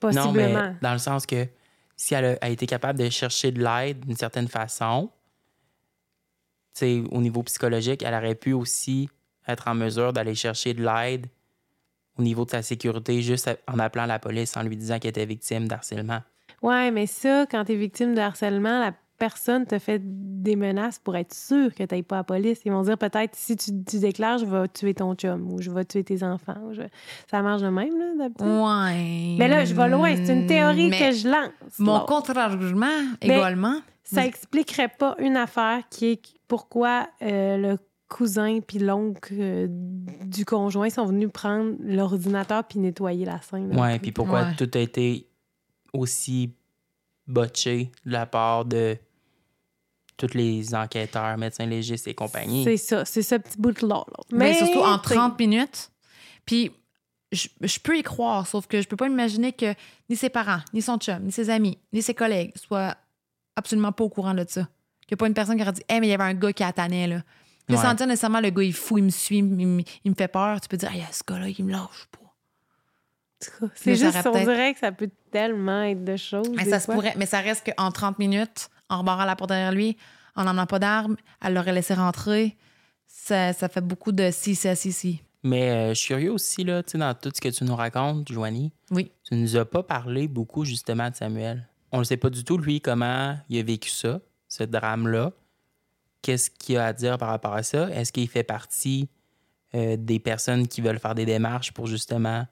Non, 0.03 0.11
mais 0.11 0.13
Possiblement. 0.13 0.76
dans 0.82 0.93
le 0.93 0.99
sens 0.99 1.26
que 1.26 1.47
si 1.95 2.13
elle 2.13 2.38
a, 2.41 2.49
été 2.49 2.65
capable 2.65 2.99
de 2.99 3.09
chercher 3.09 3.51
de 3.51 3.63
l'aide 3.63 4.05
d'une 4.05 4.15
certaine 4.15 4.47
façon, 4.47 5.09
tu 6.73 6.80
sais, 6.80 7.03
au 7.11 7.21
niveau 7.21 7.41
psychologique, 7.43 8.03
elle 8.03 8.13
aurait 8.13 8.36
pu 8.36 8.53
aussi 8.53 9.09
être 9.47 9.67
en 9.67 9.76
mesure 9.76 10.11
d'aller 10.11 10.36
chercher 10.36 10.73
de 10.73 10.84
l'aide 10.84 11.28
au 12.17 12.23
niveau 12.23 12.45
de 12.45 12.51
sa 12.51 12.61
sécurité 12.61 13.21
juste 13.21 13.49
en 13.67 13.80
appelant 13.80 14.05
la 14.05 14.19
police 14.19 14.57
en 14.57 14.63
lui 14.63 14.76
disant 14.76 14.99
qu'elle 14.99 15.09
était 15.09 15.26
victime 15.26 15.67
d'harcèlement. 15.67 16.21
Ouais, 16.61 16.91
mais 16.91 17.05
ça, 17.07 17.45
quand 17.49 17.65
tu 17.65 17.73
es 17.73 17.76
victime 17.76 18.15
de 18.15 18.21
harcèlement, 18.21 18.80
la 18.80 18.93
personne 19.18 19.66
te 19.66 19.80
fait 19.80 20.01
des 20.03 20.55
menaces 20.55 20.99
pour 20.99 21.16
être 21.16 21.34
sûr 21.34 21.74
que 21.74 21.84
tu 21.84 22.03
pas 22.03 22.16
à 22.16 22.20
la 22.20 22.24
police. 22.24 22.61
Ils 22.66 22.72
vont 22.72 22.84
dire 22.84 22.97
peut-être 22.97 23.36
si 23.36 23.55
tu, 23.55 23.72
tu 23.84 23.99
déclares, 23.99 24.38
je 24.39 24.45
vais 24.45 24.68
tuer 24.68 24.93
ton 24.93 25.16
chum 25.16 25.51
ou 25.53 25.61
je 25.61 25.72
vais 25.72 25.86
tuer 25.86 26.03
tes 26.03 26.24
enfants. 26.24 26.57
ou 26.70 26.74
je- 26.74 26.82
Ça 27.30 27.41
marche 27.41 27.61
de 27.61 27.70
même, 27.70 27.97
là, 27.97 28.05
d'habitude? 28.18 28.45
Ouais. 28.47 29.36
Mais 29.39 29.47
là, 29.47 29.66
je 29.66 29.74
vais 29.74 29.88
loin. 29.89 30.16
C'est 30.16 30.34
une 30.34 30.45
théorie 30.47 30.89
Mais 30.89 30.99
que 30.99 31.11
je 31.16 31.28
lance. 31.28 31.51
Mon 31.80 31.93
là. 31.93 32.05
contre-argument, 32.07 32.86
Mais- 33.24 33.36
également, 33.38 33.80
Ça 34.03 34.26
expliquerait 34.26 34.89
pas 34.99 35.16
une 35.20 35.36
affaire 35.38 35.82
qui 35.89 36.05
est 36.11 36.22
pourquoi 36.47 37.07
euh, 37.24 37.57
le 37.57 37.78
cousin 38.07 38.59
puis 38.59 38.78
l'oncle 38.78 39.34
euh, 39.36 39.68
du 39.70 40.45
conjoint 40.45 40.91
sont 40.91 41.05
venus 41.07 41.30
prendre 41.34 41.74
l'ordinateur 41.80 42.63
puis 42.66 42.78
nettoyer 42.78 43.26
la 43.26 43.41
scène. 43.41 43.76
Ouais, 43.80 43.97
puis 43.97 44.11
pourquoi 44.11 44.43
Ouais. 44.43 44.55
tout 44.55 44.70
a 44.76 44.78
été 44.80 45.28
aussi 45.91 46.53
botché 47.28 47.91
de 48.05 48.11
la 48.11 48.26
part 48.26 48.65
de 48.65 48.97
tous 50.17 50.34
les 50.34 50.73
enquêteurs, 50.73 51.38
médecins 51.38 51.65
légistes 51.65 52.07
et 52.07 52.13
compagnie. 52.13 52.63
C'est 52.63 52.78
ça, 52.78 53.03
c'est 53.05 53.21
ce 53.21 53.36
petit 53.36 53.57
bout-là. 53.59 54.03
là. 54.07 54.23
mais 54.32 54.53
surtout 54.53 54.80
en 54.80 54.97
tu 54.99 55.09
sais, 55.09 55.15
30 55.15 55.38
minutes. 55.39 55.91
Puis 56.45 56.71
je, 57.32 57.47
je 57.61 57.80
peux 57.80 57.97
y 57.97 58.03
croire, 58.03 58.47
sauf 58.47 58.65
que 58.67 58.82
je 58.82 58.88
peux 58.88 58.95
pas 58.95 59.07
imaginer 59.07 59.51
que 59.51 59.73
ni 60.09 60.15
ses 60.15 60.30
parents, 60.30 60.61
ni 60.73 60.82
son 60.82 60.97
chum, 60.97 61.21
ni 61.23 61.32
ses 61.32 61.49
amis, 61.49 61.78
ni 61.91 62.01
ses 62.01 62.13
collègues 62.13 62.53
soient 62.55 62.95
absolument 63.57 63.91
pas 63.91 64.03
au 64.05 64.09
courant 64.09 64.34
de 64.34 64.45
ça. 64.47 64.67
Qu'il 65.07 65.15
n'y 65.15 65.15
a 65.15 65.17
pas 65.17 65.28
une 65.28 65.34
personne 65.34 65.57
qui 65.57 65.63
aurait 65.63 65.73
dit 65.73 65.84
Hey, 65.89 65.99
mais 65.99 66.07
il 66.07 66.11
y 66.11 66.13
avait 66.13 66.23
un 66.23 66.34
gars 66.34 66.53
qui 66.53 66.63
attendait, 66.63 67.07
là. 67.07 67.21
Mais 67.67 67.76
Ouais. 67.76 67.82
sans 67.82 67.93
dire 67.95 68.07
nécessairement 68.07 68.39
le 68.41 68.51
gars, 68.51 68.63
il 68.63 68.73
fou, 68.73 68.97
il 68.99 69.03
me 69.05 69.09
suit, 69.09 69.39
il, 69.39 69.43
me- 69.43 69.84
il 70.03 70.11
me 70.11 70.15
fait 70.15 70.28
peur. 70.28 70.61
Tu 70.61 70.67
peux 70.69 70.78
dire, 70.78 70.91
Hey, 70.93 71.03
ce 71.11 71.21
gars-là, 71.28 71.49
il 71.49 71.65
me 71.65 71.71
lâche 71.71 72.05
pas. 72.11 72.19
C'est 73.76 73.96
juste, 73.96 74.18
on 74.26 74.32
dirait 74.44 74.74
que 74.74 74.80
ça 74.80 74.92
peut 74.92 75.10
tellement 75.32 75.84
être 75.84 76.04
de 76.04 76.16
choses. 76.16 76.50
Mais 76.56 76.66
ça 76.66 76.80
se 76.80 76.92
pourrait. 76.92 77.14
Mais 77.18 77.26
ça 77.26 77.40
reste 77.40 77.70
qu'en 77.78 77.92
30 77.92 78.18
minutes, 78.20 78.70
en 78.90 79.00
rebarrant 79.00 79.26
la 79.26 79.36
porte 79.36 79.50
derrière 79.50 79.72
lui, 79.72 79.98
en 80.36 80.44
n'emmenant 80.46 80.66
pas 80.66 80.80
d'armes, 80.80 81.16
elle 81.44 81.54
l'aurait 81.54 81.74
laissé 81.74 81.94
rentrer. 81.94 82.58
Ça, 83.06 83.54
ça 83.54 83.70
fait 83.70 83.82
beaucoup 83.82 84.12
de 84.12 84.30
si, 84.32 84.56
si, 84.56 84.76
si, 84.76 84.92
si. 84.92 85.22
Mais 85.44 85.70
euh, 85.70 85.90
je 85.90 85.94
suis 86.00 86.08
curieux 86.08 86.32
aussi, 86.32 86.64
là, 86.64 86.82
tu 86.82 86.92
sais, 86.92 86.98
dans 86.98 87.14
tout 87.14 87.32
ce 87.34 87.40
que 87.40 87.50
tu 87.50 87.64
nous 87.66 87.76
racontes, 87.76 88.32
Joanie, 88.32 88.72
Oui. 88.90 89.12
tu 89.24 89.36
nous 89.36 89.56
as 89.58 89.66
pas 89.66 89.84
parlé 89.84 90.28
beaucoup, 90.28 90.66
justement, 90.66 91.10
de 91.10 91.16
Samuel. 91.16 91.68
On 91.92 92.00
ne 92.00 92.04
sait 92.04 92.18
pas 92.18 92.30
du 92.32 92.44
tout, 92.44 92.58
lui, 92.58 92.82
comment 92.82 93.38
il 93.48 93.60
a 93.60 93.64
vécu 93.64 93.90
ça, 93.90 94.20
ce 94.48 94.64
drame-là. 94.64 95.32
Qu'est-ce 96.24 96.50
qu'il 96.50 96.78
a 96.78 96.88
à 96.88 96.94
dire 96.94 97.18
par 97.20 97.30
rapport 97.30 97.54
à 97.54 97.62
ça? 97.62 97.90
Est-ce 97.92 98.12
qu'il 98.12 98.28
fait 98.28 98.44
partie 98.44 99.08
euh, 99.76 99.96
des 100.00 100.20
personnes 100.20 100.68
qui 100.68 100.82
veulent 100.82 101.00
faire 101.00 101.14
des 101.16 101.26
démarches 101.26 101.72
pour, 101.74 101.86
justement, 101.86 102.48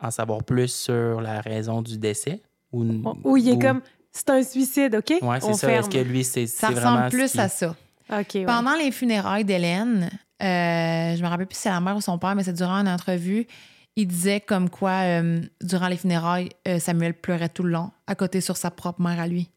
en 0.00 0.10
savoir 0.10 0.42
plus 0.44 0.72
sur 0.72 1.20
la 1.20 1.40
raison 1.40 1.82
du 1.82 1.98
décès? 1.98 2.42
Ou, 2.72 2.84
Ou 3.24 3.36
il 3.36 3.48
est 3.48 3.52
ou- 3.52 3.58
comme, 3.58 3.80
c'est 4.12 4.30
un 4.30 4.42
suicide, 4.42 4.94
OK? 4.96 5.14
Ouais, 5.22 5.40
c'est 5.40 5.54
ça. 5.54 5.72
Est-ce 5.72 5.88
que 5.88 5.98
lui, 5.98 6.24
c'est 6.24 6.46
Ça 6.46 6.68
c'est 6.68 6.74
ressemble 6.74 6.92
vraiment 6.98 7.08
plus 7.10 7.32
qui- 7.32 7.40
à 7.40 7.48
ça. 7.48 7.74
OK, 8.10 8.26
ouais. 8.34 8.44
Pendant 8.44 8.74
les 8.76 8.90
funérailles 8.90 9.44
d'Hélène, 9.44 10.10
euh, 10.42 11.16
je 11.16 11.22
me 11.22 11.26
rappelle 11.28 11.46
plus 11.46 11.56
si 11.56 11.62
c'est 11.62 11.70
la 11.70 11.80
mère 11.80 11.96
ou 11.96 12.00
son 12.00 12.18
père, 12.18 12.34
mais 12.34 12.42
c'est 12.44 12.52
durant 12.52 12.74
une 12.76 12.88
entrevue, 12.88 13.46
il 13.96 14.06
disait 14.06 14.40
comme 14.40 14.68
quoi, 14.68 14.90
euh, 15.04 15.40
durant 15.62 15.88
les 15.88 15.96
funérailles, 15.96 16.50
euh, 16.68 16.78
Samuel 16.78 17.14
pleurait 17.14 17.48
tout 17.48 17.62
le 17.62 17.70
long, 17.70 17.90
à 18.06 18.14
côté 18.14 18.40
sur 18.40 18.56
sa 18.56 18.70
propre 18.70 19.00
mère 19.00 19.18
à 19.18 19.26
lui. 19.26 19.50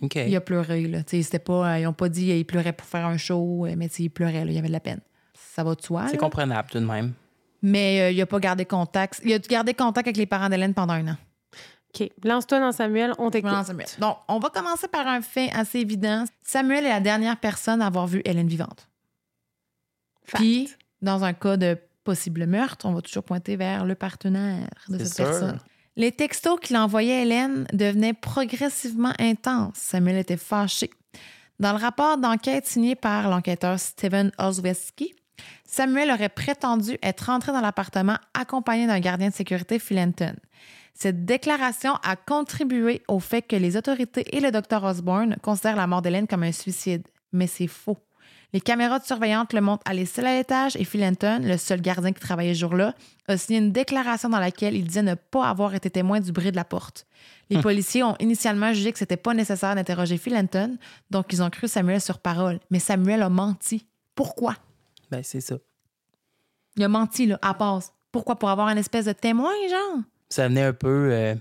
OK. 0.00 0.16
Il 0.16 0.34
a 0.34 0.40
pleuré, 0.40 0.88
là. 0.88 1.02
Tu 1.04 1.18
sais, 1.18 1.22
c'était 1.22 1.38
pas, 1.38 1.74
euh, 1.74 1.78
ils 1.80 1.86
ont 1.86 1.92
pas 1.92 2.08
dit 2.08 2.26
qu'il 2.26 2.44
pleurait 2.46 2.72
pour 2.72 2.86
faire 2.88 3.06
un 3.06 3.18
show, 3.18 3.66
mais 3.76 3.88
tu 3.88 3.96
sais, 3.96 4.02
il 4.04 4.08
pleurait, 4.08 4.44
là, 4.44 4.50
il 4.50 4.58
avait 4.58 4.68
de 4.68 4.72
la 4.72 4.80
peine. 4.80 5.00
Ça 5.34 5.62
va 5.62 5.74
de 5.74 5.82
soi. 5.82 6.06
C'est 6.08 6.16
comprenable 6.16 6.68
tout 6.70 6.80
de 6.80 6.86
même. 6.86 7.12
Mais 7.62 8.00
euh, 8.00 8.10
il 8.10 8.20
a 8.20 8.26
pas 8.26 8.40
gardé 8.40 8.64
contact. 8.64 9.20
Il 9.24 9.32
a 9.32 9.38
gardé 9.38 9.72
contact 9.74 10.08
avec 10.08 10.16
les 10.16 10.26
parents 10.26 10.48
d'Hélène 10.48 10.74
pendant 10.74 10.94
un 10.94 11.08
an. 11.08 11.16
OK. 11.94 12.08
Lance-toi 12.24 12.58
dans 12.58 12.72
Samuel, 12.72 13.12
on 13.18 13.30
t'écoute. 13.30 13.52
Donc, 13.98 14.16
on 14.28 14.38
va 14.38 14.48
commencer 14.50 14.88
par 14.88 15.06
un 15.06 15.20
fait 15.20 15.50
assez 15.52 15.80
évident. 15.80 16.24
Samuel 16.42 16.86
est 16.86 16.90
la 16.90 17.00
dernière 17.00 17.38
personne 17.38 17.82
à 17.82 17.86
avoir 17.86 18.06
vu 18.06 18.22
Hélène 18.24 18.48
vivante. 18.48 18.88
Fact. 20.24 20.42
Puis, 20.42 20.70
dans 21.02 21.24
un 21.24 21.34
cas 21.34 21.56
de 21.56 21.76
possible 22.04 22.46
meurtre, 22.46 22.86
on 22.86 22.92
va 22.94 23.02
toujours 23.02 23.24
pointer 23.24 23.56
vers 23.56 23.84
le 23.84 23.94
partenaire 23.94 24.68
de 24.88 24.98
C'est 24.98 25.04
cette 25.04 25.16
sûr. 25.16 25.24
personne. 25.26 25.58
Les 25.96 26.10
textos 26.10 26.58
qu'il 26.60 26.76
envoyait 26.78 27.16
à 27.18 27.22
Hélène 27.22 27.66
devenaient 27.74 28.14
progressivement 28.14 29.12
intenses. 29.18 29.74
Samuel 29.76 30.16
était 30.16 30.38
fâché. 30.38 30.90
Dans 31.60 31.72
le 31.72 31.78
rapport 31.78 32.16
d'enquête 32.16 32.66
signé 32.66 32.94
par 32.94 33.28
l'enquêteur 33.28 33.78
Steven 33.78 34.32
Osweski, 34.38 35.14
Samuel 35.64 36.10
aurait 36.10 36.28
prétendu 36.28 36.98
être 37.02 37.30
entré 37.30 37.52
dans 37.52 37.60
l'appartement 37.60 38.16
accompagné 38.34 38.86
d'un 38.86 39.00
gardien 39.00 39.30
de 39.30 39.34
sécurité 39.34 39.78
Philenton. 39.78 40.34
Cette 40.94 41.24
déclaration 41.24 41.94
a 42.04 42.16
contribué 42.16 43.02
au 43.08 43.18
fait 43.18 43.42
que 43.42 43.56
les 43.56 43.76
autorités 43.76 44.36
et 44.36 44.40
le 44.40 44.50
docteur 44.50 44.84
Osborne 44.84 45.36
considèrent 45.42 45.76
la 45.76 45.86
mort 45.86 46.02
d'Hélène 46.02 46.26
comme 46.26 46.42
un 46.42 46.52
suicide. 46.52 47.06
Mais 47.32 47.46
c'est 47.46 47.66
faux. 47.66 47.96
Les 48.52 48.60
caméras 48.60 48.98
de 48.98 49.04
surveillance 49.04 49.46
le 49.54 49.62
montrent 49.62 49.82
aller 49.86 50.04
seul 50.04 50.26
à 50.26 50.36
l'étage 50.36 50.76
et 50.76 50.84
Philenton, 50.84 51.40
le 51.42 51.56
seul 51.56 51.80
gardien 51.80 52.12
qui 52.12 52.20
travaillait 52.20 52.52
ce 52.52 52.60
jour-là, 52.60 52.94
a 53.26 53.38
signé 53.38 53.58
une 53.58 53.72
déclaration 53.72 54.28
dans 54.28 54.38
laquelle 54.38 54.76
il 54.76 54.84
disait 54.84 55.02
ne 55.02 55.14
pas 55.14 55.48
avoir 55.48 55.74
été 55.74 55.88
témoin 55.88 56.20
du 56.20 56.32
bruit 56.32 56.50
de 56.50 56.56
la 56.56 56.64
porte. 56.64 57.06
Les 57.48 57.60
policiers 57.60 58.02
ont 58.02 58.16
initialement 58.20 58.72
jugé 58.74 58.92
que 58.92 58.98
c'était 58.98 59.16
pas 59.16 59.32
nécessaire 59.32 59.74
d'interroger 59.74 60.18
Philenton, 60.18 60.76
donc 61.10 61.32
ils 61.32 61.42
ont 61.42 61.48
cru 61.48 61.66
Samuel 61.66 62.00
sur 62.00 62.18
parole. 62.18 62.60
Mais 62.70 62.78
Samuel 62.78 63.22
a 63.22 63.30
menti. 63.30 63.86
Pourquoi? 64.14 64.56
Ben, 65.12 65.22
c'est 65.22 65.42
ça. 65.42 65.56
Il 66.76 66.82
a 66.84 66.88
menti, 66.88 67.26
là, 67.26 67.38
à 67.42 67.52
passe. 67.52 67.92
Pourquoi? 68.10 68.36
Pour 68.38 68.48
avoir 68.48 68.68
une 68.68 68.78
espèce 68.78 69.04
de 69.04 69.12
témoin, 69.12 69.52
genre? 69.68 69.98
Ça 70.30 70.48
venait 70.48 70.62
un 70.62 70.72
peu 70.72 71.10
euh, 71.12 71.34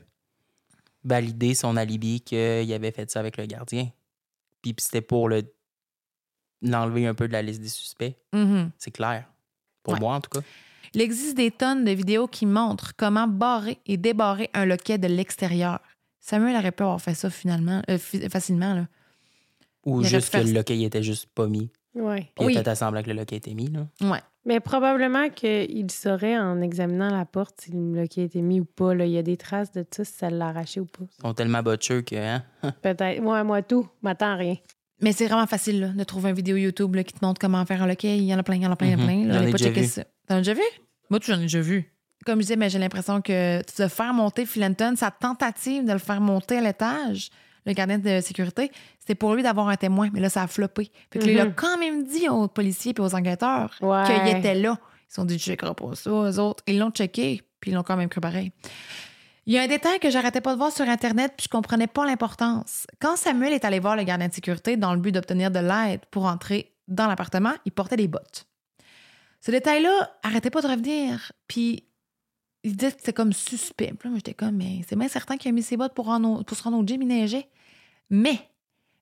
valider 1.06 1.54
son 1.54 1.78
alibi 1.78 2.20
qu'il 2.20 2.72
avait 2.74 2.92
fait 2.92 3.10
ça 3.10 3.22
avec 3.22 3.38
le 3.38 3.46
gardien. 3.46 3.90
Puis 4.62 4.76
c'était 4.78 5.02
pour 5.02 5.30
le 5.30 5.44
l'enlever 6.62 7.08
un 7.08 7.16
peu 7.16 7.28
de 7.28 7.34
la 7.34 7.42
liste 7.42 7.62
des 7.62 7.70
suspects. 7.70 8.16
Mhm. 8.34 8.72
C'est 8.78 8.92
clair. 8.92 9.26
Pour 9.84 9.94
Ouais. 9.94 10.00
moi, 10.00 10.16
en 10.16 10.22
tout 10.22 10.30
cas. 10.30 10.46
Il 10.94 11.02
existe 11.02 11.36
des 11.38 11.50
tonnes 11.50 11.86
de 11.86 11.92
vidéos 11.92 12.28
qui 12.28 12.46
montrent 12.46 12.94
comment 12.96 13.28
barrer 13.28 13.80
et 13.88 13.98
débarrer 13.98 14.50
un 14.54 14.66
loquet 14.66 14.98
de 15.00 15.08
l'extérieur. 15.08 15.80
Samuel 16.20 16.56
aurait 16.58 16.72
pu 16.74 16.84
avoir 16.84 17.02
fait 17.02 17.16
ça 17.16 17.30
finalement, 17.32 17.82
euh, 17.90 17.98
facilement. 17.98 18.76
Là. 18.76 18.88
Ou 19.86 20.02
Il 20.02 20.08
juste 20.08 20.28
que 20.28 20.38
faire 20.38 20.44
le 20.46 20.52
loquet 20.52 20.78
il 20.78 20.84
était 20.84 21.02
juste 21.02 21.26
pas 21.34 21.48
mis. 21.48 21.72
Ouais. 21.94 22.30
Puis 22.36 22.46
Oui. 22.46 22.54
il 22.54 22.58
a 22.58 22.64
fait 22.64 22.76
semblant 22.76 23.02
que 23.04 23.10
le 23.10 23.16
loquet 23.16 23.36
était 23.38 23.54
mis. 23.54 23.68
Là. 23.68 23.88
Ouais. 24.02 24.20
Mais 24.46 24.60
probablement 24.60 25.30
qu'il 25.30 25.92
saurait 25.92 26.38
en 26.38 26.62
examinant 26.62 27.10
la 27.16 27.26
porte 27.26 27.62
si 27.62 27.72
le 27.72 27.94
loquet 28.02 28.22
a 28.22 28.24
été 28.26 28.42
mis 28.42 28.60
ou 28.60 28.66
pas. 28.66 28.94
Là. 28.96 29.06
Il 29.06 29.12
y 29.12 29.18
a 29.18 29.24
des 29.24 29.38
traces 29.38 29.72
de 29.72 29.86
ça, 29.92 30.04
si 30.04 30.14
ça 30.14 30.30
l'a 30.30 30.48
arraché 30.48 30.80
ou 30.80 30.86
pas. 30.86 31.04
Ils 31.20 31.22
sont 31.22 31.34
tellement 31.34 31.62
botcheux 31.62 32.02
que. 32.02 32.16
Hein? 32.16 32.44
Peut-être. 32.82 33.22
Moi, 33.22 33.44
moi, 33.44 33.62
tout. 33.62 33.88
M'attends 34.02 34.32
à 34.32 34.36
rien. 34.36 34.56
Mais 35.02 35.12
c'est 35.12 35.26
vraiment 35.28 35.48
facile 35.48 35.80
là, 35.82 35.88
de 35.90 36.04
trouver 36.04 36.30
une 36.30 36.36
vidéo 36.36 36.56
YouTube 36.58 36.96
là, 36.96 37.04
qui 37.04 37.14
te 37.14 37.24
montre 37.26 37.40
comment 37.42 37.66
faire 37.66 37.82
un 37.84 37.88
loquet. 37.88 38.18
Il 38.18 38.24
y 38.24 38.34
en 38.34 38.40
a 38.40 38.44
plein, 38.44 38.56
il 38.56 38.62
y 38.62 38.68
en 38.68 38.72
a 38.72 38.76
plein, 38.76 38.88
il 38.88 38.92
y 38.92 38.96
en 38.96 39.00
a 39.00 39.02
Mhm. 39.02 39.08
plein. 39.08 39.28
là. 39.28 39.34
J'en 39.40 39.48
ai 39.48 39.52
pas 39.52 39.58
déjà 39.58 39.70
vu. 39.72 39.86
ça. 39.86 40.04
T'en 40.28 40.36
as 40.36 40.38
déjà 40.40 40.54
vu? 40.54 40.62
Moi, 41.10 41.20
tu, 41.20 41.32
j'en 41.32 41.38
ai 41.40 41.42
déjà 41.44 41.60
vu. 41.62 41.92
Comme 42.26 42.36
je 42.38 42.42
disais, 42.44 42.56
mais 42.56 42.70
j'ai 42.70 42.78
l'impression 42.80 43.20
que 43.22 43.60
de 43.60 43.88
faire 43.88 44.14
monter 44.14 44.46
Philenton, 44.46 44.96
sa 44.96 45.10
tentative 45.10 45.86
de 45.86 45.92
le 45.92 45.98
faire 45.98 46.22
monter 46.22 46.58
à 46.58 46.62
l'étage, 46.62 47.30
le 47.66 47.74
gardien 47.74 48.00
de 48.00 48.22
sécurité, 48.22 48.72
c'était 49.00 49.16
pour 49.16 49.34
lui 49.36 49.44
d'avoir 49.44 49.68
un 49.68 49.76
témoin. 49.76 50.10
Mais 50.14 50.20
là, 50.20 50.30
ça 50.30 50.44
a 50.44 50.48
floppé. 50.48 50.92
Fait 51.12 51.20
que 51.20 51.26
là, 51.26 51.32
il 51.32 51.40
a 51.40 51.46
Mhm. 51.46 51.54
quand 51.56 51.78
même 51.78 52.04
dit 52.04 52.28
aux 52.30 52.48
policiers 52.48 52.94
et 52.98 53.02
aux 53.02 53.14
enquêteurs 53.16 53.76
Ouais. 53.82 54.04
qu'il 54.06 54.38
était 54.38 54.56
là. 54.56 54.78
Ils 55.10 55.14
sont 55.14 55.26
dit, 55.26 55.38
je 55.38 55.44
checkerai 55.44 55.74
pas 55.76 55.94
ça, 55.96 56.10
eux 56.10 56.40
autres. 56.40 56.64
Ils 56.68 56.80
l'ont 56.80 56.92
checké, 56.92 57.42
puis 57.60 57.72
ils 57.72 57.74
l'ont 57.74 57.84
quand 57.84 57.98
même 57.98 58.10
cru 58.10 58.22
pareil. 58.22 58.52
Il 59.46 59.54
y 59.54 59.58
a 59.58 59.64
un 59.64 59.68
détail 59.68 60.00
que 60.00 60.10
j'arrêtais 60.12 60.40
pas 60.40 60.54
de 60.54 60.58
voir 60.58 60.72
sur 60.72 60.88
Internet, 60.88 61.34
puis 61.36 61.46
je 61.46 61.50
comprenais 61.50 61.88
pas 61.88 62.06
l'importance. 62.06 62.86
Quand 63.02 63.16
Samuel 63.18 63.54
est 63.54 63.66
allé 63.66 63.80
voir 63.80 63.96
le 63.96 64.04
gardien 64.04 64.28
de 64.28 64.34
sécurité 64.34 64.78
dans 64.78 64.94
le 64.94 65.00
but 65.02 65.12
d'obtenir 65.12 65.50
de 65.52 65.60
l'aide 65.60 66.02
pour 66.12 66.26
entrer 66.26 66.74
dans 66.88 67.08
l'appartement, 67.08 67.54
il 67.66 67.72
portait 67.72 67.98
des 67.98 68.08
bottes. 68.08 68.46
Ce 69.42 69.50
détail-là 69.50 70.12
arrêtait 70.24 70.52
pas 70.52 70.62
de 70.62 70.68
revenir, 70.68 71.32
puis 71.48 71.84
il 72.64 72.76
disait 72.76 72.92
que 72.92 73.00
c'était 73.00 73.14
comme 73.14 73.34
suspect. 73.34 73.94
Puis 73.98 74.08
là, 74.08 74.10
moi, 74.12 74.18
j'étais 74.20 74.34
comme, 74.34 74.56
mais 74.56 74.82
c'est 74.88 74.96
bien 74.96 75.08
certain 75.08 75.38
qu'il 75.38 75.50
a 75.50 75.52
mis 75.52 75.64
ses 75.64 75.78
bottes 75.78 75.94
pour, 75.94 76.06
se 76.06 76.64
rendre 76.64 76.78
au 76.78 76.86
gym, 76.86 77.02
il 77.02 77.08
neigeait. 77.08 77.48
Mais, 78.10 78.38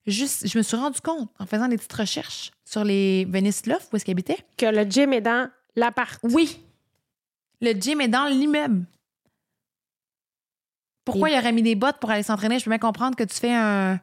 juste, 0.08 0.48
je 0.48 0.58
me 0.58 0.64
suis 0.64 0.78
rendu 0.78 1.02
compte, 1.02 1.30
en 1.40 1.46
faisant 1.46 1.68
des 1.68 1.76
petites 1.78 1.94
recherches 1.94 2.52
sur 2.66 2.84
les 2.84 3.26
Venice 3.26 3.66
Loft, 3.66 3.90
où 3.92 3.96
est-ce 3.96 4.06
qu'il 4.06 4.14
habitait, 4.14 4.38
Que 4.58 4.66
le 4.68 4.84
gym 4.90 5.12
est 5.14 5.22
dans 5.22 5.50
l'appart. 5.76 6.20
oui. 6.24 6.60
Le 7.62 7.74
gym 7.74 8.00
est 8.00 8.08
dans 8.08 8.26
l'immeuble. 8.26 8.86
Pourquoi 11.06 11.30
Et- 11.30 11.34
il 11.34 11.40
aurait 11.40 11.52
mis 11.52 11.64
des 11.64 11.76
bottes 11.76 11.98
pour 12.00 12.10
aller 12.12 12.24
s'entraîner? 12.24 12.60
Je 12.60 12.64
peux 12.66 12.70
bien 12.70 12.78
comprendre 12.78 13.16
que 13.18 13.24
tu 13.24 13.36
fais 13.36 13.54
un 13.54 14.00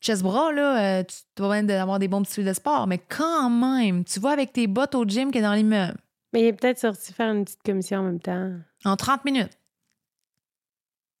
chest 0.00 0.22
bras, 0.22 0.52
là. 0.52 1.00
euh, 1.00 1.04
tu 1.04 1.16
dois 1.36 1.60
bien 1.60 1.68
avoir 1.80 1.98
des 1.98 2.08
bons 2.08 2.22
petits 2.22 2.42
de 2.44 2.52
sport, 2.52 2.86
mais 2.86 2.98
quand 2.98 3.50
même, 3.50 4.04
tu 4.04 4.20
vas 4.20 4.30
avec 4.30 4.52
tes 4.52 4.66
bottes 4.66 4.94
au 4.94 5.04
gym 5.04 5.30
qui 5.30 5.38
est 5.38 5.42
dans 5.42 5.52
l'immeuble 5.54 5.98
Mais 6.32 6.40
il 6.42 6.46
est 6.46 6.52
peut-être 6.52 6.78
sorti 6.78 7.12
faire 7.12 7.32
une 7.32 7.44
petite 7.44 7.62
commission 7.62 7.98
en 7.98 8.02
même 8.04 8.20
temps. 8.20 8.52
en 8.84 8.96
30 8.96 9.24
minutes. 9.24 9.58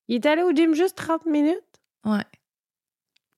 Il 0.08 0.16
est 0.16 0.26
allé 0.26 0.42
au 0.42 0.52
gym 0.52 0.74
juste 0.74 0.96
30 0.96 1.26
minutes? 1.26 1.60
Ouais. 2.04 2.24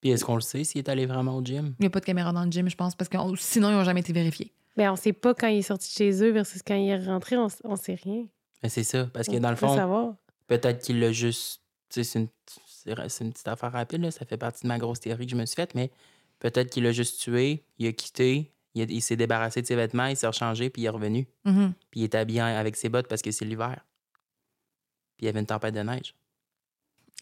Puis 0.00 0.10
est-ce 0.10 0.24
qu'on 0.24 0.34
le 0.36 0.40
sait 0.40 0.64
s'il 0.64 0.78
est 0.80 0.88
allé 0.88 1.06
vraiment 1.06 1.36
au 1.36 1.44
gym? 1.44 1.74
Il 1.78 1.82
n'y 1.82 1.86
a 1.86 1.90
pas 1.90 2.00
de 2.00 2.04
caméra 2.04 2.32
dans 2.32 2.44
le 2.44 2.50
gym, 2.50 2.68
je 2.68 2.76
pense, 2.76 2.94
parce 2.94 3.08
que 3.08 3.16
on- 3.16 3.34
sinon, 3.36 3.70
ils 3.70 3.74
n'ont 3.74 3.84
jamais 3.84 4.00
été 4.00 4.12
vérifiés. 4.12 4.52
Mais 4.76 4.88
on 4.88 4.96
sait 4.96 5.12
pas 5.12 5.34
quand 5.34 5.46
il 5.48 5.58
est 5.58 5.62
sorti 5.62 5.88
de 5.88 5.94
chez 5.96 6.22
eux 6.24 6.30
versus 6.30 6.62
quand 6.62 6.74
il 6.74 6.88
est 6.88 7.06
rentré. 7.06 7.36
On, 7.36 7.48
on 7.64 7.76
sait 7.76 7.94
rien. 7.94 8.26
Ben, 8.62 8.68
c'est 8.68 8.82
ça. 8.82 9.06
Parce 9.12 9.28
que 9.28 9.36
On 9.36 9.40
dans 9.40 9.50
le 9.50 9.56
peut 9.56 9.66
fond, 9.66 9.74
savoir. 9.76 10.14
peut-être 10.46 10.82
qu'il 10.82 11.00
l'a 11.00 11.12
juste. 11.12 11.62
Tu 11.90 12.02
sais, 12.02 12.04
c'est 12.04 12.18
une, 12.20 12.28
c'est- 12.66 13.08
c'est 13.08 13.24
une 13.24 13.32
petite 13.32 13.46
affaire 13.48 13.72
rapide, 13.72 14.00
là. 14.02 14.10
ça 14.10 14.24
fait 14.24 14.36
partie 14.36 14.62
de 14.62 14.68
ma 14.68 14.78
grosse 14.78 15.00
théorie 15.00 15.26
que 15.26 15.32
je 15.32 15.36
me 15.36 15.46
suis 15.46 15.54
faite, 15.56 15.74
mais 15.74 15.90
peut-être 16.40 16.70
qu'il 16.70 16.82
l'a 16.82 16.92
juste 16.92 17.20
tué, 17.20 17.64
il 17.78 17.86
a 17.86 17.92
quitté, 17.92 18.52
il, 18.74 19.02
s'est 19.02 19.16
débarrassé 19.16 19.62
de 19.62 19.66
ses 19.66 19.76
vêtements, 19.76 20.06
il 20.06 20.16
s'est 20.16 20.26
rechangé, 20.26 20.70
puis 20.70 20.82
il 20.82 20.86
est 20.86 20.90
revenu. 20.90 21.26
Mhm. 21.44 21.72
Puis 21.90 22.00
il 22.00 22.04
est 22.04 22.14
habillé 22.14 22.40
avec 22.40 22.76
ses 22.76 22.88
bottes 22.88 23.08
parce 23.08 23.22
que 23.22 23.30
c'est 23.30 23.44
l'hiver. 23.44 23.84
Puis 25.16 25.24
il 25.24 25.26
y 25.26 25.28
avait 25.28 25.40
une 25.40 25.46
tempête 25.46 25.74
de 25.74 25.80
neige. 25.80 26.14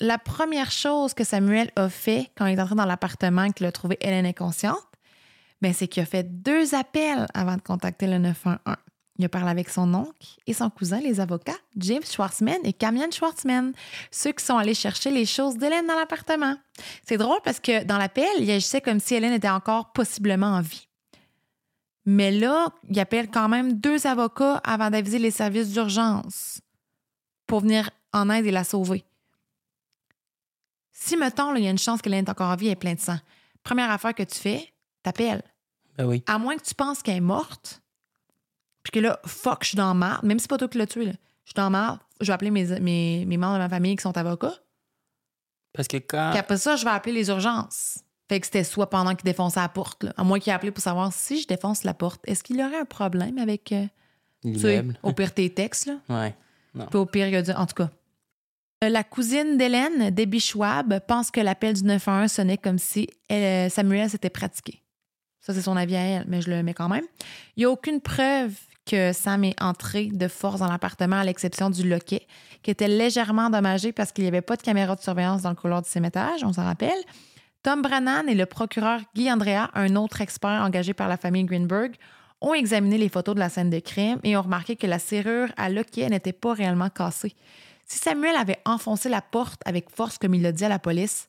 La 0.01 0.19
première 0.19 0.71
chose 0.71 1.15
que 1.15 1.25
Samuel 1.25 1.71
a 1.77 1.89
fait 1.89 2.31
quand 2.37 2.47
il 2.47 2.59
est 2.59 2.61
entré 2.61 2.75
dans 2.75 2.87
l'appartement 2.87 3.45
et 3.45 3.53
qu'il 3.53 3.67
a 3.67 3.73
trouvé 3.73 3.99
Hélène 4.01 4.27
inconsciente, 4.27 4.79
ben, 5.61 5.73
c'est 5.73 5.87
qu'il 5.87 6.03
a 6.03 6.07
fait 6.07 6.43
deux 6.43 6.75
appels 6.75 7.27
avant 7.35 7.57
de 7.57 7.63
contacter 7.63 8.07
le 8.07 8.19
911. 8.19 8.77
Il 9.19 9.27
a 9.27 9.29
parlé 9.29 9.51
avec 9.51 9.69
son 9.69 9.93
oncle 9.95 10.27
et 10.47 10.55
son 10.55 10.71
cousin, 10.71 10.99
les 10.99 11.21
avocats, 11.21 11.53
James 11.77 12.03
Schwartzman 12.03 12.59
et 12.65 12.73
Camion 12.73 13.11
Schwartzman, 13.11 13.73
ceux 14.11 14.33
qui 14.33 14.45
sont 14.45 14.57
allés 14.57 14.75
chercher 14.75 15.11
les 15.11 15.27
choses 15.27 15.59
d'Hélène 15.59 15.87
dans 15.87 15.95
l'appartement. 15.95 16.57
C'est 17.07 17.19
drôle 17.19 17.39
parce 17.45 17.61
que 17.61 17.85
dans 17.85 17.99
l'appel, 17.99 18.25
il 18.41 18.51
agissait 18.51 18.81
comme 18.81 18.99
si 18.99 19.15
Hélène 19.15 19.35
était 19.35 19.51
encore 19.51 19.93
possiblement 19.93 20.47
en 20.47 20.63
vie. 20.63 20.89
Mais 22.05 22.31
là, 22.31 22.69
il 22.89 22.99
appelle 22.99 23.31
quand 23.31 23.49
même 23.49 23.75
deux 23.75 24.07
avocats 24.07 24.57
avant 24.65 24.91
d'aviser 24.91 25.19
les 25.19 25.31
services 25.31 25.73
d'urgence 25.73 26.61
pour 27.47 27.61
venir 27.61 27.91
en 28.13 28.29
aide 28.31 28.47
et 28.47 28.51
la 28.51 28.65
sauver. 28.65 29.05
Si, 30.91 31.17
mettons, 31.17 31.55
il 31.55 31.65
y 31.65 31.67
a 31.67 31.71
une 31.71 31.79
chance 31.79 32.03
qu'elle 32.03 32.15
est 32.15 32.29
encore 32.29 32.51
en 32.51 32.57
vie 32.57 32.69
et 32.69 32.77
plein 32.77 32.95
de 32.95 33.01
sang, 33.01 33.19
première 33.63 33.91
affaire 33.91 34.15
que 34.15 34.23
tu 34.23 34.39
fais, 34.39 34.73
t'appelles. 35.03 35.43
Ben 35.97 36.07
oui. 36.07 36.23
À 36.27 36.39
moins 36.39 36.57
que 36.57 36.63
tu 36.63 36.75
penses 36.75 37.03
qu'elle 37.03 37.17
est 37.17 37.21
morte, 37.21 37.83
puis 38.83 38.93
que 38.93 39.01
là, 39.01 39.21
fuck, 39.27 39.63
je 39.63 39.69
suis 39.69 39.77
dans 39.77 39.89
la 39.89 39.95
marde, 39.95 40.25
même 40.25 40.39
si 40.39 40.45
c'est 40.45 40.49
pas 40.49 40.59
toi 40.59 40.69
qui 40.69 40.79
l'as 40.79 40.87
tué, 40.87 41.05
là. 41.05 41.13
Je 41.45 41.51
suis 41.51 41.55
dans 41.55 41.65
la 41.65 41.71
marde, 41.71 42.01
je 42.21 42.27
vais 42.27 42.33
appeler 42.33 42.51
mes, 42.51 42.81
mes, 42.81 43.25
mes 43.27 43.37
membres 43.37 43.55
de 43.55 43.59
ma 43.59 43.69
famille 43.69 43.97
qui 43.97 44.03
sont 44.03 44.17
avocats. 44.17 44.55
Parce 45.73 45.89
que 45.89 45.97
quand. 45.97 46.31
Puis 46.31 46.39
après 46.39 46.57
ça, 46.57 46.77
je 46.77 46.85
vais 46.85 46.91
appeler 46.91 47.13
les 47.13 47.29
urgences. 47.29 47.99
Fait 48.33 48.41
que 48.41 48.47
c'était 48.47 48.65
soit 48.65 48.89
pendant 48.89 49.15
qu'il 49.15 49.25
défonçait 49.25 49.61
la 49.61 49.69
porte, 49.69 50.05
là. 50.05 50.15
À 50.17 50.25
moins 50.25 50.39
qu'il 50.39 50.51
ait 50.51 50.55
appelé 50.55 50.73
pour 50.73 50.83
savoir 50.83 51.13
si 51.13 51.43
je 51.43 51.47
défonce 51.47 51.85
la 51.85 51.93
porte, 51.93 52.21
est-ce 52.27 52.43
qu'il 52.43 52.57
y 52.57 52.65
aurait 52.65 52.79
un 52.79 52.85
problème 52.87 53.37
avec. 53.37 53.73
euh, 53.73 53.85
tu 54.55 54.59
sais, 54.59 54.79
au 55.03 55.13
pire, 55.13 55.35
tes 55.35 55.51
textes, 55.51 55.87
là? 55.87 55.97
Ouais. 56.09 56.35
Puis 56.87 56.99
au 56.99 57.05
pire, 57.07 57.29
il 57.29 57.37
a 57.37 57.43
dit, 57.43 57.53
en 57.53 57.67
tout 57.67 57.75
cas. 57.75 57.91
Euh, 58.85 58.89
La 58.89 59.05
cousine 59.05 59.59
d'Hélène, 59.59 60.11
Debbie 60.11 60.41
Schwab, 60.41 60.99
pense 61.07 61.31
que 61.31 61.41
l'appel 61.41 61.75
du 61.75 61.85
911 61.85 62.33
sonnait 62.33 62.57
comme 62.57 62.79
si 62.79 63.07
elle- 63.29 63.71
Samuel 63.71 64.09
s'était 64.09 64.31
pratiqué. 64.31 64.83
Ça, 65.41 65.53
c'est 65.53 65.61
son 65.63 65.77
avis 65.77 65.97
à 65.97 66.01
elle, 66.01 66.25
mais 66.27 66.41
je 66.41 66.49
le 66.51 66.63
mets 66.63 66.73
quand 66.75 66.89
même. 66.89 67.05
Il 67.57 67.61
n'y 67.61 67.65
a 67.67 67.71
aucune 67.71 68.01
preuve 68.01 68.55
que 68.87 69.13
Sam 69.13 69.45
est 69.45 69.61
entré 69.63 70.07
de 70.07 70.27
force 70.27 70.59
dans 70.61 70.69
l'appartement, 70.69 71.17
à 71.17 71.25
l'exception 71.25 71.69
du 71.71 71.89
loquet, 71.89 72.27
qui 72.63 72.71
était 72.71 72.89
légèrement 72.89 73.43
endommagé 73.47 73.93
parce 73.93 74.11
qu'il 74.11 74.25
n'y 74.25 74.29
avait 74.29 74.41
pas 74.41 74.57
de 74.57 74.63
caméra 74.63 74.97
de 74.97 75.01
surveillance 75.03 75.43
dans 75.43 75.51
le 75.51 75.57
couloir 75.57 75.83
du 75.83 75.89
cimetière, 75.89 76.33
on 76.43 76.53
s'en 76.53 76.65
rappelle. 76.65 76.99
Tom 77.63 77.83
Brannan 77.83 78.27
et 78.29 78.35
le 78.35 78.47
procureur 78.47 79.01
Guy 79.15 79.31
Andrea, 79.31 79.71
un 79.75 79.95
autre 79.97 80.21
expert 80.21 80.63
engagé 80.63 80.95
par 80.95 81.09
la 81.09 81.17
famille 81.17 81.45
Greenberg, 81.45 81.95
ont 82.41 82.55
examiné 82.55 82.99
les 82.99 83.09
photos 83.09 83.37
de 83.37 83.41
la 83.41 83.49
scène 83.49 83.71
de 83.71 83.79
crime 83.79 84.19
et 84.25 84.37
ont 84.37 84.43
remarqué 84.43 84.75
que 84.75 84.87
la 84.87 84.99
serrure 84.99 85.49
à 85.57 85.69
loquet 85.69 86.09
n'était 86.09 86.33
pas 86.33 86.55
réellement 86.55 86.89
cassée. 86.91 87.35
Si 87.87 87.99
Samuel 87.99 88.35
avait 88.35 88.59
enfoncé 88.65 89.09
la 89.09 89.21
porte 89.23 89.61
avec 89.65 89.91
force 89.91 90.19
comme 90.19 90.35
il 90.35 90.43
l'a 90.43 90.51
dit 90.51 90.65
à 90.65 90.69
la 90.69 90.81
police, 90.81 91.29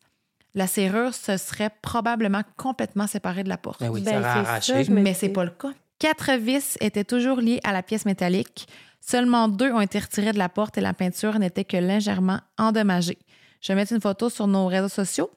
la 0.55 0.65
serrure 0.65 1.13
se 1.13 1.37
serait 1.37 1.71
probablement 1.81 2.41
complètement 2.57 3.05
séparée 3.05 3.43
de 3.43 3.49
la 3.49 3.57
porte. 3.57 3.79
Ben 3.79 3.89
oui, 3.89 4.01
Ben, 4.01 4.23
arraché. 4.23 4.85
ça, 4.85 4.91
Mais 4.91 5.13
c'est 5.13 5.29
pas 5.29 5.43
le 5.43 5.51
cas. 5.51 5.71
Quatre 5.99 6.33
vis 6.33 6.77
étaient 6.81 7.03
toujours 7.03 7.37
liées 7.37 7.59
à 7.63 7.73
la 7.73 7.83
pièce 7.83 8.05
métallique. 8.05 8.67
Seulement 9.01 9.47
deux 9.47 9.71
ont 9.71 9.81
été 9.81 9.99
retirés 9.99 10.31
de 10.31 10.37
la 10.37 10.49
porte 10.49 10.77
et 10.77 10.81
la 10.81 10.93
peinture 10.93 11.37
n'était 11.37 11.63
que 11.63 11.77
légèrement 11.77 12.39
endommagée. 12.57 13.17
Je 13.61 13.71
vais 13.71 13.75
mettre 13.75 13.93
une 13.93 14.01
photo 14.01 14.29
sur 14.29 14.47
nos 14.47 14.67
réseaux 14.67 14.89
sociaux, 14.89 15.29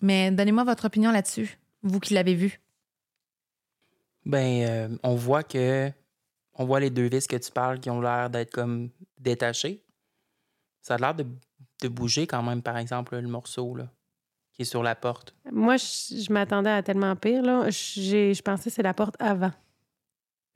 mais 0.00 0.30
donnez-moi 0.30 0.64
votre 0.64 0.86
opinion 0.86 1.10
là-dessus, 1.12 1.58
vous 1.82 2.00
qui 2.00 2.14
l'avez 2.14 2.34
vu. 2.34 2.60
Ben, 4.24 4.62
euh, 4.68 4.96
on 5.02 5.14
voit 5.14 5.42
que. 5.42 5.90
On 6.54 6.64
voit 6.66 6.80
les 6.80 6.90
deux 6.90 7.06
vis 7.08 7.26
que 7.26 7.36
tu 7.36 7.50
parles 7.50 7.80
qui 7.80 7.88
ont 7.90 8.00
l'air 8.00 8.28
d'être 8.28 8.52
comme 8.52 8.90
détachées. 9.18 9.82
Ça 10.82 10.94
a 10.94 10.98
l'air 10.98 11.14
de, 11.14 11.24
de 11.80 11.88
bouger 11.88 12.26
quand 12.26 12.42
même, 12.42 12.60
par 12.62 12.76
exemple, 12.76 13.16
le 13.16 13.26
morceau 13.26 13.74
là, 13.74 13.88
qui 14.52 14.62
est 14.62 14.66
sur 14.66 14.82
la 14.82 14.94
porte. 14.94 15.34
Moi, 15.50 15.76
je, 15.78 16.22
je 16.26 16.32
m'attendais 16.32 16.68
à 16.70 16.82
tellement 16.82 17.16
pire. 17.16 17.42
Là. 17.42 17.70
J'ai- 17.70 18.34
Je 18.34 18.42
pensais 18.42 18.68
que 18.68 18.76
c'est 18.76 18.82
la 18.82 18.92
porte 18.92 19.16
avant. 19.18 19.50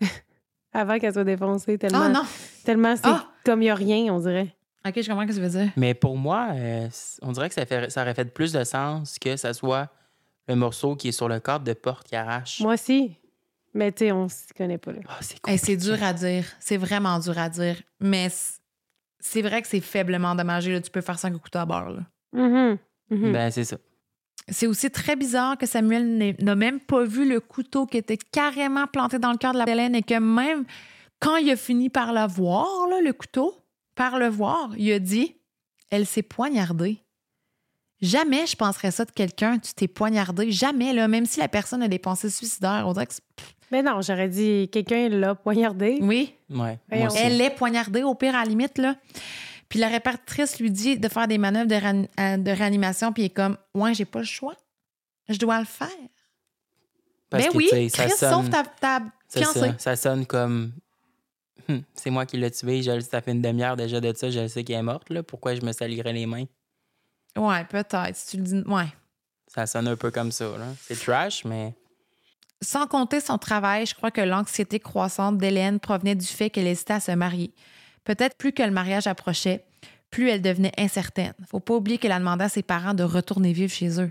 avant 0.72 0.98
qu'elle 0.98 1.14
soit 1.14 1.24
défoncée. 1.24 1.78
Tellement, 1.78 2.04
Oh 2.06 2.12
non! 2.12 2.24
tellement 2.64 2.94
c'est 2.94 3.02
Ah! 3.06 3.32
comme 3.44 3.62
il 3.62 3.66
n'y 3.66 3.70
a 3.70 3.74
rien, 3.74 4.12
on 4.12 4.18
dirait. 4.20 4.54
OK, 4.86 5.02
je 5.02 5.08
comprends 5.08 5.22
ce 5.22 5.26
que 5.28 5.32
tu 5.34 5.40
veux 5.40 5.48
dire. 5.48 5.70
Mais 5.76 5.94
pour 5.94 6.16
moi, 6.16 6.48
euh, 6.52 6.88
on 7.22 7.32
dirait 7.32 7.48
que 7.48 7.54
ça, 7.54 7.66
fait, 7.66 7.90
ça 7.90 8.02
aurait 8.02 8.14
fait 8.14 8.32
plus 8.32 8.52
de 8.52 8.62
sens 8.64 9.18
que 9.18 9.36
ça 9.36 9.52
soit 9.52 9.88
le 10.48 10.54
morceau 10.54 10.94
qui 10.96 11.08
est 11.08 11.12
sur 11.12 11.28
le 11.28 11.40
cadre 11.40 11.64
de 11.64 11.72
porte 11.72 12.06
qui 12.06 12.14
arrache. 12.16 12.60
Moi 12.60 12.74
aussi. 12.74 13.16
Mais 13.74 13.92
tu 13.92 14.04
sais, 14.06 14.12
on 14.12 14.28
s'y 14.28 14.54
connaît 14.56 14.78
pas. 14.78 14.92
Là. 14.92 15.00
Ah, 15.08 15.18
c'est 15.20 15.36
Hey, 15.46 15.58
c'est 15.58 15.76
dur 15.76 16.02
à 16.02 16.12
dire. 16.12 16.44
C'est 16.60 16.76
vraiment 16.78 17.18
dur 17.18 17.38
à 17.38 17.48
dire. 17.48 17.76
Mais 18.00 18.28
c'est 19.18 19.42
vrai 19.42 19.60
que 19.60 19.68
c'est 19.68 19.80
faiblement 19.80 20.28
endommagé. 20.28 20.72
Là. 20.72 20.80
Tu 20.80 20.90
peux 20.90 21.00
faire 21.02 21.18
ça 21.18 21.28
avec 21.28 21.38
un 21.38 21.42
couteau 21.42 21.58
à 21.58 21.66
beurre. 21.66 21.90
là. 21.90 22.02
Mhm. 22.32 22.78
Ben, 23.32 23.50
c'est 23.50 23.64
ça. 23.64 23.76
C'est 24.48 24.66
aussi 24.66 24.90
très 24.90 25.16
bizarre 25.16 25.58
que 25.58 25.66
Samuel 25.66 26.36
n'a 26.40 26.54
même 26.54 26.78
pas 26.80 27.02
vu 27.04 27.28
le 27.28 27.40
couteau 27.40 27.84
qui 27.86 27.96
était 27.98 28.16
carrément 28.16 28.86
planté 28.86 29.18
dans 29.18 29.32
le 29.32 29.38
cœur 29.38 29.52
de 29.52 29.58
la 29.58 29.68
Hélène 29.68 29.94
et 29.96 30.02
que 30.02 30.18
même 30.18 30.64
quand 31.20 31.36
il 31.36 31.50
a 31.50 31.56
fini 31.56 31.88
par 31.90 32.12
le 32.12 32.26
voir, 32.28 32.66
là, 32.88 33.00
le 33.02 33.12
couteau, 33.12 33.54
par 33.96 34.18
le 34.18 34.28
voir, 34.28 34.70
il 34.78 34.92
a 34.92 34.98
dit 35.00 35.34
Elle 35.90 36.06
s'est 36.06 36.22
poignardée. 36.22 37.02
Jamais 38.02 38.46
je 38.46 38.54
penserais 38.56 38.90
ça 38.90 39.04
de 39.06 39.10
quelqu'un, 39.10 39.58
tu 39.58 39.72
t'es 39.72 39.88
poignardé. 39.88 40.52
Jamais, 40.52 40.92
là, 40.92 41.08
même 41.08 41.24
si 41.26 41.40
la 41.40 41.48
personne 41.48 41.82
a 41.82 41.88
des 41.88 41.98
pensées 41.98 42.28
suicidaires. 42.30 42.84
On 42.86 42.92
dirait 42.92 43.06
que 43.06 43.14
c'est- 43.14 43.22
Mais 43.72 43.82
non, 43.82 44.00
j'aurais 44.02 44.28
dit 44.28 44.68
quelqu'un 44.70 45.08
l'a 45.08 45.34
poignardé. 45.34 45.98
Oui, 46.02 46.34
Ouais. 46.50 46.78
Voyons. 46.88 47.04
Moi 47.06 47.12
aussi. 47.14 47.22
elle 47.22 47.40
est 47.40 47.50
poignardée 47.50 48.02
au 48.02 48.14
pire 48.14 48.34
à 48.36 48.40
la 48.44 48.48
limite, 48.50 48.78
là. 48.78 48.96
Puis 49.68 49.78
la 49.80 49.88
répartitrice 49.88 50.60
lui 50.60 50.70
dit 50.70 50.98
de 50.98 51.08
faire 51.08 51.26
des 51.26 51.38
manœuvres 51.38 51.66
de, 51.66 51.74
réan- 51.74 52.06
euh, 52.20 52.36
de 52.36 52.50
réanimation, 52.52 53.12
puis 53.12 53.24
il 53.24 53.26
est 53.26 53.30
comme 53.30 53.56
Ouais, 53.74 53.94
j'ai 53.94 54.04
pas 54.04 54.20
le 54.20 54.24
choix. 54.26 54.54
Je 55.28 55.38
dois 55.38 55.58
le 55.58 55.64
faire. 55.64 55.88
Parce 57.30 57.44
ben 57.44 57.52
que, 57.52 57.56
oui, 57.56 57.90
ça 57.90 58.04
Chris, 58.04 58.12
sonne- 58.16 58.30
sauve 58.32 58.50
ta, 58.50 58.62
ta 58.62 59.00
fiancée. 59.28 59.58
ça. 59.58 59.78
Ça 59.78 59.96
sonne 59.96 60.26
comme. 60.26 60.72
Hum, 61.68 61.82
c'est 61.94 62.10
moi 62.10 62.26
qui 62.26 62.36
l'ai 62.36 62.50
tué. 62.50 62.82
Je, 62.82 62.90
le- 62.92 63.00
ça 63.00 63.20
fait 63.20 63.32
une 63.32 63.42
demi-heure 63.42 63.76
déjà 63.76 64.00
de 64.00 64.12
ça. 64.16 64.30
Je 64.30 64.46
sais 64.48 64.62
qu'elle 64.64 64.76
est 64.76 64.82
morte. 64.82 65.10
Là. 65.10 65.22
Pourquoi 65.22 65.54
je 65.54 65.62
me 65.62 65.72
salirais 65.72 66.12
les 66.12 66.26
mains? 66.26 66.44
Ouais, 67.36 67.64
peut-être. 67.64 68.14
Si 68.14 68.30
tu 68.30 68.36
le 68.38 68.42
dis. 68.42 68.62
Ouais. 68.68 68.86
Ça 69.48 69.66
sonne 69.66 69.88
un 69.88 69.96
peu 69.96 70.10
comme 70.10 70.32
ça. 70.32 70.44
là. 70.58 70.66
C'est 70.80 70.98
trash, 70.98 71.44
mais. 71.44 71.74
Sans 72.62 72.86
compter 72.86 73.20
son 73.20 73.36
travail, 73.38 73.84
je 73.86 73.94
crois 73.94 74.10
que 74.10 74.20
l'anxiété 74.22 74.80
croissante 74.80 75.36
d'Hélène 75.38 75.78
provenait 75.78 76.14
du 76.14 76.26
fait 76.26 76.48
qu'elle 76.50 76.66
hésitait 76.66 76.94
à 76.94 77.00
se 77.00 77.12
marier. 77.12 77.52
Peut-être 78.04 78.36
plus 78.38 78.52
que 78.52 78.62
le 78.62 78.70
mariage 78.70 79.06
approchait, 79.06 79.64
plus 80.10 80.30
elle 80.30 80.40
devenait 80.40 80.72
incertaine. 80.78 81.34
Faut 81.48 81.60
pas 81.60 81.74
oublier 81.74 81.98
qu'elle 81.98 82.12
a 82.12 82.18
demandé 82.18 82.44
à 82.44 82.48
ses 82.48 82.62
parents 82.62 82.94
de 82.94 83.02
retourner 83.02 83.52
vivre 83.52 83.72
chez 83.72 84.00
eux. 84.00 84.10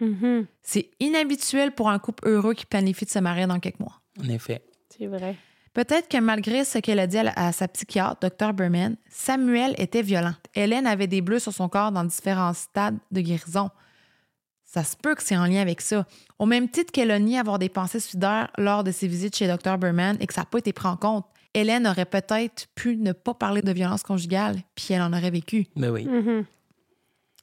Mhm. 0.00 0.46
C'est 0.62 0.90
inhabituel 1.00 1.72
pour 1.72 1.88
un 1.88 1.98
couple 1.98 2.28
heureux 2.28 2.52
qui 2.54 2.66
planifie 2.66 3.04
de 3.06 3.10
se 3.10 3.20
marier 3.20 3.46
dans 3.46 3.60
quelques 3.60 3.78
mois. 3.80 4.00
En 4.22 4.28
effet. 4.28 4.62
C'est 4.90 5.06
vrai. 5.06 5.36
Peut-être 5.72 6.08
que 6.08 6.18
malgré 6.18 6.64
ce 6.64 6.78
qu'elle 6.78 6.98
a 6.98 7.06
dit 7.06 7.18
à, 7.18 7.52
sa 7.52 7.66
psychiatre, 7.66 8.28
Dr. 8.28 8.52
Berman, 8.52 8.96
Samuel 9.08 9.74
était 9.78 10.02
violent. 10.02 10.34
Hélène 10.54 10.86
avait 10.86 11.06
des 11.06 11.22
bleus 11.22 11.38
sur 11.38 11.52
son 11.52 11.68
corps 11.68 11.92
dans 11.92 12.04
différents 12.04 12.52
stades 12.52 12.98
de 13.10 13.20
guérison. 13.22 13.70
Ça 14.64 14.84
se 14.84 14.96
peut 14.96 15.14
que 15.14 15.22
c'est 15.22 15.36
en 15.36 15.46
lien 15.46 15.60
avec 15.60 15.80
ça. 15.80 16.06
Au 16.38 16.46
même 16.46 16.68
titre 16.68 16.92
qu'elle 16.92 17.10
a 17.10 17.18
nié 17.18 17.38
avoir 17.38 17.58
des 17.58 17.68
pensées 17.68 18.00
suicidaires 18.00 18.50
lors 18.58 18.84
de 18.84 18.90
ses 18.90 19.06
visites 19.06 19.36
chez 19.36 19.46
Dr. 19.46 19.78
Berman 19.78 20.16
et 20.20 20.26
que 20.26 20.34
ça 20.34 20.42
n'a 20.42 20.46
pas 20.46 20.58
été 20.58 20.72
pris 20.72 20.88
en 20.88 20.96
compte, 20.96 21.26
Hélène 21.54 21.86
aurait 21.86 22.06
peut-être 22.06 22.68
pu 22.74 22.96
ne 22.96 23.12
pas 23.12 23.34
parler 23.34 23.62
de 23.62 23.72
violence 23.72 24.02
conjugale, 24.02 24.56
puis 24.74 24.88
elle 24.90 25.02
en 25.02 25.12
aurait 25.12 25.30
vécu. 25.30 25.66
Ben 25.76 25.90
oui. 25.90 26.04
Mhm. 26.04 26.44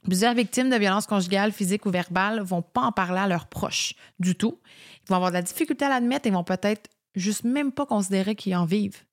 Plusieurs 0.03 0.33
victimes 0.33 0.69
de 0.69 0.75
violences 0.75 1.05
conjugales, 1.05 1.51
physiques 1.51 1.85
ou 1.85 1.91
verbales 1.91 2.41
vont 2.41 2.61
pas 2.61 2.81
en 2.81 2.91
parler 2.91 3.19
à 3.19 3.27
leurs 3.27 3.47
proches 3.47 3.93
du 4.19 4.33
tout. 4.35 4.57
Ils 5.03 5.09
vont 5.09 5.15
avoir 5.15 5.31
de 5.31 5.35
la 5.35 5.41
difficulté 5.41 5.85
à 5.85 5.89
l'admettre 5.89 6.25
et 6.27 6.31
vont 6.31 6.43
peut-être 6.43 6.89
juste 7.15 7.43
même 7.43 7.71
pas 7.71 7.85
considérer 7.85 8.35
qu'ils 8.35 8.55
en 8.55 8.65
vivent. 8.65 9.03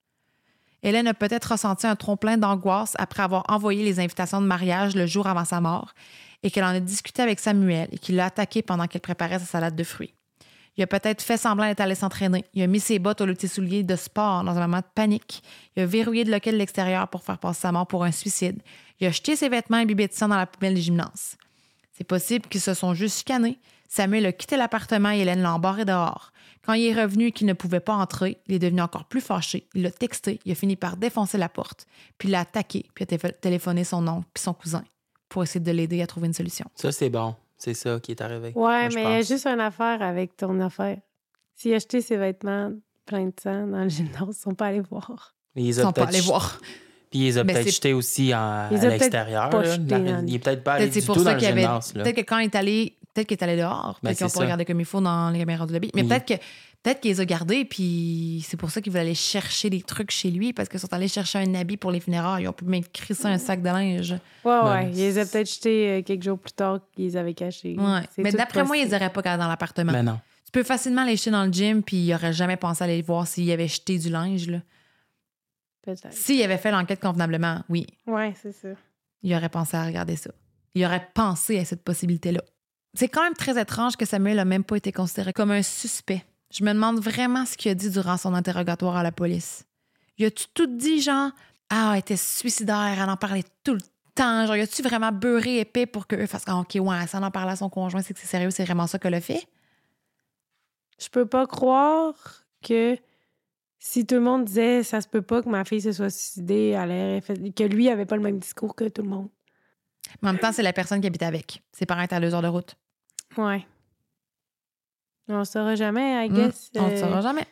Hélène 0.83 1.07
a 1.07 1.13
peut-être 1.13 1.51
ressenti 1.51 1.87
un 1.87 1.95
trop-plein 1.95 2.37
d'angoisse 2.37 2.93
après 2.99 3.23
avoir 3.23 3.43
envoyé 3.49 3.83
les 3.83 3.99
invitations 3.99 4.41
de 4.41 4.47
mariage 4.47 4.95
le 4.95 5.05
jour 5.05 5.27
avant 5.27 5.45
sa 5.45 5.59
mort 5.59 5.93
et 6.43 6.51
qu'elle 6.51 6.63
en 6.63 6.67
a 6.67 6.79
discuté 6.79 7.21
avec 7.21 7.39
Samuel 7.39 7.89
et 7.91 7.97
qu'il 7.97 8.15
l'a 8.15 8.25
attaqué 8.25 8.61
pendant 8.61 8.87
qu'elle 8.87 9.01
préparait 9.01 9.39
sa 9.39 9.45
salade 9.45 9.75
de 9.75 9.83
fruits. 9.83 10.13
Il 10.77 10.83
a 10.83 10.87
peut-être 10.87 11.23
fait 11.23 11.37
semblant 11.37 11.65
d'être 11.65 11.81
allé 11.81 11.95
s'entraîner. 11.95 12.45
Il 12.53 12.61
a 12.61 12.67
mis 12.67 12.79
ses 12.79 12.99
bottes 12.99 13.19
au 13.21 13.25
lieu 13.25 13.33
de 13.33 13.81
de 13.81 13.95
sport 13.95 14.43
dans 14.43 14.55
un 14.55 14.59
moment 14.61 14.77
de 14.77 14.85
panique. 14.93 15.41
Il 15.75 15.81
a 15.81 15.85
verrouillé 15.87 16.23
de 16.23 16.29
l'extérieur 16.29 17.07
pour 17.07 17.23
faire 17.23 17.39
passer 17.39 17.61
sa 17.61 17.71
mort 17.71 17.87
pour 17.87 18.03
un 18.03 18.11
suicide. 18.11 18.61
Il 18.99 19.07
a 19.07 19.11
jeté 19.11 19.35
ses 19.35 19.49
vêtements 19.49 19.77
imbibés 19.77 20.07
de 20.07 20.13
dans 20.19 20.27
la 20.27 20.45
poubelle 20.45 20.75
du 20.75 20.81
gymnase. 20.81 21.35
C'est 21.93 22.03
possible 22.03 22.47
qu'ils 22.47 22.61
se 22.61 22.75
sont 22.75 22.93
juste 22.93 23.17
chicanés. 23.17 23.57
Samuel 23.89 24.27
a 24.27 24.31
quitté 24.31 24.55
l'appartement 24.55 25.09
et 25.09 25.19
Hélène 25.19 25.41
l'a 25.41 25.53
embarré 25.53 25.83
dehors. 25.83 26.31
Quand 26.67 26.73
il 26.73 26.85
est 26.85 27.01
revenu 27.01 27.27
et 27.27 27.31
qu'il 27.31 27.47
ne 27.47 27.53
pouvait 27.53 27.79
pas 27.79 27.93
entrer, 27.95 28.37
il 28.47 28.53
est 28.55 28.59
devenu 28.59 28.81
encore 28.81 29.05
plus 29.05 29.21
fâché. 29.21 29.67
Il 29.73 29.83
l'a 29.83 29.89
texté, 29.91 30.39
il 30.45 30.51
a 30.51 30.55
fini 30.55 30.75
par 30.75 30.97
défoncer 30.97 31.37
la 31.37 31.47
porte, 31.49 31.87
puis 32.17 32.27
il 32.27 32.31
l'a 32.33 32.41
attaqué, 32.41 32.85
puis 32.93 33.05
il 33.09 33.15
a 33.15 33.17
té- 33.17 33.31
téléphoné 33.39 33.85
son 33.85 34.05
oncle 34.07 34.27
puis 34.33 34.43
son 34.43 34.53
cousin 34.53 34.83
pour 35.29 35.43
essayer 35.43 35.61
de 35.61 35.71
l'aider 35.71 36.01
à 36.01 36.07
trouver 36.07 36.27
une 36.27 36.33
solution. 36.33 36.65
Ça, 36.75 36.91
c'est 36.91 37.09
bon. 37.09 37.35
C'est 37.57 37.73
ça 37.73 37.99
qui 38.01 38.11
est 38.11 38.21
arrivé. 38.21 38.49
Ouais, 38.49 38.53
Moi, 38.53 38.89
mais 38.93 39.03
il 39.03 39.09
y 39.11 39.15
a 39.15 39.21
juste 39.21 39.47
une 39.47 39.61
affaire 39.61 40.01
avec 40.01 40.35
ton 40.37 40.59
affaire. 40.59 40.97
S'il 41.55 41.71
a 41.73 41.77
acheté 41.77 42.01
ses 42.01 42.17
vêtements 42.17 42.71
pleins 43.05 43.25
de 43.27 43.33
sang 43.41 43.65
dans 43.65 43.83
le 43.83 43.89
gymnase, 43.89 44.27
ils 44.29 44.33
sont 44.33 44.53
pas 44.53 44.65
allés 44.67 44.81
voir. 44.81 45.33
Mais 45.55 45.63
ils 45.63 45.67
Ils 45.69 45.79
ont 45.79 45.83
sont 45.85 45.93
pas 45.93 46.03
allés 46.03 46.19
voir. 46.21 46.59
Puis 47.09 47.19
ils 47.21 47.23
les 47.27 47.39
ont 47.39 47.43
Mais 47.45 47.53
peut-être 47.53 47.71
jetés 47.73 47.93
aussi 47.93 48.35
en- 48.35 48.67
Ils 48.69 48.85
à 48.85 48.89
l'extérieur. 48.89 49.49
jeté 49.63 49.95
Il 50.27 50.35
est 50.35 50.39
peut-être 50.39 50.63
pas 50.65 50.73
allé 50.73 50.89
du 50.89 51.01
tout 51.01 51.13
dans 51.23 51.31
le 51.31 51.37
qu'il 51.37 51.47
avait. 51.47 51.61
gymnase. 51.61 51.93
Peut-être 51.93 52.15
que 52.17 52.21
quand 52.21 52.39
il 52.39 52.43
est 52.45 52.55
allé, 52.55 52.96
peut-être 53.17 53.27
qu'il 53.27 53.37
est 53.37 53.43
allé 53.43 53.57
dehors, 53.57 53.99
Ben, 54.03 54.09
peut-être 54.09 54.19
pas 54.21 54.29
ça. 54.29 54.39
regardé 54.39 54.65
comme 54.65 54.79
il 54.79 54.85
faut 54.85 55.01
dans 55.01 55.29
les 55.31 55.39
caméras 55.39 55.65
de 55.65 55.73
la 55.73 55.79
vie. 55.79 55.89
Mais 55.95 56.03
Oui. 56.03 56.07
peut-être 56.07 56.25
que 56.27 56.33
peut-être 56.83 57.01
qu'ils 57.01 57.11
les 57.11 57.21
ont 57.21 57.25
gardés, 57.25 57.65
puis 57.65 58.45
c'est 58.47 58.57
pour 58.57 58.69
ça 58.71 58.79
qu'ils 58.81 58.93
veulent 58.93 59.01
aller 59.01 59.15
chercher 59.15 59.69
des 59.69 59.81
trucs 59.81 60.11
chez 60.11 60.29
lui, 60.31 60.53
parce 60.53 60.69
qu'ils 60.69 60.79
sont 60.79 60.93
allés 60.93 61.07
chercher 61.07 61.39
un 61.39 61.53
habit 61.55 61.77
pour 61.77 61.91
les 61.91 61.99
funérailles. 61.99 62.43
Ils 62.43 62.47
ont 62.47 62.53
pu 62.53 62.65
même 62.65 62.83
crisser 62.93 63.25
un 63.25 63.37
sac 63.37 63.61
de 63.61 63.65
linge. 63.67 64.11
Ouais, 64.11 64.19
Ben, 64.43 64.73
ouais. 64.73 64.89
Ils 64.91 64.97
les 64.97 65.17
ont 65.19 65.25
peut-être 65.27 65.51
jetés 65.51 65.89
euh, 65.89 66.01
quelques 66.03 66.23
jours 66.23 66.39
plus 66.39 66.53
tard 66.53 66.79
qu'ils 66.95 67.05
les 67.05 67.17
avaient 67.17 67.33
cachés. 67.33 67.75
Ouais. 67.77 68.01
C'est 68.15 68.21
Mais 68.21 68.31
d'après 68.31 68.63
moi, 68.63 68.77
ils 68.77 68.81
possible. 68.81 68.95
les 68.99 69.03
auraient 69.03 69.13
pas 69.13 69.21
gardés 69.21 69.41
dans 69.43 69.49
l'appartement. 69.49 69.91
Mais 69.91 70.03
non. 70.03 70.19
Tu 70.45 70.51
peux 70.51 70.63
facilement 70.63 71.03
les 71.03 71.17
jeter 71.17 71.31
dans 71.31 71.43
le 71.45 71.51
gym, 71.51 71.83
puis 71.83 71.97
il 71.97 72.13
aurait 72.13 72.31
jamais 72.33 72.55
pensé 72.55 72.83
à 72.83 72.85
aller 72.85 73.01
voir 73.01 73.27
s'il 73.27 73.51
avait 73.51 73.67
jeté 73.67 73.97
du 73.97 74.09
linge. 74.09 74.47
Là. 74.47 74.59
Peut-être. 75.81 76.13
S'il 76.13 76.41
avait 76.43 76.57
fait 76.57 76.71
l'enquête 76.71 76.99
convenablement, 76.99 77.63
oui, 77.69 77.85
Ouais, 78.05 78.33
c'est 78.41 78.51
ça. 78.53 78.69
il 79.23 79.33
aurait 79.35 79.49
pensé 79.49 79.75
à 79.75 79.85
regarder 79.85 80.15
ça. 80.15 80.31
Il 80.75 80.85
aurait 80.85 81.05
pensé 81.13 81.57
à 81.59 81.65
cette 81.65 81.83
possibilité-là. 81.83 82.41
C'est 82.93 83.07
quand 83.09 83.23
même 83.23 83.33
très 83.33 83.59
étrange 83.61 83.95
que 83.95 84.05
Samuel 84.05 84.37
n'a 84.37 84.45
même 84.45 84.63
pas 84.63 84.77
été 84.77 84.91
considéré 84.91 85.33
comme 85.33 85.51
un 85.51 85.61
suspect. 85.61 86.25
Je 86.51 86.63
me 86.63 86.73
demande 86.73 86.99
vraiment 86.99 87.45
ce 87.45 87.57
qu'il 87.57 87.71
a 87.71 87.75
dit 87.75 87.89
durant 87.89 88.17
son 88.17 88.33
interrogatoire 88.33 88.95
à 88.95 89.03
la 89.03 89.11
police. 89.11 89.65
Il 90.17 90.25
a-tu 90.25 90.45
tout 90.53 90.65
dit, 90.67 91.01
genre, 91.01 91.31
ah, 91.69 91.91
elle 91.93 91.99
était 91.99 92.17
suicidaire, 92.17 92.97
elle 92.99 93.09
en 93.09 93.17
parlait 93.17 93.43
tout 93.63 93.73
le 93.73 93.81
temps. 94.15 94.47
Genre, 94.47 94.55
y 94.55 94.61
a-tu 94.61 94.81
vraiment 94.81 95.11
beurré 95.11 95.59
épais 95.59 95.85
pour 95.85 96.07
qu'eux 96.07 96.25
fassent, 96.25 96.45
ah, 96.47 96.57
OK, 96.57 96.75
ouais, 96.79 97.07
ça 97.07 97.19
en 97.19 97.29
parle 97.29 97.49
à 97.49 97.55
son 97.55 97.69
conjoint, 97.69 98.01
c'est 98.01 98.13
que 98.13 98.19
c'est 98.19 98.27
sérieux, 98.27 98.49
c'est 98.49 98.63
vraiment 98.63 98.87
ça 98.87 98.97
qu'elle 98.97 99.13
a 99.13 99.21
fait? 99.21 99.45
Je 100.99 101.09
peux 101.09 101.25
pas 101.27 101.45
croire 101.45 102.15
que 102.63 102.97
si 103.77 104.05
tout 104.07 104.15
le 104.15 104.21
monde 104.21 104.45
disait 104.45 104.81
ça 104.81 105.01
se 105.01 105.07
peut 105.07 105.21
pas 105.21 105.43
que 105.43 105.49
ma 105.49 105.63
fille 105.63 105.81
se 105.81 105.91
soit 105.91 106.09
suicidée, 106.09 106.73
aurait 106.75 107.21
fait- 107.21 107.53
que 107.53 107.63
lui 107.63 107.89
avait 107.89 108.07
pas 108.07 108.15
le 108.15 108.23
même 108.23 108.39
discours 108.39 108.73
que 108.75 108.87
tout 108.87 109.03
le 109.03 109.09
monde. 109.09 109.29
Mais 110.21 110.29
en 110.29 110.33
même 110.33 110.41
temps, 110.41 110.51
c'est 110.51 110.63
la 110.63 110.73
personne 110.73 111.01
qui 111.01 111.07
habite 111.07 111.23
avec. 111.23 111.61
Ses 111.71 111.85
parents 111.85 112.01
étaient 112.01 112.15
à 112.15 112.19
deux 112.19 112.33
heures 112.33 112.41
de 112.41 112.47
route. 112.47 112.75
Ouais. 113.37 113.65
On 115.29 115.39
le 115.39 115.45
saura 115.45 115.75
jamais, 115.75 116.25
I 116.25 116.29
Hmm, 116.29 116.33
guess. 116.35 116.71
on 116.75 116.87
ne 116.87 116.93
euh, 116.93 116.99
saura 116.99 117.21
jamais. 117.21 117.45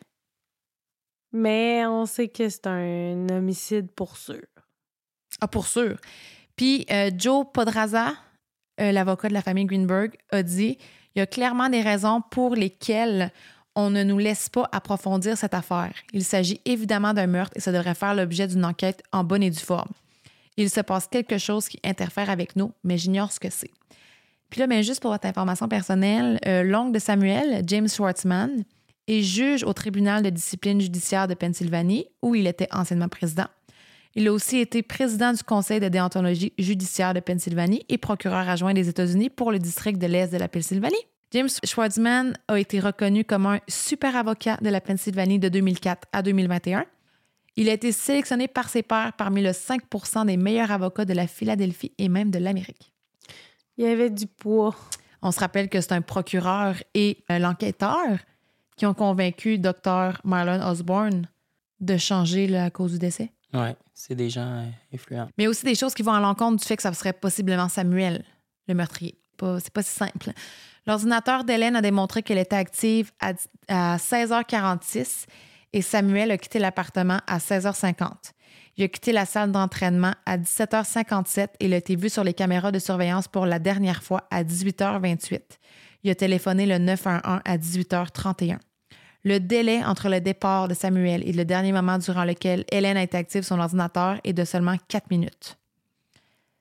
Mais 1.33 1.85
on 1.85 2.05
sait 2.05 2.29
que 2.29 2.47
c'est 2.47 2.67
un 2.67 3.27
homicide 3.29 3.91
pour 3.91 4.15
sûr. 4.17 4.41
Ah, 5.41 5.47
pour 5.47 5.67
sûr. 5.67 5.97
Puis 6.55 6.85
euh, 6.89 7.11
Joe 7.17 7.45
Podraza, 7.53 8.13
euh, 8.79 8.91
l'avocat 8.93 9.27
de 9.27 9.33
la 9.33 9.41
famille 9.41 9.65
Greenberg, 9.65 10.15
a 10.31 10.41
dit 10.43 10.77
il 11.13 11.19
y 11.19 11.21
a 11.21 11.27
clairement 11.27 11.67
des 11.69 11.81
raisons 11.81 12.21
pour 12.21 12.55
lesquelles 12.55 13.31
on 13.75 13.89
ne 13.89 14.03
nous 14.03 14.17
laisse 14.17 14.47
pas 14.47 14.69
approfondir 14.71 15.37
cette 15.37 15.53
affaire. 15.53 15.93
Il 16.13 16.23
s'agit 16.23 16.61
évidemment 16.63 17.13
d'un 17.13 17.27
meurtre 17.27 17.51
et 17.57 17.59
ça 17.59 17.73
devrait 17.73 17.95
faire 17.95 18.15
l'objet 18.15 18.47
d'une 18.47 18.63
enquête 18.63 19.03
en 19.11 19.25
bonne 19.25 19.43
et 19.43 19.49
due 19.49 19.59
forme. 19.59 19.91
Il 20.57 20.69
se 20.69 20.81
passe 20.81 21.07
quelque 21.07 21.37
chose 21.37 21.67
qui 21.67 21.79
interfère 21.83 22.29
avec 22.29 22.55
nous, 22.55 22.71
mais 22.83 22.97
j'ignore 22.97 23.31
ce 23.31 23.39
que 23.39 23.49
c'est. 23.49 23.71
Puis 24.49 24.59
là, 24.59 24.67
ben, 24.67 24.81
juste 24.81 25.01
pour 25.01 25.11
votre 25.11 25.27
information 25.27 25.67
personnelle, 25.67 26.39
euh, 26.45 26.63
l'oncle 26.63 26.93
de 26.93 26.99
Samuel, 26.99 27.63
James 27.67 27.89
Schwartzman, 27.89 28.63
est 29.07 29.21
juge 29.21 29.63
au 29.63 29.73
tribunal 29.73 30.23
de 30.23 30.29
discipline 30.29 30.79
judiciaire 30.79 31.27
de 31.27 31.33
Pennsylvanie, 31.33 32.07
où 32.21 32.35
il 32.35 32.47
était 32.47 32.67
anciennement 32.71 33.09
président. 33.09 33.47
Il 34.15 34.27
a 34.27 34.33
aussi 34.33 34.59
été 34.59 34.81
président 34.81 35.33
du 35.33 35.43
conseil 35.43 35.81
de 35.81 35.89
déontologie 35.89 36.53
judiciaire 36.57 37.13
de 37.13 37.19
Pennsylvanie 37.19 37.85
et 37.89 37.97
procureur 37.97 38.47
adjoint 38.47 38.73
des 38.73 38.87
États-Unis 38.87 39.29
pour 39.29 39.51
le 39.51 39.59
district 39.59 39.99
de 39.99 40.07
l'Est 40.07 40.31
de 40.31 40.37
la 40.37 40.47
Pennsylvanie. 40.47 40.95
James 41.31 41.49
Schwartzman 41.65 42.37
a 42.47 42.57
été 42.57 42.79
reconnu 42.79 43.25
comme 43.25 43.45
un 43.45 43.59
super 43.67 44.15
avocat 44.15 44.57
de 44.61 44.69
la 44.69 44.79
Pennsylvanie 44.79 45.37
de 45.37 45.49
2004 45.49 46.07
à 46.13 46.21
2021. 46.21 46.85
Il 47.57 47.69
a 47.69 47.73
été 47.73 47.91
sélectionné 47.91 48.47
par 48.47 48.69
ses 48.69 48.83
pairs 48.83 49.13
parmi 49.13 49.41
le 49.41 49.53
5 49.53 49.83
des 50.25 50.37
meilleurs 50.37 50.71
avocats 50.71 51.05
de 51.05 51.13
la 51.13 51.27
Philadelphie 51.27 51.93
et 51.97 52.09
même 52.09 52.29
de 52.29 52.39
l'Amérique. 52.39 52.91
Il 53.77 53.85
y 53.85 53.87
avait 53.87 54.09
du 54.09 54.27
poids. 54.27 54.75
On 55.21 55.31
se 55.31 55.39
rappelle 55.39 55.69
que 55.69 55.79
c'est 55.79 55.93
un 55.93 56.01
procureur 56.01 56.75
et 56.93 57.23
euh, 57.31 57.39
l'enquêteur 57.39 58.19
qui 58.75 58.85
ont 58.85 58.93
convaincu 58.93 59.57
Dr. 59.57 60.19
Marlon 60.23 60.61
Osborne 60.67 61.27
de 61.79 61.97
changer 61.97 62.47
la 62.47 62.69
cause 62.69 62.93
du 62.93 62.99
décès. 62.99 63.31
Ouais, 63.53 63.75
c'est 63.93 64.15
des 64.15 64.29
gens 64.29 64.63
euh, 64.63 64.65
influents. 64.93 65.29
Mais 65.37 65.47
aussi 65.47 65.65
des 65.65 65.75
choses 65.75 65.93
qui 65.93 66.03
vont 66.03 66.13
à 66.13 66.19
l'encontre 66.19 66.57
du 66.57 66.65
fait 66.65 66.75
que 66.75 66.83
ça 66.83 66.93
serait 66.93 67.13
possiblement 67.13 67.69
Samuel, 67.69 68.25
le 68.67 68.73
meurtrier. 68.73 69.17
C'est 69.39 69.73
pas 69.73 69.83
si 69.83 69.95
simple. 69.95 70.31
L'ordinateur 70.87 71.43
d'Hélène 71.43 71.75
a 71.75 71.81
démontré 71.81 72.21
qu'elle 72.21 72.37
était 72.37 72.55
active 72.55 73.11
à, 73.19 73.33
à 73.67 73.97
16h46 73.97 75.25
et 75.75 75.81
Samuel 75.81 76.31
a 76.31 76.37
quitté 76.37 76.57
l'appartement 76.57 77.19
à 77.27 77.37
16h50. 77.37 78.31
Il 78.77 78.85
a 78.85 78.87
quitté 78.87 79.11
la 79.11 79.25
salle 79.25 79.51
d'entraînement 79.51 80.13
à 80.25 80.37
17h57 80.37 81.49
et 81.59 81.65
il 81.65 81.73
a 81.73 81.77
été 81.77 81.97
vu 81.97 82.09
sur 82.09 82.23
les 82.23 82.33
caméras 82.33 82.71
de 82.71 82.79
surveillance 82.79 83.27
pour 83.27 83.45
la 83.45 83.59
dernière 83.59 84.01
fois 84.01 84.23
à 84.31 84.45
18h28. 84.45 85.41
Il 86.03 86.09
a 86.09 86.15
téléphoné 86.15 86.65
le 86.65 86.77
911 86.77 87.41
à 87.43 87.57
18h31. 87.57 88.57
Le 89.25 89.39
délai 89.39 89.83
entre 89.83 90.07
le 90.07 90.21
départ 90.21 90.69
de 90.69 90.73
Samuel 90.73 91.27
et 91.27 91.33
le 91.33 91.43
dernier 91.43 91.73
moment 91.73 91.97
durant 91.97 92.23
lequel 92.23 92.63
Hélène 92.71 92.95
a 92.95 93.03
été 93.03 93.17
active 93.17 93.43
sur 93.43 93.55
son 93.55 93.61
ordinateur 93.61 94.21
est 94.23 94.33
de 94.33 94.45
seulement 94.45 94.77
4 94.87 95.09
minutes. 95.11 95.57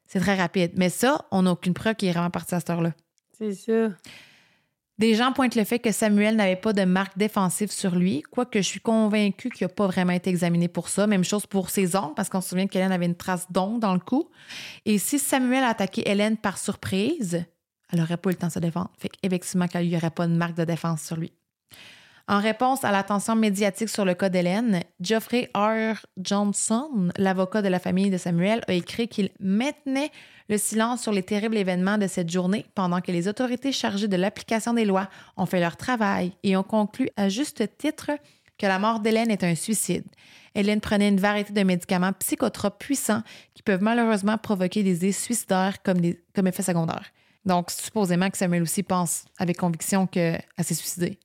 C'est 0.07 0.19
très 0.19 0.35
rapide. 0.35 0.73
Mais 0.75 0.89
ça, 0.89 1.25
on 1.31 1.43
n'a 1.43 1.53
aucune 1.53 1.75
preuve 1.75 1.95
qu'il 1.95 2.09
est 2.09 2.13
vraiment 2.13 2.31
parti 2.31 2.57
à 2.57 2.59
cette 2.59 2.71
heure-là. 2.71 2.95
C'est 3.39 3.55
ça. 3.55 3.91
Des 4.99 5.15
gens 5.17 5.33
pointent 5.33 5.57
le 5.57 5.65
fait 5.65 5.81
que 5.81 5.91
Samuel 5.91 6.37
n'avait 6.37 6.55
pas 6.55 6.73
de 6.73 6.85
marque 6.85 7.19
défensive 7.19 7.73
sur 7.73 7.97
lui, 7.97 8.23
quoique 8.31 8.61
je 8.61 8.67
suis 8.67 8.81
convaincue 8.81 9.51
qu'il 9.51 9.67
n'a 9.67 9.73
pas 9.73 9.89
vraiment 9.89 10.13
été 10.13 10.31
examiné 10.31 10.69
pour 10.69 10.89
ça. 10.89 11.09
Même 11.09 11.25
chose 11.25 11.47
pour 11.47 11.71
ses 11.71 11.97
ongles, 11.97 12.15
parce 12.15 12.29
qu'on 12.29 12.41
se 12.41 12.51
souvient 12.51 12.69
qu'Hélène 12.69 12.93
avait 12.93 13.07
une 13.07 13.17
trace 13.17 13.51
d'ongle 13.51 13.81
dans 13.81 13.93
le 13.93 13.99
cou. 13.99 14.31
Et 14.85 14.99
si 14.99 15.19
Samuel 15.19 15.65
a 15.65 15.71
attaqué 15.71 16.09
Hélène 16.09 16.37
par 16.37 16.59
surprise, 16.59 17.45
elle 17.93 17.99
n'aurait 17.99 18.17
pas 18.17 18.31
eu 18.31 18.35
le 18.35 18.39
temps 18.39 18.47
de 18.47 18.53
se 18.53 18.61
défendre. 18.61 18.91
Fait 18.97 19.09
qu'effectivement, 19.09 19.67
qu'il 19.67 19.89
n'y 19.89 19.97
aurait 19.97 20.11
pas 20.11 20.29
de 20.29 20.33
marque 20.33 20.57
de 20.57 20.65
défense 20.65 21.03
sur 21.03 21.17
lui. 21.17 21.33
En 22.27 22.39
réponse 22.39 22.85
à 22.85 22.93
l'attention 22.93 23.37
médiatique 23.37 23.91
sur 23.91 24.05
le 24.05 24.15
cas 24.15 24.31
d'Hélène, 24.31 24.81
Geoffrey 25.01 25.51
R. 25.55 26.07
Johnson, 26.17 27.11
l'avocat 27.19 27.61
de 27.61 27.69
la 27.69 27.79
famille 27.79 28.11
de 28.11 28.17
Samuel, 28.17 28.63
a 28.67 28.73
écrit 28.73 29.09
qu'il 29.09 29.31
maintenait 29.41 30.11
le 30.49 30.59
silence 30.59 31.03
sur 31.03 31.13
les 31.13 31.23
terribles 31.23 31.57
événements 31.57 31.99
de 31.99 32.07
cette 32.07 32.31
journée 32.31 32.67
pendant 32.75 33.01
que 33.01 33.13
les 33.13 33.29
autorités 33.29 33.73
chargées 33.73 34.09
de 34.09 34.17
l'application 34.17 34.75
des 34.75 34.85
lois 34.85 35.09
ont 35.37 35.47
fait 35.47 35.61
leur 35.61 35.77
travail 35.77 36.33
et 36.43 36.57
ont 36.57 36.63
conclu 36.63 37.09
à 37.17 37.29
juste 37.29 37.63
titre 37.79 38.11
que 38.59 38.67
la 38.67 38.79
mort 38.79 39.01
d'Hélène 39.01 39.31
est 39.31 39.45
un 39.45 39.55
suicide. 39.55 40.05
Hélène 40.55 40.81
prenait 40.81 41.09
une 41.09 41.19
variété 41.19 41.53
de 41.53 41.63
médicaments 41.63 42.13
psychotropes 42.13 42.79
puissants 42.79 43.23
qui 43.55 43.63
peuvent 43.63 43.83
malheureusement 43.83 44.39
provoquer 44.39 44.83
des 44.83 44.97
idées 44.97 45.13
suicidaires 45.13 45.83
comme, 45.83 45.99
effet 46.47 46.63
secondaire. 46.63 47.11
Donc, 47.45 47.71
supposément 47.71 48.31
que 48.31 48.39
Samuel 48.39 48.63
aussi 48.63 48.83
pense 48.83 49.25
avec 49.39 49.59
conviction 49.59 50.07
qu'elle 50.07 50.45
s'est 50.63 50.75
suicidée. 50.75 51.19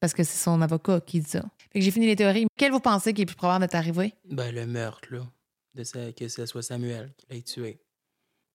Parce 0.00 0.12
que 0.12 0.24
c'est 0.24 0.42
son 0.42 0.60
avocat 0.60 1.00
qui 1.00 1.20
dit 1.20 1.30
ça. 1.30 1.42
Fait 1.72 1.78
que 1.78 1.84
j'ai 1.84 1.90
fini 1.90 2.06
les 2.06 2.16
théories. 2.16 2.46
Quel 2.58 2.72
vous 2.72 2.80
pensez 2.80 3.14
qui 3.14 3.22
est 3.22 3.26
plus 3.26 3.36
probable 3.36 3.62
d'être 3.62 3.76
arrivé? 3.76 4.12
Ben, 4.28 4.54
le 4.54 4.66
meurtre, 4.66 5.08
là. 5.12 5.22
Que 5.74 6.28
ce 6.28 6.46
soit 6.46 6.62
Samuel 6.62 7.12
qui 7.16 7.26
l'ait 7.30 7.42
tué. 7.42 7.80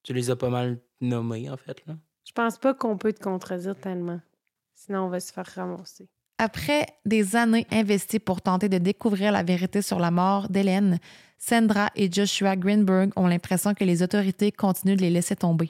Tu 0.03 0.13
les 0.13 0.29
as 0.29 0.35
pas 0.35 0.49
mal 0.49 0.79
nommés, 0.99 1.49
en 1.49 1.57
fait, 1.57 1.83
là? 1.87 1.95
Je 2.25 2.31
pense 2.33 2.57
pas 2.57 2.73
qu'on 2.73 2.97
peut 2.97 3.13
te 3.13 3.21
contredire 3.21 3.75
tellement. 3.75 4.19
Sinon, 4.75 5.05
on 5.05 5.09
va 5.09 5.19
se 5.19 5.33
faire 5.33 5.45
ramasser. 5.55 6.07
Après 6.37 6.87
des 7.05 7.35
années 7.35 7.67
investies 7.71 8.19
pour 8.19 8.41
tenter 8.41 8.67
de 8.67 8.79
découvrir 8.79 9.31
la 9.31 9.43
vérité 9.43 9.81
sur 9.81 9.99
la 9.99 10.09
mort 10.09 10.49
d'Hélène, 10.49 10.97
Sandra 11.37 11.89
et 11.95 12.11
Joshua 12.11 12.55
Greenberg 12.55 13.11
ont 13.15 13.27
l'impression 13.27 13.73
que 13.73 13.83
les 13.83 14.01
autorités 14.01 14.51
continuent 14.51 14.95
de 14.95 15.01
les 15.01 15.09
laisser 15.09 15.35
tomber. 15.35 15.69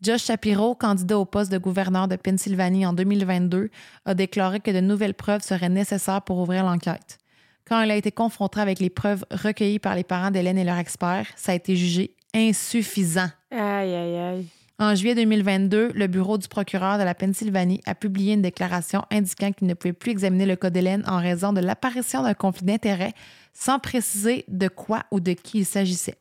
Josh 0.00 0.24
Shapiro, 0.24 0.74
candidat 0.74 1.18
au 1.18 1.24
poste 1.24 1.52
de 1.52 1.58
gouverneur 1.58 2.08
de 2.08 2.16
Pennsylvanie 2.16 2.86
en 2.86 2.92
2022, 2.92 3.70
a 4.04 4.14
déclaré 4.14 4.60
que 4.60 4.70
de 4.70 4.80
nouvelles 4.80 5.14
preuves 5.14 5.42
seraient 5.42 5.68
nécessaires 5.68 6.22
pour 6.22 6.38
ouvrir 6.38 6.64
l'enquête. 6.64 7.18
Quand 7.66 7.80
il 7.82 7.90
a 7.90 7.96
été 7.96 8.12
confronté 8.12 8.60
avec 8.60 8.78
les 8.78 8.90
preuves 8.90 9.24
recueillies 9.30 9.78
par 9.78 9.94
les 9.94 10.04
parents 10.04 10.30
d'Hélène 10.30 10.58
et 10.58 10.64
leurs 10.64 10.78
experts, 10.78 11.28
ça 11.36 11.52
a 11.52 11.54
été 11.54 11.76
jugé 11.76 12.14
insuffisant. 12.34 13.28
Aïe, 13.50 13.94
aïe, 13.94 14.16
aïe. 14.16 14.46
En 14.80 14.96
juillet 14.96 15.14
2022, 15.14 15.92
le 15.94 16.06
bureau 16.08 16.36
du 16.36 16.48
procureur 16.48 16.98
de 16.98 17.04
la 17.04 17.14
Pennsylvanie 17.14 17.80
a 17.86 17.94
publié 17.94 18.34
une 18.34 18.42
déclaration 18.42 19.04
indiquant 19.12 19.52
qu'il 19.52 19.68
ne 19.68 19.74
pouvait 19.74 19.92
plus 19.92 20.10
examiner 20.10 20.46
le 20.46 20.56
cas 20.56 20.70
d'Hélène 20.70 21.04
en 21.06 21.18
raison 21.18 21.52
de 21.52 21.60
l'apparition 21.60 22.24
d'un 22.24 22.34
conflit 22.34 22.66
d'intérêts 22.66 23.12
sans 23.52 23.78
préciser 23.78 24.44
de 24.48 24.66
quoi 24.66 25.04
ou 25.12 25.20
de 25.20 25.32
qui 25.32 25.58
il 25.58 25.64
s'agissait. 25.64 26.18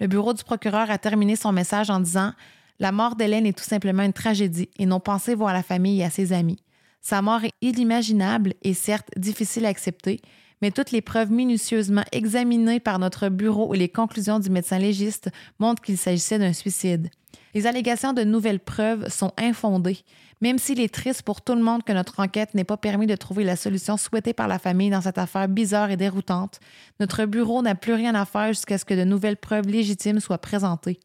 Le 0.00 0.08
bureau 0.08 0.34
du 0.34 0.42
procureur 0.42 0.90
a 0.90 0.98
terminé 0.98 1.36
son 1.36 1.52
message 1.52 1.90
en 1.90 2.00
disant 2.00 2.32
La 2.80 2.90
mort 2.90 3.14
d'Hélène 3.14 3.46
est 3.46 3.56
tout 3.56 3.62
simplement 3.62 4.02
une 4.02 4.12
tragédie 4.12 4.68
et 4.80 4.86
nos 4.86 4.98
pensées 4.98 5.36
vont 5.36 5.46
à 5.46 5.52
la 5.52 5.62
famille 5.62 6.00
et 6.00 6.04
à 6.04 6.10
ses 6.10 6.32
amis. 6.32 6.58
Sa 7.00 7.22
mort 7.22 7.44
est 7.44 7.52
inimaginable 7.60 8.54
et 8.62 8.74
certes 8.74 9.10
difficile 9.16 9.64
à 9.64 9.68
accepter, 9.68 10.20
mais 10.62 10.70
toutes 10.70 10.92
les 10.92 11.02
preuves 11.02 11.30
minutieusement 11.30 12.04
examinées 12.12 12.80
par 12.80 12.98
notre 12.98 13.28
bureau 13.28 13.74
et 13.74 13.78
les 13.78 13.88
conclusions 13.88 14.38
du 14.38 14.48
médecin 14.48 14.78
légiste 14.78 15.28
montrent 15.58 15.82
qu'il 15.82 15.98
s'agissait 15.98 16.38
d'un 16.38 16.52
suicide. 16.52 17.10
Les 17.54 17.66
allégations 17.66 18.12
de 18.12 18.22
nouvelles 18.22 18.60
preuves 18.60 19.08
sont 19.08 19.32
infondées, 19.36 19.98
même 20.40 20.58
s'il 20.58 20.80
est 20.80 20.92
triste 20.92 21.22
pour 21.22 21.42
tout 21.42 21.54
le 21.54 21.62
monde 21.62 21.82
que 21.82 21.92
notre 21.92 22.20
enquête 22.20 22.54
n'ait 22.54 22.64
pas 22.64 22.76
permis 22.76 23.06
de 23.06 23.16
trouver 23.16 23.44
la 23.44 23.56
solution 23.56 23.96
souhaitée 23.96 24.32
par 24.32 24.48
la 24.48 24.58
famille 24.58 24.90
dans 24.90 25.02
cette 25.02 25.18
affaire 25.18 25.48
bizarre 25.48 25.90
et 25.90 25.96
déroutante. 25.96 26.60
Notre 27.00 27.26
bureau 27.26 27.60
n'a 27.60 27.74
plus 27.74 27.92
rien 27.92 28.14
à 28.14 28.24
faire 28.24 28.48
jusqu'à 28.48 28.78
ce 28.78 28.84
que 28.84 28.94
de 28.94 29.04
nouvelles 29.04 29.36
preuves 29.36 29.66
légitimes 29.66 30.20
soient 30.20 30.38
présentées. 30.38 31.00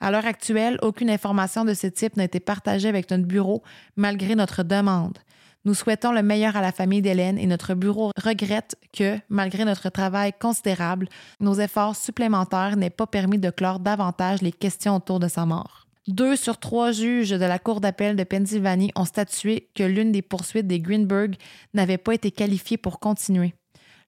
À 0.00 0.10
l'heure 0.10 0.26
actuelle, 0.26 0.78
aucune 0.82 1.10
information 1.10 1.64
de 1.64 1.74
ce 1.74 1.86
type 1.86 2.16
n'a 2.16 2.24
été 2.24 2.38
partagée 2.38 2.88
avec 2.88 3.10
notre 3.10 3.24
bureau 3.24 3.62
malgré 3.96 4.34
notre 4.34 4.62
demande. 4.62 5.18
Nous 5.66 5.74
souhaitons 5.74 6.12
le 6.12 6.22
meilleur 6.22 6.54
à 6.54 6.60
la 6.60 6.70
famille 6.70 7.02
d'Hélène 7.02 7.40
et 7.40 7.46
notre 7.46 7.74
bureau 7.74 8.12
regrette 8.22 8.76
que, 8.96 9.18
malgré 9.28 9.64
notre 9.64 9.88
travail 9.88 10.32
considérable, 10.32 11.08
nos 11.40 11.54
efforts 11.54 11.96
supplémentaires 11.96 12.76
n'aient 12.76 12.88
pas 12.88 13.08
permis 13.08 13.38
de 13.38 13.50
clore 13.50 13.80
davantage 13.80 14.42
les 14.42 14.52
questions 14.52 14.94
autour 14.94 15.18
de 15.18 15.26
sa 15.26 15.44
mort. 15.44 15.88
Deux 16.06 16.36
sur 16.36 16.58
trois 16.58 16.92
juges 16.92 17.30
de 17.30 17.44
la 17.44 17.58
Cour 17.58 17.80
d'appel 17.80 18.14
de 18.14 18.22
Pennsylvanie 18.22 18.92
ont 18.94 19.04
statué 19.04 19.68
que 19.74 19.82
l'une 19.82 20.12
des 20.12 20.22
poursuites 20.22 20.68
des 20.68 20.78
Greenberg 20.78 21.34
n'avait 21.74 21.98
pas 21.98 22.14
été 22.14 22.30
qualifiée 22.30 22.76
pour 22.76 23.00
continuer. 23.00 23.52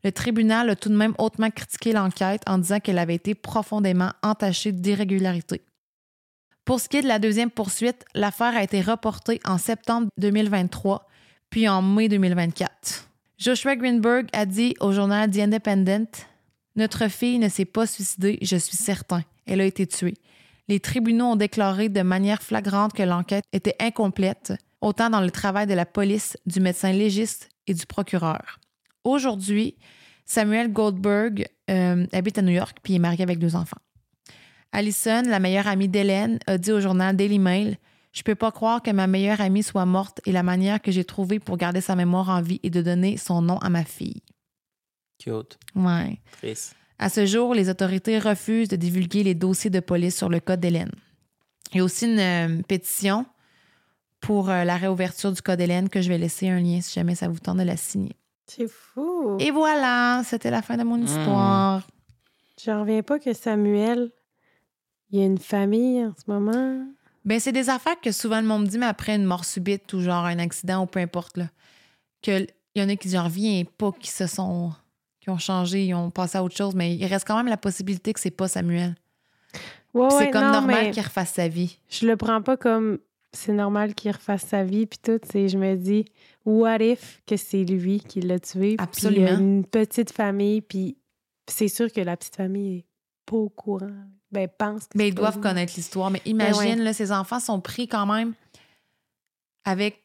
Le 0.05 0.13
tribunal 0.13 0.71
a 0.71 0.77
tout 0.77 0.91
de 0.91 0.97
même 0.97 1.17
hautement 1.19 1.51
critiqué 1.51 1.91
l'enquête 1.91 2.43
en 2.47 2.59
disant 2.59 2.79
qu'elle 2.79 3.01
avait 3.01 3.17
été 3.17 3.35
profondément 3.35 4.13
entachée 4.23 4.71
d'irrégularités. 4.71 5.63
Pour 6.65 6.79
ce 6.79 6.89
qui 6.89 6.99
est 6.99 7.03
de 7.03 7.09
la 7.09 7.19
deuxième 7.19 7.51
poursuite, 7.51 8.05
l'affaire 8.15 8.57
a 8.57 8.63
été 8.63 8.81
reportée 8.81 9.41
en 9.45 9.59
septembre 9.59 10.07
2023 10.19 11.08
puis 11.51 11.69
en 11.69 11.83
mai 11.83 12.09
2024. 12.09 13.09
Joshua 13.39 13.77
Greenberg 13.77 14.27
a 14.33 14.47
dit 14.47 14.75
au 14.81 14.93
journal 14.93 15.31
The 15.31 15.39
Independent 15.39 16.27
Notre 16.77 17.09
fille 17.09 17.39
ne 17.39 17.49
s'est 17.49 17.65
pas 17.65 17.87
suicidée, 17.87 18.39
je 18.43 18.57
suis 18.57 18.77
certain. 18.77 19.23
Elle 19.47 19.61
a 19.61 19.65
été 19.65 19.87
tuée. 19.87 20.15
Les 20.69 20.81
tribunaux 20.81 21.27
ont 21.27 21.37
déclaré 21.37 21.89
de 21.89 22.03
manière 22.03 22.43
flagrante 22.43 22.93
que 22.93 23.03
l'enquête 23.03 23.45
était 23.53 23.77
incomplète, 23.81 24.53
autant 24.81 25.09
dans 25.09 25.20
le 25.20 25.31
travail 25.31 25.66
de 25.66 25.75
la 25.75 25.87
police, 25.87 26.37
du 26.47 26.61
médecin 26.61 26.93
légiste 26.93 27.49
et 27.66 27.75
du 27.75 27.87
procureur. 27.87 28.59
Aujourd'hui, 29.05 29.77
Samuel 30.27 30.73
Goldberg 30.73 31.47
euh, 31.70 32.07
habite 32.12 32.39
à 32.39 32.43
New 32.43 32.53
York 32.53 32.79
puis 32.83 32.97
est 32.97 32.99
marié 32.99 33.23
avec 33.23 33.39
deux 33.39 33.57
enfants. 33.57 33.81
Allison, 34.73 35.23
la 35.27 35.41
meilleure 35.41 35.66
amie 35.66 35.89
d'Hélène, 35.89 36.39
a 36.47 36.59
dit 36.59 36.73
au 36.73 36.81
journal 36.81 37.16
Daily 37.16 37.39
Mail 37.39 37.79
je 38.19 38.24
peux 38.24 38.35
pas 38.35 38.51
croire 38.51 38.82
que 38.82 38.90
ma 38.90 39.07
meilleure 39.07 39.40
amie 39.40 39.62
soit 39.62 39.86
morte 39.86 40.20
et 40.27 40.32
la 40.32 40.43
manière 40.43 40.82
que 40.82 40.90
j'ai 40.90 41.05
trouvée 41.05 41.39
pour 41.39 41.57
garder 41.57 41.81
sa 41.81 41.95
mémoire 41.95 42.31
en 42.31 42.43
vie 42.43 42.59
est 42.65 42.70
de 42.70 42.82
donner 42.82 43.16
son 43.16 43.43
nom 43.43 43.59
à 43.59 43.70
ma 43.70 43.85
fille. 43.85 44.23
Cute. 45.20 45.57
Ouais. 45.77 46.19
Triste. 46.32 46.74
À 46.99 47.11
ce 47.11 47.27
jour, 47.27 47.55
les 47.55 47.69
autorités 47.69 48.19
refusent 48.19 48.70
de 48.70 48.74
divulguer 48.74 49.23
les 49.23 49.36
dossiers 49.36 49.70
de 49.70 49.78
police 49.78 50.16
sur 50.16 50.28
le 50.28 50.40
cas 50.40 50.57
d'Hélène. 50.57 50.90
Il 51.70 51.77
y 51.78 51.81
a 51.81 51.85
aussi 51.85 52.07
une 52.07 52.19
euh, 52.19 52.62
pétition 52.66 53.24
pour 54.20 54.51
euh, 54.51 54.65
la 54.65 54.77
réouverture 54.77 55.31
du 55.31 55.40
cas 55.40 55.55
d'Hélène 55.55 55.89
que 55.89 56.03
je 56.03 56.09
vais 56.09 56.19
laisser 56.19 56.49
un 56.49 56.59
lien 56.59 56.81
si 56.81 56.95
jamais 56.95 57.15
ça 57.15 57.28
vous 57.28 57.39
tente 57.39 57.59
de 57.59 57.62
la 57.62 57.77
signer. 57.77 58.16
C'est 58.47 58.66
fou. 58.66 59.36
Et 59.39 59.53
voilà, 59.53 60.23
c'était 60.24 60.51
la 60.51 60.62
fin 60.62 60.77
de 60.77 60.82
mon 60.82 61.01
histoire. 61.01 61.86
Je 62.61 62.73
reviens 62.73 63.05
pas 63.05 63.20
que 63.20 63.32
Samuel, 63.32 64.11
il 65.11 65.20
y 65.20 65.23
a 65.23 65.27
une 65.27 65.39
famille 65.39 66.05
en 66.05 66.15
ce 66.16 66.28
moment. 66.28 66.85
Ben, 67.24 67.39
c'est 67.40 67.53
des 67.53 67.69
affaires 67.70 68.01
que 68.01 68.12
souvent 68.12 68.40
le 68.40 68.47
monde 68.47 68.62
me 68.62 68.66
dit, 68.69 68.78
mais 68.78 68.86
après 68.86 69.15
une 69.16 69.24
mort 69.24 69.45
subite 69.45 69.93
ou 69.93 70.01
genre 70.01 70.24
un 70.24 70.39
accident 70.39 70.82
ou 70.82 70.86
peu 70.86 71.01
importe, 71.01 71.36
là. 71.36 71.49
Que 72.23 72.47
il 72.74 72.82
y 72.82 72.85
en 72.85 72.89
a 72.89 72.97
qui, 72.97 73.09
j'en 73.11 73.24
reviens 73.24 73.62
pas, 73.77 73.93
qui 73.93 74.11
se 74.11 74.27
sont. 74.27 74.73
qui 75.20 75.31
ont 75.31 75.39
changé, 75.39 75.85
ils 75.86 75.95
ont 75.95 76.11
passé 76.11 76.39
à 76.39 76.45
autre 76.45 76.57
chose, 76.57 76.74
mais 76.74 76.95
il 76.95 77.05
reste 77.07 77.27
quand 77.27 77.36
même 77.36 77.49
la 77.49 77.57
possibilité 77.57 78.12
que 78.12 78.20
c'est 78.20 78.31
pas 78.31 78.49
Samuel. 78.49 78.95
Ouais, 79.95 80.07
Puis 80.09 80.16
ouais, 80.16 80.24
c'est 80.24 80.31
comme 80.31 80.45
non, 80.45 80.53
normal 80.53 80.90
qu'il 80.90 81.03
refasse 81.03 81.32
sa 81.32 81.49
vie. 81.49 81.78
Je 81.90 82.07
le 82.07 82.16
prends 82.16 82.40
pas 82.43 82.57
comme 82.57 82.99
c'est 83.32 83.53
normal 83.53 83.95
qu'il 83.95 84.11
refasse 84.11 84.43
sa 84.47 84.65
vie, 84.65 84.86
puis 84.86 84.99
tout. 85.03 85.19
c'est- 85.31 85.49
Je 85.49 85.59
me 85.59 85.74
dis, 85.77 86.05
what 86.47 86.78
if 86.81 87.20
que 87.27 87.36
c'est 87.36 87.65
lui 87.65 88.01
qui 88.01 88.20
l'a 88.20 88.39
tué? 88.39 88.77
Absolument. 88.78 89.27
il 89.27 89.28
a 89.28 89.39
une 89.39 89.65
petite 89.66 90.12
famille, 90.12 90.61
puis 90.62 90.97
c'est 91.49 91.69
sûr 91.69 91.90
que 91.93 92.01
la 92.01 92.16
petite 92.16 92.36
famille 92.36 92.78
est 92.78 92.85
pas 93.27 93.36
au 93.36 93.49
courant. 93.49 93.90
Ben, 94.31 94.47
pense 94.49 94.85
que 94.87 94.97
Mais 94.99 95.09
ils 95.09 95.15
doivent 95.15 95.41
connaître 95.41 95.73
l'histoire. 95.77 96.11
Mais 96.11 96.21
imagine, 96.27 96.79
ouais. 96.79 96.85
là, 96.85 96.93
ses 96.93 97.13
enfants 97.13 97.41
sont 97.41 97.61
pris 97.61 97.89
quand 97.89 98.05
même 98.07 98.35
avec 99.65 100.05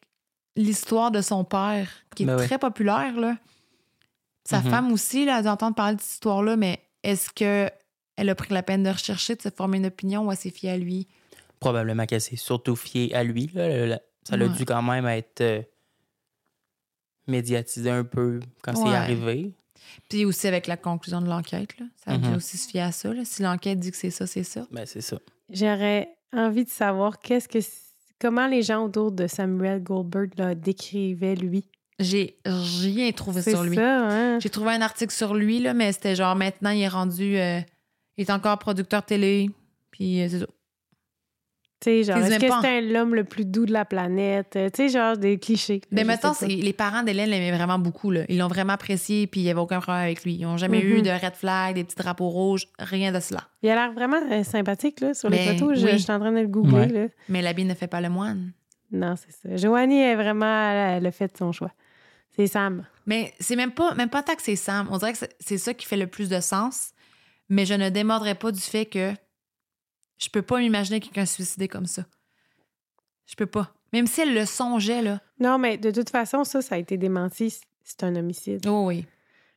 l'histoire 0.56 1.10
de 1.10 1.20
son 1.20 1.44
père, 1.44 1.88
qui 2.14 2.22
est 2.22 2.26
Ben 2.26 2.36
ouais. 2.38 2.46
très 2.46 2.58
populaire, 2.58 3.14
là. 3.18 3.36
Sa 4.46 4.60
Mhm. 4.60 4.70
femme 4.70 4.92
aussi, 4.92 5.24
là, 5.24 5.42
d'entendre 5.42 5.74
parler 5.74 5.96
de 5.96 6.00
cette 6.00 6.12
histoire-là, 6.12 6.56
mais 6.56 6.80
est-ce 7.02 7.30
que 7.30 7.70
elle 8.16 8.28
a 8.28 8.34
pris 8.34 8.52
la 8.54 8.62
peine 8.62 8.82
de 8.84 8.90
rechercher, 8.90 9.34
de 9.34 9.42
se 9.42 9.50
former 9.50 9.78
une 9.78 9.86
opinion 9.86 10.24
ou 10.26 10.30
elle 10.32 10.38
s'est 10.38 10.50
fiée 10.50 10.70
à 10.70 10.76
lui? 10.78 11.08
Probablement 11.60 12.06
qu'elle 12.06 12.20
s'est 12.20 12.36
surtout 12.36 12.76
fiée 12.76 13.14
à 13.14 13.24
lui. 13.24 13.50
là. 13.54 13.98
Ça 14.22 14.34
a 14.34 14.38
Ouais. 14.38 14.48
dû 14.50 14.64
quand 14.64 14.82
même 14.82 15.06
être 15.06 15.40
euh, 15.40 15.62
médiatisé 17.26 17.90
un 17.90 18.04
peu 18.04 18.40
quand 18.62 18.74
Ouais. 18.76 18.90
c'est 18.90 18.96
arrivé. 18.96 19.54
Puis 20.08 20.24
aussi 20.24 20.46
avec 20.46 20.66
la 20.66 20.76
conclusion 20.76 21.20
de 21.20 21.28
l'enquête, 21.28 21.78
là. 21.78 21.86
Ça 22.04 22.16
Mhm. 22.18 22.36
aussi 22.36 22.56
se 22.58 22.68
fier 22.68 22.82
à 22.82 22.92
ça, 22.92 23.12
là. 23.12 23.22
Si 23.24 23.42
l'enquête 23.42 23.78
dit 23.78 23.90
que 23.90 23.96
c'est 23.96 24.10
ça, 24.10 24.26
c'est 24.26 24.44
ça. 24.44 24.66
Ben, 24.70 24.86
c'est 24.86 25.00
ça. 25.00 25.18
J'aurais 25.50 26.08
envie 26.32 26.64
de 26.64 26.70
savoir 26.70 27.18
qu'est-ce 27.20 27.48
que 27.48 27.58
comment 28.20 28.46
les 28.46 28.62
gens 28.62 28.84
autour 28.84 29.12
de 29.12 29.26
Samuel 29.26 29.82
Goldberg 29.82 30.30
là, 30.38 30.54
décrivaient 30.54 31.34
lui. 31.36 31.64
J'ai 32.00 32.38
rien 32.44 33.12
trouvé 33.12 33.42
C'est 33.42 33.50
sur 33.52 33.62
lui. 33.62 33.76
ça, 33.76 34.08
hein? 34.08 34.38
J'ai 34.40 34.50
trouvé 34.50 34.70
un 34.72 34.80
article 34.82 35.12
sur 35.12 35.34
lui, 35.34 35.60
là, 35.60 35.74
mais 35.74 35.92
c'était 35.92 36.16
genre 36.16 36.34
maintenant, 36.34 36.70
il 36.70 36.82
est 36.82 36.88
rendu. 36.88 37.36
euh, 37.38 37.60
il 38.16 38.22
est 38.22 38.30
encore 38.30 38.58
producteur 38.58 39.04
télé. 39.04 39.50
Puis 39.90 40.20
euh, 40.22 40.28
c'est 40.28 40.40
ça. 40.40 40.46
Tu 41.84 41.90
sais, 41.90 42.02
genre, 42.04 42.16
est-ce 42.16 42.38
que 42.38 42.50
c'était 42.50 42.80
l'homme 42.80 43.14
le 43.14 43.24
plus 43.24 43.44
doux 43.44 43.66
de 43.66 43.72
la 43.72 43.84
planète? 43.84 44.56
Euh, 44.56 44.70
Tu 44.72 44.84
sais, 44.84 44.88
genre 44.88 45.16
des 45.18 45.38
clichés. 45.38 45.82
Mais 45.90 46.00
je 46.02 46.06
mettons, 46.06 46.32
les 46.40 46.72
parents 46.72 47.02
d'Hélène 47.02 47.28
l'aimaient 47.28 47.54
vraiment 47.54 47.78
beaucoup. 47.78 48.10
Là. 48.10 48.22
Ils 48.30 48.38
l'ont 48.38 48.48
vraiment 48.48 48.72
apprécié, 48.72 49.26
puis 49.26 49.40
il 49.42 49.44
n'y 49.44 49.50
avait 49.50 49.60
aucun 49.60 49.80
problème 49.80 50.02
avec 50.04 50.24
lui. 50.24 50.34
Ils 50.36 50.42
n'ont 50.44 50.56
jamais 50.56 50.80
eu 50.80 50.96
Mhm. 50.98 51.02
de 51.02 51.10
red 51.10 51.34
flag, 51.34 51.74
des 51.74 51.84
petits 51.84 51.96
drapeaux 51.96 52.28
rouges, 52.30 52.68
rien 52.78 53.12
de 53.12 53.20
cela. 53.20 53.42
Il 53.62 53.68
a 53.68 53.74
l'air 53.74 53.92
vraiment 53.92 54.16
euh, 54.30 54.42
sympathique 54.44 55.00
là, 55.00 55.12
sur 55.12 55.28
les 55.28 55.36
Ben, 55.38 55.58
photos. 55.58 55.78
Je, 55.78 55.84
oui. 55.84 55.92
je 55.92 55.96
suis 55.98 56.12
en 56.12 56.18
train 56.18 56.32
de 56.32 56.40
le 56.40 56.46
googler. 56.48 56.72
Ouais. 56.74 56.88
Là. 56.88 57.06
Mais 57.28 57.42
l'habit 57.42 57.64
ne 57.64 57.74
fait 57.74 57.86
pas 57.88 58.00
le 58.00 58.08
moine. 58.08 58.52
Non, 58.90 59.14
c'est 59.16 59.32
ça. 59.32 59.56
Joanie 59.56 60.00
est 60.00 60.14
vraiment 60.14 60.70
elle 60.96 61.06
a 61.06 61.10
fait 61.12 61.36
son 61.36 61.52
choix. 61.52 61.72
C'est 62.36 62.46
Sam. 62.46 62.86
Mais 63.06 63.32
c'est 63.40 63.56
même 63.56 63.72
pas, 63.72 63.94
même 63.94 64.08
pas 64.08 64.22
tant 64.22 64.34
que 64.34 64.42
c'est 64.42 64.56
Sam. 64.56 64.88
On 64.90 64.98
dirait 64.98 65.12
que 65.12 65.18
c'est- 65.18 65.36
c'est 65.40 65.58
ça 65.58 65.74
qui 65.74 65.84
fait 65.86 65.96
le 65.96 66.06
plus 66.06 66.28
de 66.28 66.40
sens. 66.40 66.92
Mais 67.50 67.66
je 67.66 67.74
ne 67.74 67.90
démordrai 67.90 68.34
pas 68.34 68.50
du 68.52 68.60
fait 68.60 68.86
que 68.86 69.12
je 70.18 70.28
peux 70.28 70.42
pas 70.42 70.58
m'imaginer 70.58 71.00
quelqu'un 71.00 71.26
se 71.26 71.34
suicider 71.34 71.68
comme 71.68 71.86
ça. 71.86 72.04
Je 73.26 73.34
peux 73.36 73.46
pas. 73.46 73.72
Même 73.92 74.06
si 74.06 74.20
elle 74.20 74.34
le 74.34 74.44
songeait, 74.44 75.02
là. 75.02 75.20
Non, 75.40 75.58
mais 75.58 75.78
de 75.78 75.90
toute 75.90 76.10
façon, 76.10 76.44
ça, 76.44 76.62
ça 76.62 76.74
a 76.74 76.78
été 76.78 76.96
démenti. 76.96 77.58
C'est 77.82 78.02
un 78.04 78.16
homicide. 78.16 78.66
Oh 78.66 78.86
oui. 78.86 79.06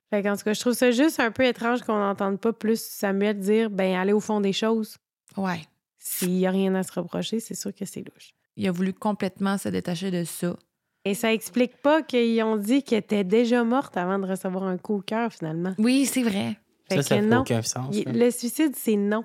Fait 0.09 0.23
qu'en 0.23 0.35
tout 0.37 0.43
cas, 0.43 0.53
je 0.53 0.59
trouve 0.59 0.73
ça 0.73 0.91
juste 0.91 1.19
un 1.19 1.31
peu 1.31 1.43
étrange 1.45 1.81
qu'on 1.81 1.97
n'entende 1.97 2.39
pas 2.39 2.53
plus 2.53 2.81
Samuel 2.81 3.39
dire 3.39 3.69
ben 3.69 3.95
aller 3.95 4.13
au 4.13 4.19
fond 4.19 4.39
des 4.39 4.53
choses. 4.53 4.97
Ouais. 5.35 5.61
S'il 5.97 6.31
n'y 6.31 6.47
a 6.47 6.51
rien 6.51 6.75
à 6.75 6.83
se 6.83 6.93
reprocher, 6.93 7.39
c'est 7.39 7.55
sûr 7.55 7.73
que 7.73 7.85
c'est 7.85 7.99
louche. 8.01 8.33
Il 8.55 8.67
a 8.67 8.71
voulu 8.71 8.93
complètement 8.93 9.57
se 9.57 9.69
détacher 9.69 10.09
de 10.11 10.23
ça. 10.23 10.55
Et 11.03 11.13
ça 11.13 11.33
explique 11.33 11.77
pas 11.81 12.01
qu'ils 12.01 12.41
ont 12.43 12.57
dit 12.57 12.83
qu'elle 12.83 12.99
était 12.99 13.23
déjà 13.23 13.63
morte 13.63 13.97
avant 13.97 14.19
de 14.19 14.25
recevoir 14.25 14.63
un 14.63 14.77
coup 14.77 14.95
au 14.95 15.01
cœur, 15.01 15.31
finalement. 15.31 15.73
Oui, 15.77 16.05
c'est 16.05 16.23
vrai. 16.23 16.57
Fait 16.89 16.95
ça, 16.95 16.97
que 16.97 17.01
ça 17.03 17.15
fait 17.17 17.21
non. 17.21 17.39
aucun 17.41 17.61
sens. 17.61 17.95
Il- 17.95 18.05
le 18.17 18.31
suicide, 18.31 18.73
c'est 18.75 18.95
non. 18.95 19.23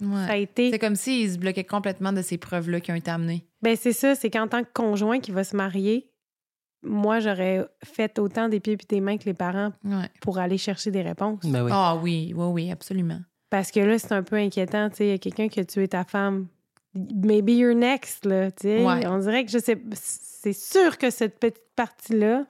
Ouais. 0.00 0.26
Ça 0.26 0.32
a 0.32 0.36
été. 0.36 0.70
C'est 0.70 0.78
comme 0.78 0.96
s'il 0.96 1.30
se 1.32 1.38
bloquait 1.38 1.64
complètement 1.64 2.12
de 2.12 2.22
ces 2.22 2.36
preuves-là 2.38 2.80
qui 2.80 2.92
ont 2.92 2.96
été 2.96 3.10
amenées. 3.10 3.46
Ben 3.62 3.76
c'est 3.76 3.92
ça, 3.92 4.14
c'est 4.14 4.30
qu'en 4.30 4.46
tant 4.48 4.62
que 4.62 4.68
conjoint 4.72 5.20
qui 5.20 5.30
va 5.30 5.42
se 5.44 5.56
marier, 5.56 6.10
moi 6.82 7.18
j'aurais 7.20 7.66
fait 7.84 8.18
autant 8.18 8.48
des 8.48 8.60
pieds 8.60 8.74
et 8.74 8.86
des 8.88 9.00
mains 9.00 9.16
que 9.16 9.24
les 9.24 9.34
parents 9.34 9.72
Ouais. 9.84 10.08
pour 10.20 10.38
aller 10.38 10.58
chercher 10.58 10.90
des 10.90 11.02
réponses. 11.02 11.40
Ben 11.44 11.64
oui. 11.64 11.70
Ah 11.74 11.96
oui, 12.02 12.32
oui, 12.36 12.46
oui, 12.46 12.70
absolument. 12.70 13.20
Parce 13.50 13.70
que 13.70 13.80
là, 13.80 13.98
c'est 13.98 14.12
un 14.12 14.22
peu 14.22 14.36
inquiétant, 14.36 14.90
tu 14.90 14.96
sais, 14.96 15.06
il 15.06 15.10
y 15.10 15.14
a 15.14 15.18
quelqu'un 15.18 15.48
qui 15.48 15.60
a 15.60 15.64
tué 15.64 15.88
ta 15.88 16.04
femme. 16.04 16.48
Maybe 16.94 17.50
you're 17.50 17.74
next, 17.74 18.24
là, 18.26 18.50
tu 18.50 18.62
sais. 18.68 18.84
Ouais. 18.84 19.06
On 19.06 19.18
dirait 19.18 19.44
que 19.44 19.50
je 19.50 19.58
sais, 19.58 19.80
c'est 19.92 20.52
sûr 20.52 20.98
que 20.98 21.10
cette 21.10 21.38
petite 21.38 21.62
partie-là, 21.76 22.46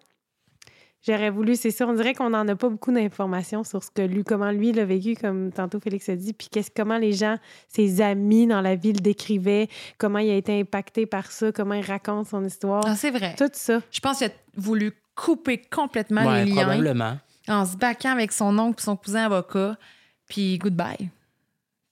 j'aurais 1.06 1.30
voulu, 1.30 1.56
c'est 1.56 1.70
ça, 1.70 1.86
on 1.86 1.94
dirait 1.94 2.14
qu'on 2.14 2.30
n'en 2.30 2.46
a 2.48 2.56
pas 2.56 2.68
beaucoup 2.68 2.92
d'informations 2.92 3.62
sur 3.64 3.82
ce 3.82 3.90
que 3.90 4.02
lui, 4.02 4.24
comment 4.24 4.50
lui 4.50 4.72
l'a 4.72 4.84
vécu, 4.84 5.14
comme 5.14 5.52
tantôt 5.52 5.78
Félix 5.80 6.08
a 6.08 6.16
dit, 6.16 6.32
puis 6.32 6.48
qu'est-ce, 6.50 6.70
comment 6.74 6.98
les 6.98 7.12
gens, 7.12 7.36
ses 7.68 8.00
amis 8.00 8.46
dans 8.46 8.60
la 8.60 8.74
ville 8.74 9.00
décrivaient, 9.00 9.68
comment 9.98 10.18
il 10.18 10.30
a 10.30 10.34
été 10.36 10.60
impacté 10.60 11.06
par 11.06 11.30
ça, 11.30 11.52
comment 11.52 11.74
il 11.74 11.84
raconte 11.84 12.26
son 12.28 12.44
histoire, 12.44 12.82
Ah, 12.86 12.96
c'est 12.96 13.10
vrai. 13.10 13.34
tout 13.38 13.48
ça. 13.52 13.80
Je 13.90 14.00
pense 14.00 14.18
qu'il 14.18 14.26
a 14.28 14.30
voulu 14.56 14.92
couper 15.14 15.62
complètement 15.70 16.24
Ouais, 16.26 16.44
les 16.44 16.50
liens 16.52 16.64
probablement. 16.64 17.18
en 17.48 17.64
se 17.64 17.76
baquant 17.76 18.10
avec 18.12 18.32
son 18.32 18.58
oncle 18.58 18.80
et 18.80 18.84
son 18.84 18.96
cousin 18.96 19.24
avocat. 19.26 19.76
Puis 20.28 20.58
goodbye. 20.58 21.10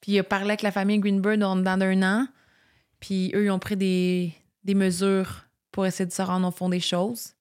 Puis 0.01 0.13
il 0.13 0.19
a 0.19 0.25
parlé 0.25 0.47
avec 0.49 0.63
la 0.63 0.73
famille 0.73 0.99
Greenberg 0.99 1.39
dans, 1.39 1.55
dans 1.57 1.81
un 1.81 2.03
an. 2.03 2.27
Puis 3.01 3.31
eux, 3.35 3.45
ils 3.45 3.51
ont 3.51 3.59
pris 3.61 3.77
des, 3.77 4.33
des 4.65 4.75
mesures 4.75 5.45
pour 5.71 5.87
essayer 5.87 6.07
de 6.07 6.13
se 6.13 6.21
rendre 6.23 6.49
au 6.49 6.51
fond 6.51 6.69
des 6.69 6.81
choses. 6.81 7.34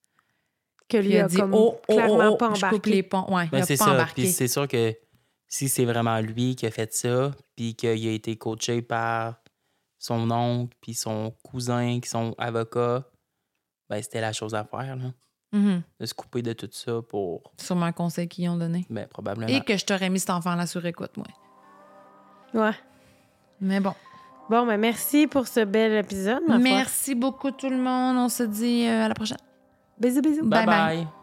Que 0.90 0.98
lui 0.98 1.12
il 1.12 1.18
a 1.20 1.26
a 1.26 1.28
dit 1.28 1.38
comme 1.38 1.54
Oh, 1.54 1.80
oh, 1.88 1.94
clairement 1.94 2.30
oh, 2.32 2.38
pas 2.38 2.54
je 2.54 2.62
coupe 2.62 2.64
embarqué. 2.66 2.92
les 2.92 3.04
ponts. 3.04 3.26
Ouais, 3.34 3.48
Ben, 3.52 3.64
c'est 3.64 3.78
ça. 3.78 3.92
embarqué. 3.92 4.24
Puis 4.24 4.32
c'est 4.32 4.48
sûr 4.48 4.68
que 4.68 4.96
si 5.48 5.70
c'est 5.70 5.86
vraiment 5.86 6.20
lui 6.20 6.56
qui 6.56 6.66
a 6.66 6.72
fait 6.72 6.94
ça, 6.94 7.32
puis 7.56 7.76
qu'il 7.76 8.08
a 8.08 8.12
été 8.12 8.36
coaché 8.36 8.82
par 8.82 9.36
son 10.00 10.30
oncle, 10.32 10.76
puis 10.82 10.94
son 10.94 11.32
cousin 11.44 12.00
qui 12.00 12.10
sont 12.10 12.36
avocats, 12.38 13.04
ben 13.90 14.02
c'était 14.02 14.22
la 14.22 14.34
chose 14.34 14.54
à 14.56 14.64
faire, 14.64 14.96
là. 14.96 15.14
Mhm. 15.54 15.84
De 16.00 16.06
se 16.08 16.14
couper 16.16 16.42
de 16.42 16.54
tout 16.54 16.70
ça 16.72 17.02
pour. 17.08 17.54
Sûrement 17.62 17.86
un 17.86 17.92
conseil 17.92 18.28
qu'ils 18.28 18.50
ont 18.50 18.58
donné. 18.58 18.86
Ben, 18.90 19.08
probablement. 19.08 19.48
Et 19.48 19.62
que 19.62 19.78
je 19.78 19.86
t'aurais 19.86 20.10
mis 20.10 20.20
cet 20.20 20.32
enfant-là 20.32 20.66
sur 20.66 20.84
écoute, 20.86 21.12
moi. 21.16 21.28
Ouais. 22.54 22.76
Mais 23.62 23.80
bon. 23.80 23.94
Bon, 24.50 24.66
ben 24.66 24.78
merci 24.78 25.28
pour 25.28 25.48
ce 25.48 25.64
bel 25.64 25.94
épisode, 25.94 26.42
ma 26.48 26.56
foi. 26.56 26.64
Merci 26.64 27.16
beaucoup, 27.16 27.52
tout 27.52 27.70
le 27.70 27.78
monde. 27.78 28.18
On 28.18 28.30
se 28.30 28.44
dit 28.44 28.86
euh, 28.88 29.06
à 29.06 29.08
la 29.08 29.14
prochaine. 29.14 29.38
Bisous, 30.04 30.22
bisous. 30.22 30.46
Bye 30.46 30.62
Bye 30.62 30.66
bye. 30.66 31.06
bye. 31.06 31.23